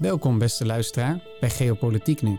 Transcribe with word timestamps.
Welkom 0.00 0.38
beste 0.38 0.66
luisteraar 0.66 1.20
bij 1.40 1.50
Geopolitiek 1.50 2.22
Nu. 2.22 2.38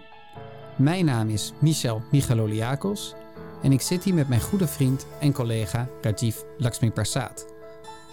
Mijn 0.75 1.05
naam 1.05 1.29
is 1.29 1.53
Michel 1.59 2.01
Michaloliakos 2.11 3.13
en 3.61 3.71
ik 3.71 3.81
zit 3.81 4.03
hier 4.03 4.13
met 4.13 4.27
mijn 4.27 4.41
goede 4.41 4.67
vriend 4.67 5.05
en 5.19 5.33
collega 5.33 5.87
Rajiv 6.01 6.37
Lakshmi 6.57 6.91
Prasad. 6.91 7.45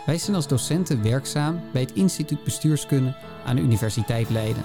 Wij 0.07 0.19
zijn 0.19 0.37
als 0.37 0.49
docenten 0.49 1.03
werkzaam 1.03 1.61
bij 1.73 1.83
het 1.83 1.93
Instituut 1.93 2.45
Bestuurskunde 2.45 3.17
aan 3.45 3.57
de 3.57 3.63
Universiteit 3.63 4.31
Leiden. 4.31 4.65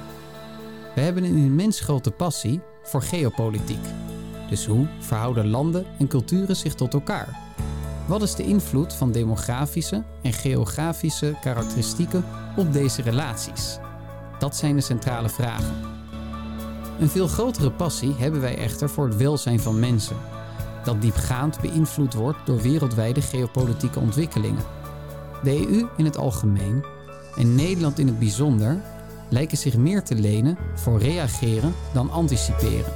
We 0.95 1.01
hebben 1.01 1.23
een 1.23 1.37
immens 1.37 1.79
grote 1.79 2.11
passie 2.11 2.61
voor 2.81 3.01
geopolitiek. 3.01 3.85
Dus 4.49 4.65
hoe 4.65 4.87
verhouden 4.99 5.47
landen 5.47 5.85
en 5.99 6.07
culturen 6.07 6.55
zich 6.55 6.75
tot 6.75 6.93
elkaar? 6.93 7.37
Wat 8.07 8.21
is 8.21 8.35
de 8.35 8.43
invloed 8.43 8.93
van 8.93 9.11
demografische 9.11 10.03
en 10.21 10.33
geografische 10.33 11.35
karakteristieken 11.41 12.25
op 12.57 12.73
deze 12.73 13.01
relaties? 13.01 13.79
Dat 14.43 14.55
zijn 14.55 14.75
de 14.75 14.81
centrale 14.81 15.29
vragen. 15.29 15.75
Een 16.99 17.09
veel 17.09 17.27
grotere 17.27 17.71
passie 17.71 18.13
hebben 18.17 18.41
wij 18.41 18.57
echter 18.57 18.89
voor 18.89 19.05
het 19.07 19.17
welzijn 19.17 19.59
van 19.59 19.79
mensen, 19.79 20.15
dat 20.83 21.01
diepgaand 21.01 21.61
beïnvloed 21.61 22.13
wordt 22.13 22.37
door 22.45 22.61
wereldwijde 22.61 23.21
geopolitieke 23.21 23.99
ontwikkelingen. 23.99 24.63
De 25.43 25.67
EU 25.67 25.87
in 25.97 26.05
het 26.05 26.17
algemeen 26.17 26.83
en 27.35 27.55
Nederland 27.55 27.99
in 27.99 28.07
het 28.07 28.19
bijzonder 28.19 28.81
lijken 29.29 29.57
zich 29.57 29.77
meer 29.77 30.03
te 30.03 30.15
lenen 30.15 30.57
voor 30.75 30.99
reageren 30.99 31.73
dan 31.93 32.11
anticiperen. 32.11 32.93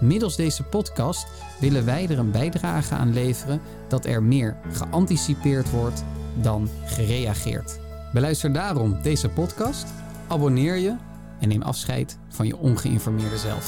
Middels 0.00 0.36
deze 0.36 0.62
podcast 0.62 1.26
willen 1.60 1.84
wij 1.84 2.08
er 2.08 2.18
een 2.18 2.30
bijdrage 2.30 2.94
aan 2.94 3.12
leveren 3.12 3.60
dat 3.88 4.04
er 4.04 4.22
meer 4.22 4.56
geanticipeerd 4.72 5.70
wordt 5.70 6.04
dan 6.40 6.68
gereageerd. 6.84 7.78
Beluister 8.12 8.52
daarom 8.52 8.98
deze 9.02 9.28
podcast, 9.28 9.86
abonneer 10.30 10.76
je 10.76 10.96
en 11.40 11.48
neem 11.48 11.62
afscheid 11.62 12.18
van 12.28 12.46
je 12.46 12.56
ongeïnformeerde 12.56 13.36
zelf. 13.36 13.66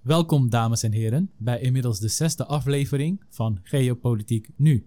Welkom 0.00 0.50
dames 0.50 0.82
en 0.82 0.92
heren 0.92 1.30
bij 1.36 1.60
inmiddels 1.60 2.00
de 2.00 2.08
zesde 2.08 2.46
aflevering 2.46 3.24
van 3.28 3.58
Geopolitiek 3.62 4.48
Nu. 4.56 4.86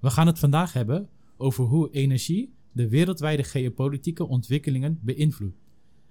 We 0.00 0.10
gaan 0.10 0.26
het 0.26 0.38
vandaag 0.38 0.72
hebben 0.72 1.08
over 1.36 1.64
hoe 1.64 1.90
energie 1.90 2.54
de 2.72 2.88
wereldwijde 2.88 3.42
geopolitieke 3.42 4.26
ontwikkelingen 4.26 4.98
beïnvloedt 5.02 5.58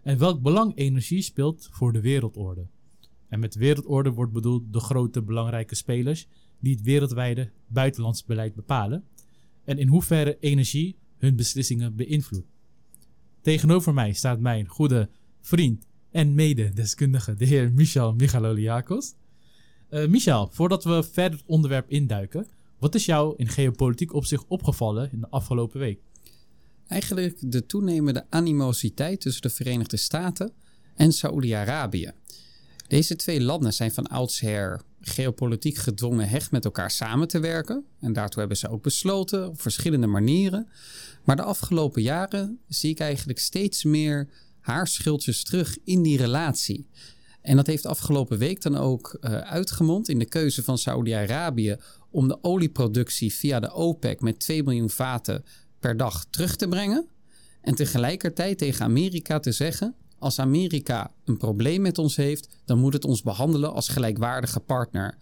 en 0.03 0.17
welk 0.17 0.41
belang 0.41 0.75
energie 0.75 1.21
speelt 1.21 1.69
voor 1.71 1.93
de 1.93 2.01
wereldorde. 2.01 2.67
En 3.29 3.39
met 3.39 3.55
wereldorde 3.55 4.11
wordt 4.11 4.33
bedoeld 4.33 4.73
de 4.73 4.79
grote 4.79 5.21
belangrijke 5.21 5.75
spelers 5.75 6.27
die 6.59 6.73
het 6.73 6.83
wereldwijde 6.83 7.51
buitenlands 7.67 8.25
beleid 8.25 8.55
bepalen 8.55 9.03
en 9.63 9.77
in 9.77 9.87
hoeverre 9.87 10.37
energie 10.39 10.97
hun 11.17 11.35
beslissingen 11.35 11.95
beïnvloedt. 11.95 12.47
Tegenover 13.41 13.93
mij 13.93 14.13
staat 14.13 14.39
mijn 14.39 14.67
goede 14.67 15.09
vriend 15.41 15.85
en 16.11 16.35
mededeskundige, 16.35 17.33
de 17.33 17.45
heer 17.45 17.71
Michel 17.71 18.13
Michaloliakos. 18.13 19.13
Uh, 19.89 20.07
Michel, 20.07 20.49
voordat 20.51 20.83
we 20.83 21.03
verder 21.11 21.39
het 21.39 21.47
onderwerp 21.47 21.89
induiken, 21.89 22.47
wat 22.79 22.95
is 22.95 23.05
jou 23.05 23.33
in 23.37 23.47
geopolitiek 23.47 24.13
opzicht 24.13 24.45
opgevallen 24.47 25.11
in 25.11 25.19
de 25.19 25.29
afgelopen 25.29 25.79
week? 25.79 25.99
Eigenlijk 26.87 27.51
de 27.51 27.65
toenemende 27.65 28.25
animositeit 28.29 29.21
tussen 29.21 29.41
de 29.41 29.49
Verenigde 29.49 29.97
Staten 29.97 30.53
en 30.95 31.11
Saoedi-Arabië. 31.11 32.11
Deze 32.87 33.15
twee 33.15 33.41
landen 33.41 33.73
zijn 33.73 33.91
van 33.91 34.07
oudsher 34.07 34.81
geopolitiek 35.01 35.75
gedwongen 35.75 36.29
hecht 36.29 36.51
met 36.51 36.65
elkaar 36.65 36.91
samen 36.91 37.27
te 37.27 37.39
werken. 37.39 37.85
En 37.99 38.13
daartoe 38.13 38.39
hebben 38.39 38.57
ze 38.57 38.69
ook 38.69 38.83
besloten 38.83 39.47
op 39.47 39.61
verschillende 39.61 40.07
manieren. 40.07 40.69
Maar 41.23 41.35
de 41.35 41.41
afgelopen 41.41 42.01
jaren 42.01 42.59
zie 42.67 42.89
ik 42.89 42.99
eigenlijk 42.99 43.39
steeds 43.39 43.83
meer 43.83 44.29
haarschildjes 44.59 45.43
terug 45.43 45.77
in 45.83 46.01
die 46.01 46.17
relatie. 46.17 46.87
En 47.41 47.55
dat 47.55 47.67
heeft 47.67 47.85
afgelopen 47.85 48.37
week 48.37 48.61
dan 48.61 48.77
ook 48.77 49.17
uh, 49.21 49.37
uitgemond 49.37 50.09
in 50.09 50.19
de 50.19 50.25
keuze 50.25 50.63
van 50.63 50.77
Saoedi-Arabië 50.77 51.75
om 52.09 52.27
de 52.27 52.43
olieproductie 52.43 53.33
via 53.33 53.59
de 53.59 53.73
OPEC 53.73 54.21
met 54.21 54.39
2 54.39 54.63
miljoen 54.63 54.89
vaten 54.89 55.43
per 55.79 55.97
dag 55.97 56.25
terug 56.29 56.55
te 56.55 56.67
brengen. 56.67 57.07
En 57.61 57.75
tegelijkertijd 57.75 58.57
tegen 58.57 58.85
Amerika 58.85 59.39
te 59.39 59.51
zeggen: 59.51 59.95
als 60.19 60.39
Amerika 60.39 61.11
een 61.25 61.37
probleem 61.37 61.81
met 61.81 61.97
ons 61.97 62.15
heeft, 62.15 62.49
dan 62.65 62.79
moet 62.79 62.93
het 62.93 63.05
ons 63.05 63.21
behandelen 63.21 63.73
als 63.73 63.87
gelijkwaardige 63.87 64.59
partner. 64.59 65.17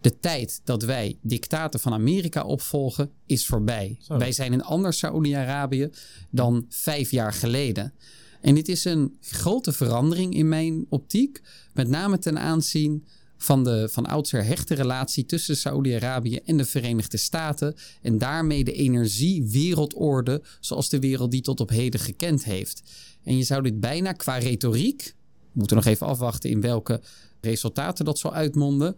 De 0.00 0.18
tijd 0.18 0.60
dat 0.64 0.82
wij 0.82 1.18
dictaten 1.22 1.80
van 1.80 1.92
Amerika 1.92 2.42
opvolgen 2.42 3.10
is 3.26 3.46
voorbij. 3.46 3.98
Wij 4.08 4.32
zijn 4.32 4.52
een 4.52 4.64
ander 4.64 4.92
Saoedi-Arabië 4.92 5.90
dan 6.30 6.66
vijf 6.68 7.10
jaar 7.10 7.32
geleden. 7.32 7.92
En 8.40 8.54
dit 8.54 8.68
is 8.68 8.84
een 8.84 9.16
grote 9.20 9.72
verandering 9.72 10.34
in 10.34 10.48
mijn 10.48 10.86
optiek, 10.88 11.42
met 11.74 11.88
name 11.88 12.18
ten 12.18 12.38
aanzien 12.38 13.06
van 13.42 13.64
de 13.64 13.88
van 13.90 14.06
oudsher 14.06 14.44
hechte 14.44 14.74
relatie 14.74 15.26
tussen 15.26 15.56
Saoedi-Arabië 15.56 16.36
en 16.36 16.56
de 16.56 16.64
Verenigde 16.64 17.16
Staten 17.16 17.74
en 18.02 18.18
daarmee 18.18 18.64
de 18.64 18.72
energiewereldorde 18.72 20.42
zoals 20.60 20.88
de 20.88 20.98
wereld 20.98 21.30
die 21.30 21.40
tot 21.40 21.60
op 21.60 21.68
heden 21.68 22.00
gekend 22.00 22.44
heeft. 22.44 22.82
En 23.22 23.36
je 23.36 23.42
zou 23.42 23.62
dit 23.62 23.80
bijna 23.80 24.12
qua 24.12 24.36
retoriek, 24.36 25.14
we 25.40 25.58
moeten 25.58 25.76
nog 25.76 25.84
even 25.84 26.06
afwachten 26.06 26.50
in 26.50 26.60
welke 26.60 27.00
resultaten 27.40 28.04
dat 28.04 28.18
zal 28.18 28.34
uitmonden, 28.34 28.96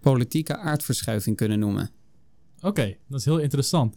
politieke 0.00 0.56
aardverschuiving 0.56 1.36
kunnen 1.36 1.58
noemen. 1.58 1.90
Oké, 2.60 2.96
dat 3.08 3.18
is 3.20 3.24
heel 3.24 3.38
interessant. 3.38 3.94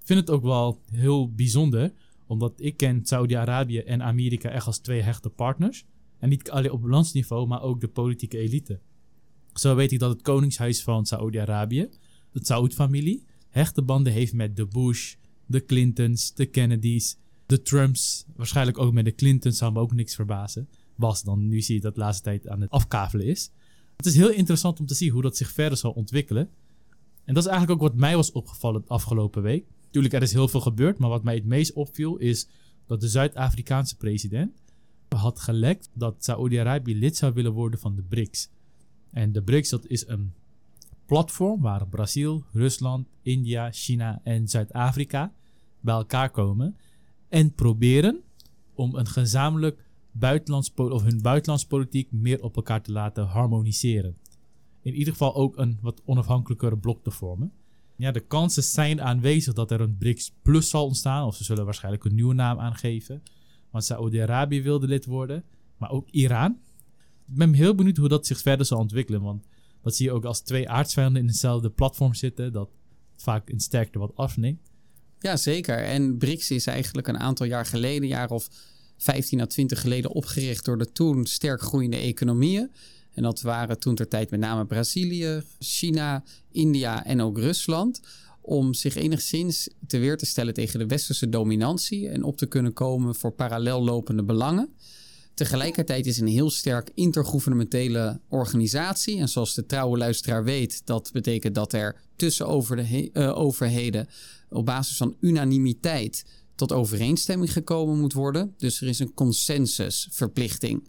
Ik 0.00 0.06
vind 0.06 0.20
het 0.20 0.30
ook 0.30 0.42
wel 0.42 0.80
heel 0.90 1.32
bijzonder, 1.32 1.92
omdat 2.26 2.52
ik 2.56 2.76
ken 2.76 3.00
Saudi-Arabië 3.06 3.78
en 3.78 4.02
Amerika 4.02 4.50
echt 4.50 4.66
als 4.66 4.78
twee 4.78 5.00
hechte 5.00 5.28
partners. 5.28 5.84
En 6.18 6.28
niet 6.28 6.50
alleen 6.50 6.70
op 6.70 6.84
landsniveau, 6.84 7.46
maar 7.46 7.62
ook 7.62 7.80
de 7.80 7.88
politieke 7.88 8.38
elite. 8.38 8.80
Zo 9.54 9.74
weet 9.74 9.92
ik 9.92 9.98
dat 9.98 10.10
het 10.10 10.22
koningshuis 10.22 10.82
van 10.82 11.06
Saudi-Arabië, 11.06 11.88
de 12.32 12.44
Saud-familie, 12.44 13.24
hechte 13.48 13.82
banden 13.82 14.12
heeft 14.12 14.32
met 14.32 14.56
de 14.56 14.66
Bush, 14.66 15.14
de 15.46 15.64
Clintons, 15.64 16.34
de 16.34 16.46
Kennedys, 16.46 17.16
de 17.46 17.62
Trumps. 17.62 18.24
Waarschijnlijk 18.36 18.78
ook 18.78 18.92
met 18.92 19.04
de 19.04 19.14
Clintons 19.14 19.58
zou 19.58 19.72
me 19.72 19.80
ook 19.80 19.92
niks 19.92 20.14
verbazen. 20.14 20.68
Was 20.94 21.22
dan 21.22 21.48
nu 21.48 21.60
zie 21.60 21.74
je 21.74 21.80
dat 21.80 21.94
de 21.94 22.00
laatste 22.00 22.22
tijd 22.22 22.48
aan 22.48 22.60
het 22.60 22.70
afkavelen 22.70 23.26
is. 23.26 23.50
Het 23.96 24.06
is 24.06 24.16
heel 24.16 24.30
interessant 24.30 24.80
om 24.80 24.86
te 24.86 24.94
zien 24.94 25.10
hoe 25.10 25.22
dat 25.22 25.36
zich 25.36 25.50
verder 25.50 25.78
zal 25.78 25.90
ontwikkelen. 25.90 26.48
En 27.24 27.34
dat 27.34 27.42
is 27.42 27.48
eigenlijk 27.50 27.82
ook 27.82 27.88
wat 27.88 27.98
mij 27.98 28.16
was 28.16 28.32
opgevallen 28.32 28.80
de 28.80 28.88
afgelopen 28.88 29.42
week. 29.42 29.66
Tuurlijk, 29.90 30.14
er 30.14 30.22
is 30.22 30.32
heel 30.32 30.48
veel 30.48 30.60
gebeurd, 30.60 30.98
maar 30.98 31.08
wat 31.08 31.24
mij 31.24 31.34
het 31.34 31.44
meest 31.44 31.72
opviel 31.72 32.16
is 32.16 32.48
dat 32.86 33.00
de 33.00 33.08
Zuid-Afrikaanse 33.08 33.96
president 33.96 34.62
had 35.08 35.40
gelekt 35.40 35.90
dat 35.94 36.24
Saoedi-Arabië 36.24 36.98
lid 36.98 37.16
zou 37.16 37.32
willen 37.32 37.52
worden 37.52 37.80
van 37.80 37.96
de 37.96 38.02
BRICS. 38.02 38.48
En 39.12 39.32
de 39.32 39.42
BRICS 39.42 39.68
dat 39.68 39.86
is 39.86 40.06
een 40.06 40.32
platform 41.06 41.60
waar 41.60 41.88
Brazil, 41.88 42.44
Rusland, 42.52 43.06
India, 43.22 43.72
China 43.72 44.20
en 44.22 44.48
Zuid-Afrika 44.48 45.32
bij 45.80 45.94
elkaar 45.94 46.30
komen 46.30 46.76
en 47.28 47.54
proberen 47.54 48.22
om 48.74 48.94
een 48.94 49.06
gezamenlijk 49.06 49.84
buitenlands 50.12 50.72
of 50.74 51.02
hun 51.02 51.22
buitenlandspolitiek 51.22 52.12
meer 52.12 52.42
op 52.42 52.56
elkaar 52.56 52.82
te 52.82 52.92
laten 52.92 53.24
harmoniseren. 53.24 54.16
In 54.82 54.94
ieder 54.94 55.12
geval 55.12 55.34
ook 55.34 55.56
een 55.56 55.78
wat 55.80 56.02
onafhankelijkere 56.04 56.76
blok 56.78 57.02
te 57.02 57.10
vormen. 57.10 57.52
Ja, 57.96 58.10
de 58.10 58.20
kansen 58.20 58.62
zijn 58.62 59.00
aanwezig 59.00 59.54
dat 59.54 59.70
er 59.70 59.80
een 59.80 59.96
BRICS 59.96 60.32
Plus 60.42 60.70
zal 60.70 60.84
ontstaan, 60.84 61.26
of 61.26 61.36
ze 61.36 61.44
zullen 61.44 61.64
waarschijnlijk 61.64 62.04
een 62.04 62.14
nieuwe 62.14 62.34
naam 62.34 62.58
aangeven. 62.58 63.22
Want 63.70 63.84
Saoedi-Arabië 63.84 64.62
wilde 64.62 64.86
lid 64.86 65.04
worden, 65.04 65.44
maar 65.76 65.90
ook 65.90 66.08
Iran. 66.10 66.58
Ben 67.34 67.52
heel 67.52 67.74
benieuwd 67.74 67.96
hoe 67.96 68.08
dat 68.08 68.26
zich 68.26 68.40
verder 68.40 68.66
zal 68.66 68.78
ontwikkelen, 68.78 69.22
want 69.22 69.46
dat 69.82 69.94
zie 69.96 70.06
je 70.06 70.12
ook 70.12 70.24
als 70.24 70.40
twee 70.40 70.68
aardsvijanden 70.68 71.20
in 71.20 71.26
dezelfde 71.26 71.70
platform 71.70 72.14
zitten, 72.14 72.52
dat 72.52 72.70
vaak 73.16 73.50
in 73.50 73.60
sterkte 73.60 73.98
wat 73.98 74.16
afneemt. 74.16 74.70
Ja, 75.18 75.36
zeker. 75.36 75.78
En 75.78 76.18
BRICS 76.18 76.50
is 76.50 76.66
eigenlijk 76.66 77.08
een 77.08 77.18
aantal 77.18 77.46
jaar 77.46 77.66
geleden, 77.66 78.08
jaar 78.08 78.30
of 78.30 78.48
15 78.96 79.40
à 79.40 79.46
20 79.46 79.80
geleden, 79.80 80.10
opgericht 80.10 80.64
door 80.64 80.78
de 80.78 80.92
toen 80.92 81.26
sterk 81.26 81.60
groeiende 81.60 81.96
economieën. 81.96 82.70
En 83.14 83.22
dat 83.22 83.40
waren 83.40 83.78
toen 83.78 83.94
ter 83.94 84.08
tijd 84.08 84.30
met 84.30 84.40
name 84.40 84.66
Brazilië, 84.66 85.42
China, 85.58 86.24
India 86.50 87.04
en 87.04 87.20
ook 87.20 87.38
Rusland. 87.38 88.00
Om 88.40 88.74
zich 88.74 88.94
enigszins 88.94 89.68
te 89.86 89.98
weer 89.98 90.16
te 90.16 90.26
stellen 90.26 90.54
tegen 90.54 90.78
de 90.78 90.86
westerse 90.86 91.28
dominantie 91.28 92.08
en 92.08 92.22
op 92.22 92.36
te 92.36 92.46
kunnen 92.46 92.72
komen 92.72 93.14
voor 93.14 93.32
parallel 93.32 93.84
lopende 93.84 94.24
belangen. 94.24 94.74
Tegelijkertijd 95.34 96.06
is 96.06 96.18
een 96.18 96.26
heel 96.26 96.50
sterk 96.50 96.90
intergouvernementele 96.94 98.20
organisatie. 98.28 99.18
En 99.18 99.28
zoals 99.28 99.54
de 99.54 99.66
trouwe 99.66 99.98
luisteraar 99.98 100.44
weet, 100.44 100.82
dat 100.84 101.10
betekent 101.12 101.54
dat 101.54 101.72
er 101.72 102.00
tussen 102.16 102.46
over 102.46 102.76
de 102.76 103.10
uh, 103.12 103.38
overheden 103.38 104.08
op 104.48 104.66
basis 104.66 104.96
van 104.96 105.16
unanimiteit 105.20 106.24
tot 106.54 106.72
overeenstemming 106.72 107.52
gekomen 107.52 108.00
moet 108.00 108.12
worden. 108.12 108.54
Dus 108.58 108.80
er 108.80 108.88
is 108.88 108.98
een 108.98 109.14
consensusverplichting. 109.14 110.88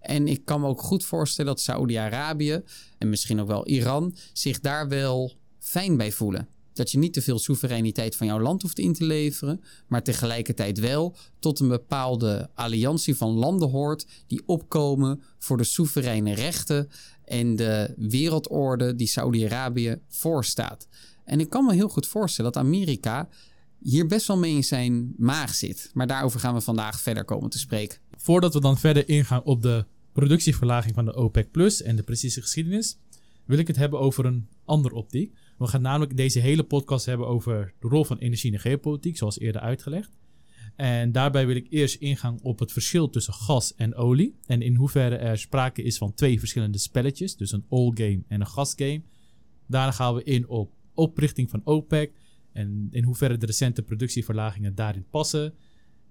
En 0.00 0.28
ik 0.28 0.44
kan 0.44 0.60
me 0.60 0.66
ook 0.66 0.82
goed 0.82 1.04
voorstellen 1.04 1.54
dat 1.54 1.60
Saoedi-Arabië 1.60 2.62
en 2.98 3.08
misschien 3.08 3.40
ook 3.40 3.48
wel 3.48 3.66
Iran 3.66 4.16
zich 4.32 4.60
daar 4.60 4.88
wel 4.88 5.32
fijn 5.58 5.96
bij 5.96 6.12
voelen. 6.12 6.48
Dat 6.74 6.90
je 6.90 6.98
niet 6.98 7.12
te 7.12 7.22
veel 7.22 7.38
soevereiniteit 7.38 8.16
van 8.16 8.26
jouw 8.26 8.40
land 8.40 8.62
hoeft 8.62 8.78
in 8.78 8.92
te 8.92 9.04
leveren, 9.04 9.60
maar 9.88 10.02
tegelijkertijd 10.02 10.78
wel 10.78 11.16
tot 11.38 11.60
een 11.60 11.68
bepaalde 11.68 12.50
alliantie 12.54 13.16
van 13.16 13.30
landen 13.30 13.70
hoort 13.70 14.06
die 14.26 14.42
opkomen 14.46 15.22
voor 15.38 15.56
de 15.56 15.64
soevereine 15.64 16.34
rechten 16.34 16.88
en 17.24 17.56
de 17.56 17.94
wereldorde 17.96 18.96
die 18.96 19.06
Saudi-Arabië 19.06 19.98
voorstaat. 20.08 20.88
En 21.24 21.40
ik 21.40 21.50
kan 21.50 21.64
me 21.64 21.74
heel 21.74 21.88
goed 21.88 22.06
voorstellen 22.06 22.52
dat 22.52 22.62
Amerika 22.62 23.28
hier 23.78 24.06
best 24.06 24.26
wel 24.26 24.38
mee 24.38 24.54
in 24.54 24.64
zijn 24.64 25.14
maag 25.16 25.54
zit. 25.54 25.90
Maar 25.94 26.06
daarover 26.06 26.40
gaan 26.40 26.54
we 26.54 26.60
vandaag 26.60 27.00
verder 27.00 27.24
komen 27.24 27.50
te 27.50 27.58
spreken. 27.58 27.98
Voordat 28.16 28.54
we 28.54 28.60
dan 28.60 28.78
verder 28.78 29.08
ingaan 29.08 29.42
op 29.42 29.62
de 29.62 29.84
productieverlaging 30.12 30.94
van 30.94 31.04
de 31.04 31.14
OPEC 31.14 31.50
Plus 31.50 31.82
en 31.82 31.96
de 31.96 32.02
precieze 32.02 32.40
geschiedenis, 32.40 32.98
wil 33.44 33.58
ik 33.58 33.66
het 33.66 33.76
hebben 33.76 34.00
over 34.00 34.24
een 34.26 34.48
andere 34.64 34.94
optiek. 34.94 35.34
We 35.58 35.66
gaan 35.66 35.82
namelijk 35.82 36.16
deze 36.16 36.40
hele 36.40 36.62
podcast 36.62 37.06
hebben 37.06 37.26
over 37.26 37.74
de 37.80 37.88
rol 37.88 38.04
van 38.04 38.18
energie 38.18 38.50
in 38.50 38.56
de 38.56 38.62
geopolitiek, 38.62 39.16
zoals 39.16 39.38
eerder 39.38 39.60
uitgelegd. 39.60 40.16
En 40.76 41.12
daarbij 41.12 41.46
wil 41.46 41.56
ik 41.56 41.66
eerst 41.70 41.94
ingaan 41.94 42.38
op 42.42 42.58
het 42.58 42.72
verschil 42.72 43.10
tussen 43.10 43.34
gas 43.34 43.74
en 43.74 43.94
olie. 43.94 44.34
En 44.46 44.62
in 44.62 44.74
hoeverre 44.74 45.16
er 45.16 45.38
sprake 45.38 45.82
is 45.82 45.98
van 45.98 46.14
twee 46.14 46.38
verschillende 46.38 46.78
spelletjes, 46.78 47.36
dus 47.36 47.52
een 47.52 47.64
oil 47.68 47.92
game 47.94 48.22
en 48.28 48.40
een 48.40 48.46
gas 48.46 48.72
game. 48.76 49.02
Daarna 49.66 49.92
gaan 49.92 50.14
we 50.14 50.22
in 50.22 50.48
op 50.48 50.72
oprichting 50.94 51.50
van 51.50 51.60
OPEC 51.64 52.12
en 52.52 52.88
in 52.90 53.04
hoeverre 53.04 53.36
de 53.36 53.46
recente 53.46 53.82
productieverlagingen 53.82 54.74
daarin 54.74 55.06
passen. 55.10 55.54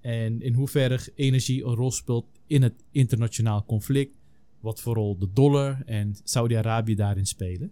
En 0.01 0.42
in 0.42 0.54
hoeverre 0.54 1.00
energie 1.16 1.66
een 1.66 1.75
rol 1.75 1.92
speelt 1.92 2.25
in 2.48 2.62
het 2.62 2.84
internationaal 2.92 3.66
conflict. 3.66 4.18
Wat 4.60 4.81
vooral 4.81 5.18
de 5.18 5.30
dollar 5.34 5.81
en 5.86 6.16
Saudi-Arabië 6.24 6.95
daarin 6.95 7.25
spelen. 7.25 7.72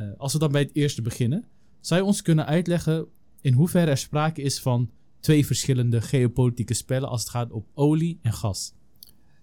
Uh, 0.00 0.06
als 0.16 0.32
we 0.32 0.38
dan 0.38 0.52
bij 0.52 0.60
het 0.60 0.74
eerste 0.74 1.02
beginnen, 1.02 1.44
zou 1.80 2.00
je 2.00 2.06
ons 2.06 2.22
kunnen 2.22 2.46
uitleggen 2.46 3.06
in 3.40 3.52
hoeverre 3.52 3.90
er 3.90 3.98
sprake 3.98 4.42
is 4.42 4.60
van 4.60 4.90
twee 5.20 5.46
verschillende 5.46 6.00
geopolitieke 6.00 6.74
spellen 6.74 7.08
als 7.08 7.20
het 7.20 7.30
gaat 7.30 7.50
om 7.50 7.66
olie 7.74 8.18
en 8.22 8.32
gas? 8.32 8.72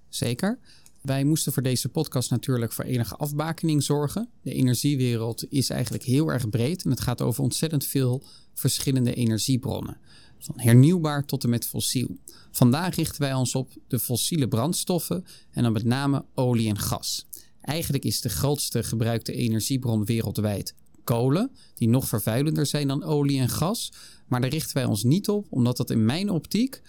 Zeker. 0.09 0.59
Wij 1.01 1.23
moesten 1.23 1.53
voor 1.53 1.63
deze 1.63 1.89
podcast 1.89 2.29
natuurlijk 2.29 2.71
voor 2.71 2.83
enige 2.83 3.15
afbakening 3.15 3.83
zorgen. 3.83 4.29
De 4.41 4.53
energiewereld 4.53 5.45
is 5.49 5.69
eigenlijk 5.69 6.03
heel 6.03 6.31
erg 6.31 6.49
breed 6.49 6.83
en 6.83 6.89
het 6.89 6.99
gaat 6.99 7.21
over 7.21 7.43
ontzettend 7.43 7.85
veel 7.85 8.23
verschillende 8.53 9.13
energiebronnen. 9.13 9.97
Van 10.39 10.59
hernieuwbaar 10.59 11.25
tot 11.25 11.43
en 11.43 11.49
met 11.49 11.67
fossiel. 11.67 12.17
Vandaag 12.51 12.95
richten 12.95 13.21
wij 13.21 13.33
ons 13.33 13.55
op 13.55 13.71
de 13.87 13.99
fossiele 13.99 14.47
brandstoffen 14.47 15.25
en 15.51 15.63
dan 15.63 15.71
met 15.71 15.83
name 15.83 16.25
olie 16.33 16.69
en 16.69 16.79
gas. 16.79 17.27
Eigenlijk 17.67 18.05
is 18.05 18.21
de 18.21 18.29
grootste 18.29 18.83
gebruikte 18.83 19.33
energiebron 19.33 20.05
wereldwijd 20.05 20.73
kolen, 21.03 21.51
die 21.75 21.89
nog 21.89 22.07
vervuilender 22.07 22.65
zijn 22.65 22.87
dan 22.87 23.03
olie 23.03 23.39
en 23.39 23.49
gas. 23.49 23.91
Maar 24.27 24.41
daar 24.41 24.49
richten 24.49 24.73
wij 24.75 24.85
ons 24.85 25.03
niet 25.03 25.29
op, 25.29 25.47
omdat 25.49 25.77
dat 25.77 25.89
in 25.89 26.05
mijn 26.05 26.29
optiek 26.29 26.81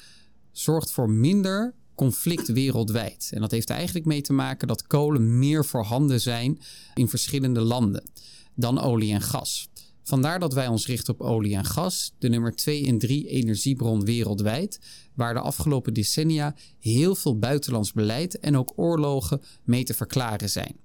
zorgt 0.52 0.90
voor 0.90 1.10
minder 1.10 1.74
conflict 1.94 2.48
wereldwijd. 2.48 3.30
En 3.34 3.40
dat 3.40 3.50
heeft 3.50 3.68
er 3.68 3.76
eigenlijk 3.76 4.06
mee 4.06 4.20
te 4.20 4.32
maken 4.32 4.68
dat 4.68 4.86
kolen 4.86 5.38
meer 5.38 5.64
voorhanden 5.64 6.20
zijn 6.20 6.60
in 6.94 7.08
verschillende 7.08 7.60
landen 7.60 8.10
dan 8.54 8.80
olie 8.80 9.12
en 9.12 9.22
gas. 9.22 9.68
Vandaar 10.08 10.38
dat 10.38 10.52
wij 10.52 10.66
ons 10.66 10.86
richten 10.86 11.14
op 11.14 11.20
olie 11.20 11.54
en 11.54 11.64
gas, 11.64 12.12
de 12.18 12.28
nummer 12.28 12.54
2 12.54 12.86
en 12.86 12.98
3 12.98 13.28
energiebron 13.28 14.04
wereldwijd, 14.04 14.80
waar 15.14 15.34
de 15.34 15.40
afgelopen 15.40 15.94
decennia 15.94 16.54
heel 16.78 17.14
veel 17.14 17.38
buitenlands 17.38 17.92
beleid 17.92 18.38
en 18.38 18.56
ook 18.56 18.72
oorlogen 18.76 19.40
mee 19.64 19.84
te 19.84 19.94
verklaren 19.94 20.50
zijn. 20.50 20.76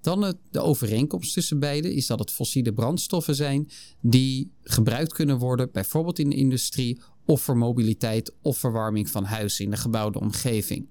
Dan 0.00 0.34
de 0.50 0.60
overeenkomst 0.60 1.32
tussen 1.32 1.58
beide 1.58 1.94
is 1.94 2.06
dat 2.06 2.18
het 2.18 2.30
fossiele 2.30 2.72
brandstoffen 2.72 3.34
zijn 3.34 3.68
die 4.00 4.50
gebruikt 4.62 5.12
kunnen 5.12 5.38
worden, 5.38 5.72
bijvoorbeeld 5.72 6.18
in 6.18 6.30
de 6.30 6.36
industrie 6.36 7.00
of 7.24 7.42
voor 7.42 7.56
mobiliteit 7.56 8.32
of 8.42 8.58
verwarming 8.58 9.10
van 9.10 9.24
huizen 9.24 9.64
in 9.64 9.70
de 9.70 9.76
gebouwde 9.76 10.20
omgeving. 10.20 10.86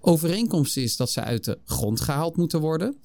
Overeenkomst 0.00 0.76
is 0.76 0.96
dat 0.96 1.10
ze 1.10 1.20
uit 1.20 1.44
de 1.44 1.58
grond 1.64 2.00
gehaald 2.00 2.36
moeten 2.36 2.60
worden. 2.60 2.96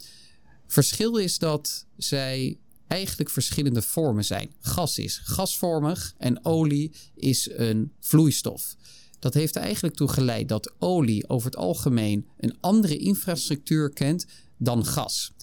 Verschil 0.68 1.18
is 1.18 1.38
dat 1.38 1.86
zij 1.98 2.58
eigenlijk 2.90 3.30
verschillende 3.30 3.82
vormen 3.82 4.26
zijn. 4.26 4.54
Gas 4.60 4.98
is 4.98 5.22
gasvormig 5.24 6.14
en 6.18 6.46
olie 6.46 6.92
is 7.16 7.50
een 7.52 7.92
vloeistof. 8.00 8.76
Dat 9.20 9.34
heeft 9.34 9.56
er 9.56 9.62
eigenlijk 9.62 9.96
toe 9.96 10.08
geleid 10.08 10.48
dat 10.48 10.74
olie 10.80 11.30
over 11.30 11.46
het 11.46 11.60
algemeen 11.60 12.26
een 12.38 12.58
andere 12.60 12.98
infrastructuur 12.98 13.90
kent 13.90 14.26
dan 14.58 14.86
gas. 14.86 15.34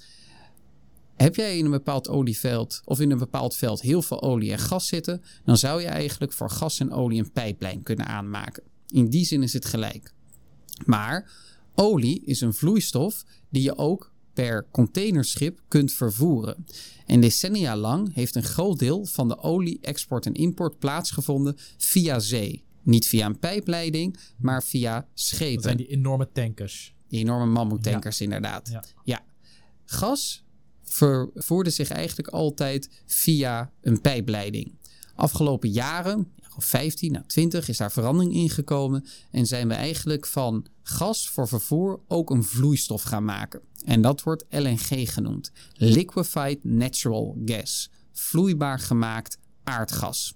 Heb 1.17 1.37
jij 1.37 1.59
in 1.59 1.65
een 1.65 1.71
bepaald 1.71 2.09
olieveld 2.09 2.83
of 2.85 3.01
in 3.01 3.11
een 3.11 3.19
bepaald 3.19 3.57
veld 3.57 3.81
heel 3.81 4.03
veel 4.03 4.23
olie 4.23 4.53
en 4.53 4.59
gas 4.59 4.87
zitten, 4.87 5.23
dan 5.45 5.57
zou 5.57 5.81
je 5.81 5.89
eigenlijk 5.89 6.33
voor 6.33 6.51
gas 6.51 6.81
en 6.81 6.93
olie 6.93 7.21
een 7.21 7.33
pijplijn 7.33 7.83
kunnen 7.83 8.07
aanmaken. 8.07 8.63
In 8.89 9.11
die 9.11 9.25
zin 9.25 9.43
is 9.43 9.53
het 9.53 9.65
gelijk. 9.65 10.13
Maar 10.85 11.31
olie 11.75 12.23
is 12.25 12.41
een 12.41 12.55
vloeistof 12.55 13.25
die 13.49 13.63
je 13.63 13.77
ook 13.77 14.13
per 14.37 14.67
containerschip 14.71 15.61
kunt 15.69 15.93
vervoeren. 15.93 16.67
En 17.07 17.21
decennia 17.21 17.77
lang 17.77 18.15
heeft 18.15 18.35
een 18.35 18.43
groot 18.43 18.79
deel 18.79 19.05
van 19.05 19.29
de 19.29 19.39
olie-export 19.39 20.27
en 20.27 20.35
import 20.35 20.79
plaatsgevonden 20.79 21.57
via 21.79 22.19
zee. 22.19 22.65
Niet 22.83 23.07
via 23.07 23.27
een 23.27 23.39
pijpleiding, 23.39 24.19
maar 24.39 24.63
via 24.63 25.09
schepen. 25.15 25.55
Dat 25.55 25.63
zijn 25.63 25.77
die 25.77 25.87
enorme 25.87 26.29
tankers. 26.33 26.95
Die 27.09 27.21
enorme 27.21 27.47
mammoetankers, 27.47 28.21
inderdaad. 28.21 28.69
Ja. 28.69 28.85
ja. 29.05 29.25
Gas 29.85 30.45
vervoerde 30.83 31.71
zich 31.71 31.91
eigenlijk 31.91 32.29
altijd 32.29 32.91
via 33.07 33.73
een 33.81 34.01
pijpleiding. 34.01 34.75
Afgelopen 35.15 35.71
jaren, 35.71 36.33
15 36.59 37.13
naar 37.13 37.27
20, 37.27 37.69
is 37.69 37.77
daar 37.77 37.93
verandering 37.93 38.35
ingekomen 38.35 39.05
en 39.31 39.47
zijn 39.47 39.69
we 39.69 39.75
eigenlijk 39.75 40.27
van 40.27 40.67
gas 40.89 41.29
voor 41.29 41.49
vervoer 41.49 42.01
ook 42.09 42.31
een 42.31 42.45
vloeistof 42.45 43.03
gaan 43.03 43.25
maken. 43.25 43.61
En 43.85 44.01
dat 44.01 44.23
wordt 44.23 44.45
LNG 44.51 45.13
genoemd. 45.13 45.51
Liquefied 45.73 46.65
Natural 46.65 47.39
Gas. 47.45 47.91
Vloeibaar 48.13 48.79
gemaakt 48.79 49.39
aardgas. 49.65 50.35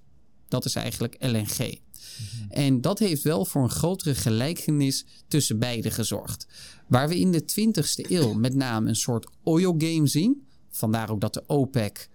Dat 0.48 0.64
is 0.64 0.74
eigenlijk 0.74 1.16
LNG. 1.18 1.58
Mhm. 1.58 2.50
En 2.50 2.80
dat 2.80 2.98
heeft 2.98 3.22
wel 3.22 3.44
voor 3.44 3.62
een 3.62 3.70
grotere 3.70 4.14
gelijkenis 4.14 5.04
tussen 5.28 5.58
beide 5.58 5.90
gezorgd. 5.90 6.46
Waar 6.88 7.08
we 7.08 7.18
in 7.18 7.32
de 7.32 7.44
20ste 7.44 8.10
eeuw 8.10 8.32
met 8.32 8.54
name 8.54 8.88
een 8.88 8.96
soort 8.96 9.30
oil 9.42 9.74
game 9.78 10.06
zien. 10.06 10.46
Vandaar 10.70 11.10
ook 11.10 11.20
dat 11.20 11.34
de 11.34 11.44
OPEC 11.46 12.08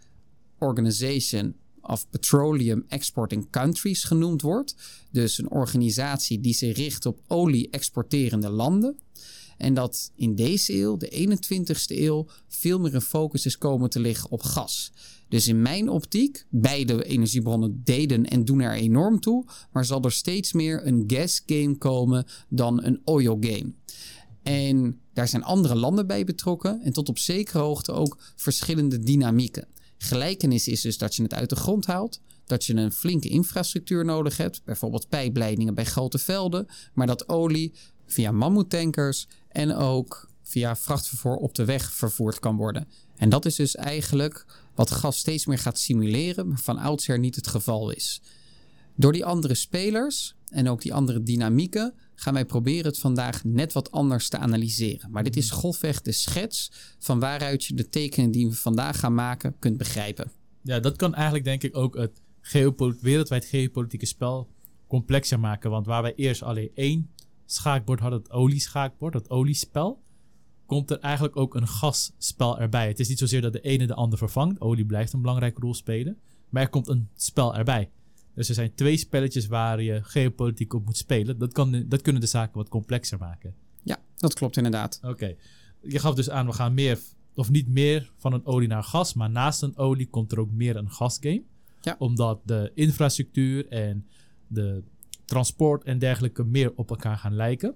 Organization 0.59 1.55
of 1.87 2.09
Petroleum 2.09 2.85
Exporting 2.87 3.49
Countries 3.49 4.03
genoemd 4.03 4.41
wordt. 4.41 4.75
Dus 5.11 5.37
een 5.37 5.51
organisatie 5.51 6.39
die 6.39 6.53
zich 6.53 6.77
richt 6.77 7.05
op 7.05 7.19
olie-exporterende 7.27 8.49
landen. 8.49 8.97
En 9.57 9.73
dat 9.73 10.11
in 10.15 10.35
deze 10.35 10.73
eeuw, 10.73 10.97
de 10.97 11.27
21ste 11.27 11.97
eeuw, 11.97 12.27
veel 12.47 12.79
meer 12.79 12.95
een 12.95 13.01
focus 13.01 13.45
is 13.45 13.57
komen 13.57 13.89
te 13.89 13.99
liggen 13.99 14.31
op 14.31 14.41
gas. 14.41 14.91
Dus 15.29 15.47
in 15.47 15.61
mijn 15.61 15.89
optiek, 15.89 16.45
beide 16.49 17.03
energiebronnen 17.03 17.81
deden 17.83 18.25
en 18.25 18.45
doen 18.45 18.59
er 18.59 18.73
enorm 18.73 19.19
toe, 19.19 19.45
maar 19.71 19.85
zal 19.85 20.01
er 20.01 20.11
steeds 20.11 20.53
meer 20.53 20.87
een 20.87 21.03
gas 21.07 21.43
game 21.45 21.77
komen 21.77 22.25
dan 22.49 22.83
een 22.83 23.01
oil 23.03 23.37
game. 23.39 23.73
En 24.43 24.99
daar 25.13 25.27
zijn 25.27 25.43
andere 25.43 25.75
landen 25.75 26.07
bij 26.07 26.23
betrokken 26.23 26.81
en 26.81 26.93
tot 26.93 27.09
op 27.09 27.19
zekere 27.19 27.59
hoogte 27.59 27.91
ook 27.91 28.17
verschillende 28.35 28.99
dynamieken. 28.99 29.67
Gelijkenis 29.97 30.67
is 30.67 30.81
dus 30.81 30.97
dat 30.97 31.15
je 31.15 31.23
het 31.23 31.33
uit 31.33 31.49
de 31.49 31.55
grond 31.55 31.85
haalt, 31.85 32.21
dat 32.45 32.65
je 32.65 32.73
een 32.73 32.91
flinke 32.91 33.29
infrastructuur 33.29 34.05
nodig 34.05 34.37
hebt, 34.37 34.63
bijvoorbeeld 34.63 35.09
pijpleidingen 35.09 35.73
bij 35.73 35.85
grote 35.85 36.17
velden, 36.17 36.67
maar 36.93 37.07
dat 37.07 37.29
olie 37.29 37.73
via 38.05 38.31
mammoetankers 38.31 39.27
en 39.49 39.75
ook 39.75 40.29
via 40.43 40.75
vrachtvervoer 40.75 41.35
op 41.35 41.55
de 41.55 41.65
weg 41.65 41.91
vervoerd 41.91 42.39
kan 42.39 42.55
worden. 42.55 42.87
En 43.15 43.29
dat 43.29 43.45
is 43.45 43.55
dus 43.55 43.75
eigenlijk 43.75 44.45
wat 44.75 44.91
gas 44.91 45.17
steeds 45.17 45.45
meer 45.45 45.57
gaat 45.57 45.79
simuleren, 45.79 46.47
maar 46.47 46.59
van 46.59 46.77
oudsher 46.77 47.19
niet 47.19 47.35
het 47.35 47.47
geval 47.47 47.91
is. 47.91 48.21
Door 48.95 49.11
die 49.11 49.25
andere 49.25 49.55
spelers 49.55 50.35
en 50.49 50.69
ook 50.69 50.81
die 50.81 50.93
andere 50.93 51.23
dynamieken 51.23 51.93
gaan 52.15 52.33
wij 52.33 52.45
proberen 52.45 52.85
het 52.85 52.99
vandaag 52.99 53.43
net 53.43 53.73
wat 53.73 53.91
anders 53.91 54.29
te 54.29 54.37
analyseren. 54.37 55.11
Maar 55.11 55.23
dit 55.23 55.37
is 55.37 55.49
golfweg 55.51 56.01
de 56.01 56.11
schets 56.11 56.71
van 56.99 57.19
waaruit 57.19 57.65
je 57.65 57.73
de 57.73 57.89
tekenen 57.89 58.31
die 58.31 58.47
we 58.47 58.55
vandaag 58.55 58.99
gaan 58.99 59.13
maken 59.13 59.55
kunt 59.59 59.77
begrijpen. 59.77 60.31
Ja, 60.61 60.79
dat 60.79 60.95
kan 60.95 61.13
eigenlijk 61.13 61.45
denk 61.45 61.63
ik 61.63 61.77
ook 61.77 61.95
het 61.95 62.21
wereldwijd 63.01 63.45
geopolitieke 63.45 64.05
spel 64.05 64.49
complexer 64.87 65.39
maken. 65.39 65.69
Want 65.69 65.85
waar 65.85 66.01
wij 66.01 66.15
eerst 66.15 66.43
alleen 66.43 66.71
één 66.73 67.09
schaakbord 67.45 67.99
hadden, 67.99 68.19
het 68.19 68.31
olieschaakbord, 68.31 69.13
het 69.13 69.29
oliespel, 69.29 70.03
komt 70.65 70.91
er 70.91 70.99
eigenlijk 70.99 71.37
ook 71.37 71.55
een 71.55 71.67
gasspel 71.67 72.59
erbij. 72.59 72.87
Het 72.87 72.99
is 72.99 73.07
niet 73.07 73.19
zozeer 73.19 73.41
dat 73.41 73.53
de 73.53 73.61
ene 73.61 73.87
de 73.87 73.93
ander 73.93 74.17
vervangt. 74.17 74.61
Olie 74.61 74.85
blijft 74.85 75.13
een 75.13 75.21
belangrijke 75.21 75.61
rol 75.61 75.73
spelen. 75.73 76.17
Maar 76.49 76.61
er 76.61 76.69
komt 76.69 76.87
een 76.87 77.09
spel 77.15 77.55
erbij. 77.55 77.89
Dus 78.35 78.49
er 78.49 78.55
zijn 78.55 78.73
twee 78.73 78.97
spelletjes 78.97 79.47
waar 79.47 79.81
je 79.81 80.03
geopolitiek 80.03 80.73
op 80.73 80.85
moet 80.85 80.97
spelen. 80.97 81.37
Dat, 81.37 81.53
kan, 81.53 81.85
dat 81.87 82.01
kunnen 82.01 82.21
de 82.21 82.27
zaken 82.27 82.57
wat 82.57 82.69
complexer 82.69 83.17
maken. 83.17 83.53
Ja, 83.83 83.97
dat 84.15 84.33
klopt 84.33 84.57
inderdaad. 84.57 84.99
Oké. 85.03 85.35
Je 85.81 85.99
gaf 85.99 86.15
dus 86.15 86.29
aan, 86.29 86.45
we 86.45 86.53
gaan 86.53 86.73
meer, 86.73 86.99
of 87.35 87.49
niet 87.49 87.67
meer 87.67 88.11
van 88.17 88.33
een 88.33 88.45
olie 88.45 88.67
naar 88.67 88.83
gas. 88.83 89.13
Maar 89.13 89.29
naast 89.29 89.61
een 89.61 89.77
olie 89.77 90.07
komt 90.07 90.31
er 90.31 90.39
ook 90.39 90.51
meer 90.51 90.75
een 90.75 90.91
gasgame. 90.91 91.43
Ja. 91.81 91.95
Omdat 91.99 92.39
de 92.43 92.71
infrastructuur 92.73 93.67
en 93.67 94.05
de 94.47 94.83
transport 95.25 95.83
en 95.83 95.99
dergelijke 95.99 96.43
meer 96.43 96.73
op 96.75 96.89
elkaar 96.89 97.17
gaan 97.17 97.35
lijken. 97.35 97.75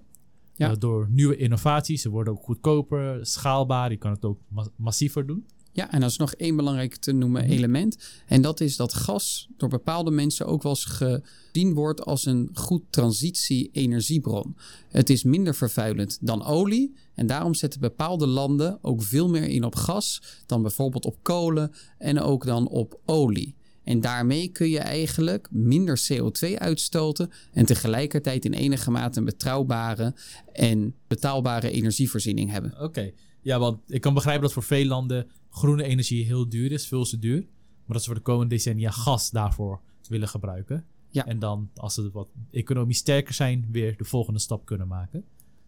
Ja. 0.54 0.70
Eh, 0.70 0.76
door 0.78 1.06
nieuwe 1.10 1.36
innovaties. 1.36 2.02
Ze 2.02 2.08
worden 2.10 2.32
ook 2.32 2.42
goedkoper, 2.42 3.26
schaalbaar. 3.26 3.90
Je 3.90 3.96
kan 3.96 4.10
het 4.10 4.24
ook 4.24 4.40
ma- 4.48 4.68
massiever 4.76 5.26
doen. 5.26 5.46
Ja, 5.80 5.90
en 5.90 6.00
dat 6.00 6.10
is 6.10 6.16
nog 6.16 6.34
één 6.34 6.56
belangrijk 6.56 6.96
te 6.96 7.12
noemen 7.12 7.42
Mhm. 7.44 7.52
element. 7.52 7.98
En 8.26 8.42
dat 8.42 8.60
is 8.60 8.76
dat 8.76 8.94
gas 8.94 9.48
door 9.56 9.68
bepaalde 9.68 10.10
mensen 10.10 10.46
ook 10.46 10.62
wel 10.62 10.72
eens 10.72 10.84
gezien 10.84 11.74
wordt 11.74 12.04
als 12.04 12.26
een 12.26 12.50
goed 12.54 12.82
transitie-energiebron. 12.90 14.56
Het 14.88 15.10
is 15.10 15.22
minder 15.22 15.54
vervuilend 15.54 16.18
dan 16.20 16.44
olie. 16.44 16.94
En 17.14 17.26
daarom 17.26 17.54
zetten 17.54 17.80
bepaalde 17.80 18.26
landen 18.26 18.78
ook 18.82 19.02
veel 19.02 19.28
meer 19.28 19.48
in 19.48 19.64
op 19.64 19.74
gas 19.74 20.22
dan 20.46 20.62
bijvoorbeeld 20.62 21.04
op 21.04 21.16
kolen 21.22 21.72
en 21.98 22.20
ook 22.20 22.44
dan 22.44 22.68
op 22.68 23.00
olie. 23.04 23.54
En 23.84 24.00
daarmee 24.00 24.48
kun 24.48 24.68
je 24.68 24.78
eigenlijk 24.78 25.48
minder 25.50 26.00
CO2 26.08 26.58
uitstoten 26.58 27.30
en 27.52 27.66
tegelijkertijd 27.66 28.44
in 28.44 28.52
enige 28.52 28.90
mate 28.90 29.18
een 29.18 29.24
betrouwbare 29.24 30.14
en 30.52 30.94
betaalbare 31.06 31.70
energievoorziening 31.70 32.50
hebben. 32.50 32.74
Oké. 32.80 33.10
Ja, 33.42 33.58
want 33.58 33.78
ik 33.86 34.00
kan 34.00 34.14
begrijpen 34.14 34.42
dat 34.42 34.52
voor 34.52 34.62
veel 34.62 34.84
landen 34.84 35.26
groene 35.50 35.84
energie 35.84 36.24
heel 36.24 36.48
duur 36.48 36.72
is, 36.72 36.86
veel 36.86 37.04
te 37.04 37.18
duur. 37.18 37.40
Maar 37.84 37.98
dat 37.98 38.02
ze 38.02 38.06
voor 38.06 38.14
de 38.14 38.20
komende 38.20 38.54
decennia 38.54 38.90
gas 38.90 39.30
daarvoor 39.30 39.80
willen 40.08 40.28
gebruiken. 40.28 40.84
Ja. 41.10 41.26
En 41.26 41.38
dan, 41.38 41.70
als 41.74 41.94
ze 41.94 42.10
wat 42.10 42.28
economisch 42.50 42.98
sterker 42.98 43.34
zijn, 43.34 43.68
weer 43.70 43.96
de 43.96 44.04
volgende 44.04 44.38
stap 44.38 44.64
kunnen 44.64 44.88
maken. 44.88 45.24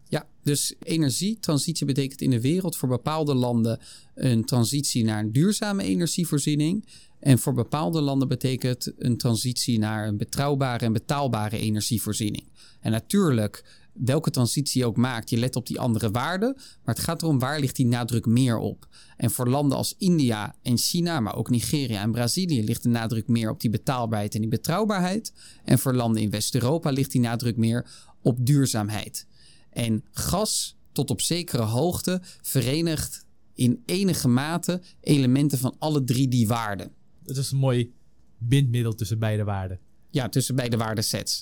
Ja, 0.07 0.27
dus 0.43 0.75
energietransitie 0.83 1.85
betekent 1.85 2.21
in 2.21 2.29
de 2.29 2.41
wereld 2.41 2.75
voor 2.75 2.89
bepaalde 2.89 3.33
landen 3.33 3.79
een 4.15 4.45
transitie 4.45 5.03
naar 5.03 5.19
een 5.19 5.31
duurzame 5.31 5.83
energievoorziening. 5.83 6.85
En 7.19 7.39
voor 7.39 7.53
bepaalde 7.53 8.01
landen 8.01 8.27
betekent 8.27 8.93
een 8.97 9.17
transitie 9.17 9.79
naar 9.79 10.07
een 10.07 10.17
betrouwbare 10.17 10.85
en 10.85 10.93
betaalbare 10.93 11.57
energievoorziening. 11.57 12.43
En 12.79 12.91
natuurlijk, 12.91 13.82
welke 13.93 14.29
transitie 14.29 14.81
je 14.81 14.87
ook 14.87 14.97
maakt, 14.97 15.29
je 15.29 15.37
let 15.37 15.55
op 15.55 15.67
die 15.67 15.79
andere 15.79 16.11
waarden. 16.11 16.53
Maar 16.55 16.95
het 16.95 17.03
gaat 17.03 17.21
erom 17.21 17.39
waar 17.39 17.59
ligt 17.59 17.75
die 17.75 17.85
nadruk 17.85 18.25
meer 18.25 18.57
op. 18.57 18.87
En 19.17 19.31
voor 19.31 19.49
landen 19.49 19.77
als 19.77 19.95
India 19.97 20.55
en 20.61 20.77
China, 20.77 21.19
maar 21.19 21.35
ook 21.35 21.49
Nigeria 21.49 22.01
en 22.01 22.11
Brazilië, 22.11 22.63
ligt 22.63 22.83
de 22.83 22.89
nadruk 22.89 23.27
meer 23.27 23.49
op 23.49 23.61
die 23.61 23.69
betaalbaarheid 23.69 24.35
en 24.35 24.41
die 24.41 24.49
betrouwbaarheid. 24.49 25.33
En 25.63 25.79
voor 25.79 25.93
landen 25.93 26.21
in 26.21 26.29
West-Europa 26.29 26.89
ligt 26.89 27.11
die 27.11 27.21
nadruk 27.21 27.57
meer 27.57 27.85
op 28.21 28.45
duurzaamheid. 28.45 29.27
En 29.69 30.03
gas 30.11 30.77
tot 30.91 31.09
op 31.09 31.21
zekere 31.21 31.63
hoogte 31.63 32.21
verenigt 32.41 33.25
in 33.53 33.83
enige 33.85 34.27
mate 34.27 34.81
elementen 35.01 35.57
van 35.57 35.75
alle 35.79 36.03
drie 36.03 36.27
die 36.27 36.47
waarden. 36.47 36.91
Het 37.25 37.37
is 37.37 37.51
een 37.51 37.57
mooi 37.57 37.93
bindmiddel 38.37 38.95
tussen 38.95 39.19
beide 39.19 39.43
waarden. 39.43 39.79
Ja, 40.09 40.29
tussen 40.29 40.55
beide 40.55 40.77
waardesets. 40.77 41.41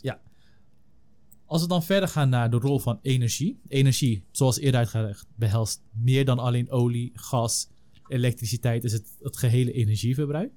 Als 1.51 1.61
we 1.61 1.67
dan 1.67 1.83
verder 1.83 2.09
gaan 2.09 2.29
naar 2.29 2.49
de 2.49 2.57
rol 2.57 2.79
van 2.79 2.99
energie. 3.01 3.59
Energie, 3.67 4.23
zoals 4.31 4.59
eerder 4.59 4.79
uitgelegd, 4.79 5.27
behelst 5.35 5.81
meer 5.91 6.25
dan 6.25 6.39
alleen 6.39 6.69
olie, 6.69 7.11
gas, 7.13 7.69
elektriciteit. 8.07 8.83
Is 8.83 8.93
het, 8.93 9.17
het 9.21 9.37
gehele 9.37 9.71
energieverbruik. 9.71 10.51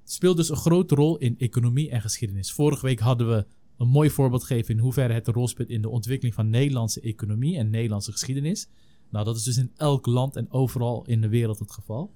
Het 0.00 0.12
speelt 0.12 0.36
dus 0.36 0.48
een 0.48 0.56
grote 0.56 0.94
rol 0.94 1.18
in 1.18 1.38
economie 1.38 1.90
en 1.90 2.00
geschiedenis. 2.00 2.52
Vorige 2.52 2.86
week 2.86 3.00
hadden 3.00 3.28
we 3.28 3.46
een 3.78 3.88
mooi 3.88 4.10
voorbeeld 4.10 4.44
gegeven 4.44 4.74
in 4.74 4.80
hoeverre 4.80 5.12
het 5.12 5.26
een 5.26 5.34
rol 5.34 5.48
speelt 5.48 5.68
in 5.68 5.82
de 5.82 5.88
ontwikkeling 5.88 6.34
van 6.34 6.50
Nederlandse 6.50 7.00
economie 7.00 7.56
en 7.56 7.70
Nederlandse 7.70 8.12
geschiedenis. 8.12 8.68
Nou, 9.10 9.24
dat 9.24 9.36
is 9.36 9.42
dus 9.42 9.56
in 9.56 9.72
elk 9.76 10.06
land 10.06 10.36
en 10.36 10.50
overal 10.50 11.04
in 11.06 11.20
de 11.20 11.28
wereld 11.28 11.58
het 11.58 11.70
geval. 11.70 12.14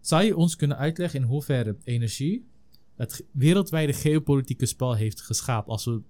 Zou 0.00 0.24
je 0.24 0.36
ons 0.36 0.56
kunnen 0.56 0.76
uitleggen 0.76 1.20
in 1.20 1.26
hoeverre 1.26 1.76
energie 1.84 2.46
het 2.94 3.26
wereldwijde 3.32 3.92
geopolitieke 3.92 4.66
spel 4.66 4.94
heeft 4.94 5.20
geschaapt 5.20 5.68
als 5.68 5.84
we 5.84 6.02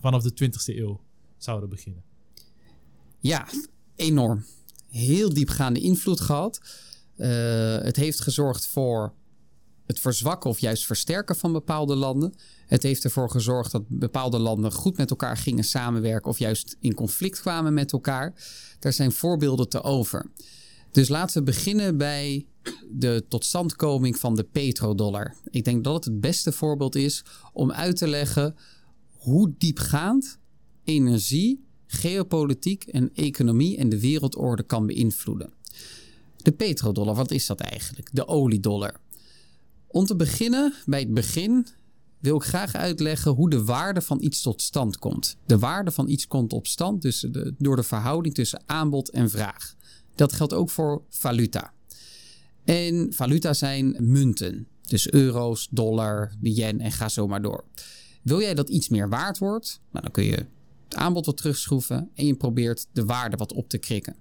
vanaf 0.00 0.22
de 0.22 0.50
20e 0.50 0.76
eeuw 0.76 1.00
zouden 1.36 1.68
beginnen? 1.68 2.02
Ja, 3.18 3.48
enorm. 3.96 4.44
Heel 4.90 5.34
diepgaande 5.34 5.80
invloed 5.80 6.20
gehad. 6.20 6.60
Eh, 7.16 7.78
het 7.78 7.96
heeft 7.96 8.20
gezorgd 8.20 8.66
voor 8.66 9.12
het 9.86 10.00
verzwakken 10.00 10.50
of 10.50 10.58
juist 10.58 10.86
versterken 10.86 11.36
van 11.36 11.52
bepaalde 11.52 11.94
landen. 11.94 12.34
Het 12.66 12.82
heeft 12.82 13.04
ervoor 13.04 13.30
gezorgd 13.30 13.72
dat 13.72 13.88
bepaalde 13.88 14.38
landen 14.38 14.72
goed 14.72 14.96
met 14.96 15.10
elkaar 15.10 15.36
gingen 15.36 15.64
samenwerken 15.64 16.30
of 16.30 16.38
juist 16.38 16.76
in 16.80 16.94
conflict 16.94 17.40
kwamen 17.40 17.74
met 17.74 17.92
elkaar. 17.92 18.34
Daar 18.78 18.92
zijn 18.92 19.12
voorbeelden 19.12 19.68
te 19.68 19.82
over. 19.82 20.30
Dus 20.90 21.08
laten 21.08 21.38
we 21.38 21.42
beginnen 21.42 21.96
bij 21.96 22.46
de 22.90 23.24
totstandkoming 23.28 24.18
van 24.18 24.36
de 24.36 24.44
petrodollar. 24.44 25.34
Ik 25.50 25.64
denk 25.64 25.84
dat 25.84 25.94
het 25.94 26.04
het 26.04 26.20
beste 26.20 26.52
voorbeeld 26.52 26.94
is 26.94 27.24
om 27.52 27.72
uit 27.72 27.96
te 27.96 28.08
leggen 28.08 28.56
hoe 29.26 29.54
diepgaand 29.58 30.38
energie, 30.84 31.64
geopolitiek 31.86 32.84
en 32.84 33.10
economie 33.14 33.76
en 33.76 33.88
de 33.88 34.00
wereldorde 34.00 34.62
kan 34.62 34.86
beïnvloeden. 34.86 35.52
De 36.36 36.52
petrodollar, 36.52 37.14
wat 37.14 37.30
is 37.30 37.46
dat 37.46 37.60
eigenlijk? 37.60 38.08
De 38.12 38.28
oliedollar. 38.28 39.00
Om 39.86 40.04
te 40.04 40.16
beginnen 40.16 40.74
bij 40.84 41.00
het 41.00 41.14
begin 41.14 41.66
wil 42.18 42.36
ik 42.36 42.42
graag 42.42 42.74
uitleggen 42.74 43.32
hoe 43.32 43.50
de 43.50 43.64
waarde 43.64 44.00
van 44.00 44.22
iets 44.22 44.42
tot 44.42 44.62
stand 44.62 44.98
komt. 44.98 45.36
De 45.46 45.58
waarde 45.58 45.90
van 45.90 46.08
iets 46.08 46.26
komt 46.26 46.52
op 46.52 46.66
stand 46.66 47.02
dus 47.02 47.26
door 47.58 47.76
de 47.76 47.82
verhouding 47.82 48.34
tussen 48.34 48.62
aanbod 48.66 49.10
en 49.10 49.30
vraag. 49.30 49.74
Dat 50.14 50.32
geldt 50.32 50.52
ook 50.52 50.70
voor 50.70 51.02
valuta. 51.08 51.72
En 52.64 53.12
valuta 53.12 53.54
zijn 53.54 53.96
munten. 54.00 54.66
Dus 54.82 55.10
euro's, 55.10 55.68
dollar, 55.70 56.32
yen 56.40 56.80
en 56.80 56.92
ga 56.92 57.08
zo 57.08 57.26
maar 57.26 57.42
door. 57.42 57.64
Wil 58.26 58.40
jij 58.40 58.54
dat 58.54 58.68
iets 58.68 58.88
meer 58.88 59.08
waard 59.08 59.38
wordt? 59.38 59.80
Nou, 59.90 60.04
dan 60.04 60.12
kun 60.12 60.24
je 60.24 60.46
het 60.84 60.94
aanbod 60.94 61.26
wat 61.26 61.36
terugschroeven 61.36 62.10
en 62.14 62.26
je 62.26 62.34
probeert 62.34 62.86
de 62.92 63.04
waarde 63.04 63.36
wat 63.36 63.52
op 63.52 63.68
te 63.68 63.78
krikken. 63.78 64.16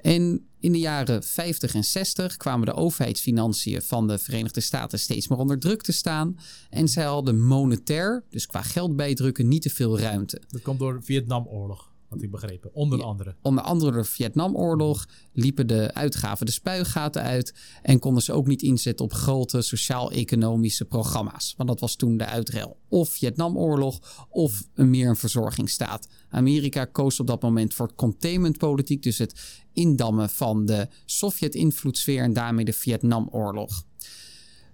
En 0.00 0.46
in 0.60 0.72
de 0.72 0.78
jaren 0.78 1.22
50 1.22 1.74
en 1.74 1.84
60 1.84 2.36
kwamen 2.36 2.66
de 2.66 2.74
overheidsfinanciën 2.74 3.82
van 3.82 4.06
de 4.06 4.18
Verenigde 4.18 4.60
Staten 4.60 4.98
steeds 4.98 5.28
meer 5.28 5.38
onder 5.38 5.58
druk 5.58 5.82
te 5.82 5.92
staan. 5.92 6.38
En 6.70 6.88
zij 6.88 7.04
hadden 7.04 7.46
monetair, 7.46 8.24
dus 8.30 8.46
qua 8.46 8.62
geld 8.62 8.96
bijdrukken, 8.96 9.48
niet 9.48 9.62
te 9.62 9.70
veel 9.70 9.98
ruimte. 9.98 10.42
Dat 10.48 10.62
komt 10.62 10.78
door 10.78 10.94
de 10.94 11.02
Vietnamoorlog, 11.02 11.92
had 12.08 12.22
ik 12.22 12.30
begrepen. 12.30 12.74
Onder 12.74 12.98
Ja. 12.98 13.04
andere. 13.04 13.36
Onder 13.42 13.64
andere 13.64 13.92
de 13.92 14.04
Vietnamoorlog 14.04 15.06
liepen 15.32 15.66
de 15.66 15.94
uitgaven 15.94 16.46
de 16.46 16.52
spuigaten 16.52 17.22
uit 17.22 17.54
en 17.82 17.98
konden 17.98 18.22
ze 18.22 18.32
ook 18.32 18.46
niet 18.46 18.62
inzetten 18.62 19.04
op 19.04 19.12
grote 19.12 19.62
sociaal-economische 19.62 20.84
programma's. 20.84 21.54
Want 21.56 21.68
dat 21.68 21.80
was 21.80 21.96
toen 21.96 22.16
de 22.16 22.24
uitruil. 22.26 22.76
Of 22.88 23.08
Vietnamoorlog 23.08 24.26
of 24.28 24.68
een 24.74 24.90
meer 24.90 25.08
een 25.08 25.16
verzorgingsstaat. 25.16 26.08
Amerika 26.30 26.84
koos 26.84 27.20
op 27.20 27.26
dat 27.26 27.42
moment 27.42 27.74
voor 27.74 27.94
containmentpolitiek, 27.94 29.02
dus 29.02 29.18
het 29.18 29.62
indammen 29.72 30.28
van 30.30 30.66
de 30.66 30.88
Sovjet-invloedssfeer 31.04 32.22
en 32.22 32.32
daarmee 32.32 32.64
de 32.64 32.72
Vietnamoorlog. 32.72 33.82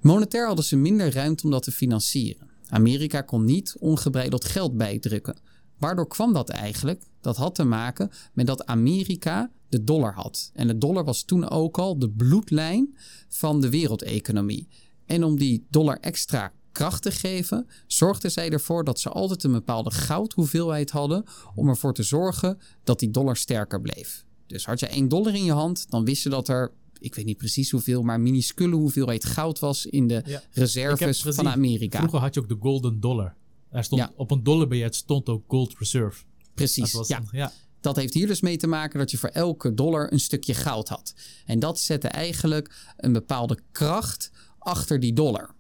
Monetair 0.01 0.47
hadden 0.47 0.65
ze 0.65 0.77
minder 0.77 1.13
ruimte 1.13 1.45
om 1.45 1.51
dat 1.51 1.63
te 1.63 1.73
financieren. 1.73 2.51
Amerika 2.69 3.21
kon 3.21 3.45
niet 3.45 3.77
ongebreideld 3.79 4.45
geld 4.45 4.77
bijdrukken. 4.77 5.37
Waardoor 5.79 6.09
kwam 6.09 6.33
dat 6.33 6.49
eigenlijk? 6.49 7.03
Dat 7.21 7.37
had 7.37 7.55
te 7.55 7.65
maken 7.65 8.11
met 8.33 8.47
dat 8.47 8.67
Amerika 8.67 9.51
de 9.69 9.85
dollar 9.85 10.15
had. 10.15 10.51
En 10.55 10.67
de 10.67 10.79
dollar 10.79 11.05
was 11.05 11.23
toen 11.23 11.51
ook 11.51 11.79
al 11.79 11.99
de 11.99 12.11
bloedlijn 12.11 12.97
van 13.29 13.61
de 13.61 13.71
wereldeconomie. 13.71 14.69
En 15.07 15.25
om 15.25 15.39
die 15.39 15.67
dollar 15.71 15.99
extra 16.01 16.53
kracht 16.73 17.03
te 17.03 17.11
geven, 17.11 17.67
zorgden 17.87 18.31
zij 18.31 18.51
ervoor 18.51 18.85
dat 18.85 19.01
ze 19.01 19.09
altijd 19.09 19.45
een 19.45 19.53
bepaalde 19.53 19.91
goudhoeveelheid 19.91 20.91
hadden 20.91 21.25
om 21.55 21.69
ervoor 21.69 21.95
te 21.95 22.03
zorgen 22.03 22.59
dat 22.85 22.99
die 22.99 23.11
dollar 23.11 23.37
sterker 23.37 23.81
bleef. 23.81 24.25
Dus 24.47 24.67
had 24.67 24.81
je 24.81 24.87
1 24.87 25.09
dollar 25.09 25.35
in 25.35 25.45
je 25.45 25.53
hand, 25.53 25.91
dan 25.91 26.05
wist 26.05 26.23
je 26.23 26.29
dat 26.29 26.49
er, 26.49 26.73
ik 26.99 27.15
weet 27.15 27.25
niet 27.25 27.37
precies 27.37 27.71
hoeveel, 27.71 28.03
maar 28.03 28.21
minuscule 28.21 28.75
hoeveelheid 28.75 29.25
goud 29.25 29.59
was 29.59 29.87
in 29.87 30.07
de 30.07 30.23
Ja. 30.27 30.43
Reserves 30.51 31.23
van 31.23 31.49
Amerika. 31.49 31.99
Vroeger 31.99 32.21
had 32.21 32.35
je 32.35 32.41
ook 32.41 32.49
de 32.49 32.57
golden 32.61 33.01
dollar. 33.01 33.35
Er 33.75 33.85
stond, 33.85 34.01
Ja. 34.01 34.13
Op 34.17 34.31
een 34.31 34.43
dollarbiljet 34.43 34.95
stond 34.95 35.29
ook 35.29 35.45
gold 35.49 35.79
reserve. 35.79 36.25
Precies, 36.55 36.91
Dat 36.93 36.93
was 36.93 37.09
ja. 37.09 37.19
een- 37.19 37.29
ja. 37.31 37.53
Dat 37.81 37.97
heeft 37.97 38.15
hier 38.15 38.27
dus 38.27 38.41
mee 38.41 38.57
te 38.57 38.67
maken 38.67 38.99
dat 38.99 39.11
je 39.11 39.19
voor 39.19 39.29
elke 39.29 39.75
dollar 39.75 40.13
een 40.13 40.21
stukje 40.21 40.55
goud 40.55 40.89
had. 40.89 41.15
En 41.47 41.59
dat 41.59 41.81
zette 41.81 42.09
eigenlijk 42.09 42.93
een 42.97 43.13
bepaalde 43.13 43.59
kracht 43.73 44.31
achter 44.59 45.01
die 45.01 45.13
dollar. 45.13 45.54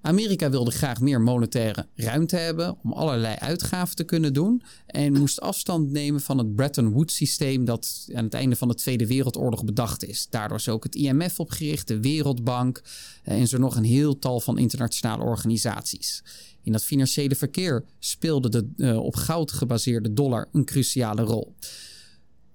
Amerika 0.00 0.50
wilde 0.50 0.70
graag 0.70 1.00
meer 1.00 1.20
monetaire 1.20 1.86
ruimte 1.94 2.36
hebben 2.36 2.76
om 2.82 2.92
allerlei 2.92 3.36
uitgaven 3.36 3.96
te 3.96 4.04
kunnen 4.04 4.32
doen. 4.32 4.62
En 4.86 5.12
moest 5.12 5.40
afstand 5.40 5.90
nemen 5.90 6.20
van 6.20 6.38
het 6.38 6.54
Bretton 6.54 6.90
Woods 6.90 7.14
systeem 7.14 7.64
dat 7.64 8.08
aan 8.14 8.24
het 8.24 8.34
einde 8.34 8.56
van 8.56 8.68
de 8.68 8.74
Tweede 8.74 9.06
Wereldoorlog 9.06 9.64
bedacht 9.64 10.04
is. 10.04 10.26
Daardoor 10.30 10.56
is 10.56 10.68
ook 10.68 10.84
het 10.84 10.94
IMF 10.94 11.40
opgericht, 11.40 11.88
de 11.88 12.00
Wereldbank 12.00 12.82
eh, 13.22 13.40
en 13.40 13.48
zo 13.48 13.58
nog 13.58 13.76
een 13.76 13.84
heel 13.84 14.18
tal 14.18 14.40
van 14.40 14.58
internationale 14.58 15.24
organisaties. 15.24 16.22
In 16.62 16.72
dat 16.72 16.84
financiële 16.84 17.34
verkeer 17.34 17.84
speelde 17.98 18.48
de 18.48 18.68
eh, 18.76 18.98
op 18.98 19.16
goud 19.16 19.52
gebaseerde 19.52 20.12
dollar 20.12 20.48
een 20.52 20.64
cruciale 20.64 21.22
rol. 21.22 21.54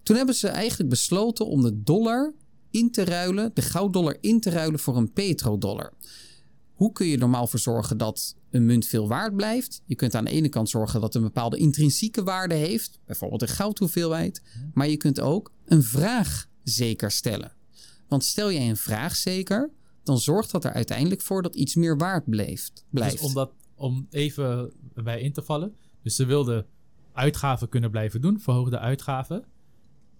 Toen 0.03 0.15
hebben 0.15 0.35
ze 0.35 0.47
eigenlijk 0.47 0.89
besloten 0.89 1.45
om 1.45 1.61
de 1.61 1.83
dollar 1.83 2.33
in 2.71 2.91
te 2.91 3.03
ruilen, 3.03 3.51
de 3.53 3.61
gouddollar 3.61 4.17
in 4.21 4.39
te 4.39 4.49
ruilen 4.49 4.79
voor 4.79 4.97
een 4.97 5.13
petrodollar. 5.13 5.93
Hoe 6.73 6.91
kun 6.91 7.07
je 7.07 7.17
normaal 7.17 7.47
voor 7.47 7.59
zorgen 7.59 7.97
dat 7.97 8.35
een 8.51 8.65
munt 8.65 8.85
veel 8.85 9.07
waard 9.07 9.35
blijft? 9.35 9.81
Je 9.85 9.95
kunt 9.95 10.15
aan 10.15 10.25
de 10.25 10.31
ene 10.31 10.49
kant 10.49 10.69
zorgen 10.69 11.01
dat 11.01 11.13
het 11.13 11.21
een 11.21 11.27
bepaalde 11.27 11.57
intrinsieke 11.57 12.23
waarde 12.23 12.55
heeft, 12.55 12.99
bijvoorbeeld 13.05 13.41
een 13.41 13.47
goudhoeveelheid, 13.47 14.43
maar 14.73 14.87
je 14.87 14.97
kunt 14.97 15.19
ook 15.19 15.51
een 15.65 15.83
vraag 15.83 16.47
zeker 16.63 17.11
stellen. 17.11 17.51
Want 18.07 18.23
stel 18.23 18.51
jij 18.51 18.69
een 18.69 18.77
vraag 18.77 19.15
zeker, 19.15 19.71
dan 20.03 20.19
zorgt 20.19 20.51
dat 20.51 20.65
er 20.65 20.73
uiteindelijk 20.73 21.21
voor 21.21 21.41
dat 21.41 21.55
iets 21.55 21.75
meer 21.75 21.97
waard 21.97 22.29
blijft. 22.29 22.85
blijft. 22.89 23.17
Dus 23.17 23.25
om, 23.25 23.33
dat, 23.33 23.51
om 23.75 24.07
even 24.09 24.73
bij 24.93 25.21
in 25.21 25.33
te 25.33 25.41
vallen. 25.41 25.75
Dus 26.01 26.15
ze 26.15 26.25
wilden 26.25 26.65
uitgaven 27.13 27.69
kunnen 27.69 27.91
blijven 27.91 28.21
doen, 28.21 28.39
verhoogde 28.39 28.79
uitgaven. 28.79 29.45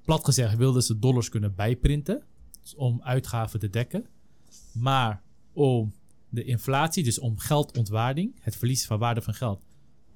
Plat 0.03 0.25
gezegd 0.25 0.57
wilden 0.57 0.83
ze 0.83 0.99
dollars 0.99 1.29
kunnen 1.29 1.55
bijprinten, 1.55 2.23
dus 2.61 2.75
om 2.75 3.01
uitgaven 3.01 3.59
te 3.59 3.69
dekken. 3.69 4.05
Maar 4.73 5.23
om 5.53 5.93
de 6.33 6.43
inflatie, 6.43 7.03
dus 7.03 7.19
om 7.19 7.37
geldontwaarding, 7.37 8.35
het 8.39 8.55
verlies 8.55 8.85
van 8.85 8.99
waarde 8.99 9.21
van 9.21 9.33
geld, 9.33 9.65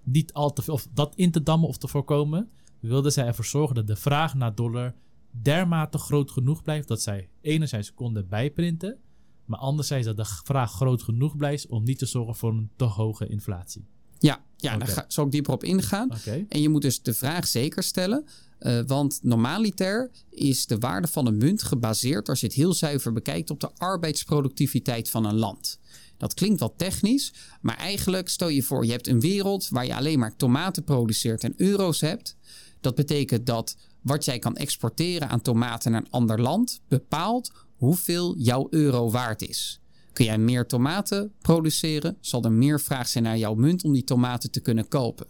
niet 0.04 0.34
al 0.34 0.54
te 0.54 0.62
veel, 0.62 0.74
of 0.74 0.88
dat 0.94 1.16
in 1.16 1.32
te 1.32 1.44
dammen 1.44 1.70
of 1.70 1.78
te 1.78 1.88
voorkomen, 1.88 2.50
wilden 2.80 3.12
zij 3.12 3.26
ervoor 3.26 3.46
zorgen 3.46 3.76
dat 3.76 3.88
de 3.88 3.96
vraag 3.96 4.36
naar 4.36 4.56
dollar 4.56 4.94
dermate 5.32 5.98
groot 5.98 6.32
genoeg 6.32 6.62
blijft 6.62 6.88
dat 6.88 7.02
zij 7.02 7.30
enerzijds 7.42 7.94
konden 7.94 8.28
bijprinten, 8.28 8.98
maar 9.46 9.60
anderzijds 9.60 10.06
dat 10.06 10.18
de 10.18 10.26
vraag 10.44 10.72
groot 10.72 11.04
genoeg 11.04 11.38
blijft 11.38 11.68
om 11.68 11.84
niet 11.84 11.98
te 11.98 12.06
zorgen 12.06 12.36
voor 12.36 12.52
een 12.52 12.70
te 12.76 12.84
hoge 12.84 13.28
inflatie. 13.28 13.86
Ja, 14.20 14.44
ja 14.56 14.76
okay. 14.76 14.86
daar 14.86 14.96
ga, 14.96 15.06
zal 15.08 15.26
ik 15.26 15.32
dieper 15.32 15.54
op 15.54 15.64
ingaan. 15.64 16.12
Okay. 16.12 16.46
En 16.50 16.62
je 16.62 16.70
moet 16.70 16.82
dus 16.82 17.02
de 17.02 17.14
vraag 17.14 17.48
zeker 17.48 17.84
stellen. 17.84 18.26
Uh, 18.60 18.82
want 18.88 19.20
normaliter 19.24 20.12
is 20.30 20.66
de 20.66 20.78
waarde 20.78 21.08
van 21.08 21.28
een 21.28 21.38
munt 21.38 21.64
gebaseerd, 21.64 22.30
als 22.30 22.40
je 22.40 22.46
het 22.46 22.56
heel 22.56 22.74
zuiver 22.74 23.14
bekijkt, 23.14 23.50
op 23.50 23.60
de 23.60 23.70
arbeidsproductiviteit 23.78 25.10
van 25.10 25.26
een 25.26 25.36
land. 25.36 25.80
Dat 26.18 26.34
klinkt 26.34 26.60
wat 26.60 26.74
technisch, 26.78 27.34
maar 27.62 27.78
eigenlijk 27.78 28.30
stel 28.30 28.50
je 28.50 28.64
voor, 28.64 28.86
je 28.86 28.92
hebt 28.92 29.08
een 29.08 29.20
wereld 29.20 29.70
waar 29.70 29.86
je 29.86 29.96
alleen 29.96 30.20
maar 30.20 30.36
tomaten 30.36 30.84
produceert 30.84 31.44
en 31.44 31.54
euro's 31.58 32.02
hebt. 32.02 32.38
Dat 32.82 32.96
betekent 32.96 33.46
dat 33.46 33.78
wat 34.02 34.26
jij 34.26 34.40
kan 34.40 34.56
exporteren 34.56 35.30
aan 35.30 35.42
tomaten 35.42 35.92
naar 35.92 36.02
een 36.02 36.12
ander 36.12 36.42
land 36.42 36.82
bepaalt 36.88 37.52
hoeveel 37.76 38.38
jouw 38.38 38.68
euro 38.70 39.12
waard 39.12 39.42
is. 39.42 39.82
Kun 40.14 40.26
jij 40.26 40.38
meer 40.38 40.68
tomaten 40.68 41.34
produceren, 41.42 42.18
zal 42.22 42.44
er 42.44 42.52
meer 42.52 42.80
vraag 42.80 43.08
zijn 43.08 43.24
naar 43.24 43.38
jouw 43.38 43.56
munt 43.56 43.84
om 43.84 43.94
die 43.94 44.04
tomaten 44.04 44.52
te 44.52 44.60
kunnen 44.60 44.88
kopen. 44.88 45.28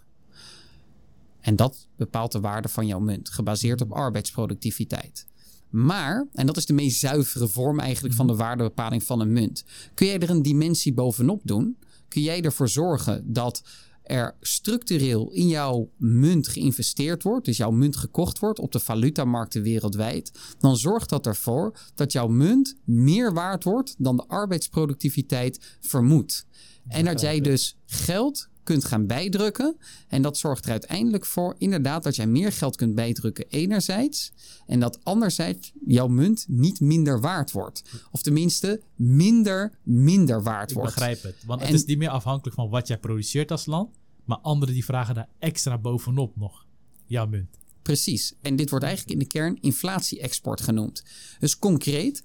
En 1.39 1.56
dat 1.56 1.88
bepaalt 1.96 2.32
de 2.32 2.39
waarde 2.39 2.67
van 2.67 2.88
jouw 2.88 3.00
munt, 3.00 3.29
gebaseerd 3.29 3.82
op 3.82 3.91
arbeidsproductiviteit. 3.91 5.27
Maar, 5.70 6.28
en 6.34 6.46
dat 6.46 6.58
is 6.58 6.66
de 6.66 6.74
meest 6.74 7.00
zuivere 7.00 7.48
vorm 7.48 7.80
eigenlijk 7.80 8.16
van 8.16 8.28
de 8.28 8.36
waardebepaling 8.36 9.04
van 9.04 9.20
een 9.20 9.34
munt, 9.34 9.64
kun 9.94 10.08
jij 10.08 10.20
er 10.20 10.30
een 10.30 10.42
dimensie 10.42 10.94
bovenop 10.94 11.42
doen? 11.44 11.78
Kun 12.08 12.22
jij 12.22 12.42
ervoor 12.42 12.70
zorgen 12.70 13.34
dat 13.34 13.64
er 14.04 14.36
structureel 14.42 15.32
in 15.32 15.48
jouw 15.48 15.90
munt 15.98 16.48
geïnvesteerd 16.48 17.24
wordt, 17.24 17.46
dus 17.46 17.58
jouw 17.58 17.72
munt 17.72 17.96
gekocht 17.96 18.40
wordt 18.40 18.60
op 18.60 18.72
de 18.72 18.80
valutamarkten 18.80 19.62
wereldwijd, 19.62 20.32
dan 20.60 20.78
zorgt 20.78 21.10
dat 21.10 21.26
ervoor 21.26 21.80
dat 21.96 22.12
jouw 22.12 22.28
munt 22.28 22.76
meer 22.84 23.34
waard 23.34 23.64
wordt 23.64 23.96
dan 23.98 24.18
de 24.18 24.28
arbeidsproductiviteit 24.28 25.78
vermoedt. 25.80 26.46
En 26.88 27.06
dat 27.06 27.22
jij 27.22 27.42
dus 27.42 27.78
geld 27.86 28.50
kunt 28.68 28.86
gaan 28.86 29.06
bijdrukken. 29.06 29.78
En 30.08 30.22
dat 30.22 30.38
zorgt 30.38 30.66
er 30.66 30.72
uiteindelijk 30.72 31.26
voor 31.26 31.56
inderdaad 31.58 32.04
dat 32.04 32.16
jij 32.16 32.28
meer 32.28 32.52
geld 32.52 32.76
kunt 32.76 32.96
bijdrukken 32.96 33.46
enerzijds. 33.50 34.32
En 34.66 34.80
dat 34.80 35.00
anderzijds 35.04 35.72
jouw 35.86 36.08
munt 36.08 36.46
niet 36.48 36.80
minder 36.80 37.22
waard 37.22 37.52
wordt. 37.52 37.84
Of 38.12 38.22
tenminste 38.22 38.82
minder 38.96 39.78
minder 39.84 40.44
waard 40.44 40.72
wordt. 40.72 40.90
Ik 40.90 40.96
begrijp 40.96 41.24
het. 41.24 41.36
Want 41.46 41.62
het 41.62 41.74
is 41.74 41.86
niet 41.86 41.98
meer 41.98 42.10
afhankelijk 42.10 42.56
van 42.56 42.70
wat 42.70 42.88
jij 42.88 42.98
produceert 42.98 43.52
als 43.52 43.66
land. 43.66 43.96
Maar 44.26 44.38
anderen 44.38 44.74
die 44.74 44.86
vragen 44.86 45.16
daar 45.16 45.30
extra 45.40 45.77
bovenop 45.77 46.36
nog. 46.36 46.66
Jouw 47.06 47.27
munt. 47.27 47.58
Precies. 47.82 48.34
En 48.42 48.56
dit 48.56 48.70
wordt 48.70 48.86
eigenlijk 48.86 49.14
in 49.14 49.25
de 49.25 49.32
kern 49.32 49.58
inflatie-export 49.62 50.62
genoemd. 50.62 51.03
Dus 51.40 51.60
concreet, 51.60 52.24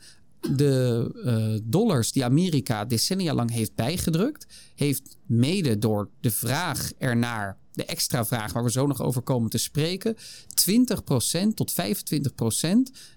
de 0.51 1.11
uh, 1.25 1.61
dollars 1.65 2.13
die 2.13 2.25
Amerika 2.25 2.85
decennia 2.85 3.35
lang 3.35 3.51
heeft 3.51 3.75
bijgedrukt, 3.75 4.47
heeft 4.75 5.17
mede 5.27 5.79
door 5.79 6.11
de 6.21 6.31
vraag 6.31 6.93
ernaar, 6.99 7.59
de 7.73 7.85
extra 7.85 8.25
vraag 8.25 8.53
waar 8.53 8.65
we 8.65 8.71
zo 8.71 8.87
nog 8.87 9.03
over 9.03 9.23
komen 9.23 9.51
te 9.51 9.59
spreken, 9.59 10.17
20% 10.17 11.55
tot 11.55 11.73
25% 11.73 11.77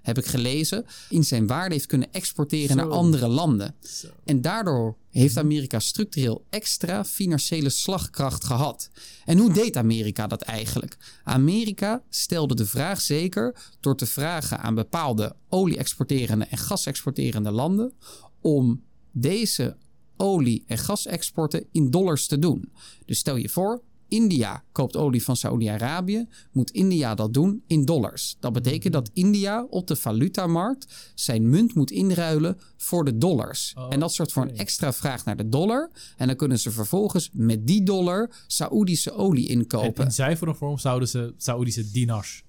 heb 0.01 0.17
ik 0.17 0.25
gelezen, 0.25 0.85
in 1.09 1.23
zijn 1.23 1.47
waarde 1.47 1.73
heeft 1.73 1.85
kunnen 1.85 2.11
exporteren 2.11 2.67
zo. 2.69 2.75
naar 2.75 2.89
andere 2.89 3.27
landen. 3.27 3.75
Zo. 3.81 4.07
En 4.23 4.41
daardoor 4.41 4.95
heeft 5.09 5.37
Amerika 5.37 5.79
structureel 5.79 6.45
extra 6.49 7.05
financiële 7.05 7.69
slagkracht 7.69 8.43
gehad. 8.43 8.89
En 9.25 9.37
hoe 9.37 9.53
deed 9.53 9.77
Amerika 9.77 10.27
dat 10.27 10.41
eigenlijk? 10.41 10.97
Amerika 11.23 12.03
stelde 12.09 12.55
de 12.55 12.65
vraag 12.65 13.01
zeker 13.01 13.55
door 13.79 13.97
te 13.97 14.05
vragen 14.05 14.59
aan 14.59 14.75
bepaalde 14.75 15.35
olie-exporterende 15.49 16.45
en 16.45 16.57
gas-exporterende 16.57 17.51
landen 17.51 17.93
om 18.41 18.83
deze 19.11 19.77
olie- 20.17 20.63
en 20.67 20.77
gasexporten 20.77 21.65
in 21.71 21.91
dollars 21.91 22.27
te 22.27 22.39
doen. 22.39 22.71
Dus 23.05 23.17
stel 23.19 23.35
je 23.35 23.49
voor, 23.49 23.81
India 24.07 24.63
koopt 24.71 24.95
olie 24.95 25.23
van 25.23 25.35
Saudi-Arabië, 25.35 26.27
moet 26.51 26.71
India 26.71 27.15
dat 27.15 27.33
doen 27.33 27.63
in 27.67 27.85
dollars. 27.85 28.37
Dat 28.39 28.53
betekent 28.53 28.93
dat 28.93 29.09
India 29.13 29.65
op 29.69 29.87
de 29.87 29.95
valutamarkt 29.95 31.11
zijn 31.15 31.49
munt 31.49 31.75
moet 31.75 31.91
inruilen 31.91 32.57
voor 32.77 33.05
de 33.05 33.17
dollars. 33.17 33.73
Oh, 33.77 33.87
en 33.89 33.99
dat 33.99 34.13
zorgt 34.13 34.31
voor 34.31 34.43
een 34.43 34.57
extra 34.57 34.93
vraag 34.93 35.25
naar 35.25 35.37
de 35.37 35.49
dollar. 35.49 35.91
En 36.17 36.27
dan 36.27 36.35
kunnen 36.35 36.59
ze 36.59 36.71
vervolgens 36.71 37.29
met 37.33 37.67
die 37.67 37.83
dollar 37.83 38.29
Saoedische 38.47 39.11
olie 39.11 39.47
inkopen. 39.47 39.95
En 39.95 40.05
in 40.05 40.11
zuivere 40.11 40.55
vorm 40.55 40.77
zouden 40.77 41.07
ze 41.07 41.33
Saoedische 41.37 41.91
dinars 41.91 42.43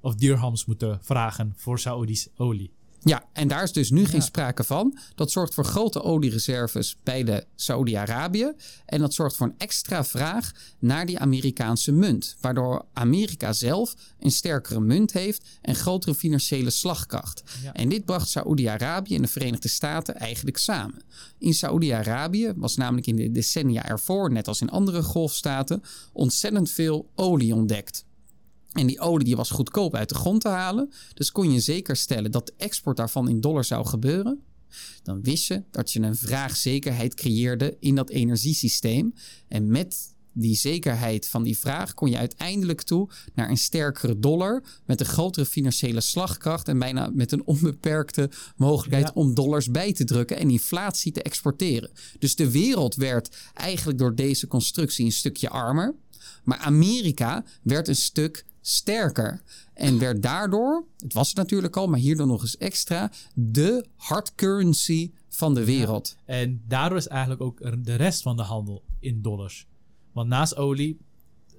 of 0.00 0.14
dirhams 0.14 0.64
moeten 0.64 0.98
vragen 1.02 1.52
voor 1.56 1.78
Saoedische 1.78 2.30
olie. 2.36 2.72
Ja, 3.04 3.24
en 3.32 3.48
daar 3.48 3.62
is 3.62 3.72
dus 3.72 3.90
nu 3.90 4.04
geen 4.04 4.22
sprake 4.22 4.64
van. 4.64 4.98
Dat 5.14 5.30
zorgt 5.30 5.54
voor 5.54 5.64
grote 5.64 6.02
oliereserves 6.02 6.96
bij 7.02 7.24
de 7.24 7.44
Saudi-Arabië. 7.54 8.52
En 8.86 9.00
dat 9.00 9.14
zorgt 9.14 9.36
voor 9.36 9.46
een 9.46 9.54
extra 9.58 10.04
vraag 10.04 10.52
naar 10.78 11.06
die 11.06 11.18
Amerikaanse 11.18 11.92
munt. 11.92 12.36
Waardoor 12.40 12.84
Amerika 12.92 13.52
zelf 13.52 13.94
een 14.18 14.30
sterkere 14.30 14.80
munt 14.80 15.12
heeft 15.12 15.44
en 15.62 15.74
grotere 15.74 16.14
financiële 16.14 16.70
slagkracht. 16.70 17.42
Ja. 17.62 17.72
En 17.72 17.88
dit 17.88 18.04
bracht 18.04 18.28
Saudi-Arabië 18.28 19.14
en 19.14 19.22
de 19.22 19.28
Verenigde 19.28 19.68
Staten 19.68 20.16
eigenlijk 20.16 20.56
samen. 20.56 21.02
In 21.38 21.54
Saudi-Arabië 21.54 22.52
was 22.56 22.76
namelijk 22.76 23.06
in 23.06 23.16
de 23.16 23.30
decennia 23.30 23.88
ervoor, 23.88 24.32
net 24.32 24.48
als 24.48 24.60
in 24.60 24.70
andere 24.70 25.02
golfstaten, 25.02 25.82
ontzettend 26.12 26.70
veel 26.70 27.08
olie 27.14 27.54
ontdekt. 27.54 28.04
En 28.72 28.86
die 28.86 29.00
olie 29.00 29.24
die 29.24 29.36
was 29.36 29.50
goedkoop 29.50 29.94
uit 29.94 30.08
de 30.08 30.14
grond 30.14 30.40
te 30.40 30.48
halen. 30.48 30.92
Dus 31.14 31.32
kon 31.32 31.52
je 31.52 31.60
zeker 31.60 31.96
stellen 31.96 32.30
dat 32.30 32.46
de 32.46 32.54
export 32.56 32.96
daarvan 32.96 33.28
in 33.28 33.40
dollar 33.40 33.64
zou 33.64 33.86
gebeuren. 33.86 34.40
Dan 35.02 35.22
wist 35.22 35.46
je 35.46 35.62
dat 35.70 35.92
je 35.92 36.00
een 36.00 36.16
vraagzekerheid 36.16 37.14
creëerde 37.14 37.76
in 37.80 37.94
dat 37.94 38.10
energiesysteem. 38.10 39.14
En 39.48 39.70
met 39.70 40.12
die 40.32 40.56
zekerheid 40.56 41.28
van 41.28 41.42
die 41.42 41.58
vraag 41.58 41.94
kon 41.94 42.10
je 42.10 42.16
uiteindelijk 42.16 42.82
toe 42.82 43.08
naar 43.34 43.50
een 43.50 43.58
sterkere 43.58 44.18
dollar 44.18 44.62
met 44.84 45.00
een 45.00 45.06
grotere 45.06 45.46
financiële 45.46 46.00
slagkracht 46.00 46.68
en 46.68 46.78
bijna 46.78 47.10
met 47.14 47.32
een 47.32 47.46
onbeperkte 47.46 48.30
mogelijkheid 48.56 49.06
ja. 49.06 49.12
om 49.14 49.34
dollars 49.34 49.70
bij 49.70 49.92
te 49.92 50.04
drukken 50.04 50.36
en 50.36 50.50
inflatie 50.50 51.12
te 51.12 51.22
exporteren. 51.22 51.90
Dus 52.18 52.34
de 52.34 52.50
wereld 52.50 52.94
werd 52.94 53.36
eigenlijk 53.54 53.98
door 53.98 54.14
deze 54.14 54.46
constructie 54.46 55.04
een 55.04 55.12
stukje 55.12 55.48
armer, 55.48 55.94
maar 56.44 56.58
Amerika 56.58 57.44
werd 57.62 57.88
een 57.88 57.96
stuk 57.96 58.44
sterker. 58.62 59.42
En 59.74 59.98
werd 59.98 60.22
daardoor, 60.22 60.84
het 60.98 61.12
was 61.12 61.28
het 61.28 61.36
natuurlijk 61.36 61.76
al, 61.76 61.86
maar 61.86 61.98
hierdoor 61.98 62.26
nog 62.26 62.42
eens 62.42 62.56
extra, 62.56 63.10
de 63.34 63.86
hard 63.96 64.34
currency 64.34 65.12
van 65.28 65.54
de 65.54 65.64
wereld. 65.64 66.16
Ja, 66.26 66.34
en 66.34 66.62
daardoor 66.66 66.98
is 66.98 67.08
eigenlijk 67.08 67.40
ook 67.40 67.84
de 67.84 67.94
rest 67.94 68.22
van 68.22 68.36
de 68.36 68.42
handel 68.42 68.82
in 68.98 69.22
dollars. 69.22 69.66
Want 70.12 70.28
naast 70.28 70.56
olie, 70.56 70.98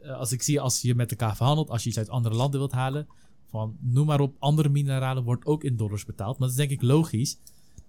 eh, 0.02 0.18
als 0.18 0.32
ik 0.32 0.42
zie 0.42 0.60
als 0.60 0.82
je 0.82 0.96
met 0.96 1.12
elkaar 1.12 1.36
verhandelt, 1.36 1.70
als 1.70 1.84
je 1.84 1.90
iets 1.90 1.98
uit 1.98 2.10
andere 2.10 2.36
landen 2.36 2.60
wilt 2.60 2.72
halen, 2.72 3.08
van 3.50 3.78
noem 3.80 4.06
maar 4.06 4.20
op, 4.20 4.36
andere 4.40 4.70
mineralen 4.70 5.24
wordt 5.24 5.46
ook 5.46 5.64
in 5.64 5.78
dollars 5.78 6.06
betaald. 6.06 6.38
Maar 6.38 6.48
dat 6.48 6.58
is 6.58 6.68
denk 6.68 6.82
ik 6.82 6.88
logisch, 6.88 7.38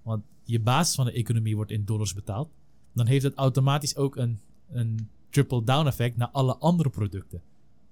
want 0.02 0.22
je 0.44 0.60
basis 0.60 0.94
van 0.94 1.04
de 1.04 1.12
economie 1.12 1.56
wordt 1.56 1.70
in 1.70 1.84
dollars 1.84 2.14
betaald. 2.14 2.48
Dan 2.92 3.06
heeft 3.06 3.24
het 3.24 3.34
automatisch 3.34 3.96
ook 3.96 4.16
een, 4.16 4.38
een 4.70 5.08
triple-down 5.30 5.86
effect 5.86 6.16
naar 6.16 6.28
alle 6.28 6.56
andere 6.56 6.90
producten. 6.90 7.42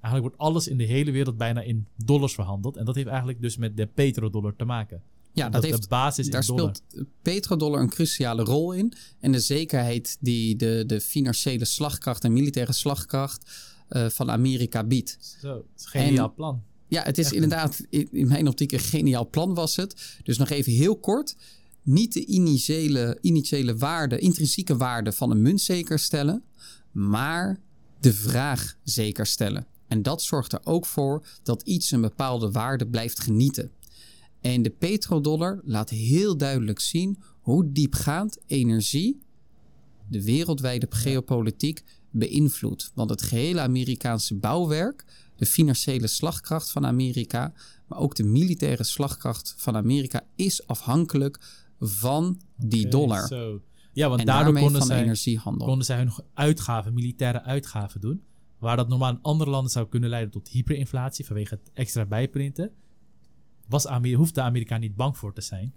Eigenlijk 0.02 0.34
wordt 0.34 0.38
alles 0.38 0.68
in 0.68 0.78
de 0.78 0.84
hele 0.84 1.10
wereld 1.10 1.36
bijna 1.36 1.60
in 1.60 1.86
dollars 2.04 2.34
verhandeld. 2.34 2.76
En 2.76 2.84
dat 2.84 2.94
heeft 2.94 3.08
eigenlijk 3.08 3.40
dus 3.40 3.56
met 3.56 3.76
de 3.76 3.86
petrodollar 3.86 4.56
te 4.56 4.64
maken. 4.64 5.02
Ja, 5.32 5.48
dat, 5.48 5.62
heeft, 5.62 5.82
de 5.82 5.88
basis 5.88 6.30
daar 6.30 6.44
speelt 6.44 6.82
petrodollar 7.22 7.80
een 7.80 7.90
cruciale 7.90 8.42
rol 8.42 8.72
in. 8.72 8.92
En 9.20 9.32
de 9.32 9.40
zekerheid 9.40 10.16
die 10.20 10.56
de, 10.56 10.84
de 10.86 11.00
financiële 11.00 11.64
slagkracht 11.64 12.24
en 12.24 12.32
militaire 12.32 12.72
slagkracht 12.72 13.50
uh, 13.88 14.08
van 14.08 14.30
Amerika 14.30 14.84
biedt. 14.84 15.36
Zo, 15.40 15.56
het 15.56 15.64
is 15.76 15.84
een 15.84 15.90
geniaal 15.90 16.28
en, 16.28 16.34
plan. 16.34 16.62
Ja, 16.88 17.02
het 17.02 17.18
is 17.18 17.24
Echt 17.24 17.34
inderdaad, 17.34 17.86
in, 17.90 18.08
in 18.12 18.28
mijn 18.28 18.48
optiek 18.48 18.72
een 18.72 18.78
geniaal 18.78 19.28
plan 19.28 19.54
was 19.54 19.76
het. 19.76 20.18
Dus 20.22 20.38
nog 20.38 20.50
even 20.50 20.72
heel 20.72 20.96
kort. 20.96 21.36
niet 21.82 22.12
de 22.12 22.24
initiële, 22.24 23.18
initiële 23.20 23.76
waarde, 23.76 24.18
intrinsieke 24.18 24.76
waarde 24.76 25.12
van 25.12 25.30
een 25.30 25.42
munt 25.42 25.60
zeker 25.60 25.98
stellen, 25.98 26.42
maar 26.90 27.60
de 28.00 28.12
vraag 28.12 28.76
zeker 28.84 29.26
stellen. 29.26 29.66
En 29.92 30.02
dat 30.02 30.22
zorgt 30.22 30.52
er 30.52 30.60
ook 30.64 30.86
voor 30.86 31.26
dat 31.42 31.62
iets 31.62 31.90
een 31.90 32.00
bepaalde 32.00 32.50
waarde 32.50 32.86
blijft 32.86 33.20
genieten. 33.20 33.70
En 34.40 34.62
de 34.62 34.70
petrodollar 34.70 35.60
laat 35.64 35.90
heel 35.90 36.36
duidelijk 36.36 36.80
zien 36.80 37.18
hoe 37.40 37.72
diepgaand 37.72 38.38
energie 38.46 39.22
de 40.08 40.24
wereldwijde 40.24 40.86
geopolitiek 40.90 41.82
beïnvloedt. 42.10 42.90
Want 42.94 43.10
het 43.10 43.22
gehele 43.22 43.60
Amerikaanse 43.60 44.34
bouwwerk, 44.34 45.04
de 45.36 45.46
financiële 45.46 46.06
slagkracht 46.06 46.70
van 46.70 46.86
Amerika, 46.86 47.52
maar 47.86 47.98
ook 47.98 48.14
de 48.14 48.24
militaire 48.24 48.84
slagkracht 48.84 49.54
van 49.56 49.76
Amerika 49.76 50.24
is 50.36 50.66
afhankelijk 50.66 51.38
van 51.80 52.40
die 52.56 52.88
dollar. 52.88 53.28
Ja, 53.92 54.08
want 54.08 54.20
En 54.20 54.26
daardoor 54.26 54.58
konden 54.58 54.82
zij, 54.82 55.02
energiehandel. 55.02 55.66
konden 55.66 55.86
zij 55.86 55.96
hun 55.96 56.12
uitgaven, 56.34 56.94
militaire 56.94 57.42
uitgaven 57.42 58.00
doen. 58.00 58.22
Waar 58.62 58.76
dat 58.76 58.88
normaal 58.88 59.10
in 59.10 59.22
andere 59.22 59.50
landen 59.50 59.70
zou 59.70 59.88
kunnen 59.88 60.10
leiden 60.10 60.30
tot 60.30 60.48
hyperinflatie 60.48 61.26
vanwege 61.26 61.54
het 61.54 61.70
extra 61.72 62.04
bijprinten. 62.04 62.70
Was 63.68 63.86
Amerika, 63.86 64.18
hoefde 64.18 64.34
de 64.34 64.40
Amerikaan 64.40 64.80
niet 64.80 64.96
bang 64.96 65.18
voor 65.18 65.32
te 65.32 65.40
zijn. 65.40 65.74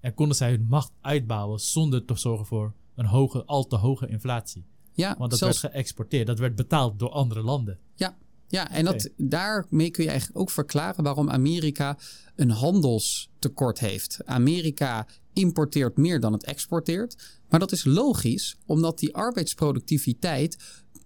En 0.00 0.14
konden 0.14 0.36
zij 0.36 0.50
hun 0.50 0.66
macht 0.68 0.92
uitbouwen 1.00 1.60
zonder 1.60 2.04
te 2.04 2.16
zorgen 2.16 2.46
voor 2.46 2.74
een 2.94 3.06
hoge, 3.06 3.44
al 3.44 3.66
te 3.66 3.76
hoge 3.76 4.08
inflatie. 4.08 4.64
Ja, 4.92 5.14
Want 5.18 5.30
dat 5.30 5.38
zelfs, 5.38 5.60
werd 5.60 5.74
geëxporteerd. 5.74 6.26
Dat 6.26 6.38
werd 6.38 6.54
betaald 6.54 6.98
door 6.98 7.10
andere 7.10 7.42
landen. 7.42 7.78
ja, 7.94 8.16
ja, 8.48 8.70
en 8.70 8.84
dat, 8.84 9.10
daarmee 9.16 9.90
kun 9.90 10.04
je 10.04 10.10
eigenlijk 10.10 10.40
ook 10.40 10.50
verklaren 10.50 11.04
waarom 11.04 11.30
Amerika 11.30 11.98
een 12.36 12.50
handelstekort 12.50 13.78
heeft. 13.78 14.20
Amerika 14.24 15.06
importeert 15.32 15.96
meer 15.96 16.20
dan 16.20 16.32
het 16.32 16.44
exporteert. 16.44 17.40
Maar 17.48 17.60
dat 17.60 17.72
is 17.72 17.84
logisch, 17.84 18.56
omdat 18.66 18.98
die 18.98 19.14
arbeidsproductiviteit 19.14 20.56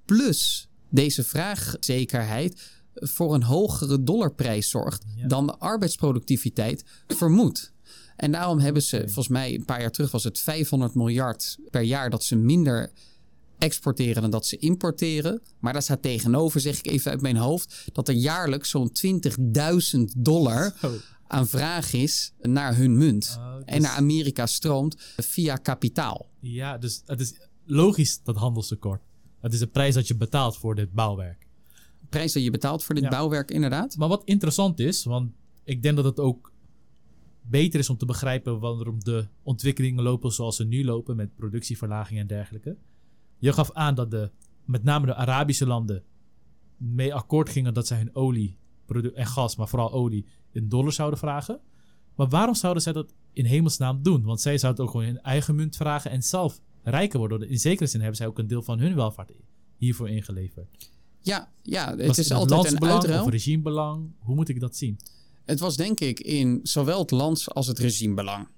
plus 0.04 0.68
deze 0.88 1.24
vraagzekerheid 1.24 2.62
voor 2.94 3.34
een 3.34 3.42
hogere 3.42 4.02
dollarprijs 4.02 4.68
zorgt 4.68 5.04
Ja. 5.16 5.26
dan 5.28 5.46
de 5.46 5.56
arbeidsproductiviteit 5.58 6.84
vermoedt. 7.06 7.72
En 8.16 8.32
daarom 8.32 8.58
hebben 8.58 8.82
ze, 8.82 9.00
volgens 9.04 9.28
mij 9.28 9.54
een 9.54 9.64
paar 9.64 9.80
jaar 9.80 9.90
terug 9.90 10.10
was 10.10 10.24
het 10.24 10.38
500 10.38 10.94
miljard 10.94 11.58
per 11.70 11.80
jaar 11.82 12.10
dat 12.10 12.24
ze 12.24 12.36
minder 12.36 12.90
exporteren 13.58 14.22
dan 14.22 14.30
dat 14.30 14.46
ze 14.46 14.56
importeren. 14.56 15.40
Maar 15.60 15.72
daar 15.72 15.82
staat 15.82 16.02
tegenover, 16.02 16.60
zeg 16.60 16.78
ik 16.78 16.86
even 16.86 17.10
uit 17.10 17.20
mijn 17.20 17.36
hoofd, 17.36 17.84
dat 17.92 18.08
er 18.08 18.14
jaarlijks 18.14 18.70
zo'n 18.70 18.90
20.000 19.96 20.00
dollar 20.16 20.74
aan 21.28 21.48
vraag 21.48 21.92
is 21.92 22.32
naar 22.40 22.76
hun 22.76 22.96
munt. 22.98 23.34
Oh, 23.38 23.54
En 23.64 23.82
naar 23.82 23.96
Amerika 23.96 24.46
stroomt 24.46 24.96
via 25.16 25.56
kapitaal. 25.56 26.26
Ja, 26.40 26.78
dus 26.78 27.02
het 27.06 27.20
is 27.20 27.34
logisch 27.64 28.20
dat 28.22 28.36
handelstekort. 28.36 29.02
Het 29.40 29.52
is 29.52 29.58
de 29.58 29.66
prijs 29.66 29.94
dat 29.94 30.08
je 30.08 30.16
betaalt 30.16 30.56
voor 30.56 30.74
dit 30.74 30.92
bouwwerk. 30.92 31.46
Prijs 32.08 32.32
dat 32.32 32.42
je 32.42 32.50
betaalt 32.50 32.84
voor 32.84 32.94
dit 32.94 33.04
Ja. 33.04 33.10
bouwwerk, 33.10 33.50
inderdaad. 33.50 33.96
Maar 33.96 34.08
wat 34.08 34.24
interessant 34.24 34.78
is, 34.80 35.04
want 35.04 35.32
ik 35.64 35.82
denk 35.82 35.96
dat 35.96 36.04
het 36.04 36.20
ook 36.20 36.52
beter 37.42 37.80
is 37.80 37.90
om 37.90 37.96
te 37.96 38.06
begrijpen 38.06 38.60
waarom 38.60 39.04
de 39.04 39.26
ontwikkelingen 39.42 40.02
lopen 40.02 40.32
zoals 40.32 40.56
ze 40.56 40.64
nu 40.64 40.84
lopen 40.84 41.16
met 41.16 41.34
productieverlaging 41.36 42.20
en 42.20 42.26
dergelijke. 42.26 42.76
Je 43.38 43.52
gaf 43.52 43.72
aan 43.72 43.94
dat 43.94 44.10
de, 44.10 44.30
met 44.64 44.84
name 44.84 45.06
de 45.06 45.14
Arabische 45.14 45.66
landen 45.66 46.02
mee 46.76 47.14
akkoord 47.14 47.48
gingen 47.48 47.74
dat 47.74 47.86
zij 47.86 47.98
hun 47.98 48.14
olie 48.14 48.58
en 49.14 49.26
gas, 49.26 49.56
maar 49.56 49.68
vooral 49.68 49.92
olie, 49.92 50.26
in 50.52 50.68
dollars 50.68 50.96
zouden 50.96 51.18
vragen. 51.18 51.60
Maar 52.14 52.28
waarom 52.28 52.54
zouden 52.54 52.82
zij 52.82 52.92
dat 52.92 53.14
in 53.32 53.44
hemelsnaam 53.44 54.02
doen? 54.02 54.22
Want 54.22 54.40
zij 54.40 54.58
zouden 54.58 54.84
ook 54.84 54.90
gewoon 54.90 55.06
hun 55.06 55.20
eigen 55.20 55.54
munt 55.54 55.76
vragen 55.76 56.10
en 56.10 56.22
zelf 56.22 56.60
rijker 56.90 57.18
worden. 57.18 57.48
In 57.48 57.58
zekere 57.58 57.88
zin 57.88 58.00
hebben 58.00 58.16
zij 58.16 58.26
ook 58.26 58.38
een 58.38 58.46
deel 58.46 58.62
van 58.62 58.78
hun 58.78 58.94
welvaart 58.94 59.30
hiervoor 59.76 60.08
ingeleverd. 60.08 60.90
Ja, 61.20 61.52
ja 61.62 61.96
het 61.96 62.06
Was 62.06 62.18
is 62.18 62.28
het 62.28 62.38
altijd 62.38 62.72
een 62.72 62.88
uitruil. 62.88 63.24
of 63.24 63.30
regimebelang? 63.30 64.10
Hoe 64.18 64.34
moet 64.34 64.48
ik 64.48 64.60
dat 64.60 64.76
zien? 64.76 64.98
Het 65.44 65.60
was 65.60 65.76
denk 65.76 66.00
ik 66.00 66.20
in 66.20 66.60
zowel 66.62 66.98
het 66.98 67.10
lands 67.10 67.50
als 67.50 67.66
het 67.66 67.78
regimebelang. 67.78 68.48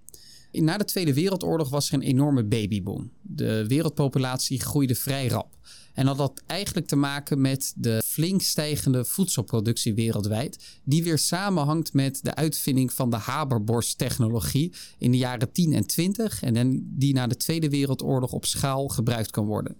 Na 0.52 0.76
de 0.76 0.84
Tweede 0.84 1.14
Wereldoorlog 1.14 1.68
was 1.68 1.88
er 1.88 1.94
een 1.94 2.02
enorme 2.02 2.44
babyboom. 2.44 3.10
De 3.22 3.64
wereldpopulatie 3.66 4.60
groeide 4.60 4.94
vrij 4.94 5.26
rap. 5.28 5.56
En 5.98 6.06
dat 6.16 6.42
eigenlijk 6.46 6.86
te 6.86 6.96
maken 6.96 7.40
met 7.40 7.72
de 7.76 8.02
flink 8.04 8.42
stijgende 8.42 9.04
voedselproductie 9.04 9.94
wereldwijd, 9.94 10.78
die 10.84 11.02
weer 11.02 11.18
samenhangt 11.18 11.92
met 11.92 12.20
de 12.22 12.34
uitvinding 12.34 12.92
van 12.92 13.10
de 13.10 13.16
Haberborsttechnologie 13.16 14.72
in 14.98 15.10
de 15.10 15.16
jaren 15.16 15.52
10 15.52 15.72
en 15.72 15.86
20 15.86 16.42
en 16.42 16.86
die 16.98 17.14
na 17.14 17.26
de 17.26 17.36
Tweede 17.36 17.68
Wereldoorlog 17.68 18.32
op 18.32 18.44
schaal 18.44 18.88
gebruikt 18.88 19.30
kan 19.30 19.46
worden. 19.46 19.76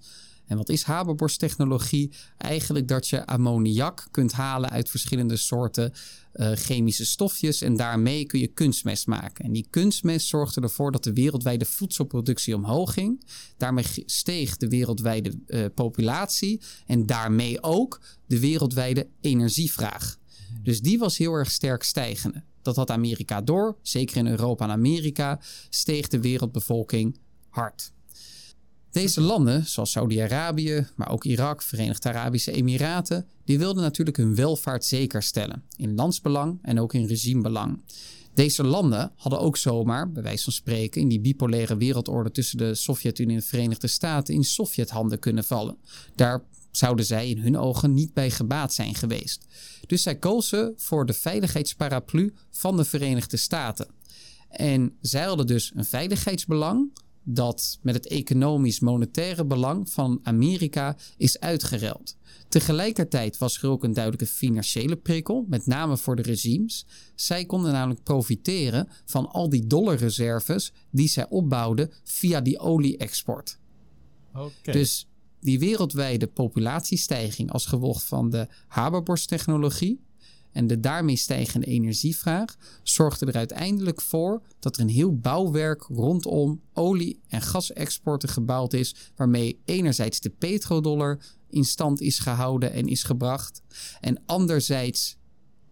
En 0.48 0.56
wat 0.56 0.68
is 0.68 0.82
Haberborsttechnologie? 0.82 2.12
Eigenlijk 2.38 2.88
dat 2.88 3.08
je 3.08 3.26
ammoniak 3.26 4.08
kunt 4.10 4.32
halen 4.32 4.70
uit 4.70 4.90
verschillende 4.90 5.36
soorten 5.36 5.92
eh, 6.32 6.52
chemische 6.52 7.06
stofjes 7.06 7.62
en 7.62 7.76
daarmee 7.76 8.24
kun 8.24 8.40
je 8.40 8.46
kunstmest 8.46 9.06
maken. 9.06 9.44
En 9.44 9.52
die 9.52 9.66
kunstmest 9.70 10.26
zorgde 10.26 10.60
ervoor 10.60 10.92
dat 10.92 11.04
de 11.04 11.12
wereldwijde 11.12 11.64
voedselproductie 11.64 12.54
omhoog 12.54 12.92
ging. 12.92 13.24
Daarmee 13.56 13.84
steeg 14.06 14.56
de 14.56 14.68
wereldwijde 14.68 15.38
eh, 15.46 15.64
populatie 15.74 16.60
en 16.86 17.06
daarmee 17.06 17.62
ook 17.62 18.00
de 18.26 18.40
wereldwijde 18.40 19.08
energievraag. 19.20 20.18
Dus 20.62 20.80
die 20.80 20.98
was 20.98 21.18
heel 21.18 21.32
erg 21.32 21.50
sterk 21.50 21.82
stijgende. 21.82 22.42
Dat 22.62 22.76
had 22.76 22.90
Amerika 22.90 23.40
door, 23.40 23.76
zeker 23.82 24.16
in 24.16 24.26
Europa 24.26 24.64
en 24.64 24.70
Amerika, 24.70 25.40
steeg 25.68 26.08
de 26.08 26.20
wereldbevolking 26.20 27.18
hard. 27.48 27.92
Deze 28.90 29.20
landen, 29.20 29.66
zoals 29.66 29.90
Saudi-Arabië, 29.90 30.86
maar 30.96 31.10
ook 31.10 31.24
Irak, 31.24 31.62
Verenigde 31.62 32.08
Arabische 32.08 32.52
Emiraten, 32.52 33.26
die 33.44 33.58
wilden 33.58 33.82
natuurlijk 33.82 34.16
hun 34.16 34.34
welvaart 34.34 34.84
zeker 34.84 35.22
stellen. 35.22 35.62
In 35.76 35.94
landsbelang 35.94 36.58
en 36.62 36.80
ook 36.80 36.94
in 36.94 37.06
regimebelang. 37.06 37.80
Deze 38.34 38.64
landen 38.64 39.12
hadden 39.14 39.40
ook 39.40 39.56
zomaar, 39.56 40.12
bij 40.12 40.22
wijze 40.22 40.44
van 40.44 40.52
spreken, 40.52 41.00
in 41.00 41.08
die 41.08 41.20
bipolaire 41.20 41.76
wereldorde 41.76 42.30
tussen 42.30 42.58
de 42.58 42.74
Sovjet-Unie 42.74 43.34
en 43.34 43.40
de 43.40 43.46
Verenigde 43.46 43.86
Staten 43.86 44.34
in 44.34 44.44
Sovjet-handen 44.44 45.18
kunnen 45.18 45.44
vallen. 45.44 45.76
Daar 46.14 46.42
zouden 46.70 47.04
zij 47.04 47.28
in 47.28 47.38
hun 47.38 47.56
ogen 47.56 47.94
niet 47.94 48.14
bij 48.14 48.30
gebaat 48.30 48.74
zijn 48.74 48.94
geweest. 48.94 49.46
Dus 49.86 50.02
zij 50.02 50.16
kozen 50.16 50.72
voor 50.76 51.06
de 51.06 51.12
veiligheidsparaplu 51.12 52.34
van 52.50 52.76
de 52.76 52.84
Verenigde 52.84 53.36
Staten. 53.36 53.86
En 54.48 54.96
zij 55.00 55.24
hadden 55.24 55.46
dus 55.46 55.72
een 55.74 55.84
veiligheidsbelang 55.84 56.90
dat 57.30 57.78
met 57.82 57.94
het 57.94 58.06
economisch-monetaire 58.06 59.44
belang 59.44 59.90
van 59.90 60.20
Amerika 60.22 60.96
is 61.16 61.40
uitgeruild. 61.40 62.16
Tegelijkertijd 62.48 63.38
was 63.38 63.62
er 63.62 63.68
ook 63.68 63.84
een 63.84 63.92
duidelijke 63.92 64.26
financiële 64.26 64.96
prikkel, 64.96 65.44
met 65.48 65.66
name 65.66 65.96
voor 65.96 66.16
de 66.16 66.22
regimes. 66.22 66.86
Zij 67.14 67.44
konden 67.44 67.72
namelijk 67.72 68.02
profiteren 68.02 68.88
van 69.04 69.30
al 69.30 69.48
die 69.48 69.66
dollarreserves 69.66 70.72
die 70.90 71.08
zij 71.08 71.28
opbouwden 71.28 71.90
via 72.04 72.40
die 72.40 72.58
olie-export. 72.58 73.58
Dus 74.62 75.08
die 75.40 75.58
wereldwijde 75.58 76.26
populatiestijging 76.26 77.52
als 77.52 77.66
gevolg 77.66 78.02
van 78.06 78.30
de 78.30 78.46
Haberborsttechnologie 78.66 80.00
en 80.58 80.66
de 80.66 80.80
daarmee 80.80 81.16
stijgende 81.16 81.66
energievraag 81.66 82.56
zorgde 82.82 83.26
er 83.26 83.36
uiteindelijk 83.36 84.00
voor 84.00 84.42
dat 84.58 84.76
er 84.76 84.82
een 84.82 84.88
heel 84.88 85.16
bouwwerk 85.16 85.82
rondom 85.82 86.60
olie- 86.72 87.20
en 87.28 87.42
gasexporten 87.42 88.28
gebouwd 88.28 88.72
is, 88.72 88.94
waarmee 89.16 89.60
enerzijds 89.64 90.20
de 90.20 90.30
petrodollar 90.30 91.20
in 91.48 91.64
stand 91.64 92.00
is 92.00 92.18
gehouden 92.18 92.72
en 92.72 92.86
is 92.86 93.02
gebracht, 93.02 93.62
en 94.00 94.22
anderzijds 94.26 95.18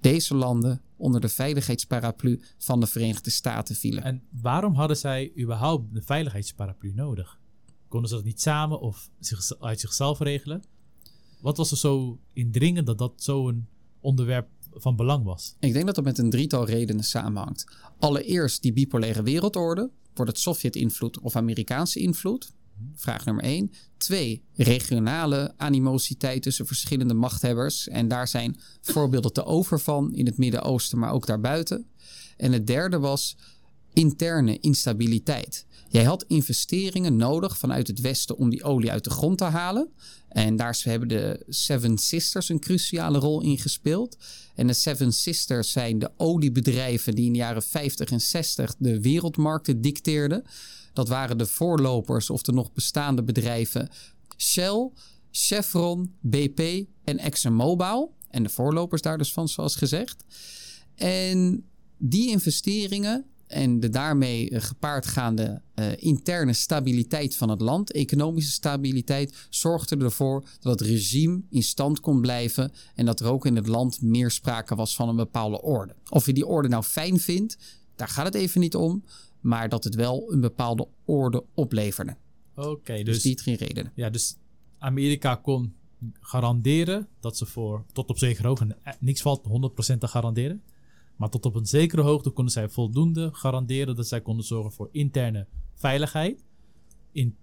deze 0.01 0.35
landen 0.35 0.83
onder 0.97 1.21
de 1.21 1.29
veiligheidsparaplu 1.29 2.41
van 2.59 2.81
de 2.81 2.87
Verenigde 2.87 3.31
Staten 3.31 3.75
vielen. 3.75 4.03
En 4.03 4.23
waarom 4.31 4.75
hadden 4.75 4.97
zij 4.97 5.33
überhaupt 5.39 5.95
de 5.95 6.03
veiligheidsparaplu 6.03 6.93
nodig? 6.95 7.41
Konden 7.89 8.09
ze 8.09 8.15
dat 8.15 8.25
niet 8.25 8.41
samen 8.41 8.81
of 8.81 9.11
zich, 9.21 9.61
uit 9.61 9.81
zichzelf 9.81 10.19
regelen? 10.19 10.63
Wat 11.41 11.57
was 11.57 11.71
er 11.71 11.77
zo 11.77 12.19
indringend 12.33 12.87
dat 12.87 12.99
dat 12.99 13.13
zo'n 13.17 13.69
onderwerp 14.07 14.49
van 14.79 14.97
belang 14.97 15.25
was? 15.25 15.57
Ik 15.61 15.73
denk 15.73 15.87
dat 15.87 15.95
dat 15.95 16.05
met 16.05 16.19
een 16.19 16.31
drietal 16.31 16.67
redenen 16.67 17.05
samenhangt. 17.05 17.67
Allereerst 17.99 18.63
die 18.63 18.73
bipolaire 18.73 19.23
wereldorde. 19.23 19.91
Wordt 20.15 20.31
het 20.31 20.41
Sovjet-invloed 20.41 21.21
of 21.21 21.37
Amerikaanse 21.37 22.01
invloed? 22.01 22.53
Vraag 22.95 23.25
nummer 23.25 23.45
één. 23.45 23.73
Twee, 23.97 24.45
regionale 24.55 25.55
animositeit 25.57 26.43
tussen 26.43 26.67
verschillende 26.67 27.15
machthebbers. 27.15 27.89
En 27.89 28.09
daar 28.09 28.29
zijn 28.29 28.61
voorbeelden 28.81 29.33
te 29.33 29.45
over 29.45 29.81
van 29.81 30.15
in 30.15 30.27
het 30.27 30.39
Midden-Oosten, 30.39 30.99
maar 30.99 31.13
ook 31.13 31.27
daarbuiten. 31.27 31.87
En 32.37 32.53
het 32.53 32.67
derde 32.67 32.99
was 32.99 33.37
interne 33.97 34.59
instabiliteit. 34.61 35.67
Jij 35.89 36.05
had 36.05 36.25
investeringen 36.29 37.17
nodig 37.17 37.59
vanuit 37.59 37.87
het 37.87 38.01
Westen 38.01 38.37
om 38.37 38.51
die 38.51 38.65
olie 38.65 38.91
uit 38.91 39.05
de 39.05 39.11
grond 39.11 39.39
te 39.39 39.45
halen. 39.45 39.93
En 40.29 40.57
daar 40.57 40.81
hebben 40.83 41.09
de 41.09 41.45
Seven 41.49 41.99
Sisters 41.99 42.49
een 42.49 42.61
cruciale 42.61 43.19
rol 43.19 43.43
in 43.43 43.59
gespeeld. 43.59 44.17
En 44.55 44.67
de 44.67 44.73
Seven 44.73 45.13
Sisters 45.13 45.71
zijn 45.71 45.99
de 45.99 46.11
oliebedrijven 46.17 47.15
die 47.15 47.27
in 47.27 47.33
de 47.33 47.39
jaren 47.39 47.63
50 47.63 48.11
en 48.11 48.21
60 48.21 48.75
de 48.79 49.01
wereldmarkten 49.01 49.81
dicteerden. 49.81 50.45
Dat 50.93 51.09
waren 51.09 51.39
de 51.39 51.47
voorlopers 51.47 52.31
of 52.31 52.43
de 52.43 52.53
nog 52.53 52.73
bestaande 52.73 53.23
bedrijven 53.23 53.89
Shell, 54.37 54.91
Chevron, 55.31 56.15
BP 56.21 56.87
en 57.05 57.19
ExxonMobil. 57.19 58.15
En 58.31 58.43
de 58.43 58.49
voorlopers 58.49 59.03
daar 59.03 59.19
dus 59.19 59.33
van, 59.33 59.49
zoals 59.49 59.77
gezegd. 59.77 60.25
En 60.95 61.65
die 61.99 62.31
investeringen 62.31 63.27
en 63.47 63.81
de 63.81 63.89
daarmee 63.89 64.51
eh, 64.51 64.63
gepaardgaande 64.63 65.63
uh, 65.75 65.87
interne 65.97 66.53
stabiliteit 66.53 67.37
van 67.37 67.49
het 67.49 67.61
land, 67.61 67.93
economische 67.93 68.51
stabiliteit, 68.51 69.47
zorgde 69.51 69.97
ervoor 69.97 70.45
dat 70.61 70.81
het 70.81 70.89
regime 70.89 71.43
in 71.51 71.63
stand 71.63 72.01
kon 72.01 72.21
blijven 72.21 72.73
en 72.95 73.07
dat 73.07 73.21
er 73.21 73.27
ook 73.27 73.47
in 73.47 73.57
het 73.57 73.67
land 73.67 74.03
meer 74.03 74.31
sprake 74.31 74.75
was 74.75 74.95
van 74.95 75.09
een 75.09 75.17
bepaalde 75.17 75.63
orde. 75.63 75.95
Of 76.11 76.27
je 76.27 76.33
die 76.33 76.47
orde 76.47 76.69
nou 76.69 76.83
fijn 76.83 77.21
vindt, 77.21 77.59
daar 77.95 78.09
gaat 78.09 78.25
het 78.25 78.35
even 78.35 78.61
niet 78.61 78.75
om, 78.75 79.05
maar 79.41 79.69
dat 79.69 79.85
het 79.85 79.95
wel 79.95 80.33
een 80.33 80.41
bepaalde 80.41 80.89
orde 81.05 81.45
opleverde. 81.55 82.17
Oké, 82.55 82.95
dus, 82.95 83.05
dus 83.05 83.23
die 83.23 83.35
drie 83.35 83.57
redenen. 83.57 83.93
Ja, 83.95 84.11
dus 84.11 84.37
Amerika 84.79 85.35
kon 85.35 85.75
garanderen 86.21 87.09
dat 87.21 87.37
ze 87.37 87.47
voor 87.47 87.85
tot 87.93 88.09
op 88.09 88.19
zekere 88.19 88.49
hoogte 88.49 88.77
niks 88.99 89.23
valt 89.23 89.47
100% 89.95 89.99
te 89.99 90.09
garanderen. 90.09 90.63
Maar 91.17 91.29
tot 91.29 91.47
op 91.47 91.55
een 91.55 91.67
zekere 91.67 92.03
hoogte 92.03 92.31
konden 92.31 92.53
zij 92.53 92.69
voldoende 92.69 93.31
garanderen 93.33 93.97
dat 93.97 94.07
zij 94.07 94.21
konden 94.21 94.45
zorgen 94.45 94.73
voor 94.73 94.89
interne 94.93 95.47
veiligheid. 95.75 96.45
In, 97.13 97.37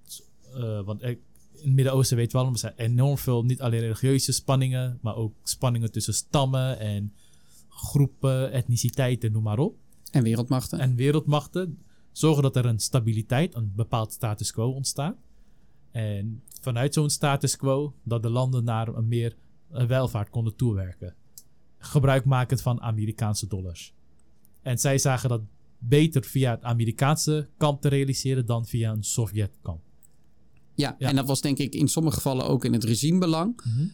uh, 0.55 0.81
want 0.81 1.01
in 1.01 1.07
het 1.51 1.73
Midden-Oosten 1.73 2.17
weten 2.17 2.39
we 2.39 2.45
al, 2.45 2.51
er 2.51 2.57
zijn 2.57 2.73
enorm 2.75 3.17
veel, 3.17 3.43
niet 3.43 3.61
alleen 3.61 3.79
religieuze 3.79 4.31
spanningen, 4.31 4.99
maar 5.01 5.15
ook 5.15 5.33
spanningen 5.43 5.91
tussen 5.91 6.13
stammen 6.13 6.79
en 6.79 7.13
groepen, 7.69 8.51
etniciteiten, 8.51 9.31
noem 9.31 9.43
maar 9.43 9.59
op. 9.59 9.75
En 10.11 10.23
wereldmachten. 10.23 10.79
En 10.79 10.95
wereldmachten 10.95 11.77
zorgen 12.11 12.43
dat 12.43 12.55
er 12.55 12.65
een 12.65 12.79
stabiliteit, 12.79 13.55
een 13.55 13.71
bepaald 13.75 14.13
status 14.13 14.51
quo 14.51 14.69
ontstaat. 14.69 15.15
En 15.91 16.43
vanuit 16.61 16.93
zo'n 16.93 17.09
status 17.09 17.55
quo 17.55 17.93
dat 18.03 18.23
de 18.23 18.29
landen 18.29 18.63
naar 18.63 18.87
een 18.87 19.07
meer 19.07 19.35
welvaart 19.67 20.29
konden 20.29 20.55
toewerken 20.55 21.15
gebruikmakend 21.85 22.61
van 22.61 22.81
Amerikaanse 22.81 23.47
dollars. 23.47 23.93
En 24.61 24.77
zij 24.77 24.97
zagen 24.97 25.29
dat 25.29 25.41
beter 25.77 26.23
via 26.23 26.51
het 26.51 26.63
Amerikaanse 26.63 27.47
kamp 27.57 27.81
te 27.81 27.87
realiseren 27.87 28.45
dan 28.45 28.65
via 28.65 28.91
een 28.91 29.03
Sovjetkamp. 29.03 29.81
Ja, 30.75 30.95
ja, 30.99 31.07
en 31.09 31.15
dat 31.15 31.27
was 31.27 31.41
denk 31.41 31.57
ik 31.57 31.75
in 31.75 31.87
sommige 31.87 32.15
gevallen 32.15 32.47
ook 32.47 32.65
in 32.65 32.73
het 32.73 32.83
regimebelang. 32.83 33.61
Mm 33.63 33.91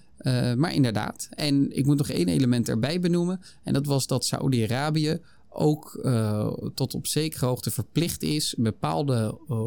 maar 0.57 0.73
inderdaad. 0.73 1.27
En 1.31 1.75
ik 1.77 1.85
moet 1.85 1.97
nog 1.97 2.09
één 2.09 2.27
element 2.27 2.69
erbij 2.69 2.99
benoemen. 2.99 3.41
En 3.63 3.73
dat 3.73 3.85
was 3.85 4.07
dat 4.07 4.25
Saoedi-Arabië 4.25 5.19
ook 5.49 5.99
uh, 6.03 6.47
tot 6.73 6.93
op 6.93 7.07
zekere 7.07 7.45
hoogte 7.45 7.71
verplicht 7.71 8.23
is 8.23 8.57
een 8.57 8.63
bepaalde 8.63 9.39
uh, 9.49 9.57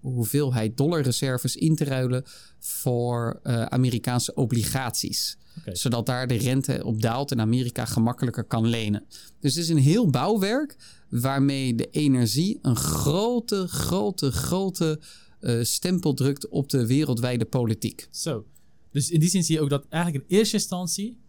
hoeveelheid 0.00 0.76
dollarreserves 0.76 1.56
in 1.56 1.74
te 1.74 1.84
ruilen 1.84 2.22
voor 2.58 3.40
Amerikaanse 3.68 4.34
obligaties. 4.34 5.38
Okay. 5.58 5.74
Zodat 5.74 6.06
daar 6.06 6.26
de 6.26 6.34
rente 6.34 6.84
op 6.84 7.02
daalt 7.02 7.30
en 7.30 7.40
Amerika 7.40 7.84
gemakkelijker 7.84 8.44
kan 8.44 8.66
lenen. 8.66 9.04
Dus 9.40 9.54
het 9.54 9.64
is 9.64 9.70
een 9.70 9.78
heel 9.78 10.10
bouwwerk 10.10 10.76
waarmee 11.08 11.74
de 11.74 11.90
energie 11.90 12.58
een 12.62 12.76
grote, 12.76 13.68
grote, 13.68 14.32
grote 14.32 15.00
stempel 15.62 16.14
drukt 16.14 16.48
op 16.48 16.68
de 16.68 16.86
wereldwijde 16.86 17.44
politiek. 17.44 18.08
Zo. 18.10 18.46
Dus 18.92 19.10
in 19.10 19.20
die 19.20 19.28
zin 19.28 19.44
zie 19.44 19.54
je 19.54 19.60
ook 19.60 19.70
dat 19.70 19.86
eigenlijk 19.88 20.24
in 20.24 20.36
eerste 20.36 20.56
instantie 20.56 21.20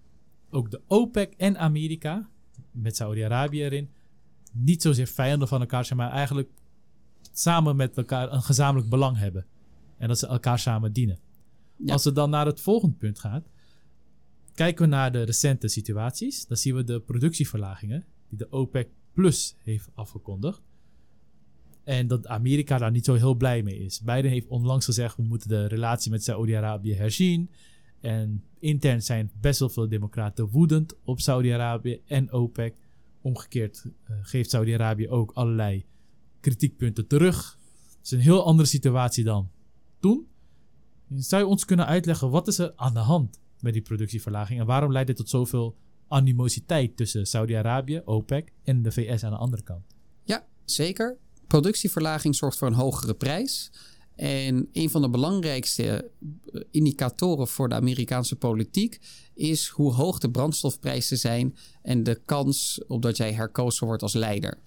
ook 0.49 0.71
de 0.71 0.81
OPEC 0.87 1.33
en 1.37 1.57
Amerika, 1.57 2.29
met 2.71 2.95
Saudi-Arabië 2.95 3.63
erin, 3.63 3.89
niet 4.51 4.81
zozeer 4.81 5.07
vijanden 5.07 5.47
van 5.47 5.59
elkaar 5.59 5.85
zijn, 5.85 5.99
maar 5.99 6.11
eigenlijk 6.11 6.49
samen 7.31 7.75
met 7.75 7.97
elkaar 7.97 8.31
een 8.31 8.41
gezamenlijk 8.41 8.89
belang 8.89 9.17
hebben. 9.17 9.45
En 9.97 10.07
dat 10.07 10.19
ze 10.19 10.27
elkaar 10.27 10.59
samen 10.59 10.93
dienen. 10.93 11.19
Als 11.87 12.03
we 12.03 12.11
dan 12.11 12.29
naar 12.29 12.45
het 12.45 12.61
volgende 12.61 12.95
punt 12.95 13.19
gaan, 13.19 13.43
kijken 14.53 14.83
we 14.83 14.89
naar 14.89 15.11
de 15.11 15.23
recente 15.23 15.67
situaties. 15.67 16.47
Dan 16.47 16.57
zien 16.57 16.75
we 16.75 16.83
de 16.83 16.99
productieverlagingen 16.99 18.05
die 18.29 18.37
de 18.37 18.51
OPEC 18.51 18.87
Plus 19.13 19.55
heeft 19.57 19.89
afgekondigd. 19.93 20.61
En 21.83 22.07
dat 22.07 22.27
Amerika 22.27 22.77
daar 22.77 22.91
niet 22.91 23.05
zo 23.05 23.13
heel 23.13 23.35
blij 23.35 23.63
mee 23.63 23.79
is. 23.79 24.01
Biden 24.01 24.31
heeft 24.31 24.47
onlangs 24.47 24.85
gezegd: 24.85 25.15
we 25.15 25.23
moeten 25.23 25.49
de 25.49 25.65
relatie 25.65 26.11
met 26.11 26.23
Saudi-Arabië 26.23 26.93
herzien. 26.93 27.49
En 27.99 28.43
intern 28.59 29.01
zijn 29.01 29.31
best 29.41 29.59
wel 29.59 29.69
veel 29.69 29.89
democraten 29.89 30.47
woedend 30.47 30.95
op 31.03 31.19
Saudi-Arabië 31.19 32.01
en 32.05 32.31
OPEC. 32.31 32.75
Omgekeerd 33.21 33.85
uh, 33.85 34.15
geeft 34.21 34.49
Saudi-Arabië 34.49 35.09
ook 35.09 35.31
allerlei 35.31 35.85
kritiekpunten 36.39 37.07
terug. 37.07 37.57
Het 37.97 38.05
is 38.05 38.11
een 38.11 38.19
heel 38.19 38.45
andere 38.45 38.67
situatie 38.67 39.23
dan 39.23 39.49
toen. 39.99 40.27
Zou 41.15 41.41
je 41.41 41.47
ons 41.47 41.65
kunnen 41.65 41.85
uitleggen 41.85 42.29
wat 42.29 42.47
is 42.47 42.57
er 42.57 42.73
aan 42.75 42.93
de 42.93 42.99
hand 42.99 43.39
met 43.61 43.73
die 43.73 43.81
productieverlaging 43.81 44.59
en 44.59 44.65
waarom 44.65 44.91
leidt 44.91 45.07
dit 45.07 45.17
tot 45.17 45.29
zoveel 45.29 45.75
animositeit 46.07 46.97
tussen 46.97 47.25
Saudi-Arabië, 47.25 48.01
OPEC 48.05 48.51
en 48.63 48.81
de 48.81 48.91
VS 48.91 49.23
aan 49.23 49.31
de 49.31 49.37
andere 49.37 49.63
kant? 49.63 49.85
Ja, 50.23 50.45
zeker. 50.65 51.17
Productieverlaging 51.47 52.35
zorgt 52.35 52.57
voor 52.57 52.67
een 52.67 52.73
hogere 52.73 53.13
prijs. 53.13 53.71
En 54.15 54.69
een 54.73 54.89
van 54.89 55.01
de 55.01 55.09
belangrijkste 55.09 56.11
eh, 56.53 56.61
indicatoren 56.71 57.47
voor 57.47 57.69
de 57.69 57.75
Amerikaanse 57.75 58.35
politiek 58.35 58.99
is 59.33 59.67
hoe 59.67 59.93
hoog 59.93 60.19
de 60.19 60.31
brandstofprijzen 60.31 61.17
zijn 61.17 61.55
en 61.81 62.03
de 62.03 62.21
kans 62.25 62.83
op 62.87 63.01
dat 63.01 63.17
jij 63.17 63.33
herkozen 63.33 63.87
wordt 63.87 64.01
als 64.01 64.13
leider. 64.13 64.57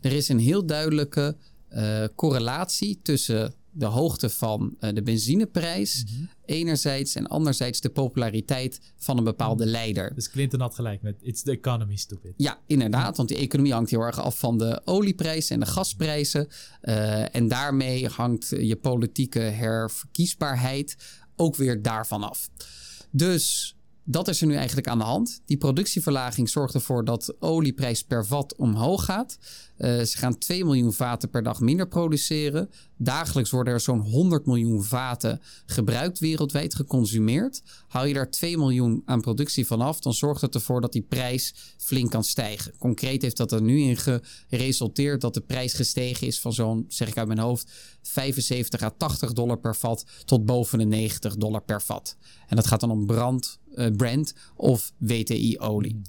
Er 0.00 0.12
is 0.12 0.28
een 0.28 0.38
heel 0.38 0.66
duidelijke 0.66 1.36
uh, 1.70 2.04
correlatie 2.14 2.98
tussen 3.02 3.54
de 3.72 3.86
hoogte 3.86 4.30
van 4.30 4.76
uh, 4.80 4.90
de 4.94 5.02
benzineprijs 5.02 6.04
mm 6.04 6.16
-hmm. 6.16 6.28
enerzijds 6.44 7.14
en 7.14 7.26
anderzijds 7.26 7.80
de 7.80 7.88
populariteit 7.88 8.80
van 8.96 9.18
een 9.18 9.24
bepaalde 9.24 9.64
mhm. 9.64 9.72
leider. 9.72 10.14
Dus 10.14 10.30
Clinton 10.30 10.60
had 10.60 10.74
gelijk 10.74 11.02
met 11.02 11.16
it's 11.22 11.42
the 11.42 11.50
economy 11.50 11.96
stupid. 11.96 12.34
Ja, 12.36 12.58
inderdaad, 12.66 13.16
want 13.16 13.28
die 13.28 13.38
economie 13.38 13.72
hangt 13.72 13.90
heel 13.90 14.00
erg 14.00 14.20
af 14.20 14.38
van 14.38 14.58
de 14.58 14.80
olieprijzen 14.84 15.54
en 15.54 15.60
de 15.60 15.66
gasprijzen 15.66 16.48
uh, 16.82 17.34
en 17.34 17.48
daarmee 17.48 18.08
hangt 18.08 18.48
je 18.48 18.76
politieke 18.76 19.38
herverkiesbaarheid 19.38 20.96
ook 21.36 21.56
weer 21.56 21.82
daarvan 21.82 22.22
af. 22.22 22.50
Dus 23.10 23.74
dat 24.04 24.28
is 24.28 24.40
er 24.40 24.46
nu 24.46 24.54
eigenlijk 24.54 24.88
aan 24.88 24.98
de 24.98 25.04
hand. 25.04 25.42
Die 25.44 25.56
productieverlaging 25.56 26.48
zorgt 26.48 26.74
ervoor 26.74 27.04
dat 27.04 27.24
de 27.24 27.36
olieprijs 27.38 28.02
per 28.02 28.26
vat 28.26 28.56
omhoog 28.56 29.04
gaat. 29.04 29.38
Uh, 29.78 30.02
ze 30.02 30.18
gaan 30.18 30.38
2 30.38 30.64
miljoen 30.64 30.92
vaten 30.92 31.30
per 31.30 31.42
dag 31.42 31.60
minder 31.60 31.88
produceren. 31.88 32.70
Dagelijks 33.02 33.50
worden 33.50 33.72
er 33.72 33.80
zo'n 33.80 34.00
100 34.00 34.46
miljoen 34.46 34.84
vaten 34.84 35.40
gebruikt 35.66 36.18
wereldwijd 36.18 36.74
geconsumeerd. 36.74 37.62
Haal 37.88 38.04
je 38.04 38.14
daar 38.14 38.30
2 38.30 38.58
miljoen 38.58 39.02
aan 39.04 39.20
productie 39.20 39.66
vanaf, 39.66 40.00
dan 40.00 40.14
zorgt 40.14 40.40
het 40.40 40.54
ervoor 40.54 40.80
dat 40.80 40.92
die 40.92 41.02
prijs 41.02 41.54
flink 41.78 42.10
kan 42.10 42.24
stijgen. 42.24 42.72
Concreet 42.78 43.22
heeft 43.22 43.36
dat 43.36 43.52
er 43.52 43.62
nu 43.62 43.80
in 43.80 43.96
geresulteerd 44.48 45.20
dat 45.20 45.34
de 45.34 45.40
prijs 45.40 45.74
gestegen 45.74 46.26
is 46.26 46.40
van 46.40 46.52
zo'n, 46.52 46.84
zeg 46.88 47.08
ik 47.08 47.16
uit 47.16 47.26
mijn 47.26 47.38
hoofd, 47.38 47.70
75 48.02 48.82
à 48.82 48.90
80 48.96 49.32
dollar 49.32 49.58
per 49.58 49.76
vat 49.76 50.04
tot 50.24 50.44
boven 50.44 50.78
de 50.78 50.84
90 50.84 51.36
dollar 51.36 51.62
per 51.62 51.82
vat. 51.82 52.16
En 52.46 52.56
dat 52.56 52.66
gaat 52.66 52.80
dan 52.80 52.90
om 52.90 53.06
brand, 53.06 53.58
uh, 53.74 53.86
Brent 53.96 54.34
of 54.56 54.92
WTI-olie. 54.98 56.02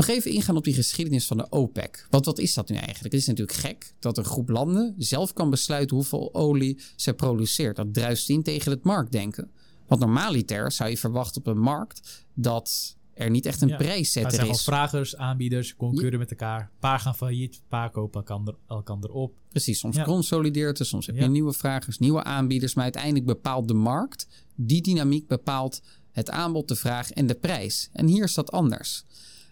Nog 0.00 0.08
even 0.08 0.30
ingaan 0.30 0.56
op 0.56 0.64
die 0.64 0.74
geschiedenis 0.74 1.26
van 1.26 1.36
de 1.36 1.46
OPEC. 1.50 2.06
Want 2.10 2.24
wat 2.24 2.38
is 2.38 2.54
dat 2.54 2.68
nu 2.68 2.74
eigenlijk? 2.74 3.04
Het 3.04 3.14
is 3.14 3.26
natuurlijk 3.26 3.58
gek 3.58 3.94
dat 3.98 4.18
een 4.18 4.24
groep 4.24 4.48
landen 4.48 4.94
zelf 4.98 5.32
kan 5.32 5.50
besluiten 5.50 5.96
hoeveel 5.96 6.34
olie 6.34 6.80
ze 6.96 7.14
produceert. 7.14 7.76
Dat 7.76 7.94
druist 7.94 8.28
in 8.28 8.42
tegen 8.42 8.70
het 8.70 8.84
marktdenken. 8.84 9.50
Want 9.86 10.00
normaliter 10.00 10.72
zou 10.72 10.90
je 10.90 10.98
verwachten 10.98 11.40
op 11.40 11.46
een 11.46 11.60
markt 11.60 12.24
dat 12.34 12.96
er 13.14 13.30
niet 13.30 13.46
echt 13.46 13.62
een 13.62 13.68
ja, 13.68 13.76
prijszetter 13.76 14.32
is. 14.32 14.38
Er 14.38 14.44
zijn 14.44 14.58
vragers, 14.58 15.16
aanbieders, 15.16 15.76
concurreren 15.76 16.18
met 16.18 16.30
elkaar. 16.30 16.60
Een 16.60 16.78
paar 16.78 17.00
gaan 17.00 17.14
failliet, 17.14 17.54
een 17.54 17.68
paar 17.68 17.90
kopen 17.90 18.24
elkaar, 18.26 18.54
elkaar 18.68 18.98
op. 18.98 19.38
Precies, 19.48 19.78
soms 19.78 19.96
ja. 19.96 20.04
consolideert 20.04 20.78
er, 20.78 20.86
soms 20.86 21.06
heb 21.06 21.16
je 21.16 21.28
nieuwe 21.28 21.52
vragers, 21.52 21.98
nieuwe 21.98 22.24
aanbieders. 22.24 22.74
Maar 22.74 22.84
uiteindelijk 22.84 23.26
bepaalt 23.26 23.68
de 23.68 23.74
markt, 23.74 24.26
die 24.54 24.82
dynamiek 24.82 25.26
bepaalt 25.26 25.82
het 26.12 26.30
aanbod, 26.30 26.68
de 26.68 26.76
vraag 26.76 27.10
en 27.10 27.26
de 27.26 27.34
prijs. 27.34 27.88
En 27.92 28.06
hier 28.06 28.24
is 28.24 28.34
dat 28.34 28.52
anders. 28.52 29.04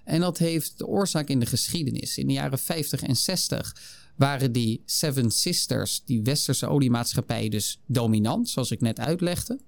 En 0.08 0.20
dat 0.20 0.38
heeft 0.38 0.78
de 0.78 0.86
oorzaak 0.86 1.28
in 1.28 1.40
de 1.40 1.46
geschiedenis. 1.46 2.18
In 2.18 2.26
de 2.26 2.32
jaren 2.32 2.58
50 2.58 3.02
en 3.02 3.16
60 3.16 3.76
waren 4.16 4.52
die 4.52 4.82
Seven 4.84 5.30
Sisters, 5.30 6.02
die 6.04 6.22
westerse 6.22 6.66
oliemaatschappijen, 6.66 7.50
dus 7.50 7.80
dominant, 7.86 8.48
zoals 8.48 8.70
ik 8.70 8.80
net 8.80 8.98
uitlegde. 8.98 9.60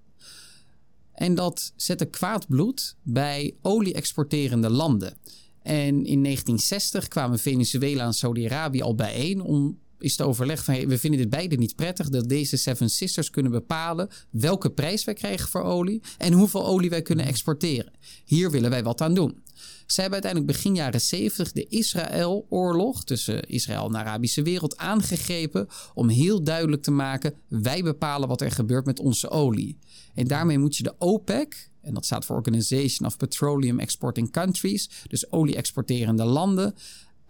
En 1.13 1.35
dat 1.35 1.73
zette 1.77 2.05
kwaad 2.05 2.49
bloed 2.49 2.97
bij 3.03 3.57
olie-exporterende 3.63 4.71
landen. 4.71 5.17
En 5.63 6.05
in 6.05 6.23
1960 6.23 7.09
kwamen 7.09 7.39
Venezuela 7.39 8.05
en 8.05 8.15
Saudi-Arabië 8.15 8.83
al 8.83 8.95
bijeen 8.95 9.41
om 9.41 9.79
is 10.03 10.17
te 10.17 10.25
overleg 10.25 10.65
van 10.65 10.75
hey, 10.75 10.89
we 10.89 10.99
vinden 10.99 11.21
dit 11.21 11.31
beide 11.31 11.57
niet 11.57 11.77
prettig 11.77 12.09
dat 12.09 12.29
deze 12.29 12.57
Seven 12.57 12.91
Sisters 12.91 13.31
kunnen 13.31 13.53
bepalen 13.53 14.09
welke 14.31 14.71
prijs 14.71 15.05
wij 15.05 15.15
krijgen 15.15 15.49
voor 15.49 15.63
olie 15.63 16.03
en 16.19 16.33
hoeveel 16.33 16.67
olie 16.67 16.91
wij 16.91 17.03
kunnen 17.03 17.27
exporteren. 17.27 17.93
Hier 18.25 18.51
willen 18.51 18.71
wij 18.71 18.83
wat 18.83 19.01
aan 19.01 19.15
doen. 19.15 19.43
Zij 19.87 20.05
hebben 20.05 20.23
uiteindelijk 20.23 20.53
begin 20.53 20.75
jaren 20.75 21.01
70 21.01 21.53
de 21.53 21.67
Israël-oorlog 21.69 23.05
tussen 23.05 23.43
Israël 23.49 23.87
en 23.87 23.93
de 23.93 23.99
Arabische 23.99 24.43
wereld 24.43 24.77
aangegrepen 24.77 25.69
om 25.95 26.09
heel 26.09 26.43
duidelijk 26.43 26.83
te 26.83 26.91
maken: 26.91 27.35
wij 27.49 27.83
bepalen 27.83 28.29
wat 28.29 28.41
er 28.41 28.51
gebeurt 28.51 28.87
met 28.87 29.01
onze 29.01 29.31
olie. 29.31 29.79
En 30.15 30.27
daarmee 30.27 30.59
moet 30.59 30.77
je 30.77 30.83
de 30.83 30.95
OPEC, 30.99 31.71
en 31.83 31.95
dat 31.95 32.05
staat 32.05 32.25
voor 32.25 32.37
Organization 32.37 33.09
of 33.09 33.17
Petroleum 33.17 33.79
Exporting 33.79 34.31
Countries, 34.31 34.91
dus 35.09 35.33
olie-exporterende 35.33 36.25
landen, 36.25 36.75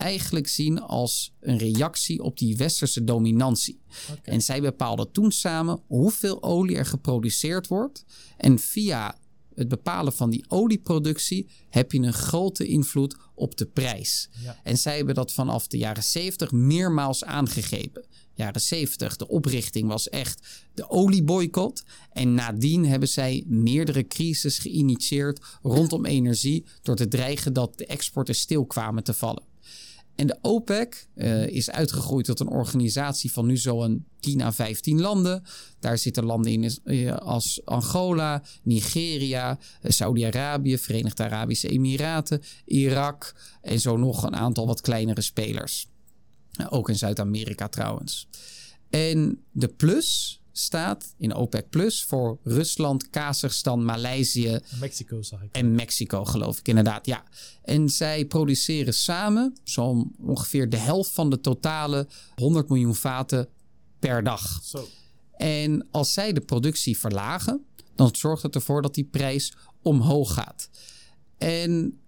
eigenlijk 0.00 0.48
zien 0.48 0.80
als 0.80 1.32
een 1.40 1.58
reactie 1.58 2.22
op 2.22 2.38
die 2.38 2.56
westerse 2.56 3.04
dominantie. 3.04 3.80
En 4.22 4.42
zij 4.42 4.60
bepaalden 4.60 5.12
toen 5.12 5.32
samen 5.32 5.82
hoeveel 5.86 6.42
olie 6.42 6.76
er 6.76 6.86
geproduceerd 6.86 7.68
wordt. 7.68 8.04
En 8.36 8.58
via 8.58 9.18
het 9.54 9.68
bepalen 9.68 10.12
van 10.12 10.30
die 10.30 10.44
olieproductie 10.48 11.48
heb 11.68 11.92
je 11.92 11.98
een 11.98 12.12
grote 12.12 12.66
invloed 12.66 13.16
op 13.34 13.56
de 13.56 13.66
prijs. 13.66 14.30
En 14.62 14.78
zij 14.78 14.96
hebben 14.96 15.14
dat 15.14 15.32
vanaf 15.32 15.66
de 15.66 15.78
jaren 15.78 16.02
70 16.02 16.52
meermaals 16.52 17.24
aangegeven. 17.24 18.04
Jaren 18.34 18.60
70, 18.60 19.16
de 19.16 19.28
oprichting 19.28 19.88
was 19.88 20.08
echt 20.08 20.48
de 20.74 20.90
olieboycott. 20.90 21.84
En 22.12 22.34
nadien 22.34 22.86
hebben 22.86 23.08
zij 23.08 23.44
meerdere 23.46 24.06
crises 24.06 24.58
geïnitieerd 24.58 25.40
rondom 25.62 26.04
energie 26.04 26.64
door 26.82 26.96
te 26.96 27.08
dreigen 27.08 27.52
dat 27.52 27.78
de 27.78 27.86
exporten 27.86 28.34
stil 28.34 28.66
kwamen 28.66 29.04
te 29.04 29.14
vallen. 29.14 29.49
En 30.20 30.26
de 30.26 30.38
OPEC 30.40 31.06
uh, 31.14 31.46
is 31.46 31.70
uitgegroeid 31.70 32.24
tot 32.24 32.40
een 32.40 32.48
organisatie 32.48 33.32
van 33.32 33.46
nu 33.46 33.56
zo'n 33.56 34.06
10 34.20 34.40
à 34.40 34.52
15 34.52 35.00
landen. 35.00 35.42
Daar 35.78 35.98
zitten 35.98 36.24
landen 36.24 36.52
in 36.52 36.72
uh, 36.84 37.16
als 37.16 37.60
Angola, 37.64 38.42
Nigeria, 38.62 39.58
uh, 39.82 39.90
Saudi-Arabië, 39.90 40.78
Verenigde 40.78 41.22
Arabische 41.22 41.68
Emiraten, 41.68 42.42
Irak 42.64 43.34
en 43.62 43.80
zo 43.80 43.96
nog 43.96 44.22
een 44.22 44.36
aantal 44.36 44.66
wat 44.66 44.80
kleinere 44.80 45.20
spelers. 45.20 45.88
ook 46.68 46.88
in 46.88 46.98
Zuid-Amerika 46.98 47.68
trouwens. 47.68 48.28
En 48.90 49.44
de 49.52 49.68
plus 49.68 50.39
staat 50.52 51.14
in 51.18 51.34
OPEC 51.34 51.68
Plus 51.68 52.04
voor 52.04 52.38
Rusland, 52.42 53.10
Kazachstan, 53.10 53.84
Maleisië. 53.84 54.60
Mexico 54.80 55.22
zag 55.22 55.42
ik. 55.42 55.48
En 55.52 55.74
Mexico, 55.74 56.24
geloof 56.24 56.58
ik 56.58 56.68
inderdaad. 56.68 57.06
Ja. 57.06 57.24
En 57.62 57.88
zij 57.88 58.24
produceren 58.24 58.94
samen 58.94 59.56
zo'n 59.64 60.14
ongeveer 60.18 60.68
de 60.68 60.76
helft 60.76 61.10
van 61.10 61.30
de 61.30 61.40
totale 61.40 62.08
100 62.34 62.68
miljoen 62.68 62.94
vaten 62.94 63.48
per 63.98 64.24
dag. 64.24 64.60
Zo. 64.62 64.88
En 65.36 65.86
als 65.90 66.12
zij 66.12 66.32
de 66.32 66.40
productie 66.40 66.98
verlagen, 66.98 67.64
dan 67.94 68.08
zorgt 68.12 68.42
het 68.42 68.54
ervoor 68.54 68.82
dat 68.82 68.94
die 68.94 69.04
prijs 69.04 69.54
omhoog 69.82 70.34
gaat. 70.34 70.70
En 71.38 71.99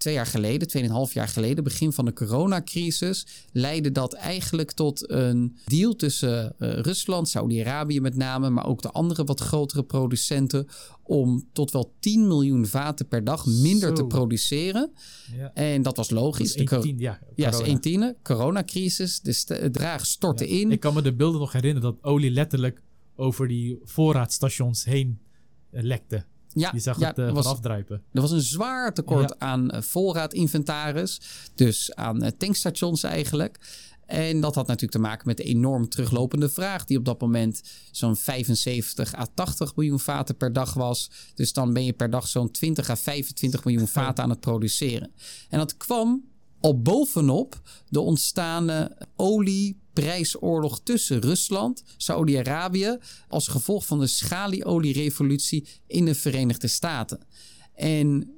twee 0.00 0.14
jaar 0.14 0.26
geleden, 0.26 0.68
tweeënhalf 0.68 1.14
jaar 1.14 1.28
geleden, 1.28 1.64
begin 1.64 1.92
van 1.92 2.04
de 2.04 2.12
coronacrisis, 2.12 3.26
leidde 3.52 3.92
dat 3.92 4.12
eigenlijk 4.12 4.72
tot 4.72 5.10
een 5.10 5.56
deal 5.64 5.96
tussen 5.96 6.54
uh, 6.58 6.72
Rusland, 6.72 7.28
Saudi-Arabië 7.28 8.00
met 8.00 8.16
name, 8.16 8.50
maar 8.50 8.66
ook 8.66 8.82
de 8.82 8.90
andere 8.90 9.24
wat 9.24 9.40
grotere 9.40 9.82
producenten, 9.82 10.66
om 11.02 11.48
tot 11.52 11.70
wel 11.70 11.94
10 12.00 12.26
miljoen 12.26 12.66
vaten 12.66 13.08
per 13.08 13.24
dag 13.24 13.46
minder 13.46 13.88
Zo. 13.88 13.94
te 13.94 14.06
produceren. 14.06 14.92
Ja. 15.36 15.54
En 15.54 15.82
dat 15.82 15.96
was 15.96 16.10
logisch. 16.10 16.54
Dat 16.54 16.82
de 16.82 16.94
ja, 16.96 17.20
ja, 17.34 17.78
tiende. 17.78 18.16
Coronacrisis, 18.22 19.20
de 19.20 19.68
draag 19.72 20.06
stortte 20.06 20.48
Ja. 20.48 20.60
in. 20.60 20.70
Ik 20.70 20.80
kan 20.80 20.94
me 20.94 21.02
de 21.02 21.14
beelden 21.14 21.40
nog 21.40 21.52
herinneren 21.52 21.92
dat 21.92 22.04
olie 22.04 22.30
letterlijk 22.30 22.82
over 23.16 23.48
die 23.48 23.78
voorraadstations 23.82 24.84
heen 24.84 25.20
eh, 25.70 25.82
lekte. 25.82 26.24
Ja, 26.52 26.70
Je 26.74 26.80
zag 26.80 26.98
ja, 26.98 27.08
het 27.08 27.18
eh 27.18 27.26
er 27.26 27.32
was. 27.32 27.44
Er 28.12 28.20
was 28.20 28.30
een 28.30 28.40
zwaar 28.40 28.94
tekort 28.94 29.28
Ja. 29.28 29.46
aan 29.46 29.70
eh, 29.70 29.82
voorraadinventaris. 29.82 31.20
Dus 31.54 31.94
aan 31.94 32.22
eh, 32.22 32.30
tankstations 32.38 33.02
eigenlijk. 33.02 33.58
En 34.06 34.40
dat 34.40 34.54
had 34.54 34.66
natuurlijk 34.66 34.92
te 34.92 34.98
maken 35.08 35.26
met 35.26 35.36
de 35.36 35.42
enorm 35.42 35.88
teruglopende 35.88 36.48
vraag, 36.48 36.84
die 36.84 36.98
op 36.98 37.04
dat 37.04 37.20
moment 37.20 37.62
zo'n 37.90 38.16
75 38.16 39.14
à 39.14 39.26
80 39.34 39.76
miljoen 39.76 40.00
vaten 40.00 40.36
per 40.36 40.52
dag 40.52 40.74
was. 40.74 41.10
Dus 41.34 41.52
dan 41.52 41.72
ben 41.72 41.84
je 41.84 41.92
per 41.92 42.10
dag 42.10 42.28
zo'n 42.28 42.50
20 42.50 42.90
à 42.90 42.96
25 42.96 43.64
miljoen 43.64 43.88
vaten 43.88 44.24
aan 44.24 44.30
het 44.30 44.40
produceren. 44.40 45.10
En 45.48 45.58
dat 45.58 45.76
kwam 45.76 46.24
al 46.60 46.82
bovenop 46.82 47.60
de 47.88 48.00
ontstaande 48.00 48.96
olieprijsoorlog 49.94 50.80
tussen 50.82 51.20
Rusland, 51.20 51.82
Saudi-Arabië, 51.96 52.98
als 53.28 53.48
gevolg 53.48 53.86
van 53.86 54.00
de 54.00 54.06
schalieolierevolutie 54.06 55.66
in 55.86 56.04
de 56.04 56.14
Verenigde 56.14 56.68
Staten. 56.68 57.26
En 57.74 58.34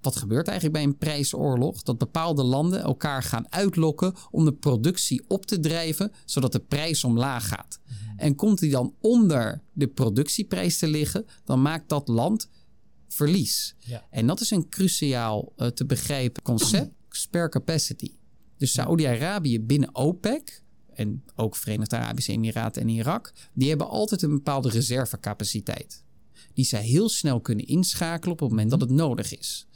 wat 0.00 0.16
gebeurt 0.16 0.48
eigenlijk 0.48 0.76
bij 0.78 0.86
een 0.86 0.98
prijsoorlog? 0.98 1.82
Dat 1.82 1.98
bepaalde 1.98 2.42
landen 2.42 2.82
elkaar 2.82 3.22
gaan 3.22 3.52
uitlokken 3.52 4.14
om 4.30 4.44
de 4.44 4.52
productie 4.52 5.24
op 5.28 5.46
te 5.46 5.60
drijven, 5.60 6.12
zodat 6.24 6.52
de 6.52 6.60
prijs 6.60 7.04
omlaag 7.04 7.48
gaat. 7.48 7.80
En 8.16 8.34
komt 8.34 8.58
die 8.58 8.70
dan 8.70 8.94
onder 9.00 9.62
de 9.72 9.88
productieprijs 9.88 10.78
te 10.78 10.88
liggen, 10.88 11.26
dan 11.44 11.62
maakt 11.62 11.88
dat 11.88 12.08
land 12.08 12.48
verlies. 13.08 13.74
Ja. 13.78 14.06
En 14.10 14.26
dat 14.26 14.40
is 14.40 14.50
een 14.50 14.68
cruciaal 14.68 15.52
eh, 15.56 15.66
te 15.66 15.86
begrijpen 15.86 16.42
concept, 16.42 16.92
spare 17.08 17.48
capacity. 17.48 18.12
Dus 18.56 18.72
Saoedi-Arabië 18.72 19.60
binnen 19.60 19.94
OPEC 19.94 20.62
en 21.00 21.24
ook 21.36 21.56
Verenigde 21.56 21.96
Arabische 21.96 22.32
Emiraten 22.32 22.82
en 22.82 22.88
Irak, 22.88 23.32
die 23.52 23.68
hebben 23.68 23.88
altijd 23.88 24.22
een 24.22 24.30
bepaalde 24.30 24.68
reservecapaciteit. 24.68 26.04
Die 26.54 26.64
zij 26.64 26.82
heel 26.82 27.08
snel 27.08 27.40
kunnen 27.40 27.66
inschakelen 27.66 28.32
op 28.32 28.40
het 28.40 28.48
moment 28.48 28.70
dat 28.70 28.80
het 28.80 28.90
nodig 28.90 29.38
is. 29.38 29.66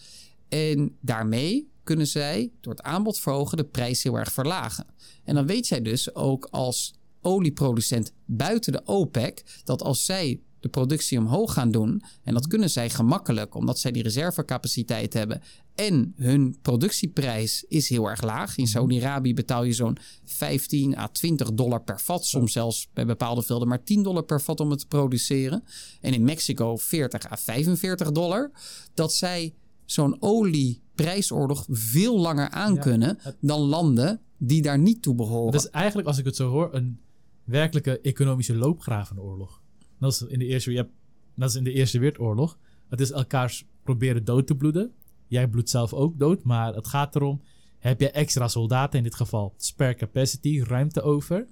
En 0.49 0.97
daarmee 1.01 1.71
kunnen 1.83 2.07
zij 2.07 2.51
door 2.61 2.73
het 2.73 2.83
aanbod 2.83 3.19
verhogen 3.19 3.57
de 3.57 3.65
prijs 3.65 4.03
heel 4.03 4.19
erg 4.19 4.33
verlagen. 4.33 4.87
En 5.25 5.35
dan 5.35 5.47
weet 5.47 5.67
zij 5.67 5.83
dus 5.83 6.15
ook 6.15 6.49
als 6.51 6.95
olieproducent 7.21 8.13
buiten 8.25 8.73
de 8.73 8.85
OPEC 8.85 9.61
dat 9.65 9.83
als 9.83 10.05
zij 10.05 10.41
de 10.61 10.69
productie 10.69 11.19
omhoog 11.19 11.53
gaan 11.53 11.71
doen, 11.71 12.03
en 12.23 12.35
dat 12.35 12.47
kunnen 12.47 12.71
zij 12.71 12.91
gemakkelijk 12.91 13.55
omdat 13.55 13.79
zij 13.79 13.91
die 13.91 14.03
reservecapaciteit 14.03 15.13
hebben 15.13 15.43
en 15.75 16.13
hun 16.17 16.57
productieprijs 16.63 17.65
is 17.69 17.89
heel 17.89 18.09
erg 18.11 18.23
laag. 18.23 18.57
In 18.57 18.67
Saudi-Arabië 18.67 19.35
betaal 19.35 19.65
je 19.65 19.73
zo'n 19.73 19.97
15 20.25 20.97
à 20.97 21.09
20 21.09 21.53
dollar 21.53 21.83
per 21.83 22.01
vat, 22.01 22.25
soms 22.27 22.53
zelfs 22.53 22.89
bij 22.93 23.07
bepaalde 23.07 23.43
velden 23.43 23.69
maar 23.69 23.85
10 23.85 24.03
dollar 24.03 24.23
per 24.25 24.41
vat 24.41 24.61
om 24.61 24.71
het 24.71 24.79
te 24.79 24.87
produceren. 24.87 25.65
En 26.01 26.13
in 26.13 26.25
Mexico 26.25 26.77
40 26.77 27.31
à 27.33 27.37
45 27.37 28.13
dollar. 28.13 28.51
Dat 28.95 29.15
zij 29.15 29.55
zo'n 29.85 30.17
olieprijsoorlog 30.21 31.65
veel 31.69 32.19
langer 32.21 32.49
aankunnen 32.49 33.17
het- 33.21 33.37
dan 33.41 33.61
landen 33.61 34.21
die 34.39 34.63
daar 34.63 34.79
niet 34.79 35.03
toe 35.03 35.15
behoren. 35.15 35.53
Het 35.53 35.65
is 35.65 35.71
eigenlijk, 35.71 36.09
als 36.09 36.19
ik 36.19 36.25
het 36.25 36.37
zo 36.37 36.51
hoor, 36.51 36.75
een 36.75 36.99
werkelijke 37.45 38.01
economische 38.01 38.55
loopgravenoorlog. 38.55 39.63
Dat 39.99 40.13
is 40.13 40.23
in 40.23 40.39
de 40.39 40.45
Eerste, 40.45 40.71
je 40.71 40.77
hebt, 40.77 40.93
dat 41.37 41.49
is 41.49 41.55
in 41.57 41.65
de 41.65 41.73
eerste 41.73 41.99
Wereldoorlog. 41.99 42.59
Het 42.89 43.01
is 43.01 43.11
elkaars 43.11 43.65
proberen 43.83 44.25
dood 44.25 44.47
te 44.47 44.55
bloeden. 44.57 44.93
Jij 45.35 45.49
bloedt 45.49 45.71
zelf 45.71 45.93
ook 45.93 46.19
dood, 46.19 46.45
maar 46.45 46.75
het 46.75 46.89
gaat 46.89 47.17
erom... 47.17 47.43
heb 47.79 48.01
jij 48.01 48.13
extra 48.13 48.49
soldaten, 48.49 48.99
in 48.99 49.05
dit 49.05 49.15
geval 49.15 49.55
spare 49.57 49.95
capacity, 49.95 50.63
ruimte 50.63 51.03
over... 51.03 51.47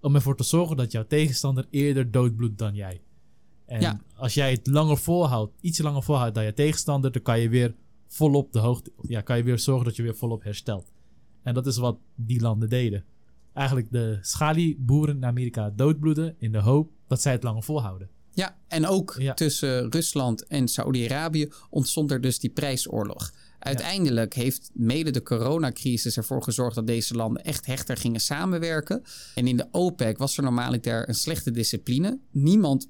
om 0.00 0.14
ervoor 0.14 0.36
te 0.36 0.42
zorgen 0.44 0.76
dat 0.76 0.92
jouw 0.92 1.06
tegenstander 1.06 1.66
eerder 1.70 2.10
doodbloedt 2.10 2.58
dan 2.58 2.74
jij. 2.74 3.02
En 3.66 3.80
Ja. 3.80 4.00
als 4.16 4.34
jij 4.34 4.50
het 4.50 4.66
langer 4.66 4.96
volhoudt, 4.96 5.52
iets 5.60 5.78
langer 5.78 6.02
volhoudt 6.02 6.34
dan 6.34 6.44
je 6.44 6.52
tegenstander... 6.52 7.12
dan 7.12 7.22
kan 7.22 7.40
je 7.40 7.48
weer 7.48 7.74
volop 8.06 8.52
de 8.52 8.58
hoogte... 8.58 8.92
Ja, 9.02 9.20
kan 9.20 9.36
je 9.36 9.42
weer 9.42 9.58
zorgen 9.58 9.84
dat 9.84 9.96
je 9.96 10.02
weer 10.02 10.16
volop 10.16 10.42
herstelt. 10.42 10.92
En 11.42 11.54
dat 11.54 11.66
is 11.66 11.76
wat 11.76 11.98
die 12.14 12.40
landen 12.40 12.68
deden. 12.68 13.04
Eigenlijk 13.52 13.90
de 13.92 14.18
schalieboeren 14.20 15.16
in 15.16 15.24
Amerika 15.24 15.70
doodbloeden 15.70 16.34
in 16.38 16.52
de 16.52 16.60
hoop 16.60 16.90
dat 17.06 17.20
zij 17.20 17.32
het 17.32 17.42
langer 17.42 17.62
volhouden. 17.62 18.08
Ja, 18.34 18.56
en 18.68 18.86
ook 18.86 19.14
Ja. 19.18 19.34
tussen 19.34 19.90
Rusland 19.90 20.46
en 20.46 20.68
Saudi-Arabië 20.68 21.52
ontstond 21.70 22.10
er 22.10 22.20
dus 22.20 22.38
die 22.38 22.50
prijsoorlog. 22.50 23.32
Uiteindelijk 23.58 24.34
heeft 24.34 24.70
mede 24.72 25.10
de 25.10 25.22
coronacrisis 25.22 26.16
ervoor 26.16 26.42
gezorgd 26.42 26.74
dat 26.74 26.86
deze 26.86 27.14
landen 27.14 27.44
echt 27.44 27.66
hechter 27.66 27.96
gingen 27.96 28.20
samenwerken. 28.20 29.02
En 29.34 29.46
in 29.46 29.56
de 29.56 29.66
OPEC 29.70 30.18
was 30.18 30.36
er 30.36 30.42
normaliter 30.42 31.08
een 31.08 31.14
slechte 31.14 31.50
discipline. 31.50 32.18
Niemand 32.30 32.88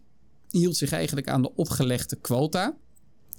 hield 0.51 0.77
zich 0.77 0.93
eigenlijk 0.93 1.29
aan 1.29 1.43
de 1.43 1.55
opgelegde 1.55 2.17
quota. 2.17 2.77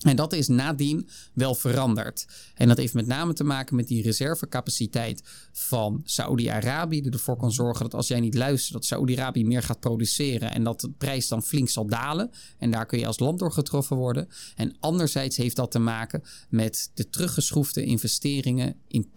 En 0.06 0.16
dat 0.16 0.34
is 0.34 0.47
nadien 0.47 1.08
wel 1.34 1.56
veranderd. 1.56 2.26
En 2.56 2.68
dat 2.68 2.78
heeft 2.78 2.93
met 2.93 3.08
name 3.08 3.34
te 3.34 3.43
maken 3.43 3.76
met 3.76 3.88
die 3.88 4.03
reservecapaciteit 4.03 5.24
van 5.51 6.01
Saudi-Arabië. 6.03 7.01
Die 7.01 7.12
ervoor 7.12 7.38
kan 7.38 7.51
zorgen 7.51 7.84
dat 7.84 7.93
als 7.93 8.08
jij 8.08 8.20
niet 8.20 8.36
luistert, 8.36 8.74
dat 8.74 8.86
Saudi-Arabië 8.86 9.45
meer 9.45 9.64
gaat 9.64 9.80
produceren. 9.80 10.51
En 10.51 10.64
dat 10.64 10.82
de 10.82 10.89
prijs 10.89 11.28
dan 11.28 11.43
flink 11.43 11.70
zal 11.70 11.88
dalen. 11.88 12.32
En 12.58 12.72
daar 12.72 12.86
kun 12.86 12.99
je 12.99 13.08
als 13.08 13.20
land 13.20 13.39
door 13.39 13.51
getroffen 13.51 13.97
worden. 13.97 14.28
En 14.56 14.76
anderzijds 14.80 15.38
heeft 15.38 15.56
dat 15.56 15.72
te 15.72 15.80
maken 15.80 16.24
met 16.49 16.91
de 16.93 17.10
teruggeschroefde 17.10 17.84
investeringen 17.84 18.76
in 18.88 19.12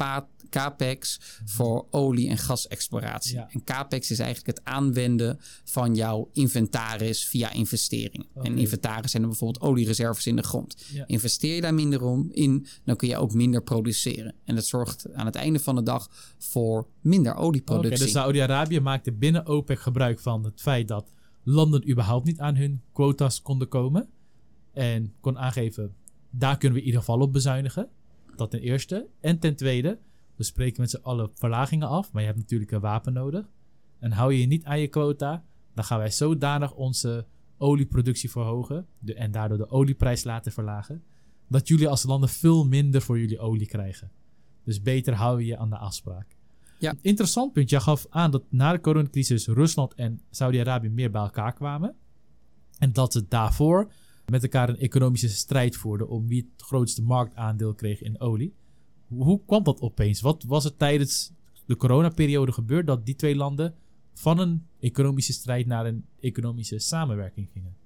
CAPEX 0.50 1.20
voor 1.44 1.86
olie- 1.90 2.28
en 2.28 2.38
gasexploratie. 2.38 3.38
En 3.38 3.64
CAPEX 3.64 4.10
is 4.10 4.18
eigenlijk 4.18 4.58
het 4.58 4.66
aanwenden 4.66 5.40
van 5.64 5.94
jouw 5.94 6.30
inventaris 6.32 7.26
via 7.26 7.52
investeringen. 7.52 8.26
En 8.42 8.58
inventaris 8.58 9.10
zijn 9.10 9.22
er 9.22 9.28
bijvoorbeeld 9.28 9.64
oliereserves 9.64 10.26
in 10.26 10.36
de 10.36 10.42
grond. 10.42 10.76
Investeer 11.06 11.54
je 11.54 11.60
daar 11.60 11.74
minder 11.74 12.02
om 12.02 12.28
in, 12.30 12.66
dan 12.84 12.96
kun 12.96 13.08
je 13.08 13.16
ook 13.16 13.34
minder 13.34 13.62
produceren. 13.62 14.34
En 14.44 14.54
dat 14.54 14.64
zorgt 14.64 15.12
aan 15.12 15.26
het 15.26 15.34
einde 15.34 15.58
van 15.58 15.74
de 15.74 15.82
dag 15.82 16.08
voor 16.38 16.86
minder 17.00 17.34
olieproductie. 17.34 17.92
Okay, 17.92 18.04
dus 18.04 18.14
Saudi-Arabië 18.14 18.80
maakte 18.80 19.12
binnen 19.12 19.46
OPEC 19.46 19.78
gebruik 19.78 20.18
van 20.20 20.44
het 20.44 20.60
feit 20.60 20.88
dat 20.88 21.12
landen 21.42 21.90
überhaupt 21.90 22.26
niet 22.26 22.40
aan 22.40 22.56
hun 22.56 22.82
quota's 22.92 23.42
konden 23.42 23.68
komen. 23.68 24.08
En 24.72 25.14
kon 25.20 25.38
aangeven, 25.38 25.94
daar 26.30 26.58
kunnen 26.58 26.72
we 26.72 26.80
in 26.80 26.86
ieder 26.86 27.00
geval 27.00 27.20
op 27.20 27.32
bezuinigen. 27.32 27.88
Dat 28.36 28.50
ten 28.50 28.60
eerste. 28.60 29.06
En 29.20 29.38
ten 29.38 29.56
tweede, 29.56 29.98
we 30.36 30.44
spreken 30.44 30.80
met 30.80 30.90
z'n 30.90 31.02
allen 31.02 31.30
verlagingen 31.34 31.88
af, 31.88 32.12
maar 32.12 32.22
je 32.22 32.28
hebt 32.28 32.40
natuurlijk 32.40 32.70
een 32.70 32.80
wapen 32.80 33.12
nodig. 33.12 33.48
En 33.98 34.12
hou 34.12 34.32
je 34.32 34.40
je 34.40 34.46
niet 34.46 34.64
aan 34.64 34.80
je 34.80 34.88
quota, 34.88 35.44
dan 35.74 35.84
gaan 35.84 35.98
wij 35.98 36.10
zodanig 36.10 36.74
onze 36.74 37.26
olieproductie 37.58 38.30
verhogen 38.30 38.86
de, 38.98 39.14
en 39.14 39.30
daardoor 39.30 39.58
de 39.58 39.70
olieprijs 39.70 40.24
laten 40.24 40.52
verlagen, 40.52 41.02
dat 41.48 41.68
jullie 41.68 41.88
als 41.88 42.02
landen 42.02 42.28
veel 42.28 42.66
minder 42.66 43.02
voor 43.02 43.18
jullie 43.18 43.38
olie 43.38 43.66
krijgen. 43.66 44.10
Dus 44.64 44.82
beter 44.82 45.14
hou 45.14 45.40
je 45.40 45.46
je 45.46 45.58
aan 45.58 45.70
de 45.70 45.78
afspraak. 45.78 46.36
Ja. 46.78 46.94
Interessant 47.00 47.52
punt. 47.52 47.70
Je 47.70 47.80
gaf 47.80 48.06
aan 48.10 48.30
dat 48.30 48.44
na 48.50 48.72
de 48.72 48.80
coronacrisis 48.80 49.46
Rusland 49.46 49.94
en 49.94 50.20
Saudi-Arabië 50.30 50.88
meer 50.88 51.10
bij 51.10 51.20
elkaar 51.22 51.52
kwamen. 51.52 51.94
En 52.78 52.92
dat 52.92 53.12
ze 53.12 53.24
daarvoor 53.28 53.92
met 54.26 54.42
elkaar 54.42 54.68
een 54.68 54.78
economische 54.78 55.28
strijd 55.28 55.76
voerden 55.76 56.08
om 56.08 56.28
wie 56.28 56.48
het 56.52 56.62
grootste 56.66 57.02
marktaandeel 57.02 57.74
kreeg 57.74 58.02
in 58.02 58.20
olie. 58.20 58.54
Hoe 59.06 59.40
kwam 59.46 59.62
dat 59.62 59.80
opeens? 59.80 60.20
Wat 60.20 60.44
was 60.44 60.64
er 60.64 60.76
tijdens 60.76 61.32
de 61.66 61.76
coronaperiode 61.76 62.52
gebeurd 62.52 62.86
dat 62.86 63.06
die 63.06 63.16
twee 63.16 63.36
landen 63.36 63.74
van 64.18 64.38
een 64.38 64.66
economische 64.80 65.32
strijd 65.32 65.66
naar 65.66 65.86
een 65.86 66.04
economische 66.20 66.78
samenwerking 66.78 67.48
gingen? 67.52 67.76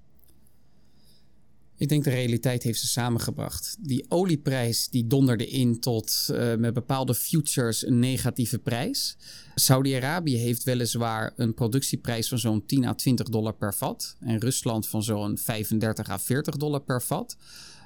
Ik 1.77 1.89
denk 1.89 2.03
de 2.03 2.09
realiteit 2.09 2.63
heeft 2.63 2.79
ze 2.79 2.87
samengebracht. 2.87 3.77
Die 3.79 4.05
olieprijs 4.07 4.89
die 4.89 5.07
donderde 5.07 5.47
in 5.47 5.79
tot 5.79 6.27
uh, 6.31 6.55
met 6.55 6.73
bepaalde 6.73 7.15
futures 7.15 7.85
een 7.85 7.99
negatieve 7.99 8.59
prijs. 8.59 9.17
Saudi-Arabië 9.55 10.37
heeft 10.37 10.63
weliswaar 10.63 11.33
een 11.35 11.53
productieprijs 11.53 12.27
van 12.27 12.39
zo'n 12.39 12.65
10 12.65 12.85
à 12.85 12.93
20 12.93 13.29
dollar 13.29 13.53
per 13.53 13.73
vat. 13.73 14.15
En 14.19 14.39
Rusland 14.39 14.87
van 14.87 15.03
zo'n 15.03 15.37
35 15.37 16.09
à 16.09 16.19
40 16.19 16.57
dollar 16.57 16.81
per 16.81 17.01
vat. 17.01 17.37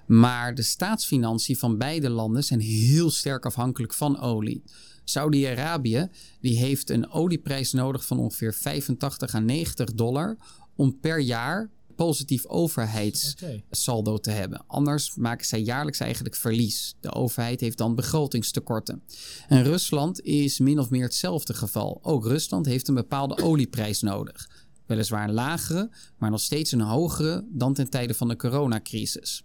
Maar 0.08 0.56
de 0.56 0.62
staatsfinanciën 0.62 1.58
van 1.58 1.78
beide 1.78 2.10
landen 2.10 2.44
zijn 2.44 2.60
heel 2.60 3.10
sterk 3.12 3.46
afhankelijk 3.46 3.94
van 3.94 4.20
olie. 4.20 4.64
Saudi-Arabië 5.10 6.10
die 6.42 6.58
heeft 6.58 6.90
een 6.90 7.10
olieprijs 7.10 7.72
nodig 7.72 8.06
van 8.06 8.20
ongeveer 8.20 8.54
85 8.54 9.34
à 9.36 9.40
90 9.40 9.94
dollar 9.94 10.38
om 10.76 11.00
per 11.00 11.20
jaar 11.20 11.70
positief 11.96 12.46
overheidssaldo 12.46 14.18
te 14.18 14.32
hebben. 14.32 14.64
Anders 14.68 15.16
maken 15.16 15.46
zij 15.46 15.62
jaarlijks 15.62 16.00
eigenlijk 16.00 16.36
verlies. 16.36 16.96
De 17.00 17.14
overheid 17.14 17.60
heeft 17.60 17.78
dan 17.78 17.96
begrotingstekorten. 17.96 19.04
En 19.48 19.64
Rusland 19.64 20.22
is 20.22 20.60
min 20.60 20.80
of 20.80 20.90
meer 20.90 21.04
hetzelfde 21.04 21.54
geval. 21.54 22.00
Ook 22.02 22.26
Rusland 22.26 22.66
heeft 22.66 22.88
een 22.88 22.96
bepaalde 22.96 23.44
olieprijs 23.44 24.02
nodig. 24.02 24.50
Weliswaar 24.86 25.28
een 25.28 25.34
lagere, 25.34 25.90
maar 26.18 26.30
nog 26.30 26.42
steeds 26.42 26.72
een 26.72 26.82
hogere 26.82 27.46
dan 27.50 27.74
ten 27.74 27.90
tijde 27.90 28.14
van 28.14 28.28
de 28.28 28.36
coronacrisis. 28.36 29.44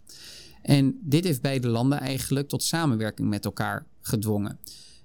En 0.62 0.98
dit 1.02 1.24
heeft 1.24 1.42
beide 1.42 1.68
landen 1.68 2.00
eigenlijk 2.00 2.48
tot 2.48 2.62
samenwerking 2.62 3.28
met 3.28 3.44
elkaar 3.44 3.86
gedwongen. 4.00 4.58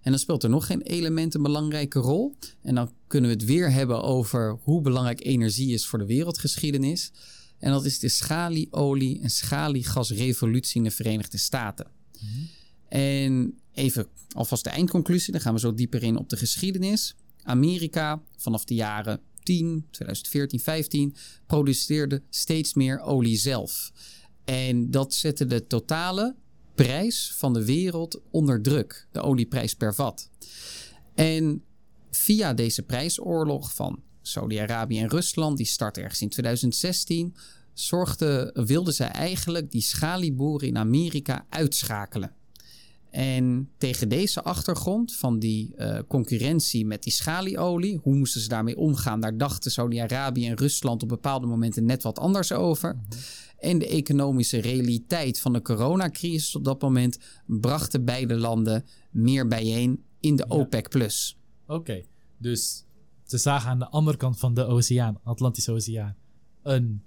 En 0.08 0.14
dan 0.14 0.22
speelt 0.22 0.43
er 0.43 0.49
nog 0.49 0.66
geen 0.66 0.82
element 0.82 1.34
een 1.34 1.41
belangrijke 1.41 1.99
rol. 1.99 2.36
En 2.62 2.76
dan 2.76 2.91
kunnen 3.08 3.30
we 3.30 3.36
het 3.36 3.45
weer 3.45 3.72
hebben 3.72 4.03
over 4.03 4.58
hoe 4.62 4.82
belangrijk 4.82 5.26
energie 5.26 5.74
is 5.74 5.88
voor 5.88 5.99
de 5.99 6.05
wereldgeschiedenis. 6.05 7.12
En 7.60 7.72
dat 7.72 7.86
is 7.86 7.99
de 7.99 8.10
schalieolie- 8.10 9.20
en 9.22 9.30
schaliegasrevolutie 9.30 10.78
in 10.78 10.84
de 10.84 10.91
Verenigde 10.91 11.38
Staten. 11.38 11.88
En 12.89 13.60
even 13.74 14.08
alvast 14.32 14.64
de 14.64 14.70
eindconclusie, 14.70 15.32
dan 15.32 15.41
gaan 15.41 15.53
we 15.53 15.60
zo 15.60 15.74
dieper 15.74 16.03
in 16.03 16.18
op 16.18 16.30
de 16.30 16.38
geschiedenis. 16.38 17.16
Amerika 17.41 18.22
vanaf 18.38 18.66
de 18.66 18.76
jaren 18.76 19.20
10, 19.43 19.86
2014, 19.91 20.60
15 20.60 21.16
produceerde 21.47 22.22
steeds 22.30 22.74
meer 22.74 22.99
olie 22.99 23.38
zelf. 23.38 23.91
En 24.45 24.91
dat 24.91 25.14
zette 25.14 25.45
de 25.45 25.68
totale 25.68 26.36
prijs 26.78 27.34
van 27.36 27.53
de 27.53 27.65
wereld 27.65 28.21
onder 28.32 28.61
druk, 28.61 29.07
de 29.11 29.21
olieprijs 29.21 29.73
per 29.73 29.95
vat. 29.95 30.30
En 31.15 31.63
via 32.11 32.53
deze 32.53 32.84
prijsoorlog 32.84 33.73
van 33.73 34.03
Saudi-Arabië 34.21 34.99
en 34.99 35.09
Rusland, 35.09 35.57
die 35.57 35.65
startte 35.65 36.01
ergens 36.01 36.21
in 36.21 36.30
2016, 36.30 37.36
zorgde, 37.73 38.51
wilden 38.53 38.93
zij 38.93 39.07
eigenlijk 39.07 39.71
die 39.71 39.82
schalieboeren 39.82 40.67
in 40.67 40.78
Amerika 40.78 41.45
uitschakelen. 41.49 42.36
En 43.18 43.70
tegen 43.78 44.09
deze 44.09 44.43
achtergrond 44.43 45.15
van 45.15 45.39
die 45.39 45.74
uh, 45.78 45.99
concurrentie 46.07 46.86
met 46.86 47.03
die 47.03 47.13
schalieolie, 47.13 47.99
hoe 48.03 48.15
moesten 48.15 48.41
ze 48.41 48.47
daarmee 48.47 48.78
omgaan? 48.78 49.20
Daar 49.20 49.38
dachten 49.38 49.72
Saudi-Arabië 49.72 50.47
en 50.47 50.55
Rusland 50.55 51.03
op 51.03 51.09
bepaalde 51.09 51.47
momenten 51.47 51.86
net 51.86 52.03
wat 52.03 52.20
anders 52.20 52.51
over. 52.51 52.97
En 53.59 53.80
de 53.80 53.88
economische 53.88 54.61
realiteit 54.61 55.39
van 55.39 55.53
de 55.53 55.61
coronacrisis 55.61 56.55
op 56.55 56.63
dat 56.63 56.82
moment 56.82 57.20
brachten 57.45 58.05
beide 58.05 58.36
landen 58.36 58.86
meer 59.11 59.47
bijeen 59.47 60.03
in 60.20 60.36
de 60.36 60.49
OPEC. 60.49 60.89
Plus. 60.89 61.38
Oké, 61.68 62.03
dus 62.38 62.86
ze 63.26 63.38
zagen 63.38 63.70
aan 63.70 63.80
de 63.80 63.89
andere 63.89 64.18
kant 64.18 64.39
van 64.39 64.53
de 64.53 64.65
oceaan, 64.65 65.20
Atlantische 65.24 65.72
Oceaan, 65.72 66.15
een 66.63 67.01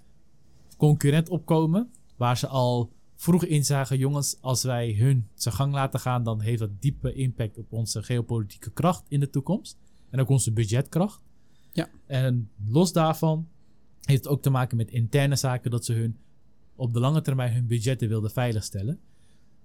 concurrent 0.77 1.29
opkomen 1.29 1.91
waar 2.17 2.37
ze 2.37 2.47
al 2.47 2.91
vroeg 3.21 3.45
inzagen, 3.45 3.97
jongens, 3.97 4.37
als 4.41 4.63
wij 4.63 4.93
hun 4.93 5.27
zijn 5.33 5.55
gang 5.55 5.73
laten 5.73 5.99
gaan, 5.99 6.23
dan 6.23 6.41
heeft 6.41 6.59
dat 6.59 6.81
diepe 6.81 7.13
impact 7.13 7.57
op 7.57 7.71
onze 7.73 8.03
geopolitieke 8.03 8.71
kracht 8.71 9.05
in 9.07 9.19
de 9.19 9.29
toekomst. 9.29 9.77
En 10.09 10.19
ook 10.19 10.29
onze 10.29 10.51
budgetkracht. 10.51 11.21
Ja. 11.71 11.89
En 12.05 12.49
los 12.65 12.93
daarvan 12.93 13.47
heeft 14.01 14.23
het 14.23 14.33
ook 14.33 14.41
te 14.41 14.49
maken 14.49 14.77
met 14.77 14.91
interne 14.91 15.35
zaken 15.35 15.71
dat 15.71 15.85
ze 15.85 15.93
hun 15.93 16.17
op 16.75 16.93
de 16.93 16.99
lange 16.99 17.21
termijn 17.21 17.53
hun 17.53 17.67
budgetten 17.67 18.07
wilden 18.07 18.31
veiligstellen. 18.31 18.99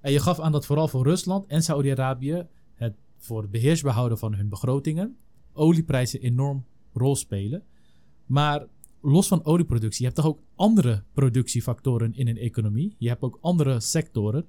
En 0.01 0.13
je 0.13 0.21
gaf 0.21 0.41
aan 0.41 0.53
dat 0.53 0.67
vooral 0.67 0.89
voor 0.89 1.05
Rusland 1.05 1.47
en 1.47 1.63
Saudi-Arabië 1.63 2.47
het 2.75 2.95
voor 3.17 3.43
het 3.43 3.51
beheersbehouden 3.51 4.19
van 4.19 4.35
hun 4.35 4.49
begrotingen 4.49 5.17
olieprijzen 5.53 6.21
enorm 6.21 6.65
rol 6.93 7.17
spelen. 7.17 7.63
Maar 8.27 8.67
los 9.07 9.29
van 9.29 9.45
olieproductie, 9.45 9.99
je 9.99 10.05
hebt 10.05 10.17
toch 10.17 10.27
ook 10.27 10.43
andere 10.55 11.03
productiefactoren 11.13 12.15
in 12.15 12.29
een 12.29 12.39
economie. 12.39 12.95
Je 12.99 13.09
hebt 13.09 13.23
ook 13.23 13.39
andere 13.41 13.81
sectoren. 13.81 14.47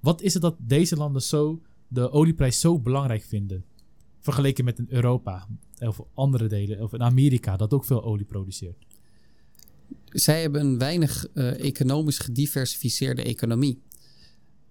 Wat 0.00 0.22
is 0.22 0.32
het 0.32 0.42
dat 0.42 0.56
deze 0.58 0.96
landen 0.96 1.22
zo 1.22 1.62
de 1.88 2.10
olieprijs 2.10 2.60
zo 2.60 2.80
belangrijk 2.80 3.22
vinden? 3.22 3.64
Vergeleken 4.20 4.64
met 4.64 4.78
in 4.78 4.86
Europa 4.88 5.48
of 5.78 6.00
andere 6.14 6.46
delen, 6.46 6.82
of 6.82 6.92
in 6.92 7.02
Amerika, 7.02 7.56
dat 7.56 7.72
ook 7.72 7.84
veel 7.84 8.04
olie 8.04 8.24
produceert. 8.24 8.86
Zij 10.04 10.40
hebben 10.40 10.60
een 10.60 10.78
weinig 10.78 11.26
uh, 11.34 11.64
economisch 11.64 12.18
gediversificeerde 12.18 13.22
economie. 13.22 13.82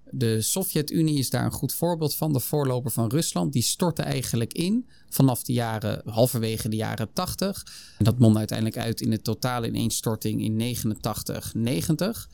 De 0.09 0.41
Sovjet-Unie 0.41 1.17
is 1.17 1.29
daar 1.29 1.45
een 1.45 1.51
goed 1.51 1.73
voorbeeld 1.73 2.15
van. 2.15 2.33
De 2.33 2.39
voorloper 2.39 2.91
van 2.91 3.09
Rusland. 3.09 3.53
Die 3.53 3.61
stortte 3.61 4.01
eigenlijk 4.01 4.53
in 4.53 4.87
vanaf 5.09 5.43
de 5.43 5.53
jaren, 5.53 6.01
halverwege 6.05 6.69
de 6.69 6.75
jaren 6.75 7.13
80. 7.13 7.65
En 7.97 8.05
dat 8.05 8.19
mondde 8.19 8.39
uiteindelijk 8.39 8.77
uit 8.77 9.01
in 9.01 9.09
de 9.09 9.21
totale 9.21 9.67
ineenstorting 9.67 10.41
in 10.41 10.55
89, 10.55 11.53
90. 11.53 12.29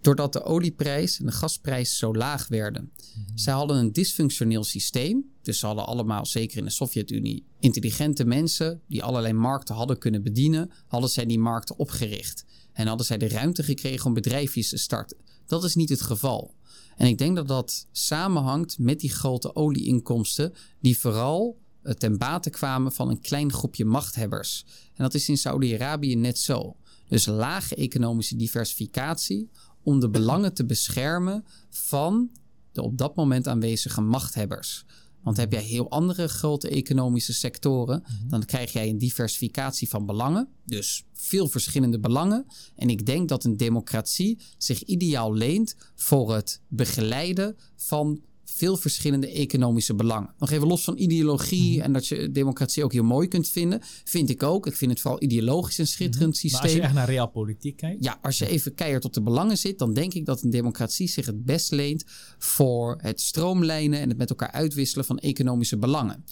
Doordat 0.00 0.32
de 0.32 0.42
olieprijs 0.42 1.18
en 1.18 1.26
de 1.26 1.32
gasprijs 1.32 1.98
zo 1.98 2.14
laag 2.14 2.48
werden. 2.48 2.82
Mm 2.82 3.26
Zij 3.38 3.54
hadden 3.54 3.76
een 3.76 3.92
dysfunctioneel 3.92 4.64
systeem. 4.64 5.24
Dus 5.42 5.58
ze 5.58 5.66
hadden 5.66 5.86
allemaal, 5.86 6.26
zeker 6.26 6.58
in 6.58 6.64
de 6.64 6.70
Sovjet-Unie, 6.70 7.44
intelligente 7.60 8.24
mensen 8.24 8.82
die 8.88 9.02
allerlei 9.02 9.32
markten 9.32 9.74
hadden 9.74 9.98
kunnen 9.98 10.22
bedienen. 10.22 10.70
Hadden 10.86 11.10
zij 11.10 11.26
die 11.26 11.38
markten 11.38 11.78
opgericht. 11.78 12.44
En 12.72 12.86
hadden 12.86 13.06
zij 13.06 13.18
de 13.18 13.28
ruimte 13.28 13.62
gekregen 13.62 14.06
om 14.06 14.14
bedrijfjes 14.14 14.68
te 14.68 14.76
starten. 14.76 15.16
Dat 15.46 15.64
is 15.64 15.74
niet 15.74 15.88
het 15.88 16.00
geval. 16.00 16.54
En 16.98 17.06
ik 17.06 17.18
denk 17.18 17.36
dat 17.36 17.48
dat 17.48 17.86
samenhangt 17.92 18.78
met 18.78 19.00
die 19.00 19.10
grote 19.10 19.54
olieinkomsten, 19.54 20.54
die 20.80 20.98
vooral 20.98 21.58
eh, 21.82 21.92
ten 21.94 22.18
bate 22.18 22.50
kwamen 22.50 22.92
van 22.92 23.08
een 23.08 23.20
klein 23.20 23.52
groepje 23.52 23.84
machthebbers. 23.84 24.64
En 24.94 25.04
dat 25.04 25.14
is 25.14 25.28
in 25.28 25.38
Saudi-Arabië 25.38 26.16
net 26.16 26.38
zo. 26.38 26.76
Dus 27.08 27.26
lage 27.26 27.74
economische 27.74 28.36
diversificatie, 28.36 29.50
om 29.82 30.00
de 30.00 30.10
belangen 30.10 30.54
te 30.54 30.64
beschermen 30.64 31.44
van 31.70 32.30
de 32.72 32.82
op 32.82 32.98
dat 32.98 33.16
moment 33.16 33.48
aanwezige 33.48 34.00
machthebbers. 34.00 34.84
Want 35.22 35.36
heb 35.36 35.52
jij 35.52 35.62
heel 35.62 35.90
andere 35.90 36.28
grote 36.28 36.68
economische 36.68 37.32
sectoren, 37.32 38.02
Mhm. 38.02 38.28
dan 38.28 38.44
krijg 38.44 38.72
jij 38.72 38.88
een 38.88 38.98
diversificatie 38.98 39.88
van 39.88 40.06
belangen. 40.06 40.48
Dus 40.64 41.04
veel 41.12 41.48
verschillende 41.48 41.98
belangen. 42.00 42.46
En 42.76 42.90
ik 42.90 43.06
denk 43.06 43.28
dat 43.28 43.44
een 43.44 43.56
democratie 43.56 44.38
zich 44.58 44.82
ideaal 44.82 45.34
leent 45.34 45.76
voor 45.94 46.34
het 46.34 46.60
begeleiden 46.68 47.56
van 47.76 48.20
veel 48.54 48.76
verschillende 48.76 49.30
economische 49.32 49.94
belangen. 49.94 50.34
Nog 50.38 50.50
even 50.50 50.66
los 50.66 50.84
van 50.84 50.98
ideologie 50.98 51.76
Mhm. 51.76 51.84
en 51.84 51.92
dat 51.92 52.06
je 52.06 52.30
democratie 52.30 52.84
ook 52.84 52.92
heel 52.92 53.02
mooi 53.04 53.28
kunt 53.28 53.48
vinden. 53.48 53.80
Vind 54.04 54.30
ik 54.30 54.42
ook. 54.42 54.66
Ik 54.66 54.76
vind 54.76 54.90
het 54.90 55.00
vooral 55.00 55.22
ideologisch 55.22 55.78
een 55.78 55.86
schitterend 55.86 56.34
Mhm. 56.34 56.42
Maar 56.42 56.50
systeem. 56.50 56.62
als 56.62 56.72
je 56.72 56.80
echt 56.80 56.94
naar 56.94 57.06
realpolitiek 57.08 57.76
kijkt. 57.76 58.04
Ja, 58.04 58.18
als 58.22 58.38
je 58.38 58.48
even 58.48 58.74
keihard 58.74 59.04
op 59.04 59.12
de 59.12 59.22
belangen 59.22 59.58
zit, 59.58 59.78
dan 59.78 59.94
denk 59.94 60.14
ik 60.14 60.24
dat 60.26 60.42
een 60.42 60.50
democratie 60.50 61.08
zich 61.08 61.26
het 61.26 61.44
best 61.44 61.70
leent 61.70 62.04
voor 62.38 62.98
het 63.02 63.20
stroomlijnen 63.20 64.00
en 64.00 64.08
het 64.08 64.18
met 64.18 64.30
elkaar 64.30 64.50
uitwisselen 64.52 65.04
van 65.04 65.18
economische 65.18 65.76
belangen. 65.78 66.24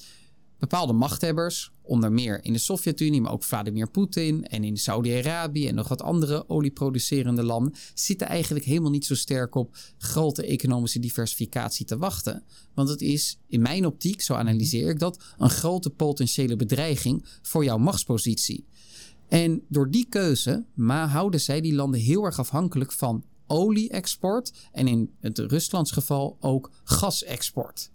Bepaalde 0.59 0.93
machthebbers, 0.93 1.73
onder 1.83 2.13
meer 2.13 2.45
in 2.45 2.53
de 2.53 2.59
Sovjet-Unie, 2.59 3.21
maar 3.21 3.33
ook 3.33 3.45
Vladimir 3.45 3.91
Poetin 3.91 4.45
en 4.45 4.65
in 4.65 4.77
Saudi-Arabië 4.77 5.69
en 5.69 5.75
nog 5.75 5.89
wat 5.89 6.03
andere 6.03 6.49
olieproducerende 6.49 7.43
landen, 7.43 7.75
zitten 7.95 8.27
eigenlijk 8.27 8.65
helemaal 8.65 8.91
niet 8.91 9.05
zo 9.05 9.15
sterk 9.15 9.55
op 9.55 9.77
grote 9.99 10.47
economische 10.47 10.99
diversificatie 10.99 11.87
te 11.87 11.99
wachten. 11.99 12.45
Want 12.75 12.89
het 12.89 13.01
is, 13.01 13.39
in 13.47 13.63
mijn 13.63 13.87
optiek, 13.87 14.21
zo 14.23 14.35
analyseer 14.35 14.89
ik 14.89 14.99
dat, 14.99 15.25
een 15.39 15.51
grote 15.51 15.91
potentiële 15.91 16.57
bedreiging 16.57 17.25
voor 17.43 17.65
jouw 17.65 17.79
machtspositie. 17.79 18.67
En 19.29 19.63
door 19.69 19.91
die 19.91 20.07
keuze 20.09 20.65
maar 20.75 21.09
houden 21.09 21.41
zij 21.41 21.61
die 21.61 21.75
landen 21.75 22.01
heel 22.01 22.25
erg 22.25 22.39
afhankelijk 22.39 22.93
van 22.93 23.25
olie-export 23.47 24.53
en 24.73 24.89
in 24.89 25.11
het 25.21 25.39
Ruslands 25.39 25.91
geval 25.91 26.37
ook 26.41 26.71
gasexport. 26.85 27.91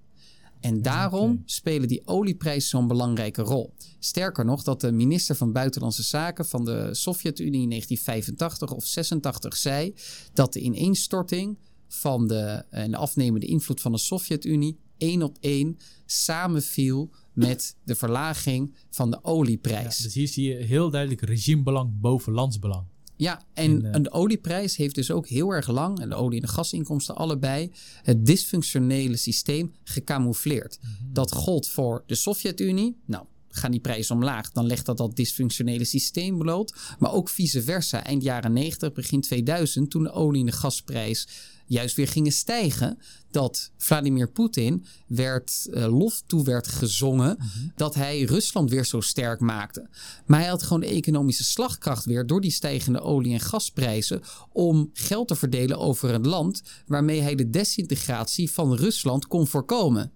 En 0.62 0.82
daarom 0.82 1.42
spelen 1.46 1.88
die 1.88 2.02
olieprijzen 2.06 2.70
zo'n 2.70 2.88
belangrijke 2.88 3.42
rol. 3.42 3.74
Sterker 4.00 4.46
nog, 4.46 4.64
dat 4.64 4.82
de 4.82 4.92
minister 4.92 5.36
van 5.36 5.52
Buitenlandse 5.52 6.04
Zaken 6.04 6.46
van 6.46 6.66
de 6.66 6.90
Sovjet-Unie 6.92 7.62
in 7.62 7.70
1985 7.70 8.72
of 8.72 8.86
86 8.86 9.58
zei 9.58 9.94
dat 10.34 10.54
de 10.54 10.60
ineenstorting 10.60 11.58
van 11.88 12.28
de, 12.28 12.66
en 12.70 12.92
de 12.92 12.98
afnemende 12.98 13.46
invloed 13.46 13.82
van 13.82 13.92
de 13.92 13.98
Sovjet-Unie 13.98 14.80
één 14.98 15.22
op 15.24 15.38
één 15.40 15.78
samenviel 16.06 17.10
met 17.34 17.76
de 17.84 17.96
verlaging 17.96 18.76
van 18.90 19.12
de 19.12 19.20
Ja, 19.24 19.30
olieprijs. 19.30 19.98
dus 19.98 20.14
hier 20.14 20.28
zie 20.28 20.48
je 20.48 20.56
heel 20.56 20.90
duidelijk 20.90 21.22
regimebelang 21.22 22.00
boven 22.00 22.34
landsbelang. 22.34 22.86
Ja, 23.22 23.42
en, 23.54 23.94
En, 23.94 24.04
de 24.04 24.12
olieprijs 24.12 24.76
heeft 24.76 24.96
dus 24.96 25.12
ook 25.12 25.28
heel 25.28 25.52
erg 25.52 25.68
lang, 25.68 26.00
en 26.00 26.10
de 26.10 26.16
olie- 26.16 26.42
en 26.42 26.46
de 26.46 26.52
gasinkomsten 26.52 27.16
allebei, 27.16 27.72
het 28.04 28.26
dysfunctionele 28.26 29.18
systeem 29.18 29.72
gecamoufleerd. 29.84 30.80
Mhm. 30.82 31.14
Dat 31.14 31.32
gold 31.32 31.68
voor 31.68 32.04
de 32.06 32.16
Sovjet-Unie. 32.16 32.98
Nou, 33.06 33.26
gaan 33.50 33.72
die 33.72 33.80
prijzen 33.80 34.16
omlaag, 34.16 34.52
dan 34.52 34.66
legt 34.66 34.86
dat 34.86 34.98
dat 34.98 35.16
dysfunctionele 35.16 35.84
systeem 35.84 36.38
bloot. 36.38 36.76
Maar 37.00 37.14
ook 37.14 37.30
vice 37.30 37.64
versa, 37.64 38.04
eind 38.04 38.24
jaren 38.24 38.54
90, 38.54 38.92
begin 38.92 39.22
2000, 39.22 39.90
toen 39.90 40.04
de 40.04 40.12
olie- 40.12 40.40
en 40.40 40.46
de 40.46 40.52
gasprijs 40.52 41.28
juist 41.66 41.96
weer 41.96 42.08
gingen 42.08 42.32
stijgen, 42.32 43.00
dat 43.32 43.72
Vladimir 43.78 44.30
Poetin 44.30 44.86
werd, 45.08 45.68
eh, 45.74 45.98
lof 45.98 46.22
toe 46.26 46.44
werd 46.44 46.68
gezongen 46.68 47.38
dat 47.76 47.96
hij 47.96 48.22
Rusland 48.22 48.70
weer 48.70 48.86
zo 48.86 49.02
sterk 49.02 49.40
maakte. 49.40 49.90
Maar 50.26 50.40
hij 50.40 50.50
had 50.50 50.64
gewoon 50.64 50.82
de 50.82 50.88
economische 50.88 51.44
slagkracht 51.44 52.06
weer 52.06 52.26
door 52.28 52.42
die 52.42 52.52
stijgende 52.52 53.02
olie- 53.02 53.34
en 53.34 53.40
gasprijzen 53.40 54.22
om 54.52 54.90
geld 54.94 55.28
te 55.28 55.36
verdelen 55.36 55.80
over 55.80 56.14
een 56.14 56.28
land 56.28 56.62
waarmee 56.86 57.22
hij 57.22 57.36
de 57.36 57.50
desintegratie 57.50 58.52
van 58.52 58.76
Rusland 58.76 59.28
kon 59.28 59.48
voorkomen. 59.48 60.12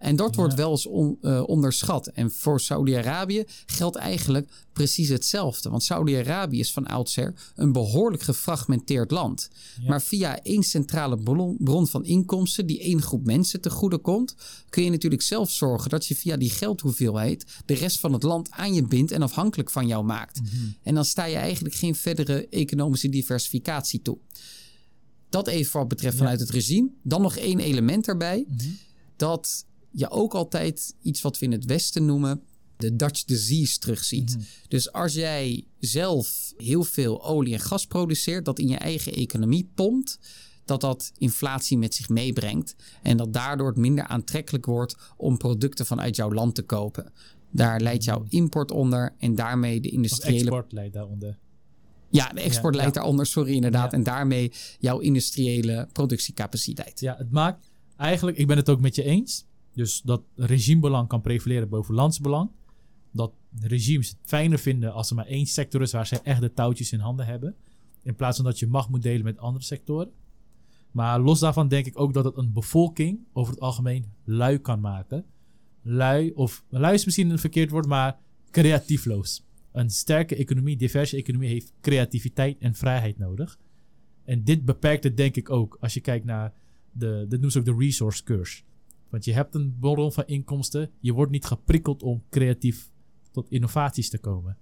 En 0.00 0.16
dat 0.16 0.34
wordt 0.34 0.54
wel 0.54 0.70
eens 0.70 0.86
on- 0.86 1.18
eh, 1.22 1.42
onderschat. 1.46 2.06
En 2.06 2.30
voor 2.30 2.60
Saudi-Arabië 2.60 3.44
geldt 3.66 3.96
eigenlijk 3.96 4.50
precies 4.72 5.08
hetzelfde. 5.08 5.70
Want 5.70 5.82
Saudi-Arabië 5.82 6.58
is 6.58 6.72
van 6.72 6.86
oudsher 6.86 7.34
een 7.54 7.72
behoorlijk 7.72 8.22
gefragmenteerd 8.22 9.10
land. 9.10 9.48
Maar 9.86 10.02
via 10.02 10.42
één 10.42 10.62
centrale 10.62 11.18
bron, 11.18 11.56
bron 11.58 11.86
van 11.86 12.04
inkomsten 12.04 12.66
die 12.66 12.80
één 12.80 13.02
groep 13.02 13.24
mensen 13.24 13.60
te 13.60 13.70
goede 13.70 13.98
komt, 13.98 14.34
kun 14.68 14.84
je 14.84 14.90
natuurlijk 14.90 15.22
zelf 15.22 15.50
zorgen 15.50 15.90
dat 15.90 16.06
je 16.06 16.14
via 16.16 16.36
die 16.36 16.50
geldhoeveelheid 16.50 17.44
de 17.66 17.74
rest 17.74 17.98
van 18.00 18.12
het 18.12 18.22
land 18.22 18.50
aan 18.50 18.74
je 18.74 18.82
bindt 18.86 19.10
en 19.12 19.22
afhankelijk 19.22 19.70
van 19.70 19.86
jou 19.86 20.04
maakt. 20.04 20.40
En 20.82 20.94
dan 20.94 21.04
sta 21.04 21.24
je 21.24 21.36
eigenlijk 21.36 21.74
geen 21.74 21.94
verdere 21.94 22.48
economische 22.48 23.08
diversificatie 23.08 24.02
toe. 24.02 24.18
Dat 25.28 25.46
even 25.48 25.78
wat 25.78 25.88
betreft 25.88 26.16
vanuit 26.16 26.40
het 26.40 26.50
regime. 26.50 26.88
Dan 27.02 27.22
nog 27.22 27.36
één 27.36 27.58
element 27.58 28.08
erbij. 28.08 28.46
Dat 29.16 29.64
je 29.90 30.10
ook 30.10 30.34
altijd 30.34 30.94
iets 31.02 31.20
wat 31.22 31.38
we 31.38 31.44
in 31.44 31.52
het 31.52 31.64
Westen 31.64 32.04
noemen 32.04 32.42
de 32.76 32.96
Dutch 32.96 33.24
disease 33.24 33.78
terugziet. 33.78 34.36
Dus 34.68 34.92
als 34.92 35.12
jij 35.14 35.64
zelf 35.78 36.52
heel 36.56 36.82
veel 36.84 37.24
olie 37.24 37.52
en 37.52 37.60
gas 37.60 37.86
produceert, 37.86 38.44
dat 38.44 38.58
in 38.58 38.68
je 38.68 38.76
eigen 38.76 39.12
economie 39.12 39.70
pompt, 39.74 40.18
dat 40.64 40.80
dat 40.80 41.12
inflatie 41.18 41.78
met 41.78 41.94
zich 41.94 42.08
meebrengt 42.08 42.74
en 43.02 43.16
dat 43.16 43.32
daardoor 43.32 43.66
het 43.68 43.76
minder 43.76 44.04
aantrekkelijk 44.04 44.66
wordt 44.66 44.96
om 45.16 45.36
producten 45.36 45.86
vanuit 45.86 46.16
jouw 46.16 46.32
land 46.32 46.54
te 46.54 46.62
kopen. 46.62 47.12
Daar 47.50 47.80
leidt 47.80 48.04
jouw 48.04 48.24
import 48.28 48.70
onder 48.70 49.14
en 49.18 49.34
daarmee 49.34 49.80
de 49.80 49.88
Of 49.88 49.94
industriële 49.94 50.38
export 50.38 50.72
leidt 50.72 50.94
daaronder. 50.94 51.38
ja, 52.10 52.28
de 52.28 52.40
export 52.40 52.74
Ja, 52.74 52.80
leidt 52.80 52.94
ja. 52.94 53.00
daaronder, 53.00 53.26
sorry 53.26 53.52
inderdaad. 53.54 53.90
Ja. 53.90 53.96
En 53.96 54.02
daarmee 54.02 54.52
jouw 54.78 54.98
industriële 54.98 55.88
productiecapaciteit. 55.92 57.00
Ja, 57.00 57.16
het 57.18 57.30
maakt 57.30 57.70
eigenlijk, 57.96 58.38
ik 58.38 58.46
ben 58.46 58.56
het 58.56 58.68
ook 58.68 58.80
met 58.80 58.94
je 58.94 59.02
eens. 59.02 59.44
Dus 59.72 60.00
dat 60.00 60.22
regimebelang 60.34 61.08
kan 61.08 61.20
prevaleren 61.20 61.68
boven 61.68 61.94
landsbelang. 61.94 62.50
Dat 63.12 63.32
regimes 63.60 64.08
het 64.08 64.18
fijner 64.24 64.58
vinden 64.58 64.92
als 64.92 65.10
er 65.10 65.16
maar 65.16 65.26
één 65.26 65.46
sector 65.46 65.82
is 65.82 65.92
waar 65.92 66.06
ze 66.06 66.20
echt 66.20 66.40
de 66.40 66.52
touwtjes 66.52 66.92
in 66.92 66.98
handen 66.98 67.26
hebben. 67.26 67.54
In 68.02 68.14
plaats 68.14 68.36
van 68.36 68.44
dat 68.44 68.58
je 68.58 68.66
macht 68.66 68.88
moet 68.88 69.02
delen 69.02 69.24
met 69.24 69.38
andere 69.38 69.64
sectoren. 69.64 70.10
Maar 70.90 71.20
los 71.20 71.40
daarvan 71.40 71.68
denk 71.68 71.86
ik 71.86 71.98
ook 71.98 72.12
dat 72.12 72.24
het 72.24 72.36
een 72.36 72.52
bevolking 72.52 73.18
over 73.32 73.52
het 73.52 73.62
algemeen 73.62 74.04
lui 74.24 74.58
kan 74.58 74.80
maken. 74.80 75.24
Lui, 75.82 76.32
of 76.34 76.64
lui 76.68 76.94
is 76.94 77.04
misschien 77.04 77.30
een 77.30 77.38
verkeerd 77.38 77.70
woord, 77.70 77.86
maar 77.86 78.18
creatiefloos. 78.50 79.44
Een 79.72 79.90
sterke 79.90 80.36
economie, 80.36 80.76
diverse 80.76 81.16
economie 81.16 81.48
heeft 81.48 81.72
creativiteit 81.80 82.58
en 82.58 82.74
vrijheid 82.74 83.18
nodig. 83.18 83.58
En 84.24 84.44
dit 84.44 84.64
beperkt 84.64 85.04
het 85.04 85.16
denk 85.16 85.36
ik 85.36 85.50
ook 85.50 85.76
als 85.80 85.94
je 85.94 86.00
kijkt 86.00 86.24
naar 86.24 86.52
de, 86.92 87.16
dit 87.20 87.30
noemen 87.30 87.50
ze 87.50 87.58
ook 87.58 87.64
de 87.64 87.76
resource 87.78 88.22
curse. 88.22 88.62
Want 89.10 89.24
je 89.24 89.32
hebt 89.32 89.54
een 89.54 89.76
bron 89.80 90.12
van 90.12 90.26
inkomsten, 90.26 90.90
je 91.00 91.12
wordt 91.12 91.32
niet 91.32 91.44
geprikkeld 91.44 92.02
om 92.02 92.22
creatief 92.30 92.90
tot 93.30 93.50
innovaties 93.50 94.10
te 94.10 94.18
komen. 94.18 94.56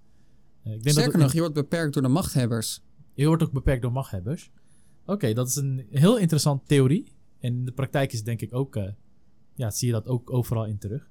Eh, 0.63 0.73
ik 0.73 0.83
denk 0.83 0.95
Sterker 0.95 1.11
dat 1.11 1.21
nog, 1.21 1.33
je 1.33 1.39
wordt 1.39 1.53
beperkt 1.53 1.93
door 1.93 2.03
de 2.03 2.09
machthebbers. 2.09 2.83
je 3.13 3.25
wordt 3.25 3.43
ook 3.43 3.51
beperkt 3.51 3.81
door 3.81 3.91
machthebbers. 3.91 4.51
Oké, 5.05 5.33
dat 5.33 5.47
is 5.47 5.55
een 5.55 5.85
heel 5.89 6.17
interessante 6.17 6.65
theorie. 6.65 7.13
En 7.39 7.53
in 7.53 7.65
de 7.65 7.71
praktijk 7.71 8.13
is 8.13 8.23
denk 8.23 8.41
ik 8.41 8.53
ook, 8.53 8.75
eh, 8.75 8.91
ja, 9.55 9.71
zie 9.71 9.87
je 9.87 9.93
dat 9.93 10.07
ook 10.07 10.33
overal 10.33 10.65
in 10.65 10.77
terug. 10.77 11.09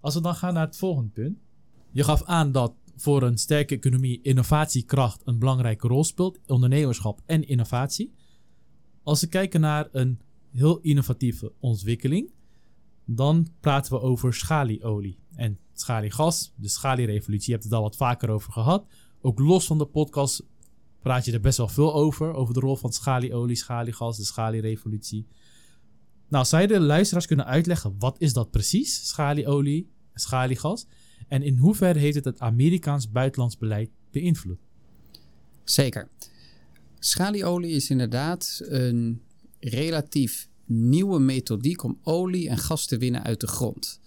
Als 0.00 0.14
we 0.14 0.20
dan 0.20 0.34
gaan 0.34 0.54
naar 0.54 0.66
het 0.66 0.76
volgende 0.76 1.10
punt. 1.10 1.38
Je 1.90 2.04
gaf 2.04 2.24
aan 2.24 2.52
dat 2.52 2.74
voor 2.96 3.22
een 3.22 3.38
sterke 3.38 3.74
economie 3.74 4.20
innovatiekracht 4.22 5.22
een 5.24 5.38
belangrijke 5.38 5.88
rol 5.88 6.04
speelt, 6.04 6.38
ondernemerschap 6.46 7.20
en 7.26 7.48
innovatie. 7.48 8.14
Als 9.02 9.20
we 9.20 9.26
kijken 9.26 9.60
naar 9.60 9.88
een 9.92 10.20
heel 10.54 10.78
innovatieve 10.80 11.52
ontwikkeling, 11.60 12.30
dan 13.04 13.48
praten 13.60 13.92
we 13.92 14.00
over 14.00 14.34
schalieolie 14.34 15.18
en 15.34 15.58
schaliegas, 15.72 16.52
de 16.56 16.68
schalierevolutie. 16.68 17.46
Je 17.46 17.52
hebt 17.52 17.64
het 17.64 17.72
al 17.72 17.82
wat 17.82 17.96
vaker 17.96 18.28
over 18.28 18.52
gehad. 18.52 18.86
Ook 19.20 19.38
los 19.38 19.66
van 19.66 19.78
de 19.78 19.86
podcast 19.86 20.42
praat 21.02 21.24
je 21.24 21.32
er 21.32 21.40
best 21.40 21.58
wel 21.58 21.68
veel 21.68 21.94
over. 21.94 22.32
Over 22.32 22.54
de 22.54 22.60
rol 22.60 22.76
van 22.76 22.92
schalieolie, 22.92 23.56
schaliegas, 23.56 24.16
de 24.16 24.24
schalierevolutie. 24.24 25.26
Nou, 26.28 26.44
zou 26.44 26.62
je 26.62 26.68
de 26.68 26.80
luisteraars 26.80 27.26
kunnen 27.26 27.46
uitleggen 27.46 27.94
wat 27.98 28.20
is 28.20 28.32
dat 28.32 28.50
precies, 28.50 29.08
schalieolie 29.08 29.90
schaliegas? 30.14 30.86
En 31.28 31.42
in 31.42 31.56
hoeverre 31.56 31.98
heeft 31.98 32.14
het 32.14 32.24
het 32.24 32.40
Amerikaans 32.40 33.10
buitenlands 33.10 33.58
beleid 33.58 33.90
beïnvloed? 34.10 34.58
Zeker. 35.64 36.08
Schalieolie 36.98 37.70
is 37.70 37.90
inderdaad 37.90 38.60
een 38.64 39.22
relatief 39.68 40.48
nieuwe 40.66 41.18
methodiek 41.18 41.82
om 41.82 41.98
olie 42.02 42.48
en 42.48 42.58
gas 42.58 42.86
te 42.86 42.98
winnen 42.98 43.22
uit 43.22 43.40
de 43.40 43.46
grond. 43.46 44.00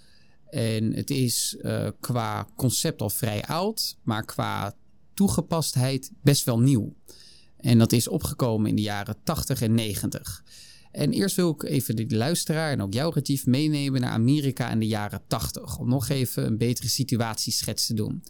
En 0.49 0.93
het 0.93 1.10
is 1.10 1.58
eh, 1.62 1.88
qua 1.99 2.47
concept 2.55 3.01
al 3.01 3.10
vrij 3.10 3.43
oud, 3.43 3.97
maar 4.03 4.26
qua 4.26 4.76
toegepastheid 5.14 6.12
best 6.22 6.45
wel 6.45 6.60
nieuw. 6.60 6.95
En 7.58 7.78
dat 7.78 7.91
is 7.91 8.08
opgekomen 8.08 8.70
in 8.70 8.76
de 8.76 8.82
jaren 8.82 9.16
80 9.24 9.62
en 9.62 9.74
90. 9.74 10.43
En 10.91 11.12
eerst 11.12 11.36
wil 11.36 11.49
ik 11.49 11.64
even 11.64 11.95
de 11.95 12.16
luisteraar 12.16 12.72
en 12.72 12.82
ook 12.82 12.93
jou, 12.93 13.14
Retief, 13.14 13.45
meenemen 13.45 14.01
naar 14.01 14.12
Amerika 14.12 14.72
in 14.72 14.80
de 14.80 14.88
jaren 14.88 15.22
80. 15.28 15.78
Om 15.78 15.89
nog 15.89 16.10
even 16.10 16.45
een 16.45 16.58
betere 16.58 16.89
situatieschets 16.89 17.86
te 17.86 17.93
doen. 17.93 18.24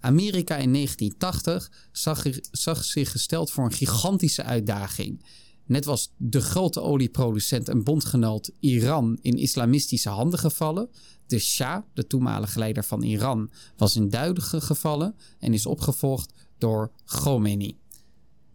Amerika 0.00 0.56
in 0.56 0.72
1980 0.72 1.70
zag, 1.92 2.24
zag 2.50 2.84
zich 2.84 3.10
gesteld 3.10 3.50
voor 3.50 3.64
een 3.64 3.72
gigantische 3.72 4.42
uitdaging. 4.42 5.24
Net 5.66 5.84
was 5.84 6.12
de 6.16 6.40
grote 6.40 6.80
olieproducent 6.80 7.68
en 7.68 7.84
bondgenoot 7.84 8.50
Iran 8.60 9.18
in 9.22 9.36
islamistische 9.36 10.08
handen 10.08 10.38
gevallen. 10.38 10.88
De 11.26 11.38
Shah, 11.38 11.82
de 11.94 12.06
toenmalige 12.06 12.58
leider 12.58 12.84
van 12.84 13.02
Iran, 13.02 13.50
was 13.76 13.96
in 13.96 14.08
duidige 14.08 14.60
gevallen 14.60 15.14
en 15.38 15.52
is 15.52 15.66
opgevolgd 15.66 16.32
door 16.58 16.92
Khomeini. 17.04 17.78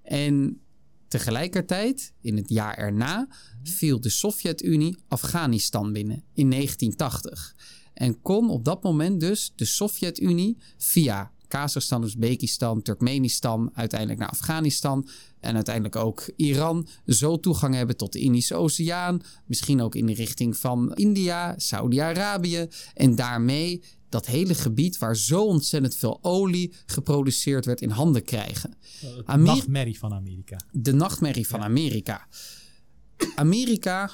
En 0.01 0.61
tegelijkertijd, 1.07 2.13
in 2.21 2.37
het 2.37 2.49
jaar 2.49 2.77
erna, 2.77 3.27
viel 3.63 4.01
de 4.01 4.09
Sovjet-Unie 4.09 4.97
Afghanistan 5.07 5.93
binnen 5.93 6.23
in 6.33 6.49
1980. 6.49 7.55
En 7.93 8.21
kon 8.21 8.49
op 8.49 8.65
dat 8.65 8.83
moment 8.83 9.19
dus 9.19 9.53
de 9.55 9.65
Sovjet-Unie 9.65 10.57
via 10.77 11.31
Kazachstan, 11.49 12.03
Oezbekistan, 12.03 12.81
Turkmenistan, 12.81 13.71
uiteindelijk 13.73 14.19
naar 14.19 14.29
Afghanistan 14.29 15.07
en 15.39 15.55
uiteindelijk 15.55 15.95
ook 15.95 16.29
Iran 16.35 16.87
zo 17.05 17.39
toegang 17.39 17.75
hebben 17.75 17.97
tot 17.97 18.13
de 18.13 18.19
Indische 18.19 18.55
Oceaan, 18.55 19.21
misschien 19.45 19.81
ook 19.81 19.95
in 19.95 20.05
de 20.05 20.13
richting 20.13 20.57
van 20.57 20.93
India, 20.93 21.53
Saudi-Arabië 21.57 22.67
en 22.93 23.15
daarmee 23.15 23.83
dat 24.09 24.25
hele 24.25 24.55
gebied 24.55 24.97
waar 24.97 25.15
zo 25.15 25.45
ontzettend 25.45 25.95
veel 25.95 26.19
olie 26.21 26.73
geproduceerd 26.85 27.65
werd 27.65 27.81
in 27.81 27.89
handen 27.89 28.23
krijgen. 28.23 28.73
De 29.25 29.37
nachtmerrie 29.37 29.99
van 29.99 30.13
Amerika. 30.13 30.59
De 30.71 30.93
nachtmerrie 30.93 31.47
van 31.47 31.61
Amerika. 31.61 32.27
Amerika 33.35 34.11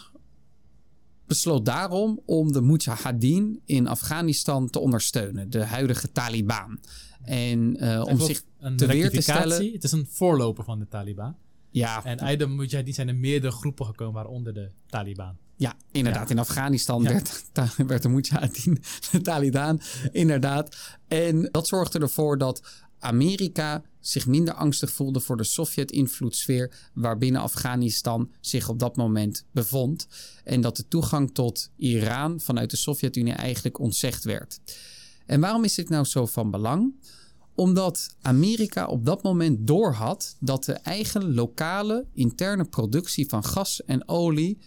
besloot 1.27 1.65
daarom 1.65 2.19
om 2.25 2.51
de 2.51 2.61
Mujahideen 2.61 3.61
in 3.65 3.87
Afghanistan 3.87 4.69
te 4.69 4.79
ondersteunen, 4.79 5.49
de 5.49 5.63
huidige 5.63 6.11
Taliban. 6.11 6.79
En 7.25 7.83
uh, 7.83 8.03
om 8.05 8.19
zich 8.19 8.43
te 8.75 8.85
weer 8.85 9.09
te 9.09 9.21
stellen. 9.21 9.71
Het 9.71 9.83
is 9.83 9.91
een 9.91 10.07
voorloper 10.09 10.63
van 10.63 10.79
de 10.79 10.87
Taliban. 10.87 11.35
Ja, 11.69 12.03
En 12.05 12.37
de 12.37 12.47
Mujahideen 12.47 12.93
zijn 12.93 13.07
er 13.07 13.15
meerdere 13.15 13.53
groepen 13.53 13.85
gekomen, 13.85 14.13
waaronder 14.13 14.53
de 14.53 14.69
Taliban. 14.87 15.37
ja 15.55 15.73
inderdaad. 15.91 16.27
Ja. 16.29 16.33
In 16.35 16.39
Afghanistan 16.39 17.03
Ja. 17.03 17.09
werd, 17.11 17.43
ta- 17.51 17.69
werd 17.87 18.01
de 18.01 18.09
Mujahideen 18.09 18.77
de 19.11 19.21
Taliban, 19.21 19.81
inderdaad. 20.11 20.97
En 21.07 21.49
dat 21.51 21.67
zorgde 21.67 21.99
ervoor 21.99 22.37
dat 22.37 22.83
Amerika 22.99 23.83
zich 23.99 24.27
minder 24.27 24.53
angstig 24.53 24.91
voelde 24.91 25.19
voor 25.19 25.37
de 25.37 25.43
Sovjet-invloedssfeer 25.43 26.73
waarbinnen 26.93 27.41
Afghanistan 27.41 28.31
zich 28.41 28.69
op 28.69 28.79
dat 28.79 28.95
moment 28.95 29.45
bevond. 29.51 30.07
En 30.43 30.61
dat 30.61 30.75
de 30.75 30.87
toegang 30.87 31.33
tot 31.33 31.71
Iran 31.77 32.39
vanuit 32.39 32.69
de 32.69 32.77
Sovjet-Unie 32.77 33.33
eigenlijk 33.33 33.79
ontzegd 33.79 34.23
werd. 34.23 34.59
En 35.25 35.39
waarom 35.39 35.63
is 35.63 35.75
dit 35.75 35.89
nou 35.89 36.05
zo 36.05 36.25
van 36.25 36.51
belang? 36.51 36.93
Omdat 37.55 38.15
Amerika 38.21 38.85
op 38.85 39.05
dat 39.05 39.23
moment 39.23 39.67
doorhad 39.67 40.35
dat 40.39 40.63
de 40.63 40.73
eigen 40.73 41.33
lokale 41.33 42.05
interne 42.13 42.65
productie 42.65 43.29
van 43.29 43.43
gas 43.43 43.83
en 43.83 44.07
olie 44.07 44.57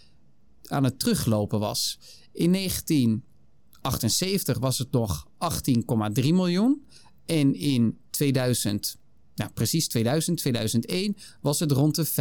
aan 0.67 0.83
het 0.83 0.99
teruglopen 0.99 1.59
was. 1.59 1.99
In 2.31 2.51
1978 2.51 4.59
was 4.59 4.77
het 4.77 4.91
nog 4.91 5.27
18,3 5.27 5.31
miljoen. 6.13 6.85
En 7.25 7.53
in 7.53 7.97
2000, 8.09 8.97
nou 9.35 9.51
precies 9.51 9.87
2000, 9.87 10.37
2001 10.37 11.17
was 11.41 11.59
het 11.59 11.71
rond 11.71 11.95
de 11.95 12.07
5,8 12.07 12.13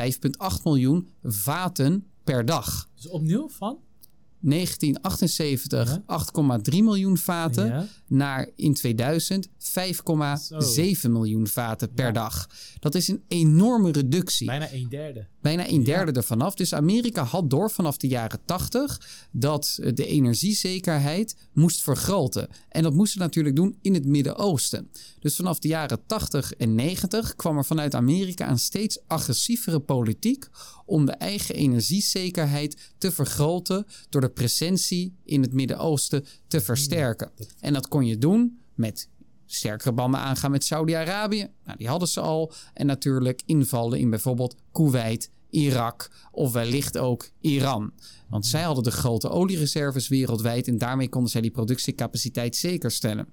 miljoen 0.65 1.09
vaten 1.23 2.07
per 2.25 2.45
dag. 2.45 2.91
Dus 2.95 3.09
opnieuw 3.09 3.49
van? 3.49 3.79
1978 4.41 5.89
Ja. 5.89 6.03
8,3 6.07 6.83
miljoen 6.83 7.19
vaten 7.19 7.67
Ja. 7.67 7.87
naar 8.07 8.49
in 8.57 8.75
2000 8.75 9.49
5,7 9.59 11.11
miljoen 11.13 11.47
vaten 11.47 11.93
per 11.95 12.07
Ja. 12.07 12.13
dag. 12.13 12.47
Dat 12.79 12.95
is 12.95 13.09
een 13.09 13.23
enorme 13.29 13.93
reductie. 13.93 14.47
Bijna 14.47 14.73
een 14.73 14.87
derde. 14.89 15.27
Bijna 15.49 15.69
een 15.69 15.85
derde 15.85 16.13
ervan 16.13 16.41
af. 16.41 16.55
Dus 16.55 16.75
Amerika 16.75 17.25
had 17.25 17.51
door 17.51 17.71
vanaf 17.71 17.97
de 17.97 18.09
jaren 18.09 18.41
80 18.45 19.01
dat 19.33 19.79
eh, 19.83 19.95
de 19.95 20.07
energiezekerheid 20.07 21.37
moest 21.53 21.83
vergroten. 21.83 22.49
En 22.69 22.83
dat 22.83 22.95
moest 22.95 23.13
ze 23.13 23.19
natuurlijk 23.19 23.57
doen 23.57 23.79
in 23.83 23.95
het 23.95 24.07
Midden-Oosten. 24.07 24.91
Dus 25.21 25.37
vanaf 25.37 25.59
de 25.59 25.69
jaren 25.69 26.07
80 26.07 26.53
en 26.53 26.75
90 26.75 27.37
kwam 27.37 27.57
er 27.57 27.65
vanuit 27.65 27.95
Amerika 27.95 28.51
een 28.51 28.59
steeds 28.59 28.99
agressievere 29.07 29.81
politiek 29.81 30.49
om 30.87 31.07
de 31.07 31.13
eigen 31.13 31.55
energiezekerheid 31.55 32.93
te 32.99 33.13
vergroten 33.13 33.87
door 34.09 34.21
de 34.21 34.31
presentie 34.31 35.17
in 35.25 35.43
het 35.43 35.53
Midden-Oosten 35.53 36.25
te 36.49 36.61
versterken. 36.61 37.31
En 37.61 37.73
dat 37.73 37.89
kon 37.89 38.07
je 38.07 38.19
doen 38.19 38.59
met 38.75 39.09
sterkere 39.47 39.93
banden 39.93 40.21
aangaan 40.21 40.51
met 40.51 40.65
Saudi-Arabië. 40.65 41.51
Nou, 41.65 41.79
die 41.79 41.89
hadden 41.89 42.09
ze 42.09 42.21
al. 42.21 42.53
En 42.75 42.87
natuurlijk 42.87 43.43
invallen 43.47 43.99
in 43.99 44.11
bijvoorbeeld 44.11 44.57
Kuwait, 44.73 45.31
Irak 45.51 46.11
of 46.33 46.53
wellicht 46.53 46.99
ook 46.99 47.31
Iran. 47.41 47.93
Want 48.29 48.47
zij 48.47 48.63
hadden 48.63 48.85
de 48.85 48.91
grote 48.91 49.29
oliereserves 49.29 50.09
wereldwijd 50.09 50.69
en 50.69 50.79
daarmee 50.79 51.09
konden 51.09 51.31
zij 51.31 51.41
die 51.41 51.51
productiecapaciteit 51.51 52.57
zeker 52.57 52.91
stellen. 52.91 53.29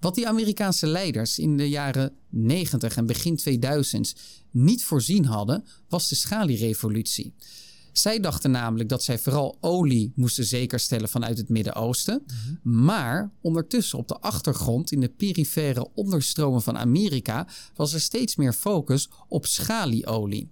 Wat 0.00 0.14
die 0.14 0.28
Amerikaanse 0.28 0.86
leiders 0.86 1.38
in 1.38 1.56
de 1.56 1.68
jaren 1.68 2.16
90 2.28 2.96
en 2.96 3.06
begin 3.06 3.36
2000 3.36 4.14
niet 4.50 4.84
voorzien 4.84 5.24
hadden, 5.24 5.64
was 5.88 6.08
de 6.08 6.14
schalierevolutie. 6.14 7.34
Zij 7.92 8.20
dachten 8.20 8.50
namelijk 8.50 8.88
dat 8.88 9.02
zij 9.02 9.18
vooral 9.18 9.56
olie 9.60 10.12
moesten 10.14 10.44
zekerstellen 10.44 11.08
vanuit 11.08 11.38
het 11.38 11.48
Midden-Oosten. 11.48 12.22
Maar 12.62 13.32
ondertussen 13.40 13.98
op 13.98 14.08
de 14.08 14.20
achtergrond, 14.20 14.92
in 14.92 15.00
de 15.00 15.08
perifere 15.08 15.88
onderstromen 15.94 16.62
van 16.62 16.78
Amerika, 16.78 17.46
was 17.74 17.92
er 17.92 18.00
steeds 18.00 18.36
meer 18.36 18.52
focus 18.52 19.10
op 19.28 19.46
schalieolie 19.46 20.48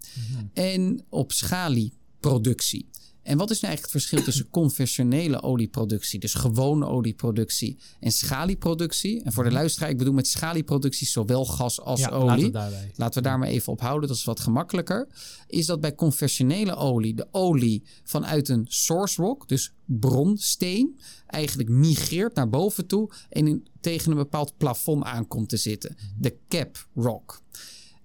en 0.52 1.04
op 1.08 1.32
schalieproductie. 1.32 2.88
En 3.30 3.36
wat 3.36 3.50
is 3.50 3.60
nu 3.60 3.68
eigenlijk 3.68 3.94
het 3.94 4.02
verschil 4.02 4.24
tussen 4.24 4.50
conventionele 4.50 5.42
olieproductie, 5.42 6.20
dus 6.20 6.34
gewone 6.34 6.86
olieproductie, 6.86 7.78
en 8.00 8.12
schalieproductie? 8.12 9.22
En 9.22 9.32
voor 9.32 9.44
de 9.44 9.50
luisteraar, 9.50 9.90
ik 9.90 9.98
bedoel 9.98 10.14
met 10.14 10.26
schalieproductie 10.26 11.06
zowel 11.06 11.44
gas 11.44 11.80
als 11.80 12.00
ja, 12.00 12.08
olie. 12.08 12.26
laten 12.26 12.42
we 12.44 12.50
daarbij. 12.50 12.92
Laten 12.96 13.22
we 13.22 13.28
daar 13.28 13.38
maar 13.38 13.48
even 13.48 13.72
op 13.72 13.80
houden, 13.80 14.08
dat 14.08 14.16
is 14.16 14.24
wat 14.24 14.40
gemakkelijker. 14.40 15.08
Is 15.46 15.66
dat 15.66 15.80
bij 15.80 15.94
conventionele 15.94 16.76
olie 16.76 17.14
de 17.14 17.26
olie 17.30 17.82
vanuit 18.04 18.48
een 18.48 18.64
source 18.68 19.22
rock, 19.22 19.48
dus 19.48 19.72
bronsteen, 19.84 21.00
eigenlijk 21.26 21.68
migreert 21.68 22.34
naar 22.34 22.48
boven 22.48 22.86
toe 22.86 23.10
en 23.28 23.46
in, 23.46 23.66
tegen 23.80 24.10
een 24.10 24.16
bepaald 24.16 24.56
plafond 24.56 25.04
aankomt 25.04 25.48
te 25.48 25.56
zitten. 25.56 25.96
De 26.18 26.36
cap 26.48 26.86
rock. 26.94 27.40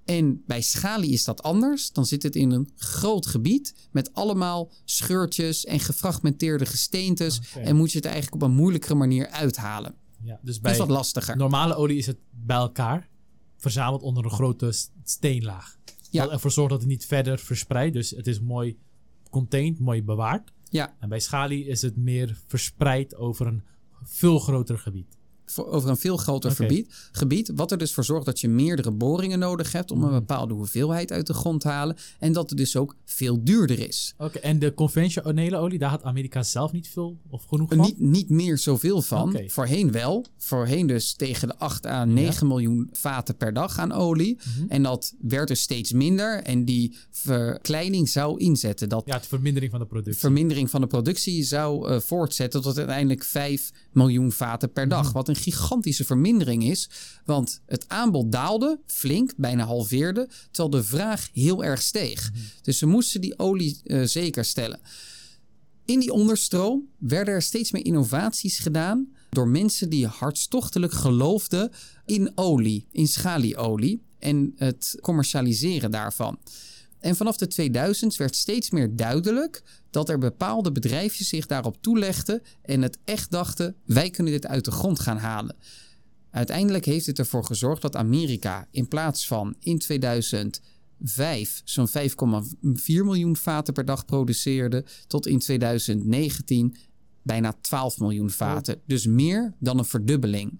En 0.05 0.43
bij 0.47 0.61
schalie 0.61 1.11
is 1.11 1.23
dat 1.23 1.43
anders. 1.43 1.91
Dan 1.91 2.05
zit 2.05 2.23
het 2.23 2.35
in 2.35 2.51
een 2.51 2.69
groot 2.75 3.25
gebied 3.25 3.73
met 3.91 4.13
allemaal 4.13 4.71
scheurtjes 4.85 5.65
en 5.65 5.79
gefragmenteerde 5.79 6.65
gesteentes. 6.65 7.41
En 7.55 7.75
moet 7.75 7.91
je 7.91 7.97
het 7.97 8.05
eigenlijk 8.07 8.35
op 8.35 8.49
een 8.49 8.55
moeilijkere 8.55 8.95
manier 8.95 9.27
uithalen. 9.29 9.95
Ja, 10.23 10.39
dus 10.41 10.53
Dat 10.53 10.63
bij 10.63 10.71
is 10.71 10.77
wat 10.77 10.89
lastiger. 10.89 11.37
normale 11.37 11.75
olie 11.75 11.97
is 11.97 12.05
het 12.07 12.17
bij 12.31 12.57
elkaar 12.57 13.09
verzameld 13.57 14.01
onder 14.01 14.23
een 14.23 14.31
grote 14.31 14.73
steenlaag. 15.03 15.77
Ja. 16.09 16.23
Wat 16.23 16.31
ervoor 16.31 16.51
zorgt 16.51 16.71
dat 16.71 16.79
het 16.79 16.89
niet 16.89 17.05
verder 17.05 17.39
verspreidt. 17.39 17.93
Dus 17.93 18.09
het 18.09 18.27
is 18.27 18.39
mooi 18.39 18.77
contained, 19.29 19.79
mooi 19.79 20.03
bewaard. 20.03 20.51
Ja, 20.69 20.95
En 20.99 21.09
bij 21.09 21.19
schalie 21.19 21.65
is 21.65 21.81
het 21.81 21.95
meer 21.95 22.41
verspreid 22.47 23.15
over 23.15 23.47
een 23.47 23.63
veel 24.03 24.39
groter 24.39 24.77
gebied. 24.77 25.17
Over 25.55 25.89
een 25.89 25.97
veel 25.97 26.17
groter 26.17 26.51
gebied, 26.51 26.93
gebied. 27.11 27.51
Wat 27.55 27.71
er 27.71 27.77
dus 27.77 27.93
voor 27.93 28.03
zorgt 28.03 28.25
dat 28.25 28.39
je 28.39 28.47
meerdere 28.49 28.91
boringen 28.91 29.39
nodig 29.39 29.71
hebt 29.71 29.91
om 29.91 30.01
een 30.03 30.09
Mhm. 30.09 30.19
bepaalde 30.19 30.53
hoeveelheid 30.53 31.11
uit 31.11 31.27
de 31.27 31.33
grond 31.33 31.61
te 31.61 31.67
halen. 31.67 31.95
En 32.19 32.33
dat 32.33 32.49
het 32.49 32.57
dus 32.57 32.75
ook 32.75 32.95
veel 33.05 33.43
duurder 33.43 33.87
is. 33.87 34.13
Oké, 34.17 34.37
en 34.39 34.59
de 34.59 34.73
conventionele 34.73 35.57
olie, 35.57 35.79
daar 35.79 35.89
had 35.89 36.03
Amerika 36.03 36.43
zelf 36.43 36.71
niet 36.71 36.87
veel 36.87 37.17
of 37.29 37.43
genoeg 37.45 37.69
van? 37.69 37.77
Niet, 37.85 37.99
niet 37.99 38.29
meer 38.29 38.57
zoveel 38.57 39.01
van. 39.01 39.39
Voorheen 39.47 39.91
wel. 39.91 40.25
Voorheen 40.37 40.87
dus 40.87 41.13
tegen 41.13 41.47
de 41.47 41.57
8 41.57 41.85
à 41.85 42.03
9 42.05 42.47
miljoen 42.47 42.89
vaten 42.91 43.35
per 43.37 43.53
dag 43.53 43.77
aan 43.79 43.91
olie. 43.91 44.37
Mhm. 44.57 44.65
En 44.69 44.83
dat 44.83 45.13
werd 45.21 45.47
dus 45.47 45.61
steeds 45.61 45.91
minder. 45.91 46.43
En 46.43 46.65
die 46.65 46.95
verkleining 47.11 48.09
zou 48.09 48.39
inzetten. 48.39 48.89
Dat 48.89 49.03
Ja, 49.05 49.17
de 49.19 49.27
vermindering 49.27 49.71
van 49.71 49.79
de 49.79 49.85
productie. 49.85 50.19
vermindering 50.19 50.69
van 50.69 50.81
de 50.81 50.87
productie 50.87 51.43
zou 51.43 51.89
eh, 51.89 51.99
voortzetten 51.99 52.61
tot 52.61 52.77
uiteindelijk 52.77 53.23
5 53.23 53.71
miljoen 53.91 54.31
vaten 54.31 54.71
per 54.71 54.87
dag. 54.87 55.03
Mhm. 55.03 55.13
Wat 55.13 55.27
een 55.27 55.34
gigantische 55.35 56.03
vermindering 56.03 56.63
is. 56.63 56.89
Want 57.25 57.61
het 57.65 57.85
aanbod 57.87 58.31
daalde 58.31 58.79
flink, 58.85 59.33
bijna 59.37 59.65
halveerde, 59.65 60.29
terwijl 60.51 60.81
de 60.81 60.87
vraag 60.87 61.29
heel 61.33 61.63
erg 61.63 61.81
steeg. 61.81 62.31
Mhm. 62.31 62.41
Dus 62.61 62.77
ze 62.77 62.85
moesten 62.85 63.21
die 63.21 63.39
olie 63.39 63.79
eh, 63.83 64.03
zeker 64.03 64.45
stellen. 64.45 64.79
In 65.85 65.99
die 65.99 66.11
onderstroom 66.11 66.87
werden 66.97 67.33
er 67.33 67.41
steeds 67.41 67.71
meer 67.71 67.85
innovaties 67.85 68.59
gedaan 68.59 69.13
door 69.29 69.47
mensen 69.47 69.89
die 69.89 70.07
hartstochtelijk 70.07 70.93
geloofden 70.93 71.71
in 72.05 72.31
olie, 72.35 72.87
in 72.91 73.07
schalieolie 73.07 74.01
en 74.19 74.53
het 74.55 74.97
commercialiseren 75.01 75.91
daarvan. 75.91 76.37
En 77.05 77.15
vanaf 77.15 77.37
de 77.37 77.69
2000s 78.13 78.17
werd 78.17 78.35
steeds 78.35 78.69
meer 78.69 78.95
duidelijk 78.95 79.63
dat 79.89 80.09
er 80.09 80.17
bepaalde 80.17 80.71
bedrijfjes 80.71 81.27
zich 81.27 81.45
daarop 81.45 81.77
toelegden 81.81 82.41
en 82.61 82.81
het 82.81 82.97
echt 83.03 83.31
dachten: 83.31 83.75
wij 83.85 84.09
kunnen 84.09 84.33
dit 84.33 84.47
uit 84.47 84.65
de 84.65 84.71
grond 84.71 84.99
gaan 84.99 85.17
halen. 85.17 85.55
Uiteindelijk 86.29 86.85
heeft 86.85 87.05
het 87.05 87.19
ervoor 87.19 87.45
gezorgd 87.45 87.81
dat 87.81 87.95
Amerika 87.95 88.67
in 88.71 88.87
plaats 88.87 89.27
van 89.27 89.55
in 89.59 89.77
2005 89.77 91.61
zo'n 91.63 91.89
5,4 91.89 91.95
miljoen 92.85 93.35
vaten 93.35 93.73
per 93.73 93.85
dag 93.85 94.05
produceerde, 94.05 94.85
tot 95.07 95.27
in 95.27 95.39
2019 95.39 96.75
bijna 97.21 97.53
12 97.61 97.99
miljoen 97.99 98.29
vaten. 98.29 98.81
Dus 98.85 99.05
meer 99.05 99.53
dan 99.59 99.77
een 99.77 99.85
verdubbeling. 99.85 100.59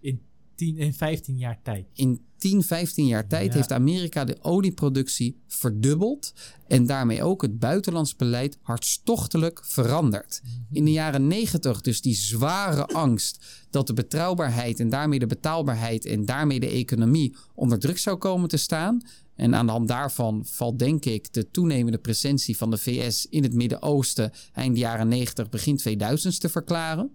In 0.00 0.20
10 0.54 0.78
en 0.78 0.94
15 0.94 1.38
jaar 1.38 1.62
tijd. 1.62 1.86
In 1.94 2.20
10, 2.38 2.62
15 2.62 3.06
jaar 3.06 3.26
tijd 3.26 3.46
Ja. 3.46 3.56
heeft 3.56 3.72
Amerika 3.72 4.24
de 4.24 4.36
olieproductie 4.42 5.40
verdubbeld 5.46 6.32
en 6.68 6.86
daarmee 6.86 7.22
ook 7.22 7.42
het 7.42 7.58
buitenlands 7.58 8.16
beleid 8.16 8.58
hartstochtelijk 8.62 9.60
veranderd. 9.64 10.42
In 10.72 10.84
de 10.84 10.92
jaren 10.92 11.26
90 11.26 11.80
dus 11.80 12.00
die 12.00 12.14
zware 12.14 12.86
angst 12.86 13.44
dat 13.70 13.86
de 13.86 13.92
betrouwbaarheid 13.92 14.80
en 14.80 14.88
daarmee 14.88 15.18
de 15.18 15.26
betaalbaarheid 15.26 16.04
en 16.04 16.24
daarmee 16.24 16.60
de 16.60 16.68
economie 16.70 17.36
onder 17.54 17.78
druk 17.78 17.98
zou 17.98 18.16
komen 18.16 18.48
te 18.48 18.56
staan. 18.56 19.00
En 19.34 19.54
aan 19.54 19.66
de 19.66 19.72
hand 19.72 19.88
daarvan 19.88 20.44
valt 20.46 20.78
denk 20.78 21.04
ik 21.04 21.32
de 21.32 21.50
toenemende 21.50 21.98
presentie 21.98 22.56
van 22.56 22.70
de 22.70 22.78
VS 22.78 23.26
in 23.30 23.42
het 23.42 23.54
Midden-Oosten 23.54 24.32
eind 24.52 24.76
jaren 24.78 25.08
90, 25.08 25.48
begin 25.48 25.76
2000 25.76 26.40
te 26.40 26.48
verklaren. 26.48 27.10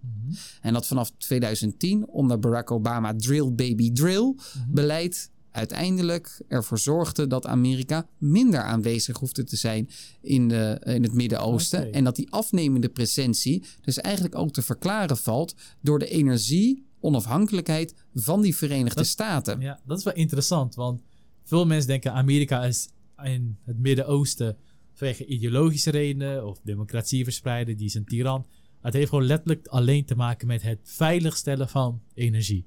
En 0.62 0.74
dat 0.74 0.88
vanaf 0.88 1.12
2010 1.18 2.08
onder 2.08 2.40
Barack 2.40 2.72
Obama 2.72 3.14
drill 3.16 3.52
baby 3.54 3.92
drill 3.92 4.36
beleid 4.70 5.21
uiteindelijk 5.52 6.42
ervoor 6.48 6.80
zorgde 6.80 7.28
dat 7.28 7.46
Amerika 7.48 8.08
minder 8.18 8.62
aanwezig 8.62 9.18
hoefde 9.18 9.44
te 9.44 9.56
zijn 9.56 9.90
in, 10.22 10.48
de, 10.48 10.82
in 10.84 11.04
het 11.04 11.14
Midden-Oosten. 11.14 11.94
En 11.94 12.04
dat 12.04 12.16
die 12.16 12.32
afnemende 12.32 12.90
presentie 12.90 13.64
dus 13.82 13.98
eigenlijk 13.98 14.36
ook 14.36 14.52
te 14.52 14.62
verklaren 14.62 15.18
valt 15.18 15.56
door 15.82 16.00
de 16.00 16.08
energie 16.08 16.86
onafhankelijkheid 17.00 17.94
van 18.14 18.42
die 18.42 18.56
Verenigde 18.56 18.96
Dat- 19.00 19.08
Staten. 19.08 19.60
Ja, 19.60 19.80
dat 19.86 19.98
is 19.98 20.04
wel 20.04 20.14
interessant, 20.14 20.76
want 20.76 21.02
veel 21.44 21.66
mensen 21.66 21.88
denken 21.88 22.14
Amerika 22.14 22.64
is 22.66 22.90
in 23.24 23.58
het 23.64 23.80
Midden-Oosten 23.80 24.58
vanwege 24.94 25.26
ideologische 25.26 25.90
redenen 25.92 26.48
of 26.48 26.60
democratie 26.64 27.24
verspreiden, 27.24 27.78
die 27.78 27.86
is 27.86 27.94
een 27.94 28.06
tiran. 28.06 28.46
Het 28.82 28.94
heeft 28.94 29.10
gewoon 29.10 29.26
letterlijk 29.26 29.68
alleen 29.68 30.06
te 30.06 30.16
maken 30.16 30.48
met 30.48 30.62
het 30.62 30.80
veiligstellen 30.84 31.70
van 31.70 32.02
energie. 32.14 32.66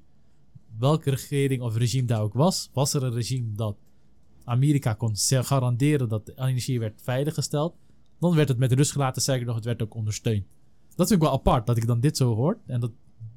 Welke 0.79 1.09
regering 1.09 1.61
of 1.61 1.77
regime 1.77 2.07
daar 2.07 2.21
ook 2.21 2.33
was, 2.33 2.69
was 2.73 2.93
er 2.93 3.03
een 3.03 3.13
regime 3.13 3.51
dat 3.55 3.77
Amerika 4.43 4.93
kon 4.93 5.15
garanderen 5.15 6.09
dat 6.09 6.25
de 6.25 6.33
energie 6.35 6.79
werd 6.79 7.01
veiliggesteld, 7.01 7.75
dan 8.19 8.35
werd 8.35 8.47
het 8.47 8.57
met 8.57 8.71
rust 8.71 8.91
gelaten, 8.91 9.21
zeker 9.21 9.45
nog, 9.45 9.55
het 9.55 9.65
werd 9.65 9.81
ook 9.81 9.95
ondersteund. 9.95 10.45
Dat 10.95 11.07
vind 11.07 11.21
ik 11.21 11.27
wel 11.27 11.35
apart, 11.35 11.65
dat 11.65 11.77
ik 11.77 11.87
dan 11.87 11.99
dit 11.99 12.17
zo 12.17 12.35
hoor 12.35 12.59
en 12.65 12.79
dat 12.79 12.91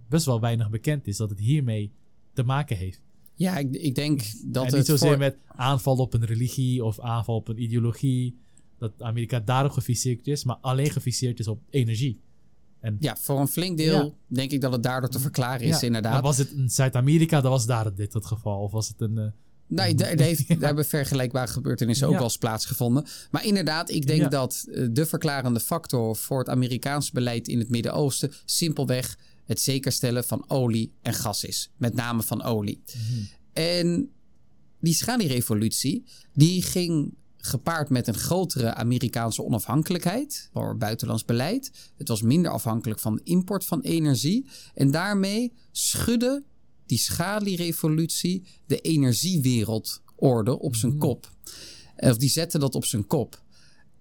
best 0.08 0.26
wel 0.26 0.40
weinig 0.40 0.70
bekend 0.70 1.06
is, 1.06 1.16
dat 1.16 1.30
het 1.30 1.38
hiermee 1.38 1.92
te 2.32 2.42
maken 2.42 2.76
heeft. 2.76 3.02
Ja, 3.34 3.58
ik, 3.58 3.70
ik 3.70 3.94
denk 3.94 4.18
dat 4.44 4.62
en 4.62 4.68
het 4.68 4.76
niet 4.76 4.86
zozeer 4.86 5.08
voor- 5.08 5.18
met 5.18 5.38
aanval 5.46 5.96
op 5.96 6.14
een 6.14 6.24
religie 6.24 6.84
of 6.84 7.00
aanval 7.00 7.36
op 7.36 7.48
een 7.48 7.62
ideologie. 7.62 8.38
Dat 8.78 9.02
Amerika 9.02 9.40
daarop 9.40 9.72
gefixeerd 9.72 10.26
is, 10.26 10.44
maar 10.44 10.56
alleen 10.56 10.90
gefixeerd 10.90 11.38
is 11.38 11.48
op 11.48 11.60
energie. 11.70 12.20
En 12.80 12.96
Ja, 13.00 13.16
voor 13.20 13.40
een 13.40 13.48
flink 13.48 13.76
deel 13.76 14.04
Ja. 14.04 14.10
denk 14.26 14.50
ik 14.50 14.60
dat 14.60 14.72
het 14.72 14.82
daardoor 14.82 15.10
te 15.10 15.18
verklaren 15.18 15.66
is, 15.66 15.80
ja, 15.80 15.86
inderdaad. 15.86 16.12
maar 16.12 16.22
was 16.22 16.38
het 16.38 16.50
in 16.50 16.68
Zuid-Amerika, 16.70 17.40
dan 17.40 17.50
was 17.50 17.66
daar 17.66 17.94
dit 17.94 18.12
het 18.12 18.26
geval. 18.26 18.60
Of 18.62 18.72
was 18.72 18.88
het 18.88 19.00
een. 19.00 19.18
eh, 19.18 19.24
Nee, 19.66 19.94
daar, 19.94 20.16
daar 20.16 20.26
heeft, 20.26 20.48
daar 20.48 20.58
hebben 20.60 20.84
vergelijkbare 20.86 21.50
gebeurtenissen 21.52 22.06
ook 22.06 22.12
wel 22.14 22.22
eens 22.22 22.36
plaatsgevonden. 22.38 23.06
Maar 23.30 23.44
inderdaad, 23.46 23.90
ik 23.90 24.06
denk 24.06 24.30
dat 24.30 24.66
eh, 24.72 24.86
de 24.90 25.06
verklarende 25.06 25.60
factor 25.60 26.16
voor 26.16 26.38
het 26.38 26.48
Amerikaanse 26.48 27.12
beleid 27.12 27.48
in 27.48 27.58
het 27.58 27.68
Midden-Oosten 27.68 28.32
simpelweg 28.44 29.18
het 29.44 29.60
zekerstellen 29.60 30.24
van 30.24 30.44
olie 30.50 30.92
en 31.02 31.14
gas 31.14 31.44
is. 31.44 31.70
Met 31.76 31.94
name 31.94 32.22
van 32.22 32.42
olie. 32.42 32.82
En 33.52 34.10
die 34.80 34.94
schalierevolutie, 34.94 36.04
die 36.34 36.62
ging 36.62 37.14
gepaard 37.40 37.88
met 37.88 38.06
een 38.06 38.14
grotere 38.14 38.74
Amerikaanse 38.74 39.44
onafhankelijkheid 39.44 40.48
voor 40.52 40.76
buitenlands 40.76 41.24
beleid. 41.24 41.70
Het 41.96 42.08
was 42.08 42.22
minder 42.22 42.50
afhankelijk 42.50 43.00
van 43.00 43.14
de 43.14 43.20
import 43.24 43.64
van 43.64 43.80
energie. 43.80 44.46
En 44.74 44.90
daarmee 44.90 45.52
schudde 45.72 46.44
die 46.86 46.98
schalierevolutie 46.98 48.44
de 48.66 48.80
energiewereldorde 48.80 50.58
op 50.58 50.76
zijn 50.76 50.98
kop. 50.98 51.30
Of 51.96 52.16
die 52.16 52.30
zette 52.30 52.58
dat 52.58 52.74
op 52.74 52.84
zijn 52.84 53.06
kop. 53.06 53.42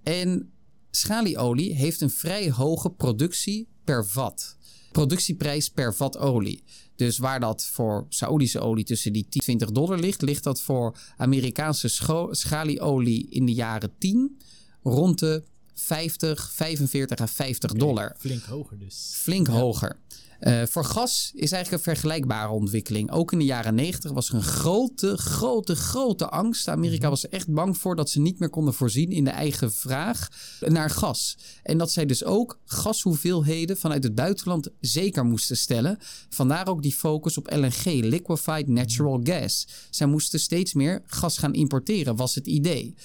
En 0.03 0.51
schalieolie 0.91 1.73
heeft 1.73 2.01
een 2.01 2.09
vrij 2.09 2.51
hoge 2.51 2.89
productie 2.89 3.67
per 3.83 4.05
vat. 4.05 4.57
Productieprijs 4.91 5.69
per 5.69 5.93
vat 5.93 6.17
olie. 6.17 6.63
Dus 6.97 7.17
waar 7.17 7.39
dat 7.39 7.65
voor 7.65 8.05
Saoedische 8.09 8.59
olie 8.59 8.83
tussen 8.83 9.13
die 9.13 9.27
10 9.29 9.41
20 9.41 9.71
dollar 9.71 9.99
ligt, 9.99 10.21
ligt 10.21 10.43
dat 10.43 10.61
voor 10.61 10.97
Amerikaanse 11.17 11.87
schalieolie 12.31 13.27
in 13.29 13.45
de 13.45 13.53
jaren 13.53 13.91
10 13.97 14.37
rond 14.83 15.19
de 15.19 15.43
50, 15.73 16.51
45 16.51 17.19
à 17.19 17.27
50 17.27 17.73
dollar 17.73 18.15
flink 18.17 18.43
hoger 18.43 18.79
dus. 18.79 19.11
flink 19.13 19.47
hoger. 19.47 19.99
Eh, 20.39 20.63
voor 20.65 20.83
gas 20.83 21.31
is 21.33 21.51
eigenlijk 21.51 21.71
een 21.71 21.93
vergelijkbare 21.93 22.51
ontwikkeling. 22.51 23.11
Ook 23.11 23.31
in 23.31 23.39
de 23.39 23.45
jaren 23.45 23.75
90 23.75 24.11
was 24.11 24.29
er 24.29 24.35
een 24.35 24.43
grote, 24.43 25.17
grote, 25.17 25.75
grote 25.75 26.29
angst. 26.29 26.67
Amerika 26.67 27.09
was 27.09 27.23
er 27.23 27.29
echt 27.29 27.53
bang 27.53 27.77
voor 27.77 27.95
dat 27.95 28.09
ze 28.09 28.19
niet 28.19 28.39
meer 28.39 28.49
konden 28.49 28.73
voorzien 28.73 29.11
in 29.11 29.23
de 29.23 29.29
eigen 29.29 29.73
vraag 29.73 30.27
naar 30.59 30.89
gas. 30.89 31.37
En 31.63 31.77
dat 31.77 31.91
zij 31.91 32.05
dus 32.05 32.23
ook 32.23 32.59
gashoeveelheden 32.65 33.77
vanuit 33.77 34.03
het 34.03 34.15
buitenland 34.15 34.69
zeker 34.79 35.25
moesten 35.25 35.57
stellen. 35.57 35.97
Vandaar 36.29 36.67
ook 36.67 36.81
die 36.81 36.93
focus 36.93 37.37
op 37.37 37.51
LNG, 37.51 37.83
liquefied 37.83 38.67
natural 38.67 39.19
gas. 39.23 39.67
Zij 39.89 40.07
moesten 40.07 40.39
steeds 40.39 40.73
meer 40.73 41.01
gas 41.05 41.37
gaan 41.37 41.53
importeren, 41.53 42.15
was 42.15 42.35
het 42.35 42.47
idee. 42.47 42.95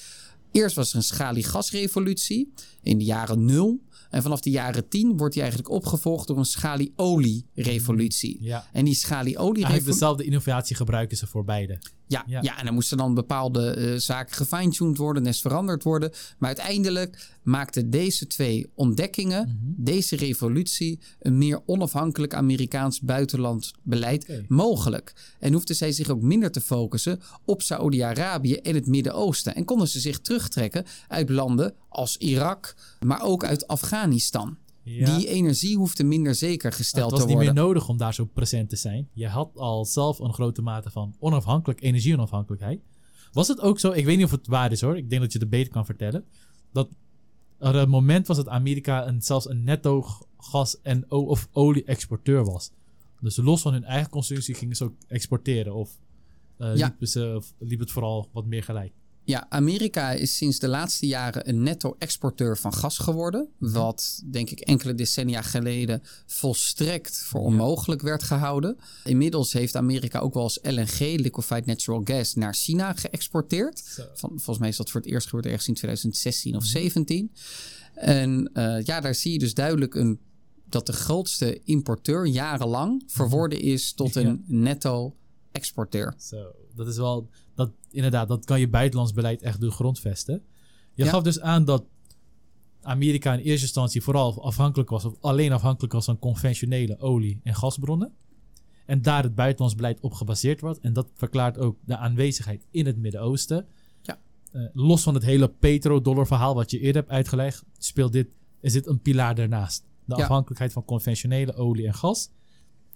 Eerst 0.51 0.77
was 0.77 0.91
er 0.91 0.97
een 0.97 1.03
schaliegasrevolutie 1.03 2.53
in 2.83 2.99
de 2.99 3.05
jaren 3.05 3.45
nul. 3.45 3.81
En 4.13 4.23
vanaf 4.23 4.41
de 4.41 4.51
jaren 4.51 4.89
10 4.89 5.17
wordt 5.17 5.33
die 5.35 5.43
eigenlijk 5.43 5.73
opgevolgd 5.73 6.27
door 6.27 6.39
een 6.39 6.45
schalieolie-revolutie. 6.45 8.37
Ja. 8.41 8.67
En 8.73 8.85
die 8.85 8.95
schalieolie 8.95 9.65
Eigenlijk 9.65 9.93
dezelfde 9.93 10.25
innovatie 10.25 10.77
gebruiken 10.77 11.17
ze 11.17 11.27
voor 11.27 11.45
beide. 11.45 11.79
Ja, 12.13 12.23
ja. 12.27 12.43
Ja. 12.43 12.59
en 12.59 12.65
dan 12.65 12.75
moesten 12.75 12.97
dan 12.97 13.15
bepaalde 13.15 13.71
eh, 13.71 13.95
zaken 13.97 14.35
gefine-tuned 14.35 14.97
worden, 14.97 15.23
nes 15.23 15.41
veranderd 15.41 15.83
worden. 15.83 16.11
Maar 16.39 16.49
uiteindelijk 16.49 17.31
maakten 17.43 17.91
deze 17.91 18.27
twee 18.27 18.71
ontdekkingen, 18.75 19.47
Mhm. 19.47 19.73
deze 19.85 20.17
revolutie, 20.17 20.99
een 21.21 21.39
meer 21.39 21.61
onafhankelijk 21.67 22.35
Amerikaans 22.35 23.01
buitenland 23.01 23.73
beleid 23.83 24.43
mogelijk. 24.49 25.13
En 25.39 25.53
hoefden 25.53 25.77
zij 25.77 25.93
zich 25.93 26.09
ook 26.09 26.23
minder 26.23 26.51
te 26.51 26.61
focussen 26.61 27.21
op 27.45 27.63
Saoedi-Arabië 27.63 28.55
en 28.55 28.75
het 28.75 28.87
Midden-Oosten. 28.87 29.55
En 29.55 29.65
konden 29.65 29.89
ze 29.89 30.01
zich 30.01 30.19
terugtrekken 30.21 30.85
uit 31.09 31.29
landen 31.29 31.75
als 31.89 32.17
Irak, 32.17 32.75
maar 33.01 33.23
ook 33.23 33.45
uit 33.45 33.67
Afghanistan. 33.69 34.57
Ja. 34.85 35.17
Die 35.17 35.29
energie 35.29 35.77
hoefde 35.77 36.05
minder 36.05 36.35
zeker 36.35 36.69
het 36.69 36.77
gesteld 36.79 37.11
was 37.11 37.21
te 37.21 37.27
niet 37.27 37.35
worden. 37.35 37.55
meer 37.55 37.63
nodig 37.65 37.89
om 37.89 37.97
daar 37.97 38.15
zo 38.15 38.25
present 38.25 38.69
te 38.69 38.77
zijn. 38.77 39.09
Je 39.13 39.29
had 39.29 39.51
al 39.57 39.85
zelf 39.85 40.19
een 40.19 40.33
grote 40.33 40.63
mate 40.63 40.91
van 40.91 41.15
onafhankelijk, 41.19 41.83
energie-onafhankelijkheid. 41.83 42.81
Was 43.33 43.49
het 43.49 43.61
ook 43.61 43.79
zo, 43.81 43.91
ik 43.91 44.05
weet 44.05 44.17
niet 44.17 44.25
of 44.25 44.31
het 44.31 44.47
waar 44.47 44.73
is 44.73 44.81
hoor, 44.81 44.97
ik 44.97 45.11
denk 45.11 45.23
dat 45.23 45.33
je 45.33 45.39
het 45.39 45.51
beter 45.51 45.73
kan 45.73 45.85
vertellen, 45.85 46.25
dat 46.73 46.89
er 47.59 47.75
een 47.75 47.89
moment 47.89 48.27
was 48.27 48.37
dat 48.37 48.49
Amerika 48.49 49.07
een, 49.07 49.23
zelfs 49.23 49.49
een 49.49 49.65
netto 49.65 50.05
gas- 50.37 50.81
en 50.83 51.11
of 51.11 51.49
olie-exporteur 51.53 52.45
was. 52.45 52.71
Dus 53.21 53.37
los 53.37 53.63
van 53.63 53.73
hun 53.73 53.85
eigen 53.85 54.11
consumptie 54.11 54.55
gingen 54.55 54.77
ze 54.77 54.85
ook 54.85 54.95
exporteren 55.07 55.75
of 55.75 55.99
Ja. 56.57 56.73
liepen 56.73 57.09
ze, 57.09 57.33
of 57.37 57.55
liep 57.59 57.81
het 57.81 57.91
vooral 57.91 58.29
wat 58.33 58.47
meer 58.47 58.63
gelijk. 58.63 58.93
Ja, 59.25 59.47
Amerika 59.49 60.11
is 60.11 60.37
sinds 60.37 60.59
de 60.59 60.69
laatste 60.69 61.07
jaren 61.07 61.49
een 61.49 61.63
netto-exporteur 61.63 62.59
van 62.59 62.75
gas 62.75 62.99
geworden. 62.99 63.49
Wat 63.59 64.23
denk 64.31 64.51
ik 64.51 64.61
enkele 64.61 64.95
decennia 64.95 65.43
geleden 65.43 66.03
volstrekt 66.27 67.19
voor 67.19 67.41
onmogelijk 67.41 68.03
werd 68.03 68.23
gehouden. 68.23 68.77
Inmiddels 69.05 69.53
heeft 69.53 69.77
Amerika 69.77 70.19
ook 70.19 70.35
wel 70.35 70.43
eens 70.43 70.59
LNG, 70.63 70.99
liquefied 70.99 71.67
natural 71.67 72.01
gas, 72.05 72.35
naar 72.35 72.55
China 72.55 72.93
geëxporteerd. 72.93 73.83
Van, 74.15 74.31
volgens 74.31 74.59
mij 74.59 74.69
is 74.69 74.77
dat 74.77 74.91
voor 74.91 75.01
het 75.01 75.11
eerst 75.11 75.27
gebeurd 75.27 75.47
ergens 75.47 75.69
in 75.69 75.75
2016 75.75 76.57
of 76.57 76.65
17. 76.65 77.33
En 77.95 78.51
eh, 78.53 78.85
ja, 78.85 79.01
daar 79.01 79.15
zie 79.15 79.33
je 79.33 79.39
dus 79.39 79.55
duidelijk 79.55 79.95
een, 79.95 80.21
dat 80.69 80.87
de 80.87 80.93
grootste 80.93 81.61
importeur 81.65 82.27
jarenlang 82.27 83.03
verworden 83.07 83.61
is 83.61 83.93
tot 83.93 84.17
een 84.17 84.45
netto-exporteur. 84.47 86.15
Zo, 86.19 86.53
dat 86.75 86.87
is 86.87 86.97
wel, 86.97 87.29
dat, 87.55 87.71
inderdaad, 87.91 88.29
dat 88.29 88.45
kan 88.45 88.61
je 88.61 88.69
buitenlands 88.69 89.13
beleid 89.13 89.43
echt 89.43 89.61
doen 89.61 89.71
grondvesten. 89.71 90.43
Je 90.95 91.05
Ja. 91.05 91.11
gaf 91.11 91.23
dus 91.23 91.41
aan 91.41 91.65
dat 91.65 91.85
Amerika 92.83 93.33
in 93.33 93.39
eerste 93.39 93.65
instantie 93.65 94.03
vooral 94.03 94.43
afhankelijk 94.45 94.91
was, 94.91 95.05
of 95.05 95.15
alleen 95.21 95.53
afhankelijk 95.53 95.93
was 95.93 96.05
van 96.05 96.19
conventionele 96.19 96.99
olie- 96.99 97.41
en 97.43 97.55
gasbronnen. 97.55 98.13
En 98.87 99.03
daar 99.03 99.23
het 99.23 99.35
buitenlands 99.35 99.75
beleid 99.75 100.01
op 100.01 100.13
gebaseerd 100.13 100.61
wordt. 100.61 100.79
En 100.81 100.93
dat 100.93 101.09
verklaart 101.15 101.59
ook 101.59 101.77
de 101.85 101.97
aanwezigheid 101.97 102.67
in 102.71 102.87
het 102.87 102.97
Midden-Oosten. 102.97 103.67
Ja. 104.03 104.19
Eh, 104.53 104.63
los 104.73 105.03
van 105.03 105.15
het 105.15 105.23
hele 105.23 105.49
petrodollar 105.49 106.27
verhaal 106.27 106.55
wat 106.55 106.71
je 106.71 106.79
eerder 106.79 107.01
hebt 107.03 107.15
uitgelegd, 107.15 107.65
speelt 107.79 108.13
dit, 108.13 108.29
is 108.61 108.73
dit 108.73 108.87
een 108.87 109.01
pilaar 109.01 109.35
daarnaast. 109.35 109.85
De 110.05 110.17
Ja. 110.17 110.23
afhankelijkheid 110.23 110.73
van 110.73 110.85
conventionele 110.85 111.55
olie 111.55 111.87
en 111.87 111.95
gas. 111.95 112.31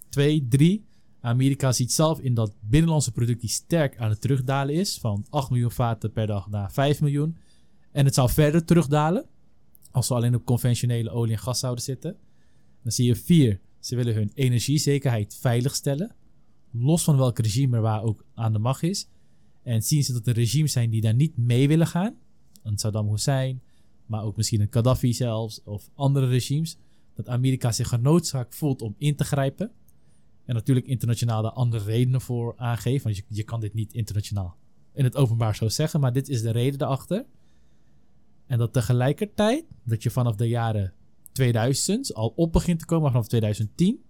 Twee, 0.09 0.47
drie. 0.49 0.85
Amerika 1.27 1.71
ziet 1.71 1.93
zelf 1.93 2.19
in 2.19 2.33
dat 2.33 2.53
binnenlandse 2.61 3.11
productie 3.11 3.49
sterk 3.49 3.97
aan 3.97 4.09
het 4.09 4.21
terugdalen 4.21 4.75
is. 4.75 4.97
Van 4.97 5.25
8 5.29 5.49
miljoen 5.49 5.71
vaten 5.71 6.11
per 6.11 6.27
dag 6.27 6.49
naar 6.49 6.71
5 6.71 7.01
miljoen. 7.01 7.37
En 7.91 8.05
het 8.05 8.13
zou 8.13 8.29
verder 8.29 8.65
terugdalen. 8.65 9.25
Als 9.91 10.07
we 10.07 10.13
alleen 10.13 10.35
op 10.35 10.45
conventionele 10.45 11.09
olie 11.09 11.33
en 11.33 11.39
gas 11.39 11.59
zouden 11.59 11.83
zitten. 11.83 12.17
Dan 12.83 12.91
zie 12.91 13.05
je 13.05 13.15
vier. 13.15 13.59
Ze 13.79 13.95
willen 13.95 14.13
hun 14.13 14.31
energiezekerheid 14.33 15.37
veiligstellen. 15.41 16.15
Los 16.71 17.03
van 17.03 17.17
welk 17.17 17.39
regime 17.39 17.75
er 17.75 17.81
waar 17.81 18.03
ook 18.03 18.25
aan 18.33 18.53
de 18.53 18.59
macht 18.59 18.83
is. 18.83 19.07
En 19.63 19.83
zien 19.83 20.03
ze 20.03 20.13
dat 20.13 20.27
er 20.27 20.33
regimes 20.33 20.71
zijn 20.71 20.89
die 20.89 21.01
daar 21.01 21.15
niet 21.15 21.37
mee 21.37 21.67
willen 21.67 21.87
gaan. 21.87 22.15
Een 22.63 22.77
Saddam 22.77 23.09
Hussein, 23.09 23.61
maar 24.05 24.23
ook 24.23 24.37
misschien 24.37 24.61
een 24.61 24.67
Gaddafi 24.69 25.13
zelfs. 25.13 25.63
Of 25.63 25.89
andere 25.93 26.27
regimes. 26.27 26.77
Dat 27.13 27.27
Amerika 27.27 27.71
zich 27.71 27.87
genoodzaakt 27.87 28.55
voelt 28.55 28.81
om 28.81 28.95
in 28.97 29.15
te 29.15 29.23
grijpen. 29.23 29.71
En 30.47 30.55
natuurlijk 30.55 30.87
internationaal 30.87 31.41
daar 31.41 31.51
andere 31.51 31.83
redenen 31.83 32.21
voor 32.21 32.53
aangeven. 32.57 33.03
Want 33.03 33.17
je, 33.17 33.23
je 33.27 33.43
kan 33.43 33.59
dit 33.59 33.73
niet 33.73 33.93
internationaal 33.93 34.57
in 34.93 35.03
het 35.03 35.15
openbaar 35.15 35.55
zo 35.55 35.69
zeggen. 35.69 35.99
Maar 35.99 36.13
dit 36.13 36.29
is 36.29 36.41
de 36.41 36.51
reden 36.51 36.79
daarachter. 36.79 37.25
En 38.45 38.57
dat 38.57 38.73
tegelijkertijd, 38.73 39.65
dat 39.83 40.03
je 40.03 40.09
vanaf 40.09 40.35
de 40.35 40.47
jaren 40.47 40.93
2000 41.31 42.13
al 42.13 42.33
op 42.35 42.51
begint 42.51 42.79
te 42.79 42.85
komen, 42.85 43.11
vanaf 43.11 43.27
2010 43.27 44.01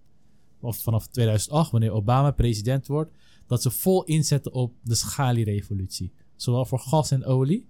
of 0.60 0.76
vanaf 0.76 1.06
2008, 1.06 1.70
wanneer 1.70 1.92
Obama 1.92 2.30
president 2.30 2.86
wordt, 2.86 3.16
dat 3.46 3.62
ze 3.62 3.70
vol 3.70 4.04
inzetten 4.04 4.52
op 4.52 4.74
de 4.82 4.94
schalierevolutie. 4.94 6.12
Zowel 6.36 6.64
voor 6.64 6.78
gas 6.78 7.10
en 7.10 7.24
olie, 7.24 7.68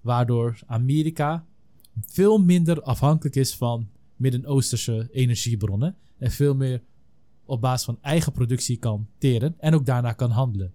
waardoor 0.00 0.58
Amerika 0.66 1.46
veel 2.00 2.38
minder 2.38 2.82
afhankelijk 2.82 3.36
is 3.36 3.56
van 3.56 3.88
Midden-Oosterse 4.16 5.08
energiebronnen 5.12 5.96
en 6.18 6.30
veel 6.30 6.54
meer 6.54 6.82
op 7.50 7.60
basis 7.60 7.84
van 7.84 7.98
eigen 8.00 8.32
productie 8.32 8.76
kan 8.76 9.08
teren 9.18 9.54
en 9.58 9.74
ook 9.74 9.86
daarna 9.86 10.12
kan 10.12 10.30
handelen. 10.30 10.74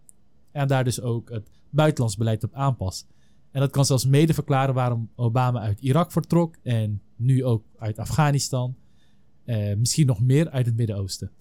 En 0.51 0.67
daar 0.67 0.83
dus 0.83 1.01
ook 1.01 1.29
het 1.29 1.49
buitenlands 1.69 2.17
beleid 2.17 2.43
op 2.43 2.53
aanpast. 2.53 3.07
En 3.51 3.59
dat 3.59 3.71
kan 3.71 3.85
zelfs 3.85 4.05
mede 4.05 4.33
verklaren 4.33 4.73
waarom 4.73 5.09
Obama 5.15 5.59
uit 5.59 5.81
Irak 5.81 6.11
vertrok 6.11 6.55
en 6.63 7.01
nu 7.15 7.43
ook 7.43 7.65
uit 7.77 7.99
Afghanistan. 7.99 8.75
Eh, 9.43 9.75
misschien 9.75 10.07
nog 10.07 10.21
meer 10.21 10.49
uit 10.49 10.65
het 10.65 10.75
Midden-Oosten. 10.75 11.31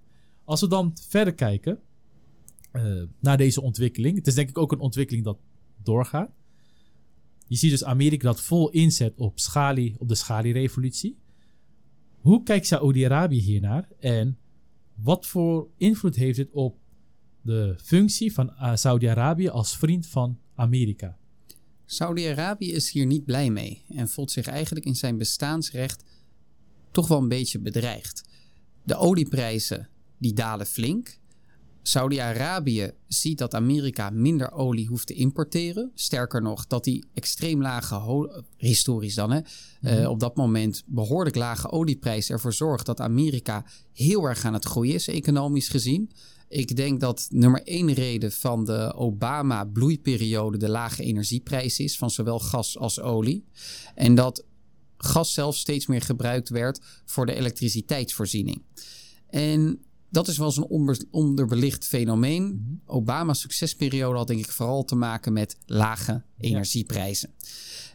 Als 0.44 0.60
we 0.60 0.68
dan 0.68 0.96
verder 1.08 1.34
kijken 1.34 1.78
uh, 2.76 3.02
naar 3.20 3.36
deze 3.36 3.62
ontwikkeling. 3.62 4.16
Het 4.16 4.26
is 4.26 4.34
denk 4.34 4.48
ik 4.48 4.58
ook 4.58 4.72
een 4.72 4.78
ontwikkeling 4.78 5.24
dat 5.24 5.38
doorgaat. 5.82 6.30
Je 7.46 7.56
ziet 7.56 7.70
dus 7.70 7.84
Amerika 7.84 8.26
dat 8.26 8.40
vol 8.40 8.70
inzet 8.70 9.12
op, 9.16 9.38
schalie, 9.38 9.94
op 9.98 10.08
de 10.08 10.14
schalierevolutie. 10.14 11.16
Hoe 12.20 12.42
kijkt 12.42 12.66
Saoedi-Arabië 12.66 13.40
hiernaar? 13.40 13.88
En 14.00 14.38
wat 14.94 15.26
voor 15.26 15.68
invloed 15.76 16.16
heeft 16.16 16.36
dit 16.36 16.50
op 16.50 16.78
de 17.42 17.76
functie 17.82 18.32
van 18.32 18.50
uh, 18.50 18.76
Saudi-Arabië 18.76 19.48
als 19.48 19.76
vriend 19.76 20.06
van 20.06 20.38
Amerika? 20.54 21.18
Saudi-Arabië 21.84 22.72
is 22.72 22.90
hier 22.90 23.06
niet 23.06 23.24
blij 23.24 23.50
mee 23.50 23.84
en 23.88 24.08
voelt 24.08 24.30
zich 24.30 24.46
eigenlijk 24.46 24.86
in 24.86 24.96
zijn 24.96 25.18
bestaansrecht 25.18 26.04
toch 26.90 27.08
wel 27.08 27.18
een 27.18 27.28
beetje 27.28 27.58
bedreigd. 27.58 28.24
De 28.82 28.96
olieprijzen 28.96 29.88
die 30.18 30.32
dalen 30.32 30.66
flink. 30.66 31.18
Saudi-Arabië 31.86 32.90
ziet 33.08 33.38
dat 33.38 33.54
Amerika 33.54 34.10
minder 34.10 34.52
olie 34.52 34.86
hoeft 34.86 35.06
te 35.06 35.14
importeren. 35.14 35.90
Sterker 35.94 36.42
nog, 36.42 36.66
dat 36.66 36.84
die 36.84 37.04
extreem 37.14 37.62
lage, 37.62 38.42
historisch 38.56 39.14
dan, 39.14 39.30
hè, 39.30 39.40
mm 39.40 40.06
op 40.06 40.20
dat 40.20 40.36
moment 40.36 40.82
behoorlijk 40.86 41.36
lage 41.36 41.70
olieprijs 41.70 42.30
ervoor 42.30 42.52
zorgt 42.52 42.86
dat 42.86 43.00
Amerika 43.00 43.64
heel 43.92 44.24
erg 44.24 44.44
aan 44.44 44.52
het 44.52 44.64
groeien 44.64 44.94
is, 44.94 45.08
economisch 45.08 45.68
gezien. 45.68 46.10
Ik 46.48 46.76
denk 46.76 47.00
dat 47.00 47.26
nummer 47.30 47.62
één 47.62 47.92
reden 47.92 48.32
van 48.32 48.64
de 48.64 48.94
Obama-bloeiperiode 48.94 50.58
de 50.58 50.68
lage 50.68 51.02
energieprijs 51.02 51.78
is 51.78 51.96
van 51.96 52.10
zowel 52.10 52.38
gas 52.38 52.78
als 52.78 53.00
olie. 53.00 53.44
En 53.94 54.14
dat 54.14 54.44
gas 54.96 55.32
zelf 55.32 55.56
steeds 55.56 55.86
meer 55.86 56.02
gebruikt 56.02 56.48
werd 56.48 56.80
voor 57.04 57.26
de 57.26 57.34
elektriciteitsvoorziening. 57.34 58.62
En 59.30 59.80
dat 60.14 60.28
is 60.28 60.38
wel 60.38 60.46
eens 60.46 60.56
een 60.56 61.06
onderbelicht 61.10 61.86
fenomeen. 61.86 62.44
Mhm. 62.44 62.96
Obama's 62.96 63.40
succesperiode 63.40 64.16
had 64.16 64.26
denk 64.26 64.40
ik 64.40 64.50
vooral 64.50 64.84
te 64.84 64.94
maken 64.94 65.32
met 65.32 65.56
lage 65.66 66.22
energieprijzen. 66.38 67.30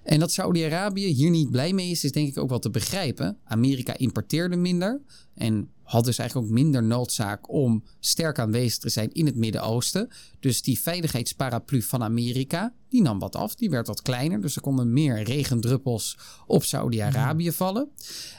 En 0.04 0.20
dat 0.20 0.32
Saudi-Arabië 0.32 1.06
hier 1.06 1.30
niet 1.30 1.52
blij 1.52 1.74
mee 1.74 1.90
is, 1.90 2.04
is 2.04 2.12
denk 2.12 2.28
ik 2.28 2.38
ook 2.38 2.50
wel 2.50 2.60
te 2.60 2.70
begrijpen. 2.70 3.38
Amerika 3.44 3.98
importeerde 3.98 4.56
minder 4.56 5.02
en 5.34 5.70
had 5.84 6.06
dus 6.06 6.18
eigenlijk 6.18 6.50
ook 6.50 6.56
minder 6.56 6.84
noodzaak 6.84 7.54
om 7.54 7.84
sterk 8.00 8.40
aanwezig 8.40 8.78
te 8.78 8.90
zijn 8.90 9.12
in 9.12 9.26
het 9.26 9.36
Midden-Oosten. 9.36 10.10
Dus 10.40 10.62
die 10.62 10.80
veiligheidsparaplu 10.80 11.82
van 11.82 12.04
Amerika, 12.04 12.74
die 12.90 13.02
nam 13.02 13.20
wat 13.20 13.36
af. 13.36 13.56
Die 13.56 13.70
werd 13.70 13.88
wat 13.88 14.02
kleiner, 14.02 14.42
dus 14.42 14.56
er 14.56 14.62
konden 14.62 14.94
meer 14.94 15.24
regendruppels 15.24 16.18
op 16.48 16.64
Saudi-Arabië 16.64 17.48
mhm. 17.48 17.56
vallen. 17.56 17.90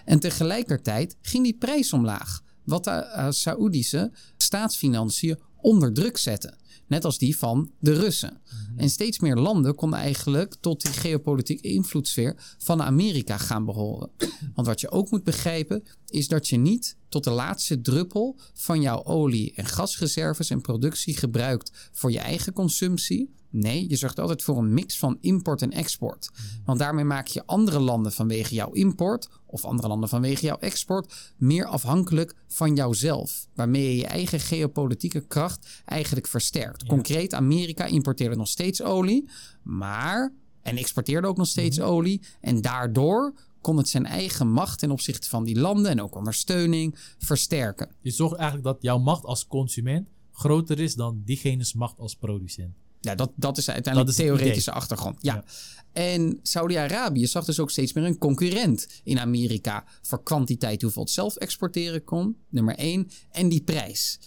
En 0.05 0.20
tegelijkertijd 0.20 1.16
ging 1.22 1.45
die 1.45 1.57
prijs 1.57 1.93
omlaag 1.93 2.43
wat 2.71 2.85
de 2.85 2.91
uh, 2.91 3.27
Saoedische 3.31 4.12
staatsfinanciën 4.37 5.39
onder 5.57 5.93
druk 5.93 6.16
zetten. 6.16 6.59
Net 6.87 7.05
als 7.05 7.18
die 7.18 7.37
van 7.37 7.71
de 7.81 7.93
Russen. 7.93 8.41
Mhm. 8.45 8.79
En 8.79 8.91
steeds 8.91 9.18
meer 9.18 9.37
landen 9.37 9.75
konden 9.75 9.99
eigenlijk 9.99 10.57
tot 10.61 10.83
die 10.83 10.93
geopolitieke 10.93 11.68
invloedssfeer 11.68 12.55
van 12.59 12.83
Amerika 12.83 13.37
gaan 13.37 13.64
behoren. 13.64 14.11
Want 14.55 14.66
wat 14.66 14.81
je 14.81 14.91
ook 14.91 15.11
moet 15.11 15.25
begrijpen, 15.25 15.83
is 16.07 16.29
dat 16.29 16.49
je 16.49 16.57
niet 16.57 16.97
tot 17.09 17.25
de 17.25 17.31
laatste 17.31 17.81
druppel 17.81 18.39
van 18.55 18.81
jouw 18.81 19.05
olie- 19.05 19.53
en 19.55 19.66
gasreserves 19.66 20.51
en 20.51 20.61
productie 20.61 21.16
gebruikt 21.16 21.71
voor 21.93 22.12
je 22.12 22.18
eigen 22.18 22.53
consumptie. 22.53 23.35
Nee, 23.51 23.89
je 23.89 23.97
zorgt 23.97 24.19
altijd 24.19 24.43
voor 24.43 24.59
een 24.59 24.75
mix 24.75 24.99
van 24.99 25.19
import 25.21 25.63
en 25.63 25.71
export. 25.71 26.31
Mhm. 26.33 26.65
Want 26.65 26.79
daarmee 26.79 27.05
maak 27.05 27.27
je 27.27 27.47
andere 27.47 27.79
landen 27.79 28.13
vanwege 28.13 28.55
jouw 28.55 28.73
import 28.73 29.29
of 29.47 29.65
andere 29.65 29.89
landen 29.89 30.09
vanwege 30.09 30.47
jouw 30.47 30.59
export 30.59 31.35
meer 31.37 31.67
afhankelijk 31.67 32.35
van 32.49 32.75
jouzelf. 32.75 33.47
Waarmee 33.55 33.83
je 33.83 33.97
je 33.97 34.07
eigen 34.07 34.41
geopolitieke 34.41 35.21
kracht 35.21 35.83
eigenlijk 35.85 36.27
versterkt. 36.27 36.85
Concreet, 36.85 37.35
Amerika 37.35 37.85
importeerde 37.85 38.37
nog 38.37 38.49
steeds 38.49 38.83
olie, 38.83 39.29
maar 39.63 40.33
en 40.63 40.77
exporteerde 40.77 41.27
ook 41.27 41.37
nog 41.37 41.47
steeds 41.47 41.79
mhm. 41.79 41.87
olie. 41.87 42.21
En 42.41 42.61
daardoor 42.61 43.35
kon 43.61 43.77
het 43.77 43.89
zijn 43.89 44.07
eigen 44.07 44.51
macht 44.51 44.79
ten 44.79 44.91
opzichte 44.91 45.29
van 45.29 45.45
die 45.45 45.61
landen 45.61 45.91
en 45.91 46.03
ook 46.03 46.15
ondersteuning 46.15 46.95
versterken. 47.19 47.91
Je 48.01 48.11
zorgt 48.11 48.37
eigenlijk 48.37 48.65
dat 48.65 48.83
jouw 48.83 48.99
macht 48.99 49.25
als 49.25 49.47
consument 49.47 50.09
groter 50.33 50.81
is 50.81 50.95
dan 50.95 51.23
diegene's 51.25 51.75
macht 51.75 51.99
als 51.99 52.15
producent. 52.15 52.75
Ja, 53.01 53.15
dat, 53.15 53.33
dat 53.37 53.59
is 53.59 53.71
uiteindelijk 53.71 54.17
de 54.17 54.23
theoretische 54.23 54.73
achtergrond. 54.73 55.19
Ja. 55.21 55.45
En 55.93 56.39
Saudi-Arabië 56.43 57.27
zag 57.27 57.45
dus 57.45 57.61
ook 57.61 57.71
steeds 57.71 57.93
meer 57.93 58.05
een 58.05 58.19
concurrent 58.19 58.87
in 59.05 59.19
Amerika 59.19 59.85
voor 60.03 60.23
kwantiteit 60.23 60.83
hoeveel 60.83 61.03
het 61.03 61.11
zelf 61.11 61.37
exporteren 61.37 62.05
kon, 62.05 62.37
nummer 62.49 62.75
één, 62.75 63.09
en 63.31 63.49
die 63.49 63.63
prijs. 63.63 64.19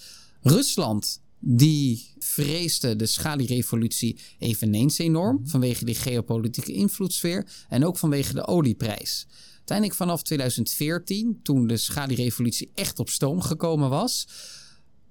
Rusland 0.41 1.21
die 1.45 2.13
vreesde 2.19 2.95
de 2.95 3.05
schalierevolutie 3.05 4.19
eveneens 4.39 4.97
enorm 4.97 5.35
mhm. 5.35 5.47
vanwege 5.47 5.85
die 5.85 5.95
geopolitieke 5.95 6.73
invloedssfeer 6.73 7.47
en 7.69 7.85
ook 7.85 7.97
vanwege 7.97 8.33
de 8.33 8.47
olieprijs. 8.47 9.27
Uiteindelijk 9.57 9.97
vanaf 9.97 10.23
2014, 10.23 11.39
toen 11.43 11.67
de 11.67 11.77
schalierevolutie 11.77 12.71
echt 12.75 12.99
op 12.99 13.09
stoom 13.09 13.41
gekomen 13.41 13.89
was, 13.89 14.27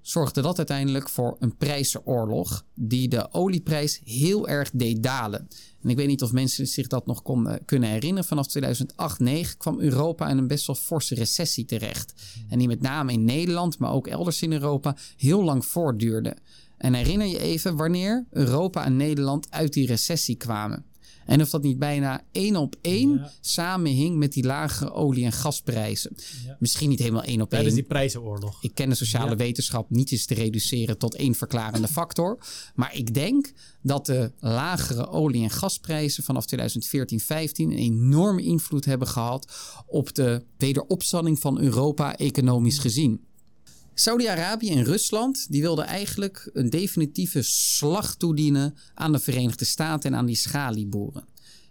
zorgde 0.03 0.41
dat 0.41 0.57
uiteindelijk 0.57 1.09
voor 1.09 1.35
een 1.39 1.57
prijzenoorlog 1.57 2.65
die 2.75 3.07
de 3.07 3.33
olieprijs 3.33 4.01
heel 4.03 4.47
erg 4.47 4.71
deed 4.73 5.03
dalen. 5.03 5.47
En 5.81 5.89
ik 5.89 5.95
weet 5.95 6.07
niet 6.07 6.21
of 6.21 6.31
mensen 6.31 6.67
zich 6.67 6.87
dat 6.87 7.05
nog 7.05 7.21
kon, 7.21 7.47
uh, 7.47 7.53
kunnen 7.65 7.89
herinneren. 7.89 8.27
Vanaf 8.27 8.47
2008-2009 8.47 9.57
kwam 9.57 9.79
Europa 9.79 10.29
in 10.29 10.37
een 10.37 10.47
best 10.47 10.67
wel 10.67 10.75
forse 10.75 11.15
recessie 11.15 11.65
terecht. 11.65 12.13
En 12.49 12.57
die 12.57 12.67
met 12.67 12.81
name 12.81 13.11
in 13.11 13.23
Nederland, 13.23 13.77
maar 13.77 13.91
ook 13.91 14.07
elders 14.07 14.41
in 14.41 14.51
Europa, 14.51 14.95
heel 15.17 15.43
lang 15.43 15.65
voortduurde. 15.65 16.35
En 16.77 16.93
herinner 16.93 17.27
je 17.27 17.39
even 17.39 17.75
wanneer 17.75 18.25
Europa 18.29 18.85
en 18.85 18.97
Nederland 18.97 19.51
uit 19.51 19.73
die 19.73 19.87
recessie 19.87 20.35
kwamen. 20.35 20.85
En 21.25 21.41
of 21.41 21.49
dat 21.49 21.63
niet 21.63 21.79
bijna 21.79 22.21
één 22.31 22.55
op 22.55 22.75
één 22.81 23.31
samenhing 23.41 24.17
met 24.17 24.33
die 24.33 24.43
lage 24.43 24.91
olie- 24.91 25.25
en 25.25 25.31
gasprijzen. 25.31 26.15
Misschien 26.59 26.89
niet 26.89 26.99
helemaal 26.99 27.23
één 27.23 27.41
op 27.41 27.51
één. 27.51 27.61
Dat 27.61 27.71
is 27.71 27.77
die 27.77 27.87
prijzenoorlog. 27.87 28.63
Ik 28.63 28.71
ken 28.73 28.89
de 28.89 28.95
sociale 28.95 29.35
wetenschap 29.35 29.89
niet 29.89 30.11
eens 30.11 30.25
te 30.25 30.33
reduceren 30.33 30.97
tot 30.97 31.15
één 31.15 31.35
verklarende 31.35 31.87
factor. 31.97 32.37
Maar 32.75 32.95
ik 32.95 33.13
denk 33.13 33.51
dat 33.81 34.05
de 34.05 34.31
lagere 34.39 35.07
olie- 35.07 35.43
en 35.43 35.49
gasprijzen 35.49 36.23
vanaf 36.23 36.45
2014-15 36.45 36.55
een 37.55 37.71
enorme 37.71 38.41
invloed 38.41 38.85
hebben 38.85 39.07
gehad 39.07 39.51
op 39.85 40.13
de 40.13 40.43
wederopstanding 40.57 41.39
van 41.39 41.59
Europa 41.59 42.17
economisch 42.17 42.79
gezien. 42.79 43.25
Saudi-Arabië 43.93 44.69
en 44.69 44.83
Rusland 44.83 45.45
die 45.49 45.61
wilden 45.61 45.85
eigenlijk 45.85 46.49
een 46.53 46.69
definitieve 46.69 47.41
slag 47.41 48.15
toedienen 48.15 48.75
aan 48.93 49.11
de 49.11 49.19
Verenigde 49.19 49.65
Staten 49.65 50.11
en 50.11 50.17
aan 50.17 50.25
die 50.25 50.35
schalieboeren. 50.35 51.25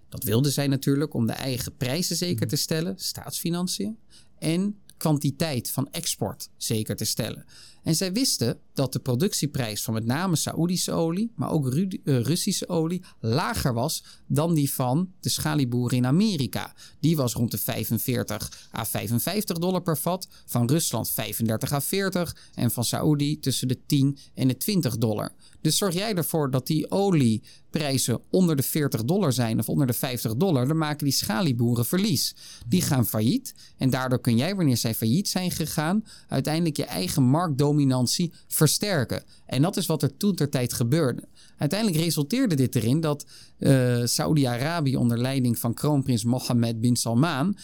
Dat 0.08 0.24
wilden 0.24 0.52
zij 0.52 0.66
natuurlijk 0.66 1.14
om 1.14 1.26
de 1.26 1.32
eigen 1.32 1.76
prijzen 1.76 2.16
zeker 2.16 2.46
te 2.46 2.56
stellen, 2.56 2.98
staatsfinanciën, 2.98 3.98
en 4.38 4.81
kwantiteit 5.02 5.70
van 5.70 5.88
export 5.90 6.48
zeker 6.56 6.96
te 6.96 7.04
stellen. 7.04 7.44
En 7.82 7.94
zij 7.94 8.12
wisten 8.12 8.58
dat 8.74 8.92
de 8.92 8.98
productieprijs 8.98 9.82
van 9.82 9.94
met 9.94 10.04
name 10.04 10.36
Saoedische 10.36 10.92
olie, 10.92 11.32
maar 11.34 11.50
ook 11.50 11.74
uh, 11.74 11.88
Russische 12.20 12.68
olie, 12.68 13.02
lager 13.20 13.74
was 13.74 14.04
dan 14.26 14.54
die 14.54 14.72
van 14.72 15.12
de 15.20 15.28
schalieboeren 15.28 15.96
in 15.96 16.06
Amerika. 16.06 16.74
Die 17.00 17.16
was 17.16 17.32
rond 17.32 17.50
de 17.50 17.58
45 17.58 18.68
à 18.78 18.84
55 18.84 19.58
dollar 19.58 19.82
per 19.82 19.98
vat, 19.98 20.28
van 20.46 20.66
Rusland 20.66 21.10
35 21.10 21.72
à 21.72 21.80
40 21.80 22.36
en 22.54 22.70
van 22.70 22.84
Saoedi 22.84 23.38
tussen 23.38 23.68
de 23.68 23.78
10 23.86 24.18
en 24.34 24.48
de 24.48 24.56
20 24.56 24.98
dollar. 24.98 25.34
Dus 25.62 25.76
zorg 25.76 25.94
jij 25.94 26.14
ervoor 26.14 26.50
dat 26.50 26.66
die 26.66 26.90
olieprijzen 26.90 28.20
onder 28.30 28.56
de 28.56 28.62
40 28.62 29.04
dollar 29.04 29.32
zijn 29.32 29.58
of 29.58 29.68
onder 29.68 29.86
de 29.86 29.92
50 29.92 30.36
dollar, 30.36 30.68
dan 30.68 30.78
maken 30.78 31.04
die 31.04 31.14
schalieboeren 31.14 31.84
verlies. 31.84 32.34
Die 32.66 32.82
gaan 32.82 33.06
failliet 33.06 33.54
en 33.78 33.90
daardoor 33.90 34.20
kun 34.20 34.36
jij, 34.36 34.54
wanneer 34.54 34.76
zij 34.76 34.94
failliet 34.94 35.28
zijn 35.28 35.50
gegaan, 35.50 36.04
uiteindelijk 36.28 36.76
je 36.76 36.84
eigen 36.84 37.22
marktdominantie 37.22 38.32
versterken. 38.48 39.22
En 39.46 39.62
dat 39.62 39.76
is 39.76 39.86
wat 39.86 40.02
er 40.02 40.16
toen 40.16 40.34
ter 40.34 40.48
tijd 40.48 40.72
gebeurde. 40.72 41.28
Uiteindelijk 41.56 42.02
resulteerde 42.02 42.54
dit 42.54 42.74
erin 42.74 43.00
dat 43.00 43.26
uh, 43.58 44.00
Saudi-Arabië 44.04 44.96
onder 44.96 45.18
leiding 45.18 45.58
van 45.58 45.74
kroonprins 45.74 46.24
Mohammed 46.24 46.80
bin 46.80 46.96
Salman 46.96 47.56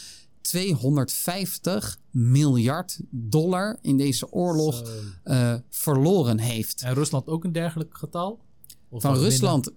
250 0.49 1.99
miljard 2.11 3.01
dollar 3.11 3.79
in 3.83 3.97
deze 3.97 4.33
oorlog 4.33 4.83
uh, 5.25 5.55
verloren 5.71 6.39
heeft. 6.39 6.83
En 6.83 6.95
Rusland 6.95 7.27
ook 7.27 7.45
een 7.45 7.53
dergelijk 7.53 7.97
getal? 7.97 8.41
Of 8.89 9.03
van 9.03 9.17
Rusland 9.17 9.71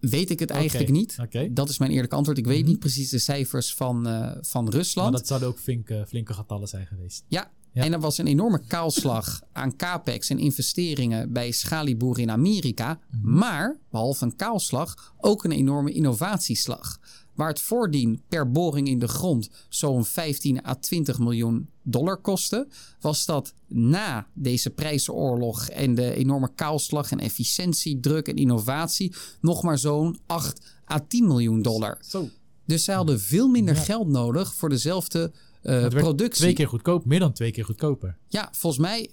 weet 0.00 0.30
ik 0.30 0.38
het 0.38 0.48
okay. 0.48 0.60
eigenlijk 0.60 0.90
niet. 0.90 1.16
Okay. 1.20 1.52
Dat 1.52 1.68
is 1.68 1.78
mijn 1.78 1.90
eerlijke 1.90 2.16
antwoord. 2.16 2.38
Ik 2.38 2.46
weet 2.46 2.54
mm 2.54 2.62
-hmm. 2.62 2.70
niet 2.70 2.78
precies 2.78 3.08
de 3.10 3.18
cijfers 3.18 3.74
van, 3.74 4.08
uh, 4.08 4.32
van 4.40 4.68
Rusland. 4.68 5.10
Maar 5.10 5.18
dat 5.18 5.28
zouden 5.28 5.48
ook 5.48 5.58
flinke, 5.58 6.04
flinke 6.08 6.34
getallen 6.34 6.68
zijn 6.68 6.86
geweest. 6.86 7.24
Ja, 7.28 7.50
ja. 7.74 7.82
En 7.82 7.92
er 7.92 8.00
was 8.00 8.18
een 8.18 8.26
enorme 8.26 8.60
kaalslag 8.66 9.40
aan 9.52 9.76
capex 9.76 10.30
en 10.30 10.38
investeringen 10.38 11.32
bij 11.32 11.50
schalieboeren 11.50 12.22
in 12.22 12.30
Amerika. 12.30 12.98
Mm. 13.10 13.38
Maar, 13.38 13.78
behalve 13.90 14.24
een 14.24 14.36
kaalslag, 14.36 15.14
ook 15.18 15.44
een 15.44 15.52
enorme 15.52 15.92
innovatieslag. 15.92 17.00
Waar 17.34 17.48
het 17.48 17.60
voordien 17.60 18.22
per 18.28 18.50
boring 18.50 18.88
in 18.88 18.98
de 18.98 19.08
grond 19.08 19.50
zo'n 19.68 20.04
15 20.04 20.66
à 20.66 20.74
20 20.74 21.18
miljoen 21.18 21.68
dollar 21.82 22.16
kostte, 22.16 22.68
was 23.00 23.24
dat 23.24 23.54
na 23.68 24.26
deze 24.32 24.70
prijzenoorlog 24.70 25.68
en 25.68 25.94
de 25.94 26.14
enorme 26.14 26.50
kaalslag 26.54 27.10
en 27.10 27.20
efficiëntiedruk 27.20 28.28
en 28.28 28.36
innovatie 28.36 29.14
nog 29.40 29.62
maar 29.62 29.78
zo'n 29.78 30.18
8 30.26 30.60
à 30.92 30.98
10 31.08 31.26
miljoen 31.26 31.62
dollar. 31.62 31.98
Zo. 32.00 32.28
Dus 32.66 32.84
zij 32.84 32.94
hadden 32.94 33.20
veel 33.20 33.48
minder 33.48 33.74
ja. 33.74 33.80
geld 33.80 34.08
nodig 34.08 34.54
voor 34.54 34.68
dezelfde 34.68 35.32
uh, 35.64 35.88
productie. 35.88 36.42
Twee 36.42 36.52
keer 36.52 36.68
goedkoop, 36.68 37.04
meer 37.04 37.18
dan 37.18 37.32
twee 37.32 37.50
keer 37.50 37.64
goedkoper. 37.64 38.16
Ja, 38.28 38.48
volgens 38.52 38.82
mij, 38.82 39.10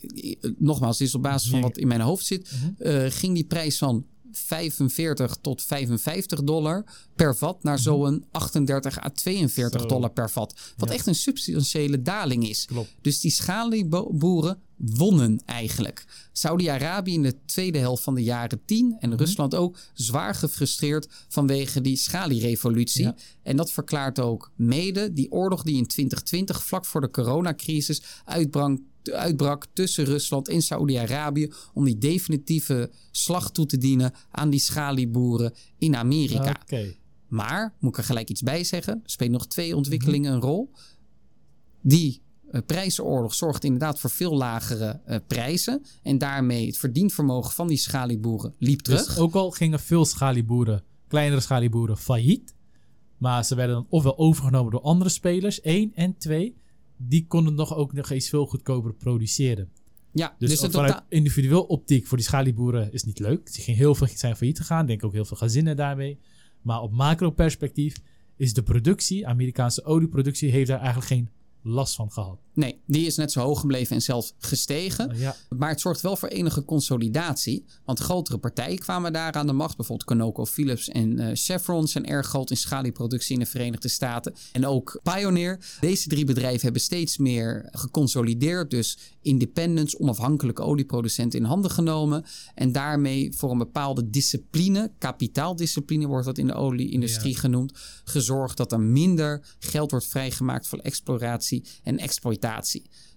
nogmaals, 0.58 0.98
dit 0.98 1.08
is 1.08 1.16
op 1.16 1.22
basis 1.22 1.50
van 1.50 1.62
wat 1.62 1.78
in 1.78 1.88
mijn 1.88 2.02
hoofd 2.02 2.26
zit, 2.26 2.50
-huh. 2.50 3.04
uh, 3.04 3.12
ging 3.12 3.34
die 3.34 3.46
prijs 3.46 3.78
van 3.78 4.06
45 4.32 5.38
tot 5.42 5.62
55 5.62 6.44
dollar 6.44 6.84
per 7.16 7.36
vat 7.36 7.64
naar 7.64 7.80
zo'n 7.80 8.26
38 8.32 9.04
à 9.04 9.10
42 9.10 9.82
Zo. 9.82 9.88
dollar 9.88 10.12
per 10.12 10.30
vat. 10.30 10.74
Wat 10.78 10.90
ja. 10.90 10.96
echt 10.96 11.08
een 11.08 11.16
substantiële 11.16 12.02
daling 12.02 12.50
is. 12.50 12.66
Klopt. 12.66 12.96
Dus 13.02 13.20
die 13.20 13.32
schalieboeren 13.32 14.60
wonnen 14.86 15.42
eigenlijk. 15.46 16.06
Saudi-Arabië 16.32 17.14
in 17.14 17.24
de 17.24 17.36
tweede 17.46 17.78
helft 17.78 18.04
van 18.04 18.16
de 18.16 18.24
jaren 18.24 18.62
10 18.66 18.96
en 19.00 19.18
Rusland 19.18 19.56
ook 19.56 19.78
zwaar 19.94 20.36
gefrustreerd 20.36 21.08
vanwege 21.28 21.82
die 21.82 21.96
schalierevolutie. 21.96 23.04
Ja. 23.04 23.16
En 23.44 23.58
dat 23.58 23.72
verklaart 23.72 24.20
ook 24.20 24.52
mede 24.56 25.14
die 25.14 25.32
oorlog 25.32 25.64
die 25.64 25.78
in 25.78 25.88
2020 25.88 26.64
vlak 26.64 26.86
voor 26.86 27.02
de 27.02 27.12
coronacrisis 27.12 28.02
uitbrak 28.26 28.80
uitbrak 29.04 29.66
tussen 29.74 30.06
Rusland 30.06 30.48
en 30.48 30.62
Saoedi-Arabië 30.62 31.52
om 31.74 31.86
die 31.86 31.98
definitieve 31.98 32.92
slag 33.12 33.52
toe 33.52 33.66
te 33.66 33.78
dienen 33.78 34.14
aan 34.32 34.50
die 34.50 34.60
schalieboeren 34.60 35.54
in 35.78 35.96
Amerika. 35.96 36.56
Okay. 36.62 36.98
Maar, 37.28 37.74
moet 37.80 37.92
ik 37.92 37.98
er 37.98 38.04
gelijk 38.04 38.30
iets 38.30 38.42
bij 38.42 38.64
zeggen, 38.64 38.94
er 38.94 39.10
spelen 39.10 39.32
nog 39.32 39.48
twee 39.48 39.76
ontwikkelingen 39.76 40.34
een 40.34 40.42
rol. 40.42 40.72
Die 41.82 42.22
prijzenoorlog 42.66 43.34
zorgt 43.34 43.64
inderdaad 43.64 44.00
voor 44.00 44.10
veel 44.10 44.38
lagere 44.38 45.02
uh, 45.08 45.16
prijzen 45.28 45.82
en 46.04 46.18
daarmee 46.18 46.66
het 46.66 46.78
verdienvermogen 46.78 47.52
van 47.52 47.68
die 47.68 47.78
schalieboeren 47.78 48.54
liep 48.58 48.80
terug. 48.80 49.06
Dus 49.06 49.18
ook 49.18 49.36
al 49.36 49.52
gingen 49.52 49.80
veel 49.80 50.06
schalieboeren, 50.06 50.84
kleinere 51.08 51.42
schalieboeren, 51.42 51.98
failliet, 51.98 52.54
maar 53.18 53.46
ze 53.46 53.56
werden 53.56 53.76
dan 53.76 53.86
ofwel 53.90 54.18
overgenomen 54.18 54.72
door 54.72 54.82
andere 54.82 55.10
spelers, 55.10 55.62
één 55.62 55.92
en 55.96 56.18
twee 56.18 56.60
die 56.98 57.28
konden 57.28 57.56
nog 57.56 57.76
ook 57.76 57.94
nog 57.94 58.10
eens 58.10 58.30
veel 58.30 58.46
goedkoper 58.46 58.94
produceren. 58.94 59.70
Ja, 60.14 60.36
dus, 60.38 60.60
dus 60.60 60.72
vanuit 60.72 61.04
individueel 61.10 61.64
optiek 61.64 62.08
voor 62.08 62.18
die 62.18 62.26
schalieboeren 62.26 62.94
is 62.94 63.04
niet 63.04 63.20
leuk. 63.20 63.50
Ze 63.50 63.62
gingen 63.62 63.80
heel 63.80 63.96
veel 63.96 64.08
zijn 64.16 64.36
failliet 64.36 64.60
gegaan. 64.60 64.86
Denk 64.86 65.04
ook 65.04 65.14
heel 65.14 65.26
veel 65.26 65.38
gezinnen 65.38 65.76
daarmee. 65.76 66.20
Maar 66.62 66.82
op 66.82 66.92
macro-perspectief 66.92 67.96
is 68.36 68.54
de 68.54 68.64
productie, 68.64 69.28
Amerikaanse 69.28 69.84
olieproductie, 69.84 70.52
heeft 70.52 70.68
daar 70.68 70.80
eigenlijk 70.80 71.08
geen 71.08 71.30
last 71.62 71.96
van 71.96 72.12
gehad. 72.12 72.38
Nee, 72.54 72.82
die 72.86 73.06
is 73.06 73.16
net 73.16 73.32
zo 73.32 73.40
hoog 73.40 73.60
gebleven 73.60 73.96
en 73.96 74.02
zelfs 74.02 74.34
gestegen. 74.38 75.18
Ja. 75.18 75.36
Maar 75.50 75.70
het 75.70 75.82
zorgt 75.82 76.02
wel 76.02 76.16
voor 76.16 76.30
enige 76.30 76.66
consolidatie. 76.66 77.66
Want 77.86 78.00
grotere 78.00 78.38
partijen 78.38 78.80
kwamen 78.80 79.14
daar 79.14 79.34
aan 79.34 79.48
de 79.48 79.54
macht. 79.54 79.78
Bijvoorbeeld 79.78 80.10
Conoco, 80.10 80.46
Philips 80.46 80.90
en 80.90 81.20
uh, 81.20 81.30
Chevron 81.34 81.88
zijn 81.88 82.06
erg 82.06 82.28
groot 82.28 82.50
in 82.50 82.58
schalieproductie 82.58 83.34
in 83.34 83.40
de 83.40 83.46
Verenigde 83.46 83.88
Staten. 83.88 84.34
En 84.52 84.66
ook 84.66 85.00
Pioneer. 85.04 85.60
Deze 85.80 86.08
drie 86.08 86.26
bedrijven 86.26 86.62
hebben 86.62 86.82
steeds 86.82 87.18
meer 87.18 87.68
geconsolideerd. 87.72 88.70
Dus 88.70 88.98
independents, 89.22 89.98
onafhankelijke 89.98 90.62
olieproducenten 90.62 91.40
in 91.40 91.46
handen 91.46 91.72
genomen. 91.72 92.26
En 92.56 92.72
daarmee 92.72 93.34
voor 93.34 93.52
een 93.52 93.58
bepaalde 93.58 94.10
discipline, 94.10 94.92
kapitaaldiscipline 94.98 96.08
wordt 96.08 96.26
dat 96.26 96.38
in 96.38 96.48
de 96.48 96.54
olieindustrie 96.54 97.34
ja. 97.34 97.40
genoemd, 97.40 97.74
gezorgd 98.04 98.58
dat 98.58 98.72
er 98.72 98.80
minder 98.80 99.46
geld 99.60 99.92
wordt 99.92 100.08
vrijgemaakt 100.08 100.68
voor 100.68 100.80
exploratie 100.80 101.64
en 101.84 101.98
exploitatie 101.98 102.40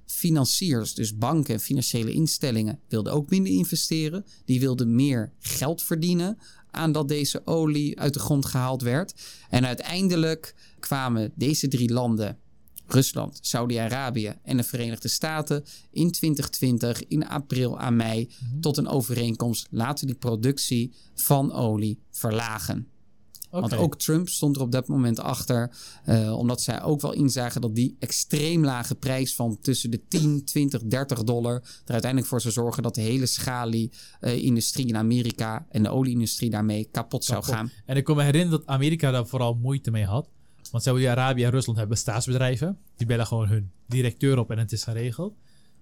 Financiers, 0.06 0.94
dus 0.94 1.16
banken 1.16 1.54
en 1.54 1.60
financiële 1.60 2.12
instellingen, 2.12 2.80
wilden 2.88 3.12
ook 3.12 3.30
minder 3.30 3.52
investeren. 3.52 4.24
Die 4.44 4.60
wilden 4.60 4.94
meer 4.94 5.32
geld 5.38 5.82
verdienen 5.82 6.38
aan 6.70 6.92
dat 6.92 7.08
deze 7.08 7.46
olie 7.46 8.00
uit 8.00 8.14
de 8.14 8.20
grond 8.20 8.46
gehaald 8.46 8.82
werd. 8.82 9.14
En 9.50 9.66
uiteindelijk 9.66 10.54
kwamen 10.78 11.32
deze 11.34 11.68
drie 11.68 11.92
landen 11.92 12.38
Rusland, 12.86 13.38
Saudi-Arabië 13.40 14.34
en 14.42 14.56
de 14.56 14.62
Verenigde 14.62 15.08
Staten 15.08 15.64
in 15.90 16.10
2020 16.10 17.06
in 17.06 17.28
april 17.28 17.78
aan 17.78 17.96
mei 17.96 18.28
mm-hmm. 18.42 18.60
tot 18.60 18.76
een 18.76 18.88
overeenkomst 18.88 19.66
laten 19.70 20.06
die 20.06 20.16
productie 20.16 20.92
van 21.14 21.52
olie 21.52 21.98
verlagen. 22.10 22.88
Okay. 23.54 23.68
Want 23.68 23.82
ook 23.82 23.98
Trump 23.98 24.28
stond 24.28 24.56
er 24.56 24.62
op 24.62 24.72
dat 24.72 24.88
moment 24.88 25.20
achter. 25.20 25.76
Uh, 26.06 26.38
omdat 26.38 26.60
zij 26.60 26.82
ook 26.82 27.00
wel 27.00 27.12
inzagen 27.12 27.60
dat 27.60 27.74
die 27.74 27.96
extreem 27.98 28.64
lage 28.64 28.94
prijs 28.94 29.34
van 29.34 29.58
tussen 29.60 29.90
de 29.90 30.06
10, 30.08 30.44
20, 30.44 30.82
30 30.82 31.24
dollar. 31.24 31.54
er 31.54 31.92
uiteindelijk 31.92 32.30
voor 32.30 32.40
zou 32.40 32.52
zorgen 32.52 32.82
dat 32.82 32.94
de 32.94 33.00
hele 33.00 33.26
schalie-industrie 33.26 34.84
uh, 34.84 34.90
in 34.90 34.96
Amerika 34.96 35.66
en 35.70 35.82
de 35.82 35.88
olieindustrie 35.88 36.50
daarmee 36.50 36.84
kapot, 36.84 36.92
kapot, 36.92 37.24
zou 37.24 37.42
gaan. 37.42 37.70
En 37.86 37.96
ik 37.96 38.04
kan 38.04 38.16
me 38.16 38.22
herinneren 38.22 38.58
dat 38.58 38.66
Amerika 38.68 39.10
daar 39.10 39.26
vooral 39.26 39.54
moeite 39.54 39.90
mee 39.90 40.04
had. 40.04 40.28
Want 40.70 40.82
Saudi-Arabië 40.82 41.44
en 41.44 41.50
Rusland 41.50 41.78
hebben 41.78 41.96
staatsbedrijven. 41.96 42.78
Die 42.96 43.06
bellen 43.06 43.26
gewoon 43.26 43.48
hun 43.48 43.70
directeur 43.86 44.38
op 44.38 44.50
en 44.50 44.58
het 44.58 44.72
is 44.72 44.84
geregeld. 44.84 45.34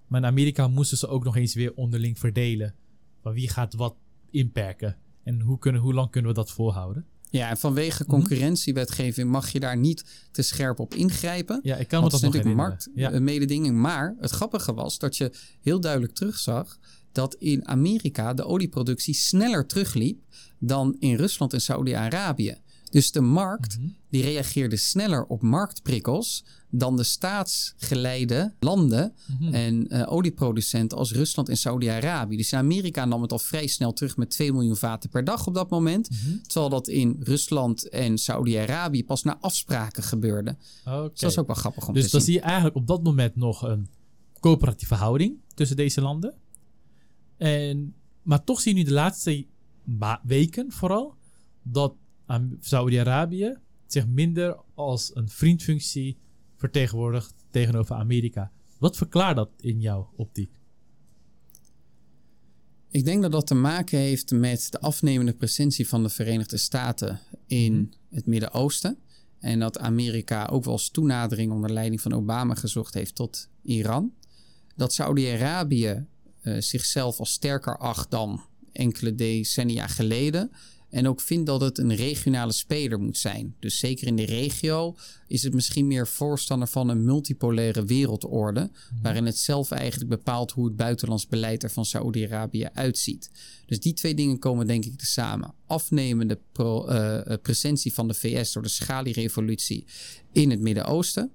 Maar 0.07 0.21
in 0.21 0.27
Amerika 0.27 0.69
moesten 0.69 0.99
ze 0.99 1.09
ook 1.09 1.25
nog 1.25 1.37
eens 1.37 1.55
weer 1.55 1.75
onderling 1.75 2.19
verdelen. 2.19 2.75
Van 3.23 3.33
wie 3.33 3.49
gaat 3.49 3.75
wat 3.75 3.95
inperken? 4.31 4.97
En 5.25 5.41
hoe, 5.41 5.59
kunnen, 5.59 5.81
hoe 5.81 5.95
lang 5.95 6.11
kunnen 6.11 6.31
we 6.31 6.37
dat 6.37 6.51
volhouden? 6.51 7.07
Ja, 7.33 7.49
en 7.49 7.57
vanwege 7.57 8.05
concurrentiewetgeving 8.05 9.31
mag 9.31 9.53
je 9.53 9.61
daar 9.61 9.77
niet 9.77 10.05
te 10.31 10.43
scherp 10.43 10.79
op 10.79 10.95
ingrijpen. 10.95 11.61
Ja, 11.63 11.77
ik 11.77 11.89
kan 11.89 12.03
me 12.03 12.09
dat 12.09 12.19
is 12.19 12.25
natuurlijk 12.25 12.57
marktmededinging. 12.57 13.75
Ja. 13.75 13.81
Maar 13.81 14.15
het 14.21 14.31
grappige 14.31 14.75
was 14.75 14.99
dat 14.99 15.17
je 15.17 15.33
heel 15.61 15.81
duidelijk 15.81 16.15
terugzag 16.15 16.79
dat 17.13 17.35
in 17.35 17.69
Amerika 17.69 18.35
de 18.35 18.45
olieproduktie 18.45 19.15
sneller 19.15 19.67
terugliep 19.67 20.23
dan 20.59 20.97
in 20.99 21.15
Rusland 21.15 21.53
en 21.53 21.61
Saudi-Arabië. 21.61 22.57
Dus 22.93 23.13
de 23.13 23.21
markt 23.21 23.79
mm 23.79 23.85
-hmm. 23.85 23.97
die 24.11 24.23
reageerde 24.23 24.77
sneller 24.77 25.25
op 25.25 25.43
marktprikkels 25.43 26.45
dan 26.71 26.97
de 26.97 27.03
staatsgeleide 27.03 28.55
landen 28.61 29.15
mm 29.27 29.37
-hmm. 29.37 29.55
en 29.55 29.95
uh, 29.95 30.13
olieproducenten 30.13 30.99
als 30.99 31.13
Rusland 31.13 31.49
en 31.49 31.57
Saudi-Arabië. 31.57 32.37
Dus 32.37 32.53
in 32.53 32.59
Amerika 32.59 33.05
nam 33.05 33.23
het 33.23 33.33
al 33.33 33.39
vrij 33.39 33.67
snel 33.67 33.93
terug 33.93 34.17
met 34.17 34.31
2 34.31 34.53
miljoen 34.53 34.77
vaten 34.77 35.11
per 35.11 35.25
dag 35.25 35.47
op 35.47 35.55
dat 35.55 35.71
moment. 35.71 36.11
Mm 36.11 36.17
-hmm. 36.25 36.43
Terwijl 36.43 36.69
dat 36.69 36.89
in 36.89 37.17
Rusland 37.21 37.89
en 37.89 38.19
Saudi-Arabië 38.19 39.05
pas 39.05 39.23
na 39.23 39.39
afspraken 39.41 40.03
gebeurde. 40.03 40.57
Okay. 40.85 41.09
Dus 41.09 41.21
dat 41.21 41.31
is 41.31 41.39
ook 41.39 41.47
wel 41.47 41.57
grappig 41.57 41.89
om 41.89 41.95
dus 41.95 42.03
te 42.03 42.09
zien. 42.09 42.19
Dus 42.19 42.27
dan 42.27 42.35
zie 42.35 42.35
je 42.35 42.41
eigenlijk 42.41 42.77
op 42.77 42.87
dat 42.87 43.03
moment 43.03 43.37
nog 43.37 43.63
een 43.63 43.89
coöperatieve 44.41 44.95
houding 44.95 45.37
tussen 45.55 45.77
deze 45.77 46.01
landen. 46.01 46.35
En, 47.37 47.95
maar 48.23 48.45
toch 48.45 48.61
zie 48.61 48.75
je 48.75 48.79
nu 48.79 48.85
de 48.85 48.93
laatste 48.93 49.47
weken 50.23 50.73
vooral 50.73 51.15
dat 51.63 51.95
Saudi-Arabië 52.61 53.57
zich 53.87 54.07
minder 54.07 54.57
als 54.75 55.11
een 55.15 55.29
vriendfunctie 55.29 56.19
vertegenwoordigt 56.57 57.35
tegenover 57.51 57.97
Amerika. 57.97 58.51
Wat 58.79 58.97
verklaart 58.97 59.37
dat 59.37 59.51
in 59.61 59.81
jouw 59.81 60.13
optiek? 60.17 60.61
Ik 62.91 63.05
denk 63.05 63.23
dat 63.23 63.33
dat 63.33 63.47
te 63.47 63.55
maken 63.55 63.99
heeft 63.99 64.31
met 64.31 64.67
de 64.71 64.81
afnemende 64.81 65.33
presentie 65.35 65.89
van 65.89 66.03
de 66.03 66.09
Verenigde 66.09 66.57
Staten 66.57 67.21
in 67.47 67.73
Mhm. 67.75 68.15
het 68.15 68.27
Midden-Oosten. 68.27 68.99
En 69.39 69.59
dat 69.59 69.79
Amerika 69.79 70.47
ook 70.47 70.65
wel 70.65 70.73
eens 70.73 70.91
toenadering 70.91 71.53
onder 71.53 71.73
leiding 71.73 72.01
van 72.01 72.13
Obama 72.13 72.55
gezocht 72.55 72.95
heeft 72.95 73.15
tot 73.15 73.49
Iran. 73.63 74.13
Dat 74.77 74.93
Saudi-Arabië 74.93 76.07
eh, 76.43 76.61
zichzelf 76.61 77.19
als 77.19 77.33
sterker 77.33 77.79
acht 77.79 78.11
dan 78.11 78.43
enkele 78.73 79.15
decennia 79.15 79.87
geleden. 79.87 80.51
En 80.93 81.09
ook 81.09 81.21
vindt 81.21 81.47
dat 81.47 81.61
het 81.61 81.79
een 81.79 81.95
regionale 81.95 82.53
speler 82.53 83.01
moet 83.01 83.19
zijn. 83.19 83.55
Dus 83.61 83.79
zeker 83.79 84.07
in 84.07 84.17
de 84.17 84.25
regio 84.25 84.97
is 85.27 85.43
het 85.43 85.55
misschien 85.55 85.87
meer 85.87 86.09
voorstander 86.09 86.69
van 86.69 86.89
een 86.89 87.05
multipolaire 87.05 87.85
wereldorde. 87.85 88.71
Waarin 89.03 89.27
het 89.27 89.39
zelf 89.39 89.71
eigenlijk 89.71 90.11
bepaalt 90.11 90.53
hoe 90.53 90.65
het 90.65 90.77
buitenlands 90.77 91.27
beleid 91.27 91.63
er 91.63 91.71
van 91.71 91.85
Saoedi-Arabië 91.85 92.69
uitziet. 92.73 93.31
Dus 93.67 93.81
die 93.81 93.93
twee 93.93 94.15
dingen 94.15 94.39
komen 94.39 94.67
denk 94.67 94.85
ik 94.85 94.99
te 94.99 95.07
samen. 95.07 95.55
Afnemende 95.67 96.39
pro- 96.53 96.87
eh, 96.87 97.27
eh, 97.27 97.39
presentie 97.43 97.93
van 97.93 98.09
de 98.09 98.15
VS 98.15 98.53
door 98.53 98.63
de 98.63 98.69
schalierevolutie 98.69 99.85
in 100.33 100.51
het 100.51 100.61
Midden-Oosten. 100.61 101.33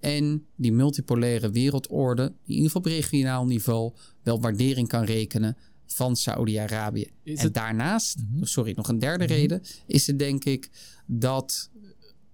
En 0.00 0.46
die 0.56 0.72
multipolaire 0.72 1.50
wereldorde, 1.50 2.22
die 2.22 2.56
in 2.56 2.62
ieder 2.62 2.66
geval 2.70 2.80
op 2.82 2.86
regionaal 2.86 3.46
niveau 3.46 3.92
wel 4.22 4.40
waardering 4.40 4.88
kan 4.88 5.04
rekenen 5.04 5.56
van 5.94 6.16
Saoedi-Arabië. 6.16 7.10
Is 7.22 7.38
En 7.38 7.44
het- 7.44 7.54
daarnaast, 7.54 8.16
Mhm. 8.30 8.44
sorry, 8.44 8.72
nog 8.76 8.88
een 8.88 8.98
derde 8.98 9.24
reden, 9.24 9.62
is 9.86 10.06
het 10.06 10.18
denk 10.18 10.44
ik 10.44 10.70
dat 11.06 11.70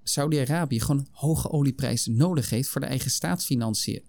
Saudi-Arabië 0.02 0.80
gewoon 0.80 1.06
hoge 1.10 1.50
olieprijzen 1.50 2.16
nodig 2.16 2.50
heeft 2.50 2.68
voor 2.68 2.80
de 2.80 2.86
eigen 2.86 3.10
staatsfinanciën. 3.10 4.02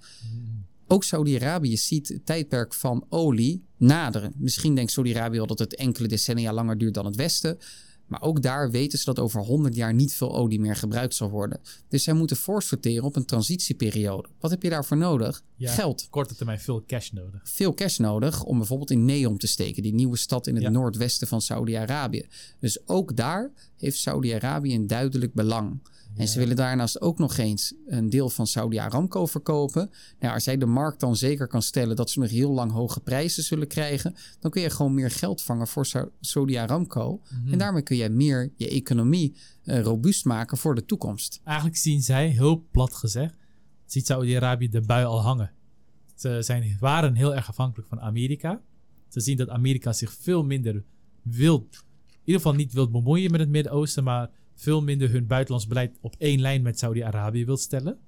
Ook 0.87 1.03
Saudi-Arabië 1.03 1.77
ziet 1.77 2.07
het 2.07 2.25
tijdperk 2.25 2.73
van 2.73 3.05
olie 3.09 3.63
naderen. 3.77 4.33
Misschien 4.37 4.75
denkt 4.75 4.91
Saudi-Arabië 4.91 5.37
wel 5.37 5.47
dat 5.47 5.59
het 5.59 5.75
enkele 5.75 6.07
decennia 6.07 6.53
langer 6.53 6.77
duurt 6.77 6.93
dan 6.93 7.05
het 7.05 7.15
Westen. 7.15 7.57
Maar 8.07 8.21
ook 8.21 8.41
daar 8.41 8.71
weten 8.71 8.99
ze 8.99 9.05
dat 9.05 9.19
over 9.19 9.41
100 9.41 9.75
jaar 9.75 9.93
niet 9.93 10.13
veel 10.13 10.35
olie 10.35 10.59
meer 10.59 10.75
gebruikt 10.75 11.15
zal 11.15 11.29
worden. 11.29 11.59
Dus 11.87 12.03
zij 12.03 12.13
moeten 12.13 12.37
voorsorteren 12.37 13.03
op 13.03 13.15
een 13.15 13.25
transitieperiode. 13.25 14.27
Wat 14.39 14.51
heb 14.51 14.63
je 14.63 14.69
daarvoor 14.69 14.97
nodig? 14.97 15.43
Ja. 15.55 15.71
Geld. 15.71 16.07
Korte 16.09 16.35
termijn 16.35 16.59
veel 16.59 16.83
cash 16.87 17.09
nodig. 17.09 17.41
Veel 17.43 17.73
cash 17.73 17.97
nodig 17.97 18.43
om 18.43 18.57
bijvoorbeeld 18.57 18.91
in 18.91 19.05
Neom 19.05 19.37
te 19.37 19.47
steken, 19.47 19.83
die 19.83 19.93
nieuwe 19.93 20.17
stad 20.17 20.47
in 20.47 20.53
het 20.55 20.63
Ja. 20.63 20.69
noordwesten 20.69 21.27
van 21.27 21.41
Saudi-Arabië. 21.41 22.27
Dus 22.59 22.87
ook 22.87 23.15
daar 23.15 23.51
heeft 23.77 23.97
Saudi-Arabië 23.97 24.75
een 24.75 24.87
duidelijk 24.87 25.33
belang. 25.33 25.79
En 26.15 26.27
ze 26.27 26.39
willen 26.39 26.55
daarnaast 26.55 27.01
ook 27.01 27.19
nog 27.19 27.37
eens 27.37 27.73
een 27.87 28.09
deel 28.09 28.29
van 28.29 28.47
Saudi 28.47 28.77
Aramco 28.77 29.25
verkopen. 29.25 29.89
Nou, 30.19 30.33
als 30.33 30.43
jij 30.43 30.57
de 30.57 30.65
markt 30.65 30.99
dan 30.99 31.15
zeker 31.15 31.47
kan 31.47 31.61
stellen 31.61 31.95
dat 31.95 32.09
ze 32.09 32.19
nog 32.19 32.29
heel 32.29 32.51
lang 32.51 32.71
hoge 32.71 32.99
prijzen 32.99 33.43
zullen 33.43 33.67
krijgen, 33.67 34.15
dan 34.39 34.51
kun 34.51 34.61
je 34.61 34.69
gewoon 34.69 34.93
meer 34.93 35.11
geld 35.11 35.41
vangen 35.41 35.67
voor 35.67 35.85
Sa- 35.85 36.09
Saudi 36.19 36.55
Aramco. 36.55 37.21
Mhm. 37.41 37.51
En 37.51 37.57
daarmee 37.57 37.81
kun 37.81 37.97
je 37.97 38.09
meer 38.09 38.51
je 38.55 38.69
economie 38.69 39.35
eh, 39.63 39.81
robuust 39.81 40.25
maken 40.25 40.57
voor 40.57 40.75
de 40.75 40.85
toekomst. 40.85 41.41
Eigenlijk 41.43 41.77
zien 41.77 42.01
zij, 42.01 42.27
heel 42.27 42.65
plat 42.71 42.93
gezegd, 42.93 43.35
ziet 43.85 44.05
Saudi-Arabië 44.05 44.69
de 44.69 44.81
bui 44.81 45.05
al 45.05 45.21
hangen. 45.21 45.51
Ze 46.15 46.37
zijn, 46.41 46.77
waren 46.79 47.15
heel 47.15 47.35
erg 47.35 47.49
afhankelijk 47.49 47.89
van 47.89 47.99
Amerika. 48.01 48.61
Ze 49.09 49.19
zien 49.19 49.37
dat 49.37 49.49
Amerika 49.49 49.93
zich 49.93 50.13
veel 50.13 50.43
minder 50.43 50.83
wil, 51.21 51.67
in 52.25 52.31
ieder 52.31 52.41
geval 52.41 52.53
niet 52.53 52.73
wil 52.73 52.89
bemoeien 52.89 53.31
met 53.31 53.39
het 53.39 53.49
Midden-Oosten, 53.49 54.03
maar 54.03 54.29
veel 54.55 54.83
minder 54.83 55.11
hun 55.11 55.27
buitenlands 55.27 55.67
beleid 55.67 55.97
op 56.01 56.15
één 56.17 56.41
lijn 56.41 56.61
met 56.61 56.79
Saudi-Arabië 56.79 57.45
wil 57.45 57.57
stellen. 57.57 57.99